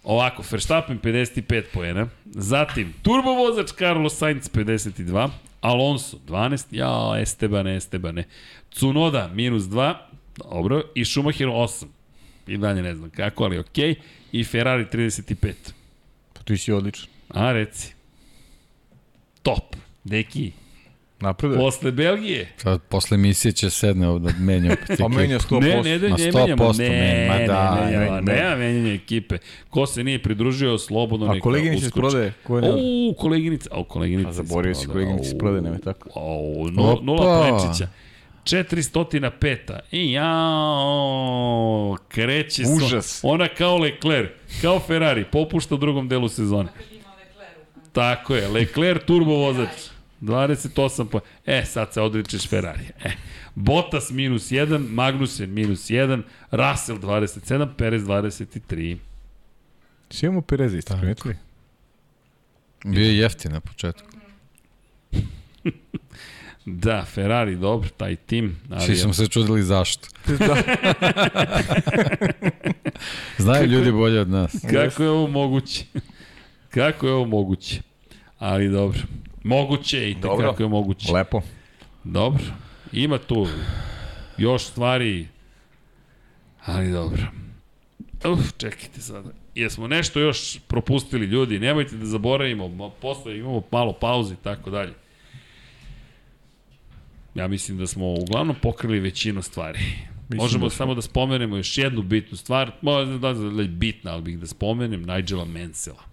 [0.03, 5.29] Ovako, Verstappen 55 poena, zatim turbo vozač Carlos Sainz 52,
[5.61, 8.23] Alonso 12, ja, Estebane, Estebane,
[8.71, 9.93] Cunoda minus 2,
[10.37, 11.85] dobro, i Schumacher 8,
[12.47, 13.95] i dalje ne znam kako, ali okej, okay.
[14.31, 15.53] i Ferrari 35.
[16.33, 17.07] Pa ti si odličan.
[17.29, 17.93] A, reci.
[19.43, 19.75] Top.
[20.03, 20.51] Deki,
[21.23, 21.59] Napreduje.
[21.59, 22.47] posle Belgije.
[22.57, 25.09] Sad, posle emisije će sedne ovde da menja opet Pa ekipu.
[25.09, 25.61] menja 100%.
[25.61, 26.73] Ne, ne, ne, ne 100% menjamo.
[26.77, 28.21] Ne, ma ne, da, ne, menja, ne, menja.
[28.21, 29.37] nema menjanja ekipe.
[29.69, 32.01] Ko se nije pridružio, slobodno A neka koleginici iz uskoči.
[32.01, 32.33] prodaje?
[32.43, 32.69] Ko ne...
[32.69, 34.29] O, koleginica, o, koleginica.
[34.29, 36.09] A zaboravio si koleginici iz prodaje, nemoj tako.
[36.15, 36.69] O,
[37.01, 37.87] nula prečića.
[38.43, 39.79] 405.
[39.91, 42.71] I jao, kreće se.
[42.71, 43.19] Užas.
[43.23, 46.69] Ona kao Leclerc, kao Ferrari, popušta u drugom delu sezone.
[47.91, 49.69] Tako je, Leclerc turbo vozač.
[50.21, 51.19] 28 po...
[51.45, 52.83] E, sad se odričeš Ferrari.
[53.03, 53.11] E.
[53.55, 56.21] Bottas minus 1, Magnussen minus 1,
[56.51, 58.97] Russell 27, Perez 23.
[60.09, 61.35] Svi imamo Pereza isto, primetili?
[62.85, 64.07] Bio je jeftin na početku.
[66.65, 68.59] Da, Ferrari, dobro, taj tim.
[68.71, 70.07] Ali, Svi smo se čudili zašto.
[70.27, 70.55] da.
[73.43, 74.55] Znaju ljudi bolje od nas.
[74.71, 75.83] Kako je ovo moguće?
[76.69, 77.81] Kako je ovo moguće?
[78.39, 78.99] Ali dobro.
[79.43, 80.49] Moguće i Dobro.
[80.49, 81.11] kako je moguće.
[81.13, 81.41] Lepo.
[82.03, 82.43] Dobro.
[82.91, 83.47] Ima tu
[84.37, 85.27] još stvari,
[86.65, 87.21] ali dobro.
[88.25, 89.29] Uf, čekajte sada.
[89.55, 94.93] Jesmo nešto još propustili ljudi, nemojte da zaboravimo, posle imamo malo pauze i tako dalje.
[97.35, 99.79] Ja mislim da smo uglavnom pokrili većinu stvari.
[100.29, 100.77] Mislim Možemo da smo.
[100.77, 105.01] samo da spomenemo još jednu bitnu stvar, možda da je bitna, ali bih da spomenem
[105.01, 106.03] Nigela Mansella.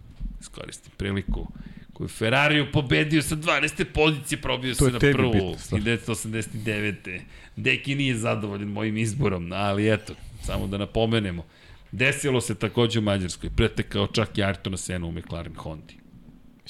[0.41, 1.47] Iskoristim priliku
[1.93, 3.85] koju je Ferrariju pobedio sa 12.
[3.85, 5.81] pozicije, probio se na prvu bitna stvar.
[5.81, 7.21] 1989.
[7.57, 11.45] Deki nije zadovoljen mojim izborom, ali eto, samo da napomenemo.
[11.93, 16.00] Desilo se takođe u Mađarskoj, pretekao čak i Ayrtona Sena u McLaren Hondi.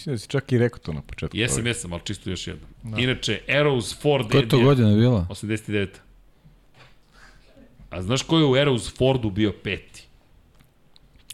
[0.00, 1.36] Mislim da si čak i rekao to na početku.
[1.36, 2.70] Jesam, jesam, ali čisto još jednom.
[2.82, 2.98] Da.
[2.98, 5.26] Inače, Arrows Ford Koja je to godina bila?
[5.30, 5.88] 89.
[7.90, 10.06] A znaš ko je u Arrows Fordu bio peti?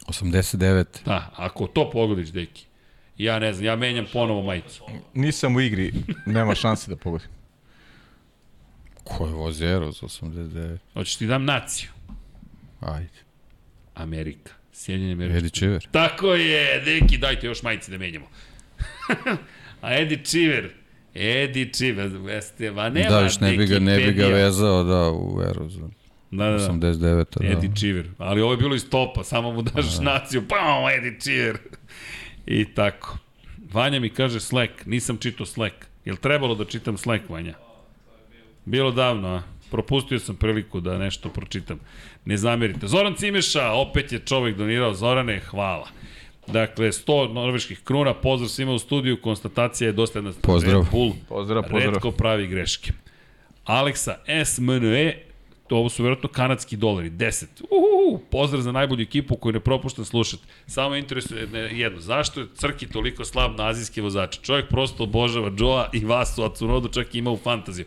[0.07, 0.85] 89.
[1.05, 2.65] Da, ako to pogodiš, deki.
[3.17, 4.83] Ja ne znam, ja menjam ponovo majicu.
[5.13, 5.93] Nisam u igri,
[6.25, 7.27] nema šanse da pogodim.
[9.03, 10.77] Ko je vozi Eros 89?
[10.93, 11.89] Hoćeš ti dam naciju?
[12.79, 13.19] Ajde.
[13.95, 14.51] Amerika.
[14.73, 15.79] Sjedinje Američke.
[15.91, 18.27] Tako je, deki, dajte još majice da menjamo.
[19.81, 20.69] A Eddie Cheever,
[21.13, 25.11] Eddie Cheever, jeste, ma nema da, još ne bi ga, ne bi ga vezao, da,
[25.11, 25.73] u Eros.
[26.31, 26.57] Da, da, da.
[26.57, 27.25] 89.
[27.39, 27.47] Da.
[27.47, 28.05] Eddie Cheever.
[28.17, 31.57] Ali ovo je bilo iz topa, samo mu daš naciju, pam, Eddie Cheever.
[32.45, 33.17] I tako.
[33.73, 35.75] Vanja mi kaže Slack, nisam čitao Slack.
[36.05, 37.53] Jel trebalo da čitam Slack, Vanja?
[38.65, 39.41] Bilo davno, a?
[39.71, 41.79] Propustio sam priliku da nešto pročitam.
[42.25, 42.87] Ne zamerite.
[42.87, 44.93] Zoran Cimeša, opet je čovek donirao.
[44.93, 45.87] Zorane, hvala.
[46.47, 50.33] Dakle, 100 norveških kruna, pozdrav svima u studiju, konstatacija je dosta jedna.
[50.41, 50.81] Pozdrav.
[50.81, 51.93] Red Bull, Pozdrav, pozdrav.
[51.93, 52.91] redko pravi greške.
[53.65, 54.15] Aleksa
[54.45, 55.23] SMNE,
[55.67, 57.45] to ovo su vjerojatno kanadski dolari, 10.
[57.61, 60.43] Uhu, pozdrav za najbolju ekipu koju ne propuštam slušati.
[60.67, 64.39] Samo interesuje jedno, zašto je Crki toliko slab na azijske vozače?
[64.41, 67.85] Čovjek prosto obožava Joa i vas u Atsunodu čak ima u fantaziju.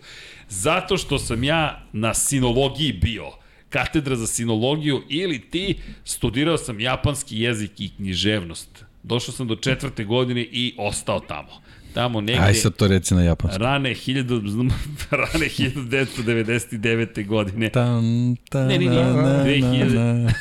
[0.48, 3.30] Zato što sam ja na sinologiji bio
[3.70, 8.84] katedra za sinologiju ili ti studirao sam japanski jezik i književnost.
[9.02, 11.62] Došao sam do četvrte godine i ostao tamo.
[11.94, 12.42] Tamo negde...
[12.42, 13.62] Aj sad to reci na japanskom.
[13.62, 14.70] Rane, 1000,
[15.10, 17.26] rane 1999.
[17.26, 17.70] godine.
[17.70, 19.94] Tan, tan, Ne, ne, ne, na, na, 2000.
[19.94, 20.32] na, na.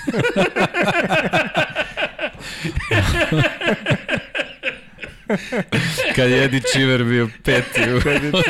[6.16, 8.00] Kad je Eddie Cheever bio peti u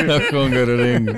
[0.07, 1.13] na Hungaroringu.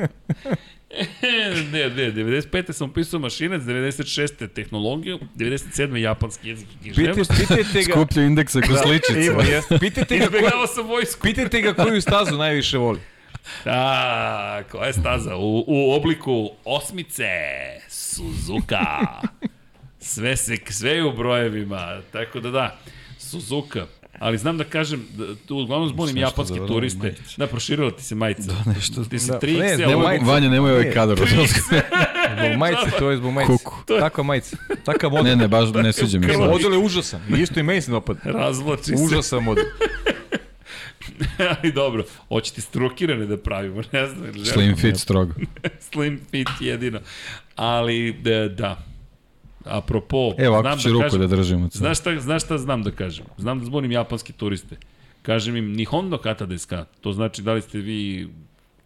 [1.72, 2.74] Ne, ne, 95.
[2.74, 4.48] sam upisao mašinac, 96.
[4.48, 5.96] tehnologiju, 97.
[5.96, 7.32] japanski jezik i Pite, književnost.
[7.40, 7.92] pitajte ga...
[7.94, 9.26] Skuplju indeksa ko sličice.
[9.26, 9.80] Ima, jeste.
[9.80, 11.22] Pitajte ga, Izbjegavao sam vojsku.
[11.22, 13.00] pitajte ga koju stazu najviše voli.
[13.66, 15.36] A, koja je staza?
[15.36, 17.28] U, u obliku osmice,
[17.90, 18.80] Suzuka.
[20.00, 22.80] Sve se, sve je u brojevima, tako da da,
[23.18, 23.86] Suzuka.
[24.22, 27.00] Ali znam da kažem, da, tu uglavnom zbunim Sve japanske zavrlo, turiste.
[27.00, 27.22] majice.
[27.38, 28.42] Da, proširila ti se majica.
[28.44, 29.04] Da, nešto.
[29.04, 30.26] Ti Da, 3 ne, XL, nemoj- ovo- majice.
[30.26, 31.18] Vanja, nemoj ovaj kadar.
[31.18, 33.52] Zbog majice, to je zbog majice.
[33.54, 33.76] Kuku.
[34.00, 34.58] Takva majica.
[34.86, 35.26] Takav model.
[35.26, 36.38] Ne, ne, baš ne sviđa mi se.
[36.38, 37.22] Model je užasan.
[37.38, 38.18] Isto i meni se dopad.
[38.24, 38.96] razvlači se.
[38.96, 39.64] Užasan model.
[41.54, 44.46] Ali dobro, hoćete strukirane da pravimo, ne znam.
[44.46, 45.34] Slim fit strogo.
[45.92, 47.00] Slim fit jedino.
[47.56, 48.84] Ali, da, da.
[49.66, 51.70] Apropo, Evo, znam će ruku kažem, da držimo.
[51.72, 53.26] Znaš šta, znaš šta znam da kažem?
[53.38, 54.78] Znam da zbunim japanske turiste.
[55.22, 56.86] Kažem im Nihondo kata desu ka.
[57.02, 58.30] To znači da li ste vi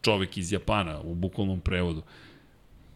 [0.02, 2.02] čovek iz Japana u bukvalnom prevodu.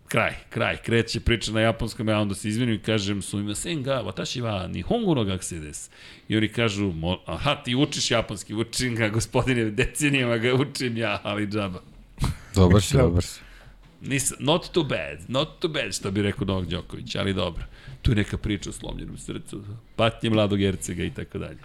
[0.08, 3.84] Kraj, kraj, kreće priča na japanskom, ja onda se izvinim i kažem su ima sen
[3.84, 5.90] ga, watashi wa nihongo no gakusei desu.
[6.28, 11.20] I oni kažu, "Mo- aha, ti učiš japanski, učim ga, gospodine, decenijama ga učim ja,
[11.24, 11.80] ali džaba.
[12.56, 13.40] Dobar si, dobar si.
[14.02, 17.64] Nis, not too bad, not too bad, što bi rekao Novak Đoković, ali dobro.
[18.02, 19.64] Tu je neka priča o slomljenom srcu,
[19.96, 21.58] patnje mladog Ercega i tako dalje.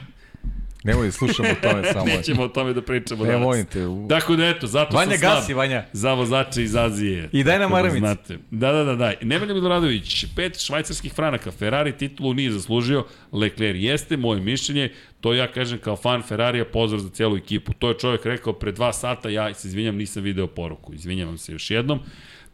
[0.85, 2.05] Nemoj slušamo o tome samo.
[2.07, 3.45] Nećemo o tome da pričamo Ne danas.
[3.45, 3.87] molim te.
[3.87, 5.35] u- Tako da eto, zato Vanja sam slab.
[5.35, 5.85] gasi, Vanja.
[5.93, 7.29] Za vozače iz Azije.
[7.33, 8.39] I daj nam Tako da znate.
[8.51, 9.13] Da, da, da, da.
[9.23, 11.51] Nemanja Miloradović, pet švajcarskih franaka.
[11.51, 13.05] Ferrari titulu nije zaslužio.
[13.33, 14.91] Leclerc jeste, moje mišljenje.
[15.21, 17.73] To ja kažem kao fan Ferrarija, pozdrav za cijelu ekipu.
[17.73, 20.95] To je čovjek rekao pre dva sata, ja se izvinjam, nisam video poruku.
[20.95, 22.01] Izvinjam se još jednom.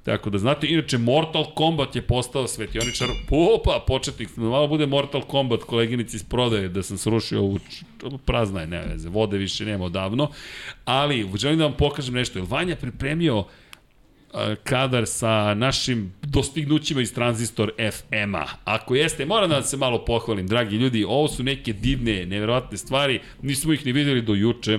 [0.02, 5.22] Tako da znate, inače Mortal Kombat je postao svetioničar, opa, početnik, da malo bude Mortal
[5.22, 7.58] Kombat koleginici iz prodaje, da sam srušio ovu,
[8.24, 10.30] prazna je, ne veze, vode više nema odavno,
[10.84, 13.44] ali želim da vam pokažem nešto, jer Vanja pripremio
[14.32, 18.46] a, kadar sa našim dostignućima iz Transistor FM-a.
[18.64, 23.20] Ako jeste, moram da se malo pohvalim, dragi ljudi, ovo su neke divne, neverovatne stvari,
[23.42, 24.78] nismo ih ni videli do juče,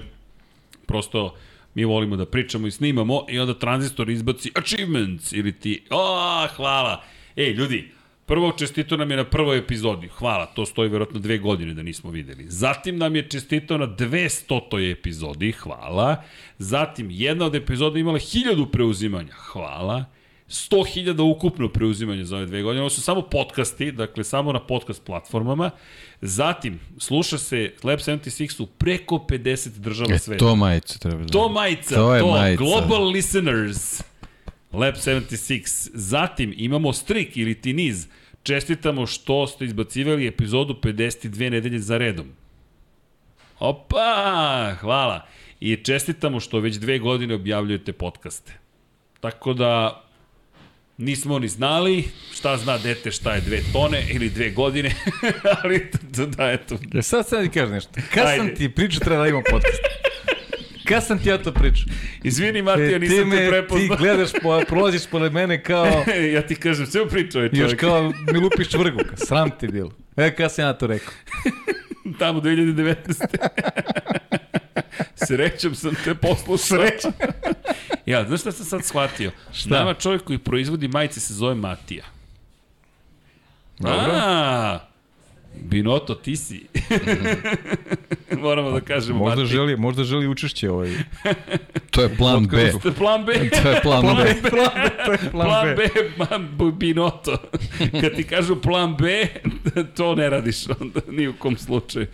[0.87, 1.35] prosto
[1.75, 7.03] mi volimo da pričamo i snimamo i onda Transistor izbaci achievements ili ti, o, hvala.
[7.35, 7.91] Ej, ljudi,
[8.31, 10.07] Prvo čestito nam je na prvoj epizodi.
[10.07, 12.45] Hvala, to stoji verovatno dve godine da nismo videli.
[12.47, 14.91] Zatim nam je čestito na 200.
[14.91, 15.51] epizodi.
[15.51, 16.23] Hvala.
[16.57, 19.33] Zatim jedna od epizoda imala 1000 preuzimanja.
[19.33, 20.05] Hvala.
[20.51, 22.81] 100.000 ukupno preuzimanja za ove dve godine.
[22.81, 25.71] Ovo su samo podcasti, dakle samo na podcast platformama.
[26.21, 30.39] Zatim, sluša se Lab 76 u preko 50 država E, sveta.
[30.39, 31.27] to majice treba da.
[31.27, 32.63] To majica, To je to majica.
[32.63, 34.03] Global Listeners.
[34.73, 35.89] Lab 76.
[35.93, 38.07] Zatim imamo Strik ili Tiniz.
[38.43, 42.25] Čestitamo što ste izbacivali epizodu 52 nedelje za redom.
[43.59, 45.25] Opa, hvala.
[45.59, 48.53] I čestitamo što već dve godine objavljujete podcaste.
[49.19, 50.03] Tako da,
[51.01, 54.95] nismo ni znali šta zna dete šta je dve tone ili dve godine,
[55.63, 55.89] ali
[56.37, 56.77] da, eto.
[56.93, 57.91] Ja sad sad ti kažeš nešto.
[58.13, 59.81] Kad sam ti pričao treba da imam podcast?
[60.87, 61.85] Kad sam ti ja to pričao?
[62.23, 63.97] Izvini Matija, nisam me, te prepoznao.
[63.97, 66.03] Ti gledaš, po, prolaziš pored mene kao...
[66.35, 67.71] ja ti kažem, sve pričao je čovjek.
[67.71, 68.99] Još kao mi lupiš čvrgu.
[69.15, 69.91] Sram ti bilo.
[70.17, 71.13] E, kad sam ja to rekao?
[72.19, 73.37] Tamo 2019.
[75.27, 76.57] Srećom sam te poslušao.
[76.77, 77.11] Srećom.
[78.05, 79.31] ja, znaš šta sam sad shvatio?
[79.53, 79.69] Šta?
[79.69, 82.03] Nama čovjek koji proizvodi majice se zove Matija.
[83.79, 84.11] Dobro.
[84.13, 84.79] A,
[85.55, 86.65] Binoto, ti si.
[88.41, 89.45] Moramo da kažemo Možda Matija.
[89.57, 90.89] želi, možda želi učešće ovaj.
[91.91, 92.71] To je plan B.
[92.81, 93.33] To je plan B.
[93.63, 94.41] To je plan B.
[95.05, 95.83] to je Plan B,
[96.17, 97.37] plan B, Binoto.
[98.01, 99.27] Kad ti kažu plan B,
[99.95, 102.07] to ne radiš onda, ni u kom slučaju.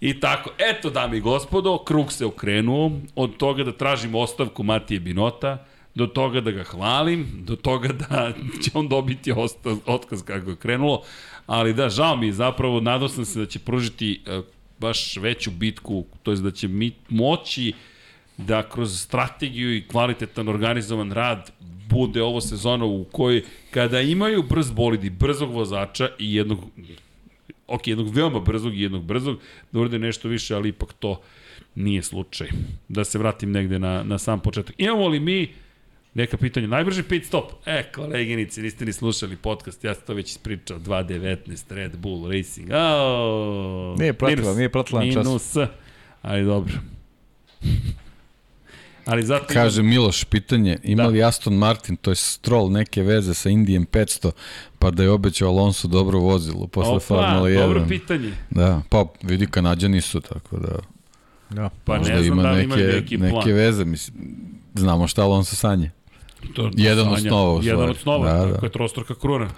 [0.00, 5.00] I tako, eto, dame i gospodo, krug se okrenuo od toga da tražim ostavku Matije
[5.00, 10.50] Binota, do toga da ga hvalim, do toga da će on dobiti ostav, otkaz kako
[10.50, 11.02] je krenulo,
[11.46, 14.44] ali da, žao mi je zapravo, nadao sam se da će pružiti uh,
[14.78, 17.72] baš veću bitku, to je da će mi moći
[18.36, 21.52] da kroz strategiju i kvalitetan organizovan rad
[21.88, 26.58] bude ovo sezona u kojoj kada imaju brz bolid i brzog vozača i jednog
[27.68, 29.38] ok, jednog veoma brzog i jednog brzog,
[29.72, 31.20] da urade nešto više, ali ipak to
[31.74, 32.48] nije slučaj.
[32.88, 34.74] Da se vratim negde na, na sam početak.
[34.78, 35.48] Imamo li mi
[36.14, 36.66] neka pitanja?
[36.66, 37.52] Najbrži pit stop.
[37.66, 42.70] E, koleginici, niste ni slušali podcast, ja sam to već ispričao, 2.19, Red Bull Racing.
[42.72, 45.26] Ao, Nije pratila, minus, nije pratila na čas.
[45.26, 45.56] Minus,
[46.22, 46.74] ali dobro.
[49.08, 51.08] Ali zato Kaže Miloš, pitanje, ima Da.
[51.08, 54.30] li Aston Martin, to je Stroll, neke veze sa Indijem 500,
[54.78, 57.58] pa da je obećao Alonso dobro vozilo posle Opa, Formula 1?
[57.58, 58.32] dobro pitanje.
[58.50, 60.68] Da, pa vidi Kanadjani su, tako da
[61.50, 61.70] Da.
[61.84, 63.30] Pa možda ne znam ima da li neke, imaju neki plan.
[63.30, 64.16] neke veze, mislim,
[64.74, 65.90] znamo šta Alonso sanje.
[66.54, 68.52] To, Jedan od Sanja, snova, u Jedan od snova, Da, da, da.
[68.52, 69.48] tako je trostorka kruna.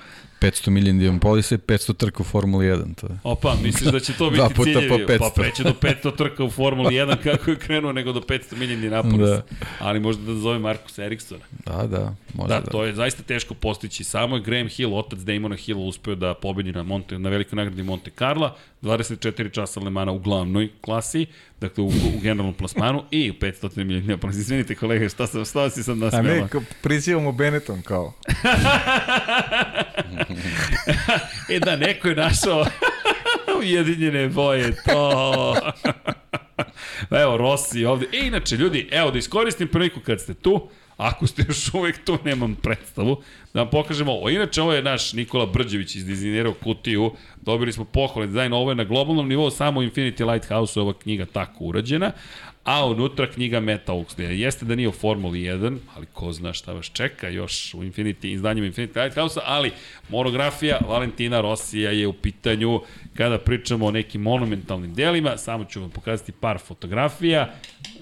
[0.40, 3.18] 500 milija Indianapolisa i 500 trka u Formuli 1, to je.
[3.24, 4.88] Opa, misliš da će to biti puta ciljevi?
[4.88, 5.18] po 500.
[5.18, 8.74] Pa preće do 500 trka u Formuli 1 kako je krenuo nego do 500 milija
[8.74, 9.30] Indianapolis.
[9.30, 9.42] Da.
[9.78, 11.44] Ali možda da zove Markus Eriksona.
[11.66, 12.70] Da, da, može Da, da.
[12.70, 14.04] to je zaista teško postići.
[14.04, 17.82] Samo je Graham Hill, otac Damona Hilla, uspeo da pobedi na, Monte, na velikoj nagradi
[17.82, 21.26] Monte Carla, 24 časa Lemana u glavnoj klasi,
[21.60, 24.36] dakle u, u generalnom plasmanu i 500 milija Indianapolis.
[24.36, 26.34] Izvinite kolege, šta, sam, šta si sad A nasmela?
[26.42, 28.12] ne, kao prizivamo Benetton kao.
[31.48, 32.64] E da, neko je našao
[33.58, 35.56] ujedinjene boje, to...
[37.22, 38.06] Evo, Rossi ovde.
[38.12, 40.68] E, inače, ljudi, evo da iskoristim priliku kad ste tu,
[41.00, 43.22] ako ste još uvek tu, nemam predstavu,
[43.54, 44.30] da vam pokažemo ovo.
[44.30, 47.12] Inače, ovo je naš Nikola Brđević izdizajnirao kutiju,
[47.42, 51.64] dobili smo pohvale dizajn, ovo je na globalnom nivou, samo Infinity Lighthouse ova knjiga tako
[51.64, 52.12] urađena,
[52.70, 54.30] a unutra knjiga Meta Oxley.
[54.30, 58.26] Jeste da nije u Formuli 1, ali ko zna šta vas čeka još u Infinity,
[58.26, 59.72] izdanjima Infinity Lighthouse, ali
[60.08, 62.80] monografija Valentina Rosija je u pitanju
[63.14, 67.54] kada pričamo o nekim monumentalnim delima, samo ću vam pokazati par fotografija,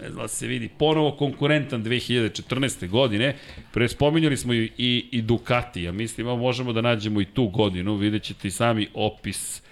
[0.02, 2.88] ne znam da se vidi ponovo konkurentan 2014.
[2.88, 3.36] godine,
[3.72, 7.94] pre spominjali smo i, i, i Ducati, ja mislim, možemo da nađemo i tu godinu,
[7.94, 9.62] vidjet ćete i sami opis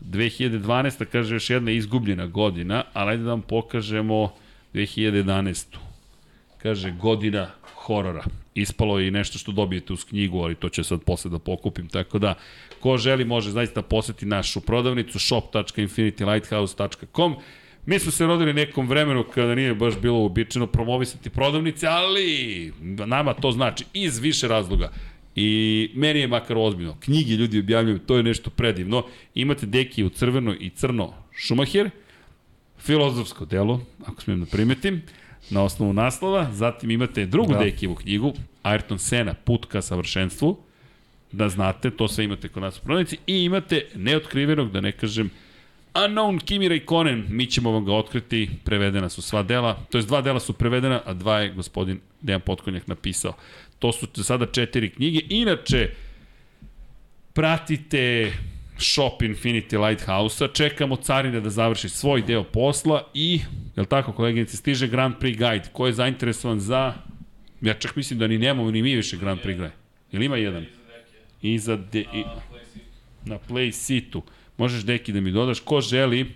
[0.00, 1.04] 2012.
[1.04, 4.41] kaže još jedna izgubljena godina, ali ajde da vam pokažemo
[4.74, 5.66] 2011.
[6.58, 8.24] Kaže godina horora.
[8.54, 11.88] Ispalo je i nešto što dobijete uz knjigu, ali to će sad posle da pokupim,
[11.88, 12.34] tako da
[12.80, 17.36] ko želi može zaista poseti našu prodavnicu shop.infinitylighthouse.com
[17.86, 23.34] Mi smo se rodili nekom vremenu kada nije baš bilo uobičajeno promovisati prodavnice, ali nama
[23.34, 24.92] to znači iz više razloga.
[25.36, 26.96] I meni je makar ozbiljno.
[27.00, 29.04] Knjige ljudi objavljuju, to je nešto predivno.
[29.34, 31.14] Imate deki u crveno i crno
[31.46, 31.90] Schumacher,
[32.82, 35.02] filozofsko delo, ako smijem da primetim,
[35.50, 36.48] na osnovu naslova.
[36.52, 37.58] Zatim imate drugu da.
[37.58, 40.58] Dekijevu knjigu, Ayrton Sena, Put ka savršenstvu,
[41.32, 43.16] da znate, to sve imate kod nas u prodavnici.
[43.26, 45.30] I imate neotkrivenog, da ne kažem,
[45.94, 50.22] Unknown Kimi Raikkonen, mi ćemo vam ga otkriti, prevedena su sva dela, to jest dva
[50.22, 53.32] dela su prevedena, a dva je gospodin Dejan Potkonjak napisao.
[53.78, 55.20] To su sada četiri knjige.
[55.28, 55.90] Inače,
[57.32, 58.32] pratite
[58.78, 63.40] shop Infinity Lighthouse-a, čekamo carine da završi svoj deo posla i,
[63.76, 66.94] je tako koleginice, stiže Grand Prix Guide, ko je zainteresovan za,
[67.60, 69.72] ja čak mislim da ni nemamo ni mi više Grand Prix Guide.
[70.12, 70.66] Ili ima jedan?
[71.42, 72.24] Iza de, i,
[73.24, 74.22] na Play Seatu.
[74.56, 76.26] Možeš deki da mi dodaš, ko želi,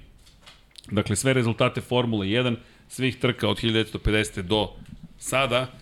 [0.91, 2.57] dakle sve rezultate Formule 1,
[2.89, 4.43] svih trka od 1950.
[4.43, 4.69] do
[5.19, 5.73] sada,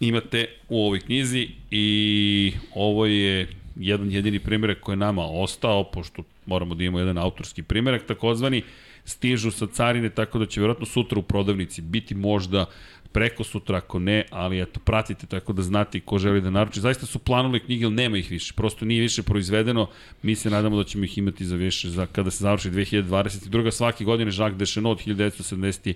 [0.00, 6.22] imate u ovoj knjizi i ovo je jedan jedini primjerak koji je nama ostao, pošto
[6.46, 8.62] moramo da imamo jedan autorski primjerak takozvani,
[9.04, 12.66] stižu sa carine, tako da će vjerojatno sutra u prodavnici biti možda
[13.12, 16.80] preko sutra, ako ne, ali eto, pratite tako da znate ko želi da naruči.
[16.80, 19.88] Zaista su planule knjige, ali nema ih više, prosto nije više proizvedeno,
[20.22, 23.70] mi se nadamo da ćemo ih imati za više, za kada se završi 2022.
[23.70, 25.94] Svake godine Jacques Deschenot od 1970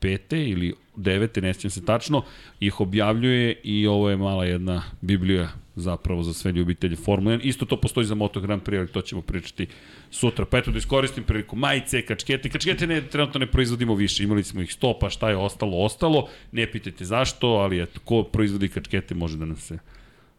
[0.00, 2.22] pete ili devete, ne sjećam se tačno,
[2.60, 7.40] ih objavljuje i ovo je mala jedna biblija zapravo za sve ljubitelje Formule 1.
[7.42, 9.66] Isto to postoji za Moto Grand Prix, ali to ćemo pričati
[10.10, 10.44] sutra.
[10.44, 12.48] Pa eto da iskoristim priliku majice, kačkete.
[12.48, 16.28] Kačkete ne, trenutno ne proizvodimo više, imali smo ih 100, pa šta je ostalo, ostalo.
[16.52, 19.78] Ne pitajte zašto, ali eto, ko proizvodi kačkete može da nam se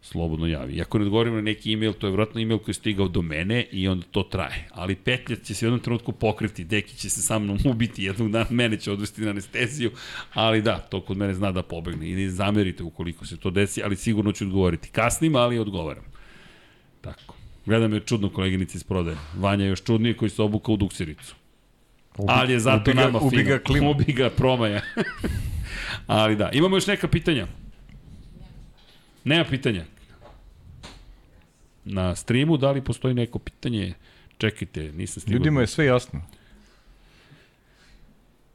[0.04, 0.74] slobodno javi.
[0.74, 3.22] I ako ne odgovorim na neki email, to je vratno email koji je stigao do
[3.22, 4.68] mene i onda to traje.
[4.70, 8.30] Ali petljac će se u jednom trenutku pokriti, Deki će se sa mnom ubiti jednog
[8.30, 9.90] dana, mene će odvesti na anesteziju,
[10.34, 13.82] ali da, to kod mene zna da pobegne i ne zamerite ukoliko se to desi,
[13.82, 14.88] ali sigurno ću odgovoriti.
[14.88, 16.04] Kasnim, ali odgovaram.
[17.00, 17.34] Tako.
[17.66, 19.16] Gledam je čudno koleginici iz prodaje.
[19.36, 21.34] Vanja je još čudniji koji se obuka u duksericu.
[22.18, 23.64] Ubi, ali je zato ubiga, nama ubiga fino.
[23.64, 23.90] klimu.
[23.90, 24.80] Ubiga promaja.
[26.06, 27.46] ali da, imamo još neka pitanja.
[29.24, 29.84] Nema pitanja.
[31.84, 33.94] Na streamu, da li postoji neko pitanje?
[34.38, 35.36] Čekajte, nisam stigao.
[35.36, 36.22] Ljudima je sve jasno.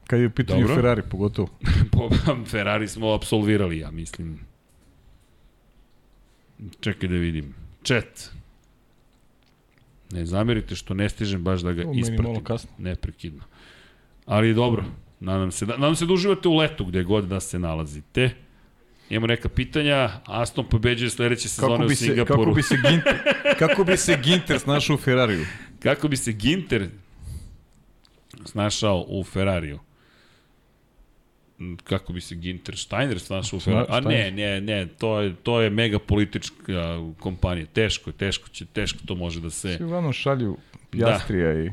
[0.06, 0.74] Kad je u pitanju Dobro.
[0.74, 1.48] Ferrari, pogotovo.
[1.92, 2.10] Po
[2.46, 4.38] Ferrari smo absolvirali, ja mislim.
[6.80, 7.54] Čekaj da vidim.
[7.84, 8.30] Chat.
[10.12, 12.68] Ne zamerite što ne stižem baš da ga O, ispratim.
[12.78, 13.44] Neprekidno.
[14.26, 14.84] Ali dobro.
[15.20, 18.30] Nadam se da, nadam se da uživate u letu gde god da se nalazite.
[19.10, 20.10] Imamo neka pitanja.
[20.24, 22.38] Aston pobeđuje sledeće sezone Kako u bi, se, Singapuru.
[22.42, 23.16] kako, bi se Ginter,
[23.58, 25.44] kako bi se Ginter snašao u Ferrariju?
[25.82, 26.88] Kako bi se Ginter
[28.44, 29.78] snašao u Ferrariju?
[31.84, 33.86] Kako bi se Ginter Steiner snašao u Ferrariju?
[33.88, 37.66] A ne, ne, ne, to je, to je mega politička kompanija.
[37.66, 39.76] Teško, teško će, teško to može da se...
[39.76, 40.56] Svi uglavnom šalju
[40.92, 41.08] Da.
[41.08, 41.70] Jastrija i...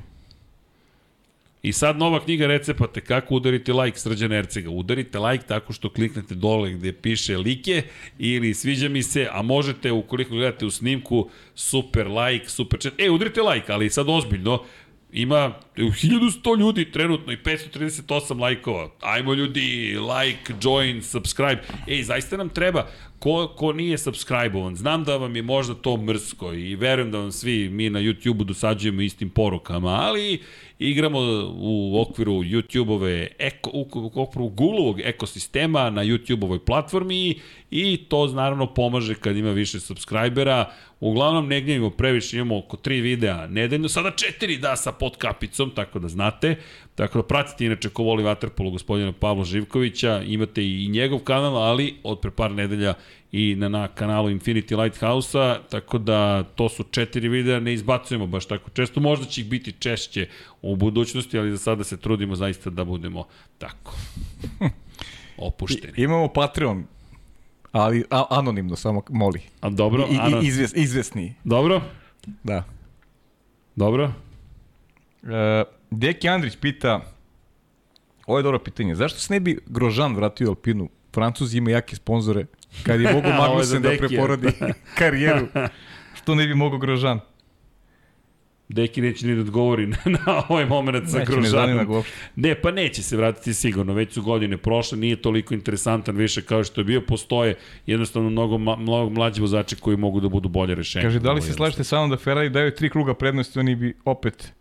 [1.63, 4.69] I sad nova knjiga recepate kako udariti like Srđana Ercega.
[4.69, 7.83] Udarite like tako što kliknete dole gde piše like
[8.19, 12.93] ili sviđa mi se, a možete ukoliko gledate u snimku super like, super chat.
[12.97, 14.63] E, udarite like, ali sad ozbiljno.
[15.11, 18.89] Ima 1100 ljudi trenutno i 538 lajkova.
[19.01, 21.61] Ajmo ljudi, like, join, subscribe.
[21.87, 22.87] Ej, zaista nam treba
[23.19, 24.75] ko, ko nije subscribe-ovan.
[24.75, 28.43] Znam da vam je možda to mrsko i verujem da vam svi mi na YouTube-u
[28.43, 30.41] dosađujemo istim porukama, ali
[30.79, 31.19] igramo
[31.53, 33.27] u okviru YouTube-ove,
[33.73, 37.39] u okviru Google-ovog ekosistema na YouTube-ovoj platformi
[37.71, 40.71] i to naravno pomaže kad ima više subscribera.
[40.99, 45.71] Uglavnom ne gnjavimo previše, imamo oko tri videa nedeljno, sada četiri da sa pod kapicom,
[45.75, 46.55] tako da znate.
[46.95, 51.95] Tako da pratite inače ko voli Waterpolo gospodina Pavla Živkovića, imate i njegov kanal, ali
[52.03, 52.93] od pre par nedelja
[53.31, 58.45] i na, na kanalu Infinity Lighthouse-a, tako da to su četiri videa, ne izbacujemo baš
[58.45, 60.27] tako često, možda će ih biti češće
[60.61, 63.25] u budućnosti, ali za sada se trudimo zaista da budemo
[63.57, 63.95] tako
[65.37, 65.93] opušteni.
[65.97, 66.85] I, imamo Patreon,
[67.71, 69.41] ali a, anonimno, samo moli.
[69.61, 71.81] A dobro, I, i, Ana, izves, izvesniji, dobro,
[72.43, 72.63] da.
[73.75, 74.11] dobro.
[75.23, 77.01] E, Deki Andrić pita,
[78.25, 80.89] ovo je dobro pitanje, zašto se ne bi Grožan vratio u Alpinu?
[81.13, 82.45] Francuzi ima jake sponzore,
[82.83, 84.07] kad je mogo Magnussen da Dekija.
[84.07, 84.47] preporodi
[84.99, 85.47] karijeru.
[86.21, 87.19] Što ne bi mogo Grožan?
[88.69, 92.13] Deki neće ni da odgovori na, na ovaj moment sa ga uopšte.
[92.35, 96.63] Ne, pa neće se vratiti sigurno, već su godine prošle, nije toliko interesantan više kao
[96.63, 97.55] što je bio, postoje
[97.85, 101.03] jednostavno mnogo, mnogo mlađi vozači koji mogu da budu bolje rešenje.
[101.03, 103.93] Kaže, da li se slažete sa mnom da Ferrari daju tri kruga prednosti, oni bi
[104.05, 104.53] opet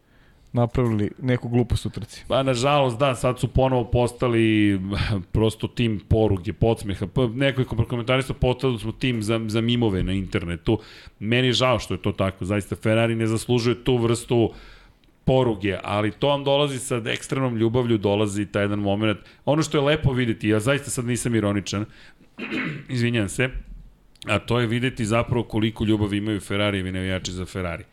[0.57, 2.25] napravili neku glupost u trci.
[2.29, 4.81] Pa nažalost da, sad su ponovo postali
[5.33, 7.07] prosto tim poruge, podsmeha.
[7.07, 10.79] Pa, nekoliko komentarista postali da smo tim za, za mimove na internetu.
[11.19, 12.45] Meni je žao što je to tako.
[12.45, 14.53] Zaista Ferrari ne zaslužuje tu vrstu
[15.27, 19.19] poruge, ali to vam dolazi sa ekstremnom ljubavlju, dolazi taj jedan moment.
[19.45, 21.85] Ono što je lepo videti, ja zaista sad nisam ironičan,
[22.95, 23.49] izvinjam se,
[24.27, 27.85] a to je videti zapravo koliko ljubavi imaju Ferrarijevi navijači za Ferrari.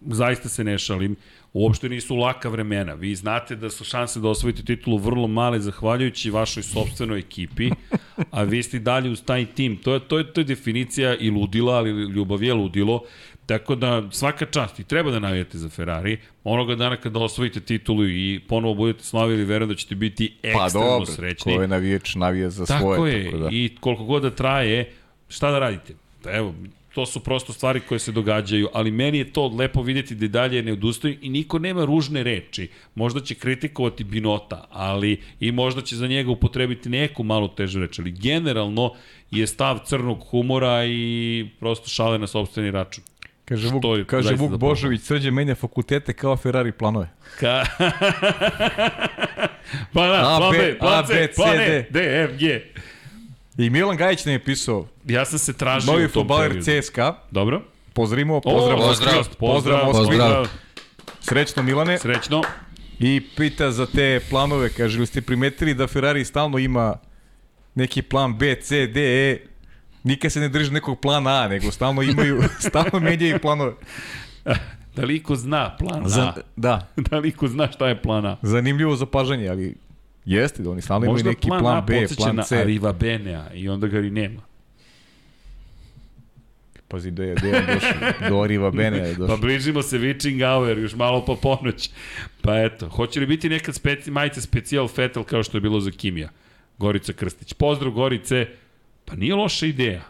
[0.00, 1.16] Zaista se ne šalim,
[1.52, 2.94] uopšte nisu laka vremena.
[2.94, 7.70] Vi znate da su šanse da osvojite titulu vrlo male zahvaljujući vašoj sobstvenoj ekipi,
[8.30, 9.76] a vi ste dalje uz taj tim.
[9.76, 13.02] To je, to je, to je definicija i ludila, ali ljubav je ludilo.
[13.46, 16.18] Tako da svaka čast i treba da navijate za Ferrari.
[16.44, 20.88] Onoga dana kada osvojite titulu i ponovo budete slavili, verujem da ćete biti Pa ekstremno
[20.88, 21.54] dobro, srećni.
[21.56, 23.18] ko je navijač, navija za Tako svoje.
[23.18, 23.48] je, Tako da.
[23.52, 24.92] i koliko god da traje,
[25.28, 25.94] šta da radite?
[26.24, 26.54] Pa evo,
[26.94, 30.28] to su prosto stvari koje se događaju, ali meni je to lepo videti da i
[30.28, 32.68] dalje ne odustaju i niko nema ružne reči.
[32.94, 37.98] Možda će kritikovati Binota, ali i možda će za njega upotrebiti neku malo težu reč,
[37.98, 38.94] ali generalno
[39.30, 43.04] je stav crnog humora i prosto šale na sobstveni račun.
[43.44, 47.08] Kaže Vuk, je kaže Vuk da Božović, srđe menja fakultete kao Ferrari planove.
[47.40, 47.64] Ka...
[49.94, 51.60] pa da, plan B, plan C, plan.
[51.60, 52.60] E, D, F, G.
[53.58, 56.62] I Milan Gajić nam je pisao, Ja sam se tražio novi futbaler.
[56.62, 57.62] CSKA, Dobro.
[57.92, 60.48] pozdravimo, pozdrav, O, pozdrav, pozdrav, pozdrav, pozdrav, pozdrav.
[61.20, 62.42] srećno Milane, Srećno.
[62.98, 66.96] i pita za te planove, kaže, ili ste primetili da Ferrari stalno ima
[67.74, 69.46] neki plan B, C, D, E,
[70.04, 73.72] nikad se ne drži nekog plana A, nego stalno imaju, stalno menjaju planove.
[74.96, 76.08] Da li iko zna plan A?
[76.08, 78.36] Za, da, Da li iko zna šta je plan A?
[78.42, 79.74] zanimljivo zapažanje, ali
[80.28, 82.58] jeste da oni stalno imaju Možda neki plan, plan, B, plan C.
[82.58, 84.40] Arriva Benea i onda ga i nema.
[86.88, 87.36] Pazi, do je, je
[87.74, 89.36] došao, do Arriva Bene je Pa došao.
[89.36, 91.90] bližimo se witching hour, još malo po ponoć.
[92.42, 95.90] Pa eto, hoće li biti neka speci, majica specijal Fetel kao što je bilo za
[95.90, 96.28] Kimija?
[96.78, 97.52] Gorica Krstić.
[97.52, 98.46] Pozdrav Gorice,
[99.04, 100.02] pa nije loša ideja.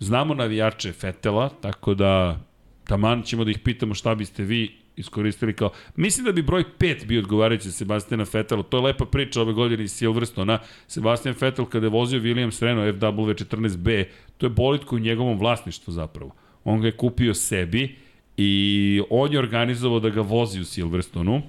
[0.00, 2.40] Znamo navijače Fetela, tako da
[2.84, 5.70] taman ćemo da ih pitamo šta biste vi iskoristili kao...
[5.96, 8.62] Mislim da bi broj 5 bio odgovarajući za Sebastijana Fetela.
[8.62, 10.58] To je lepa priča ove godine iz Silverstona.
[10.86, 14.04] Sebastian Vettel kada je vozio Williams Renault FW14B,
[14.38, 16.34] to je bolid koji u njegovom vlasništvu zapravo.
[16.64, 17.96] On ga je kupio sebi
[18.36, 21.42] i on je organizovao da ga vozi u Silverstonu.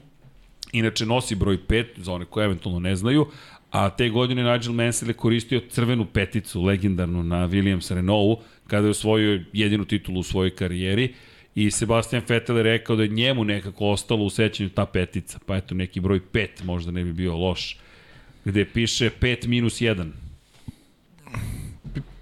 [0.71, 3.27] Inače nosi broj 5, za one koje eventualno ne znaju,
[3.71, 8.91] a te godine Nigel Mansell je koristio crvenu peticu, legendarnu na Williams Renault, kada je
[8.91, 11.13] osvojio jedinu titulu u svojoj karijeri
[11.59, 15.57] i Sebastian Vettel je rekao da je njemu nekako ostalo u sećanju ta petica, pa
[15.57, 17.77] eto neki broj 5 možda ne bi bio loš,
[18.45, 20.11] gde piše 5 minus 1.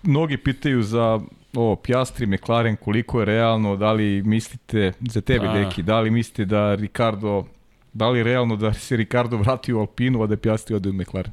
[0.03, 1.19] Mnogi pitaju za
[1.53, 5.53] ovo, Piastri, McLaren, koliko je realno, da li mislite, za tebe, A.
[5.53, 7.45] Deki, da li mislite da Ricardo,
[7.93, 10.93] da li je realno da se Ricardo vrati u Alpinu, a da Piastri ode u
[10.93, 11.31] McLaren?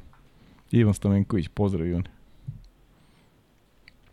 [0.70, 2.04] Ivan Stamenković, pozdrav Ivan.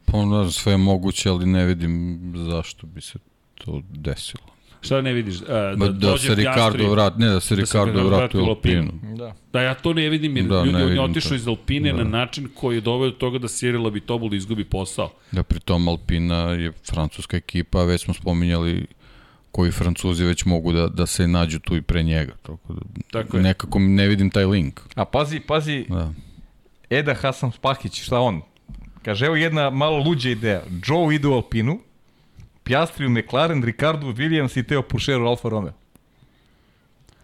[0.06, 3.20] Pa onda sve je moguće, ali ne vidim zašto bi se
[3.66, 4.44] to desilo.
[4.82, 5.36] Šta ne vidiš?
[5.38, 8.38] Da, Da, da, da dođe se Ricardo vrati, ne da se da Ricardo Ricardo vrati
[8.38, 8.92] u Alpinu.
[9.16, 9.36] Da.
[9.54, 11.36] Da, ja to ne vidim, jer Da, da, ne ljudi, on je otišao to.
[11.36, 11.98] iz Alpine Da.
[11.98, 15.12] na način koji je doveo do toga da Cyril Abitobul izgubi posao.
[15.32, 18.86] Da pritom Alpina je francuska ekipa, već smo spominjali
[19.52, 22.34] koji Francuzi već mogu da, da se nađu tu i pre njega.
[22.42, 22.82] Tako da
[23.12, 23.44] Tako je.
[23.44, 24.80] nekako ne vidim taj link.
[24.96, 26.14] A pazi, pazi, Da.
[26.90, 28.42] Eda Hasan Spahić, šta on?
[29.06, 30.62] Kaže, evo jedna malo luđa ideja.
[30.88, 31.80] Joe ide u Alpinu,
[32.64, 35.74] Piastri u McLaren, Ricardo Williams i Teo Puršer u Alfa Romeo.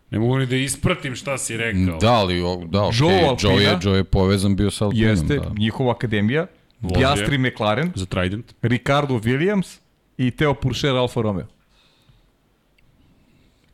[0.10, 1.98] Ne mogu ni da ispratim šta si rekao.
[1.98, 3.62] Da, ali o- da, okay, Joe Joe, Alpina.
[3.62, 5.10] je, Joe je povezan bio sa Alpinom.
[5.10, 5.52] Jeste, Da.
[5.58, 6.48] njihova akademija,
[6.82, 6.98] Vozio.
[6.98, 8.54] Piastri McLaren, Za Trident.
[8.62, 9.80] Ricardo Williams
[10.18, 11.46] i Teo Puršer Alfa Romeo.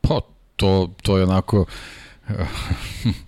[0.00, 0.20] Pa,
[0.56, 1.64] to, to je onako...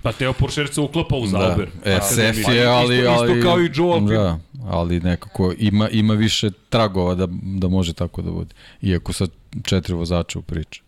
[0.03, 1.69] Pa Teo Porcher se uklapa u Da, Zauber.
[2.03, 2.99] SF Pa, je, ali...
[2.99, 4.23] isto ali kao i Joe Alpina.
[4.23, 8.55] Da, ali nekako ima, ima više tragova da, da može tako da bude.
[8.83, 9.27] Iako sa
[9.63, 10.83] četiri vozača u priči.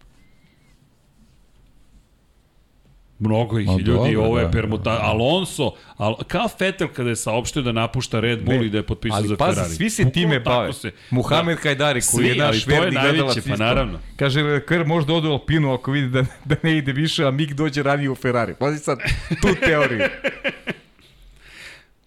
[3.18, 4.50] Mnogo ih Ma ljudi, dobro, ovo je da.
[4.50, 4.90] permuta...
[5.02, 8.82] Alonso, al, kao Vettel kada je saopštio da napušta Red Bull Ne, i da je
[8.82, 9.74] potpisao Ali za pazi, Ferrari.
[9.74, 10.72] svi se time bave.
[10.72, 11.62] Se, Muhamed da.
[11.62, 13.56] Hajdari, koji Svi, je ali naš verni gledalac pa isto.
[13.56, 13.98] naravno.
[14.16, 17.52] Kaže, Leclerc možda ode u Alpinu ako vidi da, da ne ide više, a Mick
[17.52, 18.54] dođe ranije u Ferrari.
[18.58, 18.98] Pazi sad
[19.42, 20.00] tu teoriju.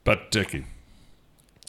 [0.03, 0.61] Pa čekaj.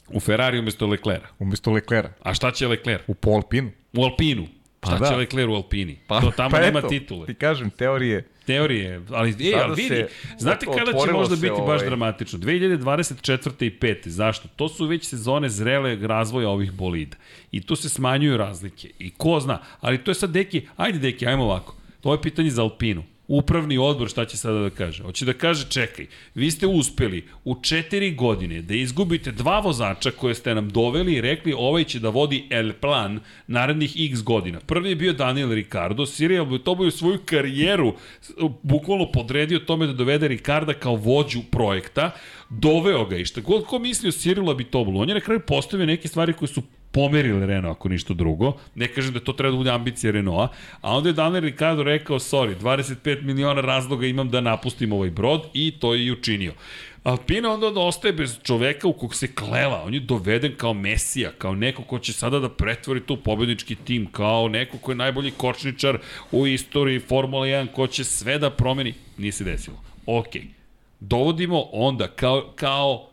[0.07, 1.27] U Ferrari umesto Leclera.
[1.39, 2.13] Umesto Leclerca.
[2.23, 3.01] A šta će Lecler?
[3.07, 3.71] U po Alpinu.
[3.93, 4.47] U Alpinu.
[4.83, 5.05] Pa Šta da.
[5.09, 5.97] će Lecler u Alpini?
[6.07, 7.25] to tamo nema titule.
[7.25, 8.27] Ti kažem, teorije.
[8.45, 12.39] Teorije, ali, e, ali vidi, se znate kada će možda biti baš ovaj- dramatično?
[12.39, 13.65] 2024.
[13.65, 14.07] i 5.
[14.09, 14.47] Zašto?
[14.55, 17.17] To su već sezone zrele razvoja ovih bolida.
[17.51, 18.89] I tu se smanjuju razlike.
[18.99, 21.75] I ko zna, ali to je sad deki, ajde deki, ajmo ovako.
[22.01, 23.03] To je pitanje za Alpinu.
[23.27, 25.03] Upravni odbor šta će sada da kaže?
[25.03, 30.35] Hoće da kaže, čekaj, vi ste uspeli u četiri godine da izgubite dva vozača koje
[30.35, 34.59] ste nam doveli i rekli ovaj će da vodi El Plan narednih x godina.
[34.59, 37.93] Prvi je bio Daniel Ricardo, Sirija Butobo je svoju karijeru
[38.61, 42.11] bukvalno podredio tome da dovede Ricarda kao vođu projekta,
[42.59, 45.85] doveo ga i šta god ko misli o Cirilu Abitobulu, on je na kraju postavio
[45.85, 48.53] neke stvari koje su pomerili Renault ako ništa drugo.
[48.75, 52.19] Ne kažem da to treba da bude ambicija Renaulta, a onda je Daniel Ricardo rekao,
[52.19, 56.53] sorry, 25 miliona razloga imam da napustim ovaj brod i to je i učinio.
[57.03, 59.83] Alpina onda ostaje bez čoveka u kog se klela.
[59.85, 64.05] On je doveden kao mesija, kao neko ko će sada da pretvori tu pobednički tim,
[64.11, 65.97] kao neko ko je najbolji kočničar
[66.31, 68.93] u istoriji Formula 1, ko će sve da promeni.
[69.17, 69.77] Nije se desilo.
[70.05, 70.62] Okej.
[71.07, 73.09] Dovodimo onda kao, kao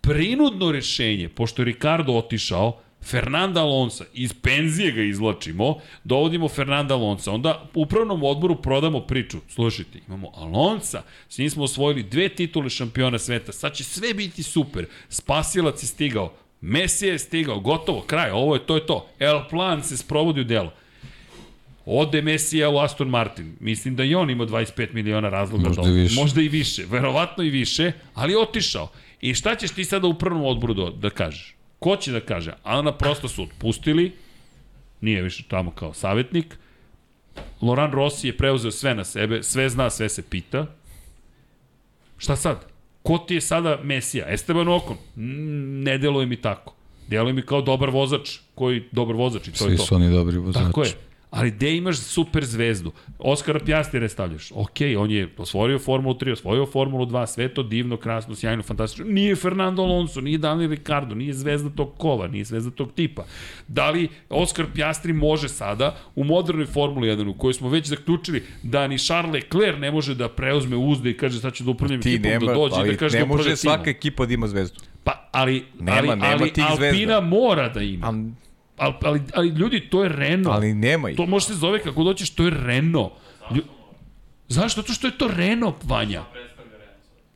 [0.00, 7.32] prinudno rešenje, pošto je Ricardo otišao, Fernanda Alonso, iz penzije ga izlačimo, dovodimo Fernanda Alonso,
[7.32, 9.38] onda u upravnom odboru prodamo priču.
[9.48, 14.42] Slušajte, imamo Alonso, s njim smo osvojili dve titule šampiona sveta, sad će sve biti
[14.42, 14.86] super.
[15.08, 19.08] Spasilac je stigao, Messi je stigao, gotovo, kraj, ovo je, to je to.
[19.18, 20.72] El Plan se sprovodi u delo.
[21.90, 23.56] Ode Mesija u Aston Martin.
[23.60, 25.68] Mislim da i on ima 25 miliona razloga.
[25.68, 26.20] Možda da, i više.
[26.20, 26.84] Možda i više.
[26.90, 28.88] Verovatno i više, ali je otišao.
[29.20, 31.54] I šta ćeš ti sada u prvom odboru da, da kažeš?
[31.78, 32.52] Ko će da kaže?
[32.62, 34.12] Ana prosto su otpustili,
[35.00, 36.58] nije više tamo kao savjetnik.
[37.62, 40.66] Loran Rossi je preuzeo sve na sebe, sve zna, sve se pita.
[42.18, 42.66] Šta sad?
[43.02, 44.26] Ko ti je sada Mesija?
[44.28, 44.96] Esteban Okon?
[45.16, 46.74] Mm, ne deluje mi tako.
[47.06, 49.86] Deluje mi kao dobar vozač, koji dobar vozač i to Svi je to.
[49.86, 50.66] su oni dobri vozači.
[50.66, 51.07] Tako je.
[51.30, 52.92] Ali gde imaš super zvezdu?
[53.18, 54.52] Oskara Pjastire stavljaš.
[54.52, 59.04] Ok, on je osvojio Formulu 3, osvojio Formulu 2, sve to divno, krasno, sjajno, fantastično.
[59.06, 63.24] Nije Fernando Alonso, nije Daniel Ricardo, nije zvezda tog kova, nije zvezda tog tipa.
[63.68, 68.42] Da li Oskar Pjastri može sada u modernoj Formuli 1 u kojoj smo već zaključili
[68.62, 72.00] da ni Charles Leclerc ne može da preuzme uzde i kaže sad ću da upravljam
[72.02, 73.90] Ti ekipom, nema, da dođe i da kaže ne da može upravlja svaka timom.
[73.90, 74.80] ekipa da ima zvezdu.
[75.04, 77.20] Pa, ali, Nema- ali, nema ali Alpina zvezda.
[77.20, 78.06] mora da ima.
[78.06, 78.24] Ali,
[78.78, 80.56] Ali, ali, ali ljudi, to je Renault.
[80.56, 81.16] ali nema ih.
[81.16, 83.12] To može se zove kako doćeš, to je Renault.
[83.54, 83.62] Lju...
[84.48, 84.80] Zašto?
[84.80, 86.24] Zato što je to Renault, Vanja.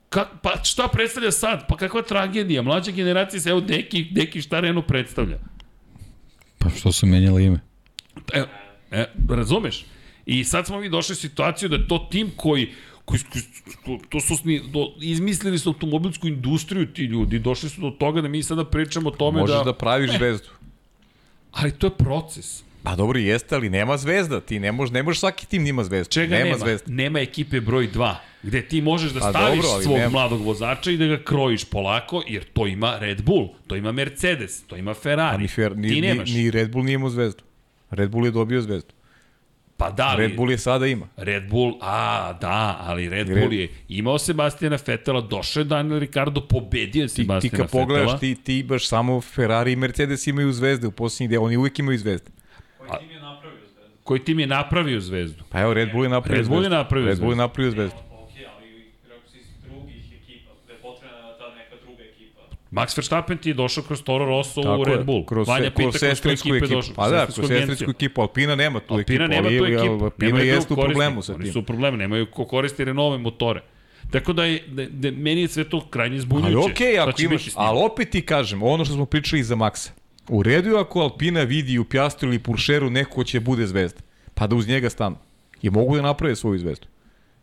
[0.09, 1.67] Ka, pa šta predstavlja sad?
[1.69, 2.63] Pa kakva tragedija?
[2.63, 5.39] Mlađa generacija se, evo Deki, Deki šta Renault predstavlja?
[6.59, 7.61] Pa što su menjali ime?
[8.33, 8.45] E,
[8.91, 9.85] e, razumeš?
[10.27, 12.73] I sad smo mi došli u situaciju da je to tim koji
[13.05, 13.21] koji,
[13.85, 18.21] koji to su sni, do, izmislili su automobilsku industriju ti ljudi, došli su do toga
[18.21, 19.65] da mi sada pričamo o tome Možeš da...
[19.65, 20.49] da praviš zvezdu.
[21.53, 22.63] Ali to je proces.
[22.83, 24.41] Pa dobro jeste, ali nema zvezda.
[24.41, 26.11] Ti ne možeš, ne možeš svaki tim da ima zvezdu.
[26.11, 26.45] Čega nema?
[26.45, 26.93] nema zvezda.
[26.93, 30.91] nema ekipe broj 2, gde ti možeš da Pa staviš dobro, svog nema- mladog vozača
[30.91, 34.95] i da ga krojiš polako, jer to ima Red Bull, to ima Mercedes, to ima
[34.95, 35.35] Ferrari.
[35.35, 36.31] A ni, Fer, ni, ti ni, nemaš.
[36.31, 37.43] ni Red Bull nije imao zvezdu.
[37.91, 38.93] Red Bull je dobio zvezdu.
[39.83, 41.07] Pa da, ali, Red Bull je sada ima.
[41.17, 41.97] Red Bull, a,
[42.35, 47.09] da, ali Red Red- Bull je imao Sebastijana Fetela, došao je Daniel Ricardo, pobedio je
[47.09, 48.19] Ti, ti Sebastijana kad pogledaš, Fetela.
[48.19, 51.43] ti, ti baš samo Ferrari i Mercedes imaju zvezde u posljednjih deo.
[51.43, 52.31] Oni uvijek imaju zvezde.
[54.05, 55.45] Koji tim je napravio zvezdu?
[55.49, 56.77] Pa evo, Red Bull je napravio Red Bull je zvezdu.
[56.77, 57.43] napravio Red Bull je zvezdu.
[57.43, 57.97] napravio zvezdu.
[57.97, 58.69] Ok, ali
[59.05, 62.41] rekao si iz drugih ekipa, da je potrebna ta neka druga ekipa.
[62.73, 65.25] Max Verstappen ti je došao kroz Toro Rosso u Tako Red je, Bull.
[65.25, 66.75] Kroz, Vanja pita kroz kroz ekipe ekipu.
[66.75, 66.95] došao.
[66.95, 68.21] Pa da, kroz sestrinsku ekipu.
[68.21, 69.35] Alpina nema tu Alpina ekipu.
[69.35, 70.05] nema ali- tu ekipu.
[70.05, 71.53] Alpina jeste drugog u problemu sa Oni tim.
[71.53, 73.61] su u problemu, nemaju ko koristi Renove motore.
[74.11, 76.57] Tako da, je, da, da meni je sve to krajnje zbunjujuće.
[76.59, 79.57] Ali okej, Šta ako imaš, ali opet ti kažem, ono što smo pričali i za
[79.57, 79.91] Maxa.
[80.29, 84.01] U redu je ako Alpina vidi u Pjastru ili Puršeru neko ko će bude zvezda,
[84.35, 85.17] pa da uz njega stanu.
[85.63, 86.87] I mogu da naprave svoju zvezdu.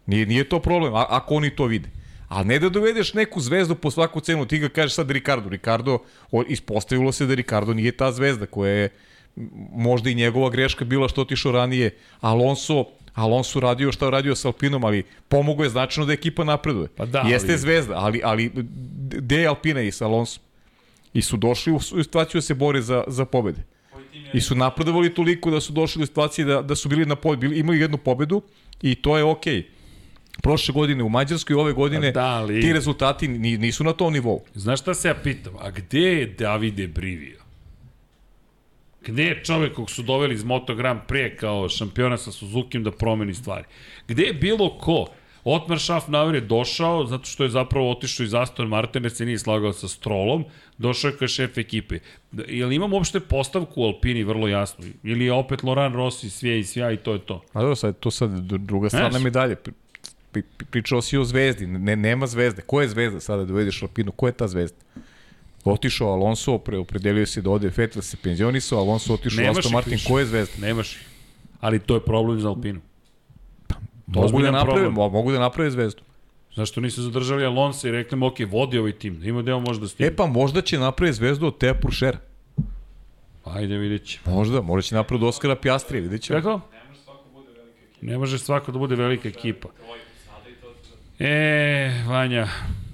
[0.06, 1.90] Nije, nije to problem, a, ako oni to vide.
[2.30, 5.50] A ne da dovedeš neku zvezdu po svaku cenu, ti ga kažeš sad Ricardo.
[5.50, 6.00] Ricardo,
[6.48, 8.90] ispostavilo se da Ricardo nije ta zvezda koja je
[9.72, 11.96] možda i njegova greška bila što otišao ranije.
[12.22, 16.88] Alonso, Alonso radio šta je radio sa Alpinom, ali pomogo je značajno da ekipa napreduje.
[16.96, 18.52] Pa da, Jeste ali- zvezda, ali, ali
[19.10, 20.40] gde je Alpina i sa Alonso?
[21.14, 23.64] I su došli u situaciju da se bore za, za pobede.
[24.34, 27.48] I su napredovali toliko da su došli do situacije da, da su bili na pobedi,
[27.48, 28.42] bili, imaju jednu pobedu
[28.82, 29.54] i to je okej.
[29.54, 29.79] Okay.
[30.42, 34.44] Prošle godine u Mađarskoj, ove godine, da, ali- ti rezultati ni- nisu na tom nivou.
[34.56, 35.54] Znaš šta se ja pitam?
[35.60, 37.40] A gde je Davide Brivio?
[39.02, 42.92] Gde je čovek kog su doveli iz Moto Grand Prix kao šampiona sa Suzuki da
[42.92, 43.64] promeni stvari?
[44.08, 45.06] Gde je bilo ko?
[45.46, 49.40] Otmar Schaffnauer je došao zato što je zapravo otišao iz Aston Martin jer se nije
[49.40, 50.46] slagao sa Strolom,
[50.78, 52.00] došao je kao šef ekipe.
[52.32, 54.86] Da- Jel imamo uopšte postavku u Alpini vrlo jasno?
[55.04, 57.42] Ili je opet Loran Rossi svije i svija i to je to?
[57.54, 59.24] A dobro, sad, to sad dru- druga strana Znaš.
[59.24, 59.56] medalje.
[60.32, 62.62] Pri- pri- pri- Pričao si o zvezdi, ne, nema zvezde.
[62.62, 64.12] Ko je zvezda sada da uvedeš Alpinu?
[64.12, 64.78] Ko je ta zvezda?
[65.66, 70.00] Otišao Alonso, pre, opredelio se da ode Vettel se penzionisao, Alonso otišao Nemaš Aston Martin,
[70.08, 70.54] ko je zvezda?
[70.62, 71.08] Nemaš ih.
[71.60, 72.82] Ali to je problem za Alpinu.
[74.08, 74.96] Mogu da, naprave, problem.
[74.96, 76.02] mo- mogu da naprave zvezdu.
[76.56, 79.88] Zašto nisu zadržali Alonso i rekli mu, ok, vodi ovaj tim, da ima deo možda
[79.88, 80.08] stigne.
[80.08, 82.18] E pa možda će napraviti zvezdu od Teja Puršera.
[83.46, 84.36] Ajde, vidjet ćemo.
[84.36, 86.40] Možda, možda će napraviti od Oskara Pjastrija, vidjet ćemo.
[86.40, 86.62] Kako?
[88.02, 89.68] Ne može svako da bude velika ekipa.
[91.20, 92.48] E, Vanja,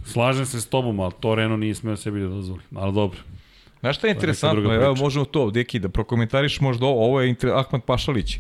[0.06, 2.62] slažem se s tobom, ali to Renault nije smeo sebi da dozvoli.
[2.76, 3.20] Ali dobro.
[3.80, 4.62] Znaš šta je interesantno?
[4.62, 7.06] druga Evo, možemo to, Deki, da prokomentariš možda ovo.
[7.06, 7.50] Ovo je inter...
[7.50, 8.36] Ahmad Pašalić.
[8.36, 8.40] E,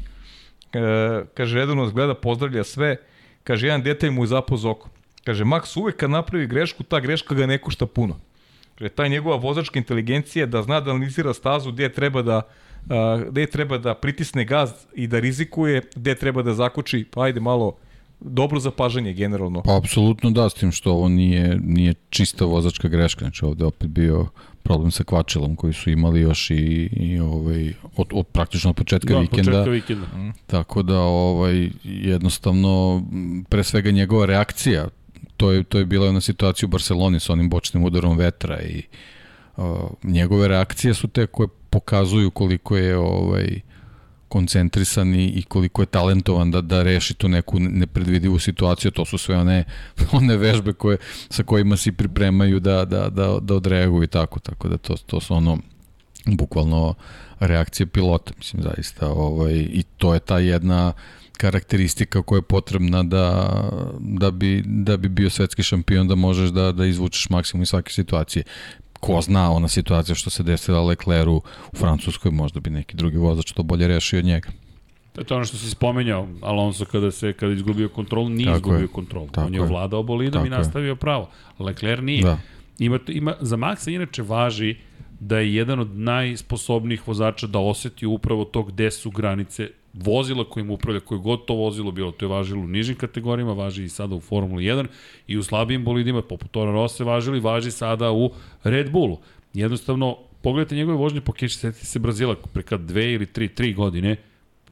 [1.34, 2.96] kaže, redovno nas gleda, pozdravlja sve.
[3.44, 4.90] Kaže, jedan detalj mu je zapao za oko.
[5.24, 8.20] Kaže, Max uvek kad napravi grešku, ta greška ga ne košta puno.
[8.80, 12.42] Kaže, ta njegova vozačka inteligencija da zna da analizira stazu gde treba da
[12.90, 17.40] a, gde treba da pritisne gaz i da rizikuje, gde treba da zakoči, pa ajde
[17.40, 17.78] malo
[18.20, 19.62] dobro zapažanje generalno.
[19.62, 23.90] Pa apsolutno da, s tim što ovo nije, nije čista vozačka greška, znači ovde opet
[23.90, 24.28] bio
[24.64, 29.14] problem sa kvačilom koji su imali još i, i ovaj, od, od praktično od početka
[29.14, 29.52] Da, vikenda.
[29.52, 30.08] početka vikenda.
[30.48, 33.04] Tako da ovaj jednostavno
[33.50, 34.88] pre svega njegova reakcija
[35.38, 38.84] to je to je bila jedna situacija u Barseloni sa onim bočnim udarom vetra i
[39.58, 39.66] uh,
[40.04, 43.60] njegove reakcije su te koje pokazuju koliko je ovaj
[44.30, 49.18] koncentrisan i, i koliko je talentovan da, da reši tu neku nepredvidivu situaciju, to su
[49.18, 49.64] sve one,
[50.20, 50.98] one vežbe koje,
[51.30, 55.20] sa kojima se pripremaju da, da, da, da odreaguju i tako, tako da to, to
[55.20, 55.58] su ono
[56.26, 56.94] bukvalno
[57.40, 60.94] reakcije pilota, mislim zaista, ovaj, i to je ta jedna
[61.38, 63.54] karakteristika koja je potrebna da,
[64.00, 67.92] da, bi, da bi bio svetski šampion, da možeš da, da izvučeš maksimum iz svake
[67.92, 68.44] situacije
[69.00, 71.36] ko zna ona situacija što se desila Lecleru
[71.74, 74.50] u Francuskoj, možda bi neki drugi vozač to bolje rešio od njega.
[75.14, 78.58] To je ono što si spomenjao, Alonso kada se kada je izgubio kontrolu, nije Tako
[78.58, 78.88] izgubio je.
[78.88, 79.28] kontrolu.
[79.28, 79.62] Tako On je je.
[79.64, 80.60] ovladao bolidom i Tako je.
[80.60, 81.30] nastavio pravo.
[81.60, 82.22] Leclerc nije.
[82.24, 82.38] Da.
[82.80, 84.76] Ima, ima, za Maxa inače važi
[85.20, 89.70] da je jedan od najsposobnijih vozača da oseti upravo to gde su granice
[90.04, 93.84] vozila kojim upravlja, koje god to vozilo bilo, to je važilo u nižim kategorijama, važi
[93.84, 94.88] i sada u Formuli 1
[95.28, 98.32] i u slabijim bolidima, poput Toro Rosse važili, važi sada u
[98.64, 99.20] Red Bullu.
[99.54, 103.74] Jednostavno, pogledajte njegove vožnje po keši, setite se Brazila pre kad dve ili tri, tri
[103.74, 104.16] godine,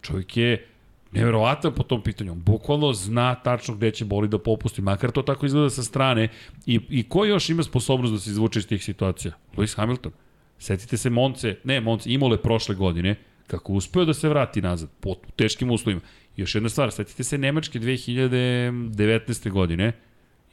[0.02, 0.66] čovjek je
[1.12, 2.36] neverovatan po tom pitanju.
[2.36, 6.30] Bukvalno zna tačno gde će boli da popusti, makar to tako izgleda sa strane.
[6.66, 9.34] I, i ko još ima sposobnost da se izvuče iz tih situacija?
[9.56, 10.12] Lewis Hamilton.
[10.60, 13.16] Setite se Monce, ne Monce, Imole prošle godine,
[13.48, 16.02] kako uspeo da se vrati nazad, po u teškim uslovima.
[16.38, 19.50] Još jedna stvar, setite se Nemačke 2019.
[19.52, 19.94] godine,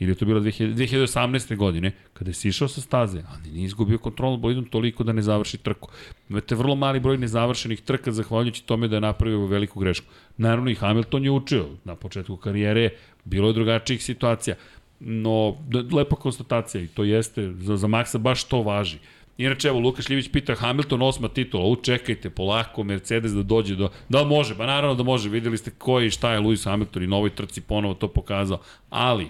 [0.00, 1.56] ili je to bilo 2000, 2018.
[1.56, 5.58] godine, kada je sišao sa staze, ali nije izgubio kontrolu bolidom toliko da ne završi
[5.58, 5.88] trku.
[6.28, 10.06] Imate vrlo mali broj nezavršenih trka zahvaljujući tome da je napravio veliku grešku.
[10.36, 12.90] Naravno i Hamilton je učio na početku karijere,
[13.24, 14.56] bilo je drugačijih situacija,
[15.00, 15.56] no
[15.92, 18.98] lepa konstatacija i to jeste, za, za Maxa baš to važi.
[19.40, 23.88] Inače, evo, Lukaš Ljivić pita Hamilton osma titula, u čekajte polako, Mercedes da dođe do...
[24.08, 24.54] Da li može?
[24.54, 27.30] Ba naravno da može, videli ste ko i šta je Lewis Hamilton i na ovoj
[27.30, 28.58] trci ponovo to pokazao,
[28.90, 29.28] ali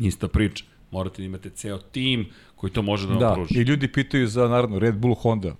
[0.00, 0.64] ista priča.
[0.90, 2.26] Morate da imate ceo tim
[2.56, 3.54] koji to može da vam Da, pruži.
[3.54, 5.54] i ljudi pitaju za, naravno, Red Bull Honda.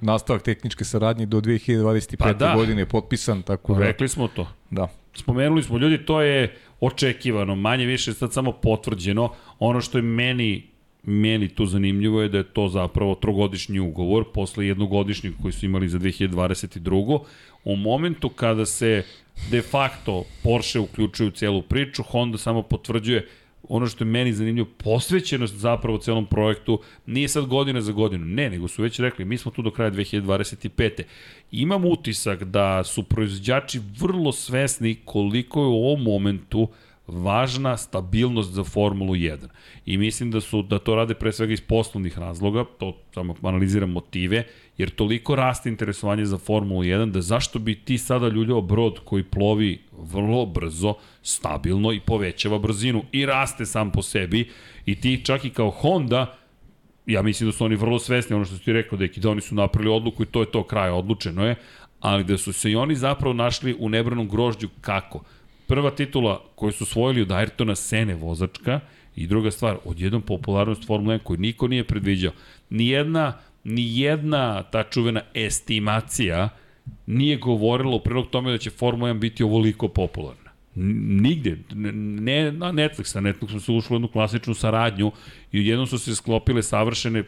[0.00, 2.16] Nastavak tehničke saradnje do 2025.
[2.16, 2.54] Pa da.
[2.54, 3.80] godine je potpisan, tako da...
[3.80, 4.48] Rekli smo to.
[4.70, 4.88] Da.
[5.14, 9.32] Spomenuli smo, ljudi, to je očekivano, manje više sad samo potvrđeno.
[9.58, 10.77] Ono što je meni
[11.08, 15.88] meni tu zanimljivo je da je to zapravo trogodišnji ugovor posle jednogodišnjeg koji su imali
[15.88, 17.20] za 2022.
[17.64, 19.02] U momentu kada se
[19.50, 23.28] de facto Porsche uključuju u celu priču, Honda samo potvrđuje
[23.68, 28.50] ono što je meni zanimljivo, posvećenost zapravo celom projektu nije sad godina za godinu, ne,
[28.50, 31.02] nego su već rekli, mi smo tu do kraja 2025.
[31.52, 36.68] Imam utisak da su proizvođači vrlo svesni koliko je u ovom momentu
[37.08, 39.48] važna stabilnost za Formulu 1.
[39.86, 43.90] I mislim da su da to rade pre svega iz poslovnih razloga, to samo analiziram
[43.90, 44.44] motive,
[44.78, 49.22] jer toliko raste interesovanje za Formulu 1 da zašto bi ti sada ljuljao brod koji
[49.22, 54.50] plovi vrlo brzo, stabilno i povećava brzinu i raste sam po sebi
[54.86, 56.38] i ti čak i kao Honda
[57.06, 59.54] ja mislim da su oni vrlo svesni, ono što ti rekao, deki, da oni su
[59.54, 61.54] napravili odluku i to je to kraj, odlučeno je,
[62.00, 65.24] ali da su se i oni zapravo našli u nebranom grožđu kako?
[65.68, 68.80] Prva titula koju su osvojili od Ayrtona Sene vozačka
[69.16, 72.32] i druga stvar, odjednom popularnost Formula 1 koju niko nije predviđao.
[72.70, 76.48] Nijedna, nijedna ta čuvena estimacija
[77.06, 80.50] nije govorila u prilog tome da će Formula 1 biti ovoliko popularna.
[80.74, 85.12] Nigde, ne na Netflix, na Netflixu su ušli u jednu klasičnu saradnju
[85.52, 87.24] i jednom su se sklopile savršene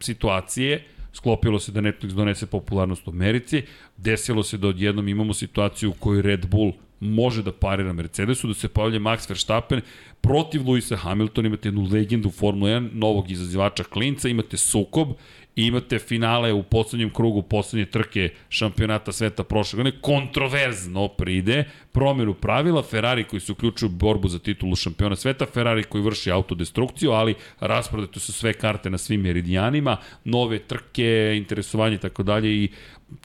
[0.00, 0.84] situacije,
[1.14, 3.62] sklopilo se da Netflix donese popularnost u Americi,
[3.96, 8.54] desilo se da odjednom imamo situaciju u kojoj Red Bull može da parira Mercedesu, da
[8.54, 9.80] se pojavlja Max Verstappen.
[10.20, 15.08] Protiv Luisa Hamiltona, imate jednu legendu Formula 1, novog izazivača klinca, imate sukob
[15.56, 22.34] i imate finale u poslednjem krugu poslednje trke šampionata sveta prošle godine, kontroverzno pride, promjenu
[22.34, 27.10] pravila, Ferrari koji se uključuju u borbu za titulu šampiona sveta, Ferrari koji vrši autodestrukciju,
[27.10, 32.68] ali rasprodate su sve karte na svim meridijanima, nove trke, interesovanje i tako dalje i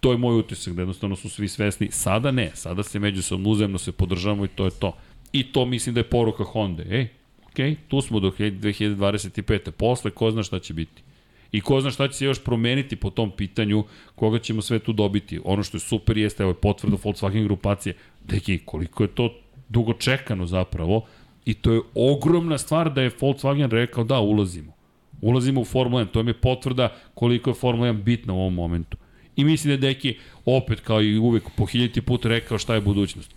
[0.01, 1.88] to je moj utisak da jednostavno su svi svesni.
[1.91, 4.98] Sada ne, sada se međusobno uzemno se podržavamo i to je to.
[5.32, 6.83] I to mislim da je poruka Honda.
[6.90, 7.08] Ej,
[7.48, 9.72] ok, tu smo do 2025.
[9.72, 11.09] Posle, ko zna šta će biti.
[11.52, 13.84] I ko zna šta će se još promeniti po tom pitanju,
[14.16, 15.40] koga ćemo sve tu dobiti.
[15.44, 17.95] Ono što je super jeste, evo je potvrda Volkswagen grupacije.
[18.24, 19.34] Deki, koliko je to
[19.69, 21.06] dugo čekano zapravo.
[21.45, 24.74] I to je ogromna stvar da je Volkswagen rekao da, ulazimo.
[25.22, 28.53] Ulazimo u Formula 1, to mi je potvrda koliko je Formula 1 bitna u ovom
[28.53, 28.98] momentu.
[29.36, 32.82] I mislim da je Deki opet kao i uvek po hiljati put rekao šta je
[32.82, 33.36] budućnost.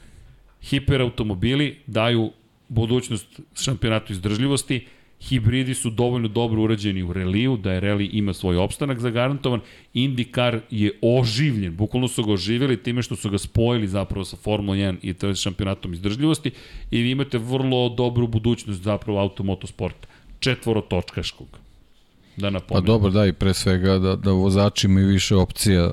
[0.62, 2.30] Hiperautomobili daju
[2.68, 4.86] budućnost šampionatu izdržljivosti,
[5.28, 9.60] Hibridi su dovoljno dobro urađeni u reliju, da je reli ima svoj opstanak zagarantovan.
[9.94, 14.76] IndyCar je oživljen, bukvalno su ga oživjeli time što su ga spojili zapravo sa Formula
[14.76, 16.50] 1 i to šampionatom izdržljivosti
[16.90, 20.08] i vi imate vrlo dobru budućnost zapravo automotosporta.
[20.40, 21.48] Četvorotočkaškog.
[22.36, 22.86] Da Pa napomenem.
[22.86, 25.90] dobro, da, i pre svega da, da vozači imaju više opcija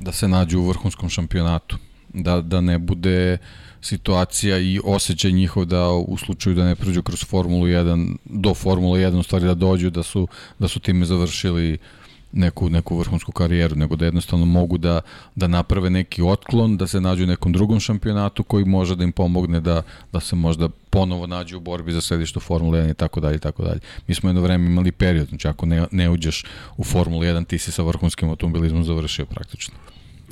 [0.00, 1.76] da se nađu u vrhunskom šampionatu.
[2.14, 3.38] Da, da ne bude
[3.86, 9.00] situacija i osjećaj njihov da u slučaju da ne prođu kroz Formulu 1, do Formule
[9.00, 11.78] 1 u stvari da dođu, da su, da su time završili
[12.32, 15.00] neku, neku vrhunsku karijeru, nego da jednostavno mogu da,
[15.34, 19.12] da naprave neki otklon, da se nađu u nekom drugom šampionatu koji može da im
[19.12, 19.82] pomogne da,
[20.12, 23.40] da se možda ponovo nađu u borbi za središte Formule 1 i tako dalje i
[23.40, 23.80] tako dalje.
[24.06, 26.44] Mi smo jedno vreme imali period, znači ako ne, ne uđeš
[26.76, 29.74] u Formulu 1, ti si sa vrhunskim automobilizmom završio praktično.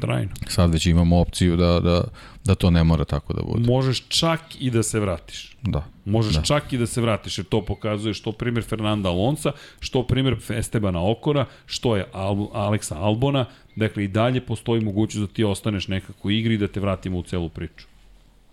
[0.00, 0.30] Trajno.
[0.48, 2.04] Sad već imamo opciju da, da,
[2.44, 3.66] da to ne mora tako da bude.
[3.66, 5.56] Možeš čak i da se vratiš.
[5.62, 5.84] Da.
[6.04, 6.42] Možeš da.
[6.42, 11.10] Čak i da se vratiš, jer to pokazuje što primjer Fernanda Alonsa, što primjer Estebana
[11.10, 16.28] Okora, što je Al Aleksa Albona, dakle i dalje postoji mogućnost da ti ostaneš nekako
[16.28, 17.86] u igri i da te vratimo u celu priču.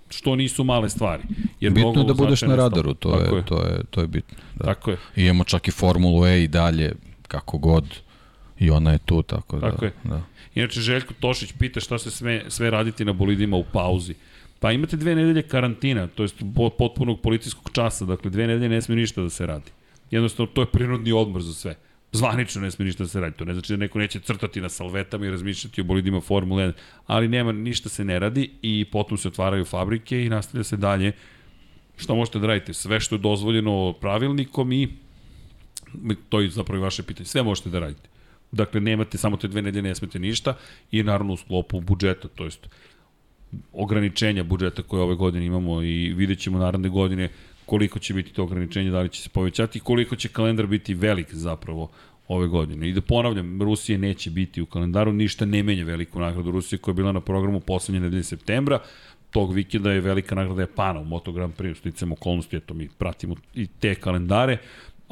[0.09, 1.23] Što nisu male stvari.
[1.59, 4.37] Jer Bitno je da budeš na radaru, to Tako je, to je, to je bitno.
[4.55, 4.65] Da.
[4.65, 4.97] Tako je.
[5.15, 6.95] I imamo čak i Formulu E i dalje,
[7.27, 7.85] kako god,
[8.59, 9.71] i ona je tu, tako da.
[9.71, 9.91] Tako je.
[10.03, 10.21] Da.
[10.55, 14.15] Inače, Željko Tošić pita šta se sve, sve raditi na bolidima u pauzi.
[14.59, 18.99] Pa imate dve nedelje karantina, to po- potpunog policijskog časa, dakle dve nedelje ne smije
[18.99, 19.71] ništa da se radi.
[20.11, 21.75] Jednostavno, to je prinudni odmor za sve.
[22.11, 23.37] Zvanično ne smije ništa da se radi.
[23.37, 26.73] To ne znači da neko neće crtati na salvetama i razmišljati o bolidima Formule 1,
[27.07, 31.11] ali nema, ništa se ne radi i potom se otvaraju fabrike i nastavlja se dalje.
[31.97, 32.73] Šta možete da radite?
[32.73, 34.87] Sve što je dozvoljeno pravilnikom i
[36.29, 37.25] to je zapravo vaše pitanje.
[37.25, 38.10] Sve možete da radite.
[38.51, 40.57] Dakle, nemate samo te dve nedelje, ne smete ništa
[40.91, 42.67] i naravno u sklopu budžeta, to jest
[43.73, 47.29] ograničenja budžeta koje ove godine imamo i vidjet ćemo naredne godine
[47.65, 50.93] koliko će biti to ograničenje, da li će se povećati i koliko će kalendar biti
[50.93, 51.89] velik zapravo
[52.27, 52.89] ove godine.
[52.89, 56.91] I da ponavljam, Rusije neće biti u kalendaru, ništa ne menja veliku nagradu Rusije koja
[56.91, 58.79] je bila na programu poslednje nedelje septembra,
[59.31, 63.35] tog vikenda je velika nagrada Japana u Moto Grand Prix, sticam okolnosti, eto mi pratimo
[63.55, 64.57] i te kalendare,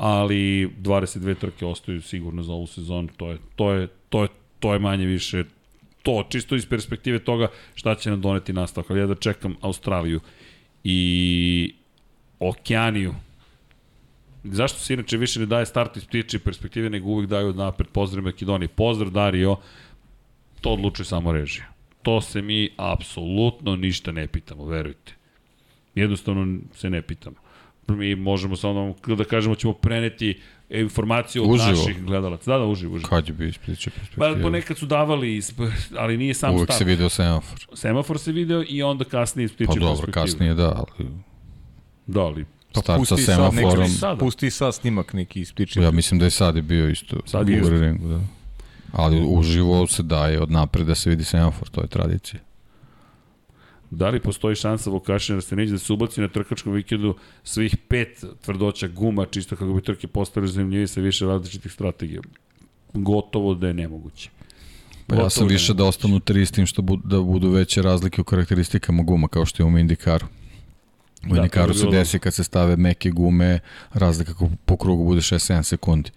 [0.02, 4.28] ali 22 trke ostaju sigurno za ovu sezonu, to je, to je, to je,
[4.60, 5.44] to je manje više
[6.04, 10.20] to, čisto iz perspektive toga šta će nam doneti nastavak, ali ja da čekam Australiju
[10.84, 11.74] i
[12.40, 13.14] Okeaniju.
[14.44, 18.24] Zašto se inače više ne daje start iz ptiče perspektive, nego uvek daju napred pozdrav
[18.24, 18.68] Makedoniji.
[18.68, 19.58] Pozdrav Dario,
[20.62, 21.66] to odlučuje samo režija.
[22.02, 25.14] To se mi apsolutno ništa ne pitamo, verujte.
[25.96, 27.49] Jednostavno se ne pitamo.
[27.90, 30.40] Mi možemo samo da kažemo ćemo preneti
[30.72, 31.70] informaciju od Uživo.
[31.72, 32.52] naših gledalaca.
[32.52, 33.10] Da, da, uživo, uživo.
[33.10, 34.42] Kad je bio ispriča Pa perspektive?
[34.42, 36.78] ponekad su davali, isp- ali nije sam Uvek stav.
[36.78, 37.60] se video semafor.
[37.74, 41.10] Semafor se video i onda kasnije iz ptiče Pa dobro, kasnije da, ali
[42.08, 43.80] Da, ali Pa start sa pusti sad semaforom.
[43.80, 44.18] neki, Sada.
[44.18, 45.82] pusti sad snimak neki iz priče.
[45.82, 47.70] Ja mislim da je sad je bio isto Sad je isto.
[47.72, 48.20] ringu, da.
[48.94, 52.40] Ali uživo se daje od napred da se vidi semafor, to je tradicija.
[53.92, 58.88] Da li postoji šansa Vukašina Rastenić da se ubaci na trkačkom vikendu svih pet tvrdoća
[58.88, 62.22] guma, čisto kako bi trke postale zanimljivi sa više različitih strategija?
[62.94, 64.30] Gotovo da je nemoguće.
[65.08, 67.82] Pa ja sam da više da ostanu tri s tim što bu, da budu veće
[67.82, 70.26] razlike u karakteristikama guma, kao što je u Indikaru.
[71.24, 73.60] U Da, da, Indikaru se desi kad se stave meke gume,
[73.94, 74.34] razlika
[74.66, 76.12] po krugu bude 6-7 sekundi.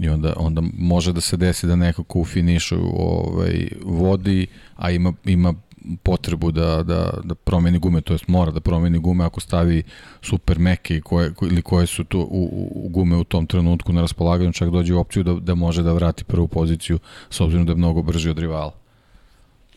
[0.00, 4.46] I onda, onda može da se desi da neko ko u finišu ovaj, vodi,
[4.76, 5.54] a ima, ima
[6.02, 9.82] potrebu da, da, da promeni gume, to jest mora da promeni gume ako stavi
[10.22, 14.00] super meke koje, ko- ili koje su tu u, u, gume u tom trenutku na
[14.00, 16.98] raspolaganju, čak dođe u opciju da, da može da vrati prvu poziciju
[17.30, 18.72] s obzirom da je mnogo brži od rivala.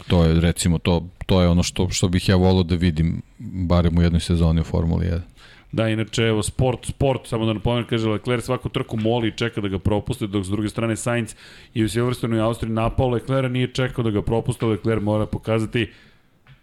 [0.08, 3.98] To je recimo to to je ono što što bih ja voleo da vidim barem
[3.98, 5.20] u jednoj sezoni u Formuli 1.
[5.74, 9.62] Da, inače, evo, sport, sport, samo da napomenem, kaže Leclerc svaku trku moli i čeka
[9.62, 11.36] da ga propuste, dok s druge strane Sainz
[11.74, 15.92] i u Silverstonu i Austriji napao Leclerca, nije čekao da ga propuste, Leclerc mora pokazati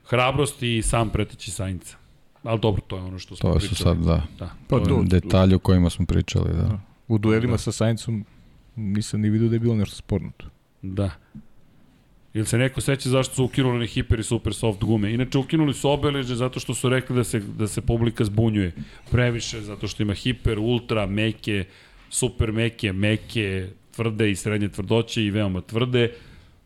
[0.05, 1.97] hrabrost i sam preteći Sainca.
[2.43, 3.69] Ali dobro, to je ono što smo To pričali.
[3.69, 6.81] su sad da Da, Pa to je- to- detalji o kojima smo pričali, da.
[7.09, 7.59] U duelima Da.
[7.59, 8.25] sa Saincom
[8.77, 10.47] nisam ni vidio da je bilo nešto sporno tu.
[10.83, 11.11] Da.
[12.35, 15.15] Ili se neko seća zašto su ukinuli one hiper i super soft gume?
[15.15, 18.73] Inače, ukinuli su obeleže zato što su rekli da se, da se publika zbunjuje
[19.11, 21.65] previše, zato što ima hiper, ultra, meke,
[22.11, 26.13] super meke, meke, tvrde i srednje tvrdoće i veoma tvrde.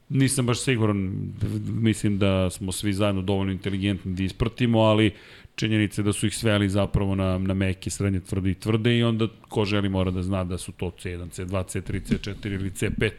[0.09, 1.33] Nisam baš siguran,
[1.67, 5.13] mislim da smo svi zajedno dovoljno inteligentni da ispratimo, ali
[5.57, 9.29] činjenice da su ih sveli zapravo na, na meke, srednje tvrde i tvrde i onda
[9.49, 13.11] ko želi mora da zna da su to C1, C2, C3, C4 ili C5.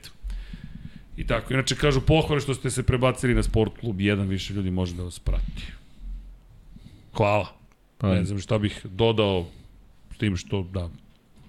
[1.18, 4.72] I tako, inače kažu pohvale što ste se prebacili na sport klub 1, više ljudi
[4.72, 5.64] može da vas prati.
[7.14, 7.48] Hvala.
[7.98, 9.46] Pa, Ne znam šta bih dodao
[10.14, 10.90] s tim što, da,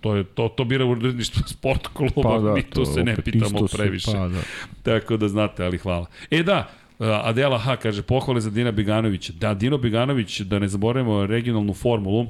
[0.01, 3.67] To, je, to, to bira uredništvo sport kluba, pa da, mi tu se ne pitamo
[3.73, 4.13] previše.
[4.13, 4.41] Pa, da.
[4.83, 6.07] Tako da znate, ali hvala.
[6.31, 7.77] E da, Adela H.
[7.77, 9.33] kaže, pohvale za Dina Biganovića.
[9.33, 12.27] Da, Dino Biganović, da ne zaboravimo regionalnu formulu,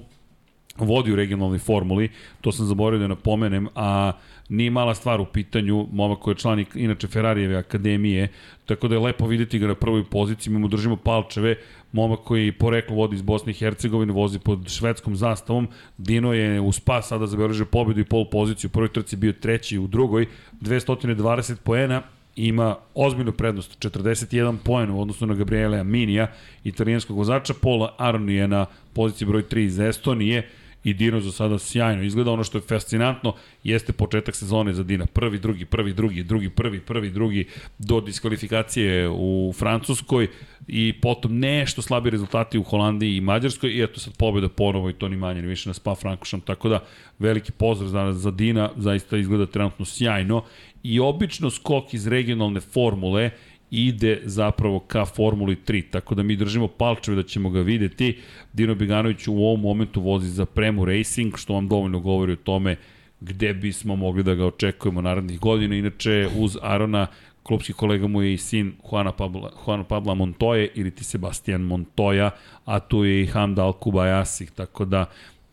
[0.79, 4.13] vodi u regionalnoj formuli, to sam zaboravio da napomenem, a
[4.49, 8.29] nije mala stvar u pitanju, momak koji je član inače Ferrarijeve akademije,
[8.67, 11.57] tako da je lepo videti ga na prvoj poziciji, mi mu držimo palčeve,
[11.93, 15.69] momak koji poreklo vodi iz Bosne i Hercegovine, vozi pod švedskom zastavom,
[15.99, 19.79] Dino je u spas sada zabeležio pobedu i pol poziciju, u prvoj trci bio treći,
[19.79, 20.27] u drugoj
[20.61, 22.03] 220 poena,
[22.37, 26.27] ima ozbiljnu prednost, 41 poen u odnosu na Gabriele Aminija,
[26.65, 30.49] italijanskog vozača, Paul Aron je na poziciji broj 3 iz Estonije,
[30.85, 32.31] i Dino za sada sjajno izgleda.
[32.31, 35.07] Ono što je fascinantno jeste početak sezone za Dina.
[35.07, 37.47] Prvi, drugi, prvi, drugi, drugi, prvi, prvi, drugi
[37.79, 40.29] do diskvalifikacije u Francuskoj
[40.69, 44.93] i potom nešto slabi rezultati u Holandiji i Mađarskoj i eto sad pobjeda ponovo i
[44.93, 46.85] to ni manje ni više na Spa Frankušom, tako da
[47.19, 50.45] veliki pozdrav za, za Dina, zaista izgleda trenutno sjajno
[50.83, 53.31] i obično skok iz regionalne formule
[53.71, 58.19] ide zapravo ka Formuli 3, tako da mi držimo palčeve da ćemo ga videti.
[58.53, 62.77] Dino Biganović u ovom momentu vozi za Premu Racing, što vam dovoljno govori o tome
[63.21, 65.77] gde bismo mogli da ga očekujemo narednih godina.
[65.77, 67.07] Inače, uz Arona,
[67.43, 72.31] klubski kolega mu je i sin Juana Pabla, Juana Pabla Montoya ili ti Sebastian Montoya,
[72.65, 75.05] a tu je i Hamdal Kubayasi, tako da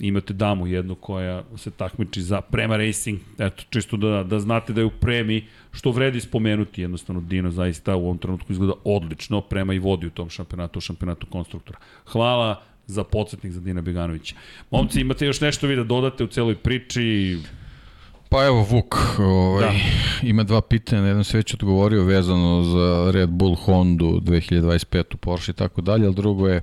[0.07, 4.81] imate damu jednu koja se takmiči za Prema Racing, eto, čisto da, da znate da
[4.81, 9.73] je u Premi, što vredi spomenuti, jednostavno Dino zaista u ovom trenutku izgleda odlično, Prema
[9.73, 11.79] i vodi u tom šampionatu, u šampionatu konstruktora.
[12.05, 14.35] Hvala za podsjetnik za Dina Beganovića.
[14.71, 17.37] Momci, imate još nešto vi da dodate u celoj priči?
[18.29, 19.73] Pa evo Vuk, ovaj, da.
[20.27, 25.51] ima dva pitanja, na jedno se već odgovorio vezano za Red Bull, Honda 2025, Porsche
[25.51, 26.61] i tako dalje, ali drugo je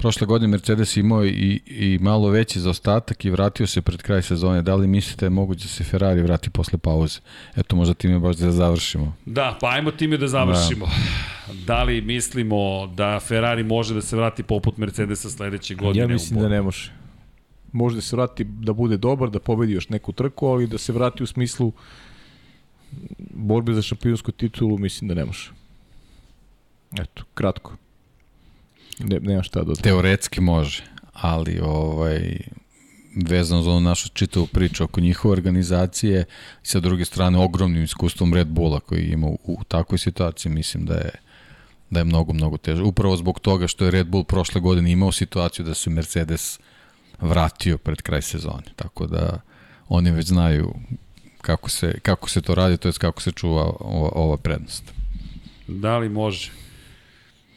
[0.00, 4.62] prošle godine Mercedes imao i, i malo veći zaostatak i vratio se pred kraj sezone.
[4.62, 7.20] Da li mislite je moguće da se Ferrari vrati posle pauze?
[7.56, 9.16] Eto, možda time baš da završimo.
[9.26, 10.86] Da, pa ajmo time da završimo.
[10.86, 11.52] Da.
[11.66, 16.04] da li mislimo da Ferrari može da se vrati poput Mercedesa sledeće godine?
[16.04, 16.92] Ja mislim da ne može.
[17.72, 20.92] Može da se vrati da bude dobar, da pobedi još neku trku, ali da se
[20.92, 21.72] vrati u smislu
[23.30, 25.50] borbe za šampionsku titulu, mislim da ne može.
[26.98, 27.76] Eto, kratko.
[29.04, 29.82] Ne, nema šta dodati.
[29.82, 32.36] Teoretski može, ali ovaj
[33.16, 36.24] vezano za onu našu čitavu priču oko njihove organizacije
[36.64, 40.84] i sa druge strane ogromnim iskustvom Red Bulla koji ima u, u takvoj situaciji mislim
[40.84, 41.10] da je
[41.90, 42.82] da je mnogo, mnogo teže.
[42.82, 46.58] Upravo zbog toga što je Red Bull prošle godine imao situaciju da se Mercedes
[47.20, 48.72] vratio pred kraj sezone.
[48.76, 49.40] Tako da
[49.88, 50.74] oni već znaju
[51.40, 54.92] kako se, kako se to radi, to je kako se čuva ova, ova prednost.
[55.66, 56.50] Da li može?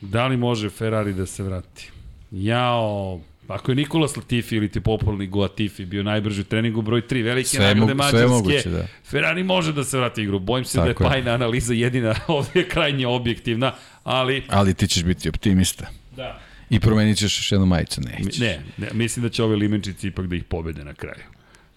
[0.09, 1.91] Da li može Ferrari da se vrati?
[2.31, 7.23] Jao, Ako je Nikola Latifi ili ti popularni Latifi bio najbrži u treningu broj 3,
[7.23, 8.87] velike sve nagrade Mađarske, sve moguće, da.
[9.05, 10.39] Ferrari može da se vrati igru.
[10.39, 13.73] Bojim se Tako da je pajna analiza jedina ovdje je krajnje objektivna,
[14.03, 14.43] ali...
[14.49, 15.87] Ali ti ćeš biti optimista.
[16.15, 16.39] Da.
[16.69, 18.39] I promenit ćeš još jednu majicu, nećeš.
[18.39, 21.23] Ne, ne, mislim da će ove limenčici ipak da ih pobede na kraju.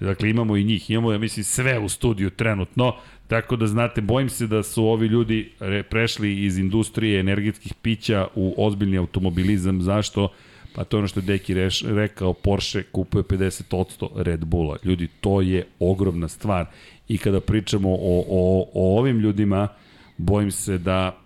[0.00, 2.96] Dakle, imamo i njih, imamo, ja mislim, sve u studiju trenutno,
[3.28, 5.52] tako da znate, bojim se da su ovi ljudi
[5.90, 9.82] prešli iz industrije energetskih pića u ozbiljni automobilizam.
[9.82, 10.28] Zašto?
[10.74, 14.76] Pa to je ono što je Deki reš, rekao, Porsche kupuje 50% Red Bulla.
[14.84, 16.66] Ljudi, to je ogromna stvar.
[17.08, 19.68] I kada pričamo o, o, o ovim ljudima,
[20.16, 21.16] bojim se da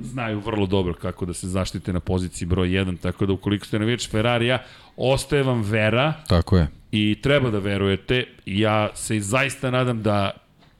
[0.00, 3.78] znaju vrlo dobro kako da se zaštite na poziciji broj 1, tako da ukoliko ste
[3.78, 4.62] navijač Ferrarija,
[4.96, 6.14] ostaje vam vera.
[6.28, 6.68] Tako je.
[6.92, 8.24] I treba da verujete.
[8.46, 10.30] Ja se zaista nadam da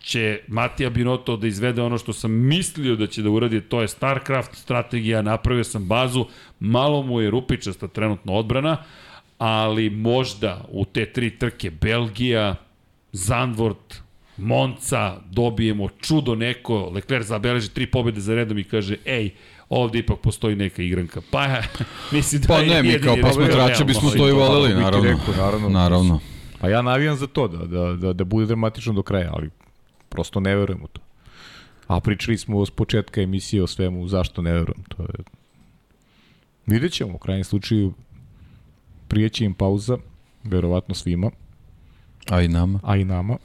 [0.01, 3.89] će Matija Binotto da izvede ono što sam mislio da će da uradi, to je
[3.89, 6.27] StarCraft strategija, napravio sam bazu,
[6.61, 8.77] malo mu je rupičasta trenutno odbrana,
[9.39, 12.55] ali možda u te tri trke Belgija,
[13.12, 14.03] Zandvoort,
[14.37, 19.31] Monca, dobijemo čudo neko, Leclerc zabeleži tri pobjede za redom i kaže, ej,
[19.69, 21.20] ovde ipak postoji neka igranka.
[21.31, 21.62] Pa ja,
[22.12, 25.09] mislim da pa ne, mi kao posmatrače bismo to i voleli, naravno.
[25.09, 25.69] Rekao, naravno.
[25.69, 26.20] naravno.
[26.61, 29.51] Pa ja navijam za to, da, da, da, da bude dramatično do kraja, ali
[30.11, 31.01] prosto ne verujem u to.
[31.87, 34.83] A pričali smo s početka emisije o svemu, zašto ne verujem.
[34.89, 35.25] To je...
[36.67, 37.93] Vidjet ćemo, u krajnjem slučaju
[39.09, 39.99] prijeće im pauza,
[40.45, 41.31] verovatno svima.
[42.29, 42.81] A i nama.
[42.83, 43.37] A i nama.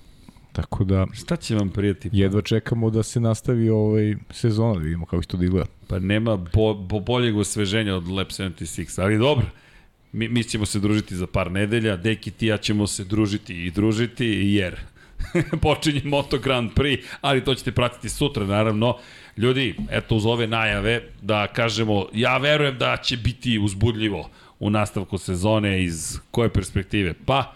[0.51, 1.07] Tako da...
[1.13, 2.09] Šta će vam prijeti?
[2.13, 5.67] Jedva čekamo da se nastavi ovaj sezona, da vidimo kako će to da izgleda.
[5.87, 9.45] Pa nema bo, bo boljeg osveženja od Lab 76, ali dobro.
[10.11, 13.71] Mi, mi ćemo se družiti za par nedelja, Deki ti ja ćemo se družiti i
[13.71, 14.79] družiti, jer
[15.61, 18.97] počinje Moto Grand Prix, ali to ćete pratiti sutra, naravno.
[19.37, 24.29] Ljudi, eto uz ove najave, da kažemo, ja verujem da će biti uzbudljivo
[24.59, 27.13] u nastavku sezone iz koje perspektive?
[27.25, 27.55] Pa,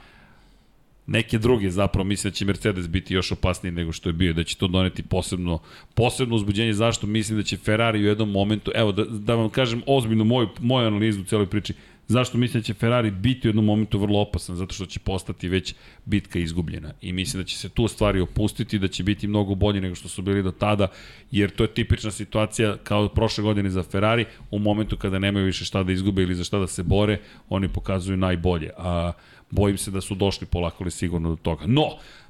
[1.10, 4.44] neke druge zapravo mislim da će Mercedes biti još opasniji nego što je bio, da
[4.44, 5.60] će to doneti posebno,
[5.94, 9.82] posebno uzbuđenje, zašto mislim da će Ferrari u jednom momentu, evo da, da vam kažem
[9.88, 11.74] ozbiljno moju, moju analizu u celoj priči,
[12.10, 14.56] Zašto mislim da će Ferrari biti u jednom momentu vrlo opasan?
[14.56, 16.94] Zato što će postati već bitka izgubljena.
[17.02, 20.10] I mislim da će se tu stvari opustiti, da će biti mnogo bolji nego što
[20.10, 20.88] su bili do tada,
[21.32, 25.66] jer to je tipična situacija kao prošle godine za Ferrari, u momentu kada nemaju više
[25.66, 28.70] šta da izgube ili za šta da se bore, oni pokazuju najbolje.
[28.78, 29.12] A
[29.52, 31.66] bojim se da su došli polako li sigurno do toga.
[31.68, 31.88] No,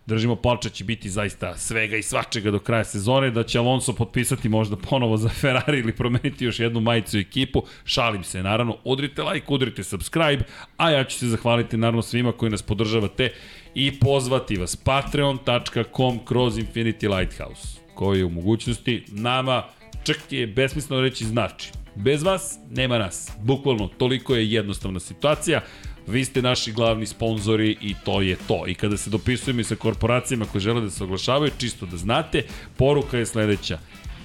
[0.10, 4.50] držimo palče će biti zaista svega i svačega do kraja sezone, da će Alonso potpisati
[4.50, 7.64] možda ponovo za Ferrari ili promeniti još jednu majicu i ekipu.
[7.86, 10.44] Šalim se, naravno, udrite like, udrite subscribe,
[10.78, 13.34] a ja ću se zahvaliti naravno svima koji nas podržavate
[13.76, 19.64] i pozvati vas patreon.com kroz Infinity Lighthouse, koji je u mogućnosti nama
[20.04, 21.79] čak je besmisleno reći znači.
[22.00, 23.32] Bez vas nema nas.
[23.42, 25.62] Bukvalno, toliko je jednostavna situacija
[26.10, 28.68] vi ste naši glavni sponzori i to je to.
[28.68, 32.44] I kada se dopisujemo i sa korporacijama koje žele da se oglašavaju, čisto da znate,
[32.78, 33.80] poruka je sledeća.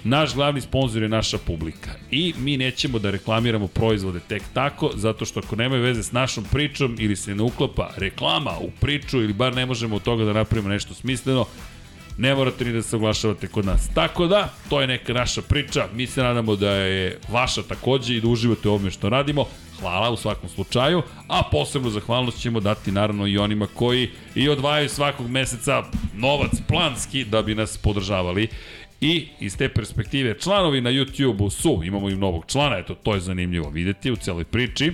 [0.05, 5.25] Naš glavni sponsor je naša publika i mi nećemo da reklamiramo proizvode tek tako, zato
[5.25, 9.33] što ako nemaju veze s našom pričom ili se ne uklapa reklama u priču ili
[9.33, 11.47] bar ne možemo od toga da napravimo nešto smisleno,
[12.19, 13.89] ne morate ni da se oglašavate kod nas.
[13.95, 18.21] Tako da, to je neka naša priča, mi se nadamo da je vaša takođe i
[18.21, 19.45] da uživate u ovome što radimo.
[19.81, 24.89] Hvala u svakom slučaju, a posebno zahvalnost ćemo dati naravno i onima koji i odvajaju
[24.89, 25.83] svakog meseca
[26.15, 28.49] novac planski da bi nas podržavali.
[29.01, 33.21] I iz te perspektive članovi na YouTube-u su, imamo i novog člana, eto to je
[33.21, 34.93] zanimljivo videti u celoj priči.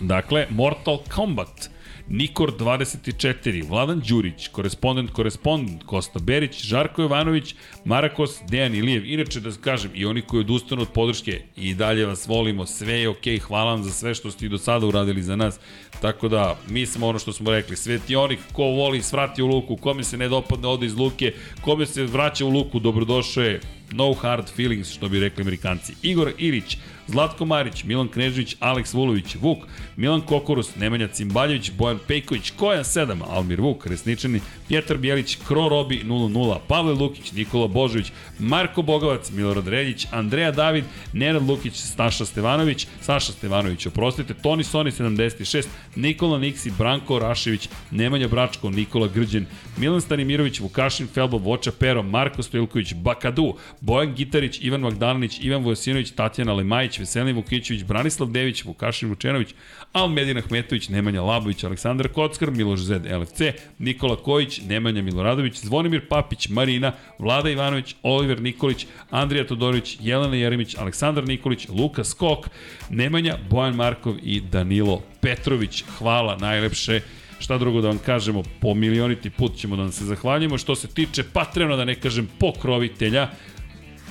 [0.00, 1.70] Dakle, Mortal Kombat
[2.08, 9.06] Nikor 24, Vladan Đurić, korespondent, korespondent, Kosta Berić, Žarko Jovanović, Marakos, Dejan Ilijev.
[9.06, 13.08] Inače da kažem, i oni koji odustanu od podrške i dalje vas volimo, sve je
[13.08, 15.60] okej, okay, hvala vam za sve što ste i do sada uradili za nas.
[16.00, 19.76] Tako da, mi smo ono što smo rekli, sveti onih ko voli svrati u luku,
[19.76, 23.60] kome se ne dopadne ode iz luke, kome se vraća u luku, dobrodošao je,
[23.92, 25.94] no hard feelings, što bi rekli amerikanci.
[26.02, 29.58] Igor Ilić, Zlatko Marić, Milan Knežević, Aleks Vulović, Vuk,
[29.96, 36.02] Milan Kokorus, Nemanja Cimbaljević, Bojan Pejković, Kojan 7, Almir Vuk, Resničani, Pjetar Bjelić, Kro Robi
[36.04, 42.86] 00, Pavle Lukić, Nikola Božović, Marko Bogovac, Milorad Reljić, Andreja David, Nenad Lukić, Staša Stevanović,
[43.00, 45.66] Saša Stevanović, oprostite, Toni Soni 76,
[45.96, 52.42] Nikola Niksi, Branko Rašević, Nemanja Bračko, Nikola Grđen, Milan Stanimirović, Vukašin Felbo, Voča Pero, Marko
[52.42, 59.08] Stojilković, Bakadu, Bojan Gitarić, Ivan Magdalanić, Ivan Vojsinović, Tatjana Lemajić, Veselin Vukićević, Branislav Dević, Vukašin
[59.08, 59.54] Vučenović,
[59.92, 63.40] Almedina Hmetović, Nemanja Labović, Aleksandar Kockar, Miloš Zed, LFC,
[63.78, 70.76] Nikola Kojić, Nemanja Miloradović, Zvonimir Papić, Marina, Vlada Ivanović, Oliver Nikolić, Andrija Todorović, Jelena Jeremić,
[70.78, 72.48] Aleksandar Nikolić, Luka Skok,
[72.90, 75.84] Nemanja, Bojan Markov i Danilo Petrović.
[75.98, 77.00] Hvala najlepše
[77.42, 80.58] šta drugo da vam kažemo, po milioniti put ćemo da vam se zahvaljujemo.
[80.58, 83.28] Što se tiče Patreona, da ne kažem pokrovitelja,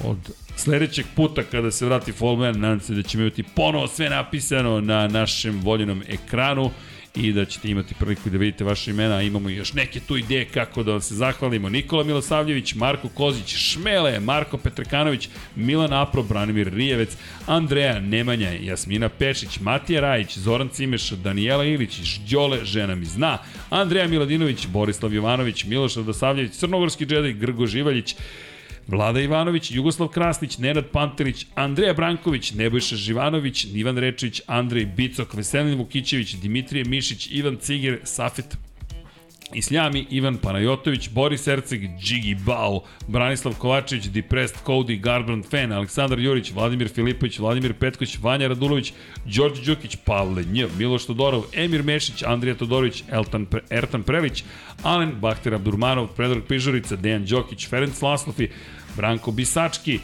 [0.03, 0.17] od
[0.55, 5.07] sledećeg puta kada se vrati Fallman, nadam se da ćemo imati ponovo sve napisano na
[5.07, 6.71] našem voljenom ekranu
[7.15, 10.45] i da ćete imati priliku da vidite vaše imena, a imamo još neke tu ideje
[10.45, 11.69] kako da vam se zahvalimo.
[11.69, 19.59] Nikola Milosavljević, Marko Kozić, Šmele, Marko Petrekanović, Milan Apro, Branimir Rijevec, Andreja Nemanja, Jasmina Pešić,
[19.59, 23.37] Matija Rajić, Zoran Cimeš, Danijela Ilić, Žđole, žena mi zna,
[23.69, 28.15] Andreja Miladinović, Borislav Jovanović, Miloš Radosavljević, Crnogorski džedaj, Grgo Živaljić,
[28.87, 35.77] Vlada Ivanović, Jugoslav Krasnić, Nenad Pantelić, Andreja Branković, Nebojša Živanović, Ivan Rečić, Andrej Bicok, Veselin
[35.77, 38.57] Vukićević, Dimitrije Mišić, Ivan Ciger, Safet
[39.53, 46.51] Isljami, Ivan Panajotović, Boris Erceg, Džigi Bao, Branislav Kovačević, Depressed Cody, Garbrand Fan, Aleksandar Jurić,
[46.51, 48.93] Vladimir Filipović, Vladimir Petković, Vanja Radulović,
[49.25, 54.43] Đorđe Đukić, Pavle Nj, Miloš Todorov, Emir Mešić, Andrija Todorović, Eltan, Ertan Prelić,
[54.83, 58.49] Alen Bahter Abdurmanov, Predrag Pižurica, Dejan Đokić, Ferenc Laslofi,
[58.95, 59.99] Branko Bisački,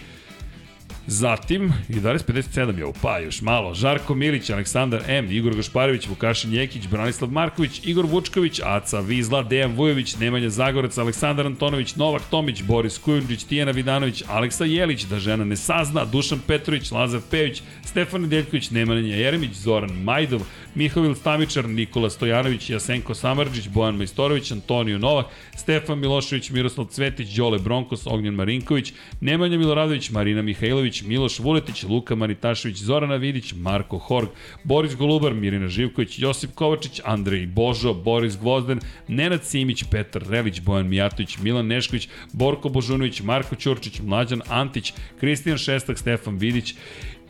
[1.09, 6.07] Zatim, i danas 57 je ovo, pa još malo, Žarko Milić, Aleksandar M, Igor Gašparević,
[6.07, 12.21] Vukašin Jekić, Branislav Marković, Igor Vučković, Aca Vizla, Dejan Vujović, Nemanja Zagorac, Aleksandar Antonović, Novak
[12.31, 17.61] Tomić, Boris Kujundžić, Tijena Vidanović, Aleksa Jelić, da žena ne sazna, Dušan Petrović, Lazar Pević,
[17.85, 20.41] Stefan Nedeljković, Nemanja Jeremić, Zoran Majdov,
[20.77, 25.25] Mihovil Stamičar, Nikola Stojanović, Jasenko Samarđić, Bojan Majstorović, Antonio Novak,
[25.55, 32.15] Stefan Milošević, Miroslav Cvetić, Đole Bronkos, Ognjen Marinković, Nemanja Miloradović, Marina Mihajlović, Miloš Vuletić, Luka
[32.15, 34.27] Manitašević, Zorana Vidić, Marko Horg,
[34.63, 40.87] Boris Golubar, Mirina Živković, Josip Kovačić, Andrej Božo, Boris Gvozden, Nenad Simić, Petar Relić, Bojan
[40.87, 46.75] Mijatović, Milan Nešković, Borko Božunović, Marko Ćurčić, Mlađan Antić, Kristijan Šestak, Stefan Vidić,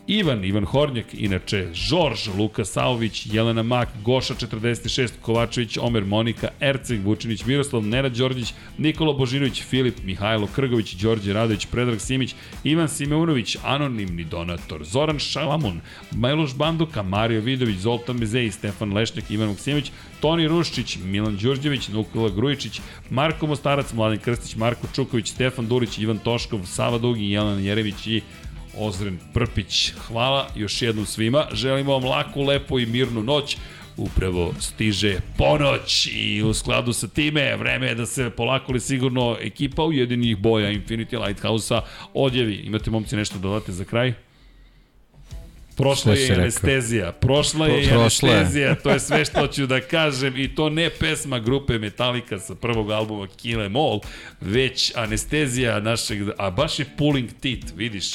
[0.08, 7.06] Ivan, Ivan Hornjak, inače Žorž, Luka Saović, Jelena Mak, Goša 46, Kovačević, Omer Monika, Erceg,
[7.06, 13.58] Vučinić, Miroslav, Nenad Đorđić, Nikola Božinović, Filip, Mihajlo Krgović, Đorđe Radović, Predrag Simić, Ivan Simeunović,
[13.64, 20.48] anonimni donator, Zoran Šalamun, Majloš Banduka, Mario Vidović, Zoltan Bezej, Stefan Lešnjak, Ivan Maksimović, Toni
[20.48, 26.66] Ruščić, Milan Đurđević, Nikola Grujičić, Marko Mostarac, Mladen Krstić, Marko Čuković, Stefan Durić, Ivan Toškov,
[26.66, 28.22] Sava Dugi, Jelena Jerević i
[28.80, 29.92] Ozren Prpić.
[30.08, 31.48] Hvala još jednom svima.
[31.54, 33.58] Želimo vam laku, lepu i mirnu noć.
[33.98, 39.38] Upravo stiže ponoć i u skladu sa time vreme je da se polako li sigurno
[39.42, 41.82] ekipa ujedinih boja Infinity Lighthouse-a
[42.14, 42.56] odjevi.
[42.56, 44.14] Imate momci nešto dodate za kraj?
[45.78, 47.12] Prošla je anestezija.
[47.12, 48.36] Prošla je Prošla je.
[48.36, 48.76] anestezija.
[48.76, 50.38] To je sve što ću da kažem.
[50.38, 54.00] I to ne pesma grupe Metallica sa prvog albuma Kill Em All,
[54.42, 56.20] već anestezija našeg...
[56.38, 58.12] A baš je pulling teeth, vidiš.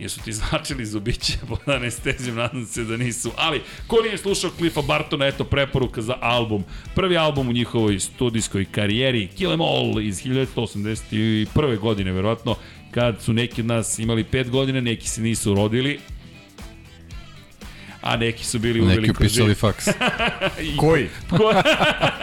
[0.00, 3.32] Jesu ti značili zubiće pod anestezijom, nadam se da nisu.
[3.36, 6.64] Ali, ko nije slušao Cliffa Bartona, eto preporuka za album.
[6.94, 11.78] Prvi album u njihovoj studijskoj karijeri, Kill Em All iz 1981.
[11.78, 12.56] godine, verovatno,
[12.90, 15.98] kad su neki od nas imali 5 godina, neki se nisu rodili,
[18.02, 19.58] a neki su bili uveli Neki upisali život.
[19.58, 19.84] faks.
[20.80, 21.08] Koji?
[21.30, 21.52] Ko...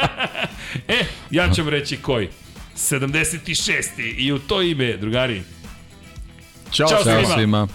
[0.88, 2.30] e, ja ću vam reći koji.
[2.76, 3.84] 76.
[4.18, 5.42] I u to ime, drugari,
[6.72, 7.36] Ćao, Ćao Ćao svima.
[7.36, 7.68] svima.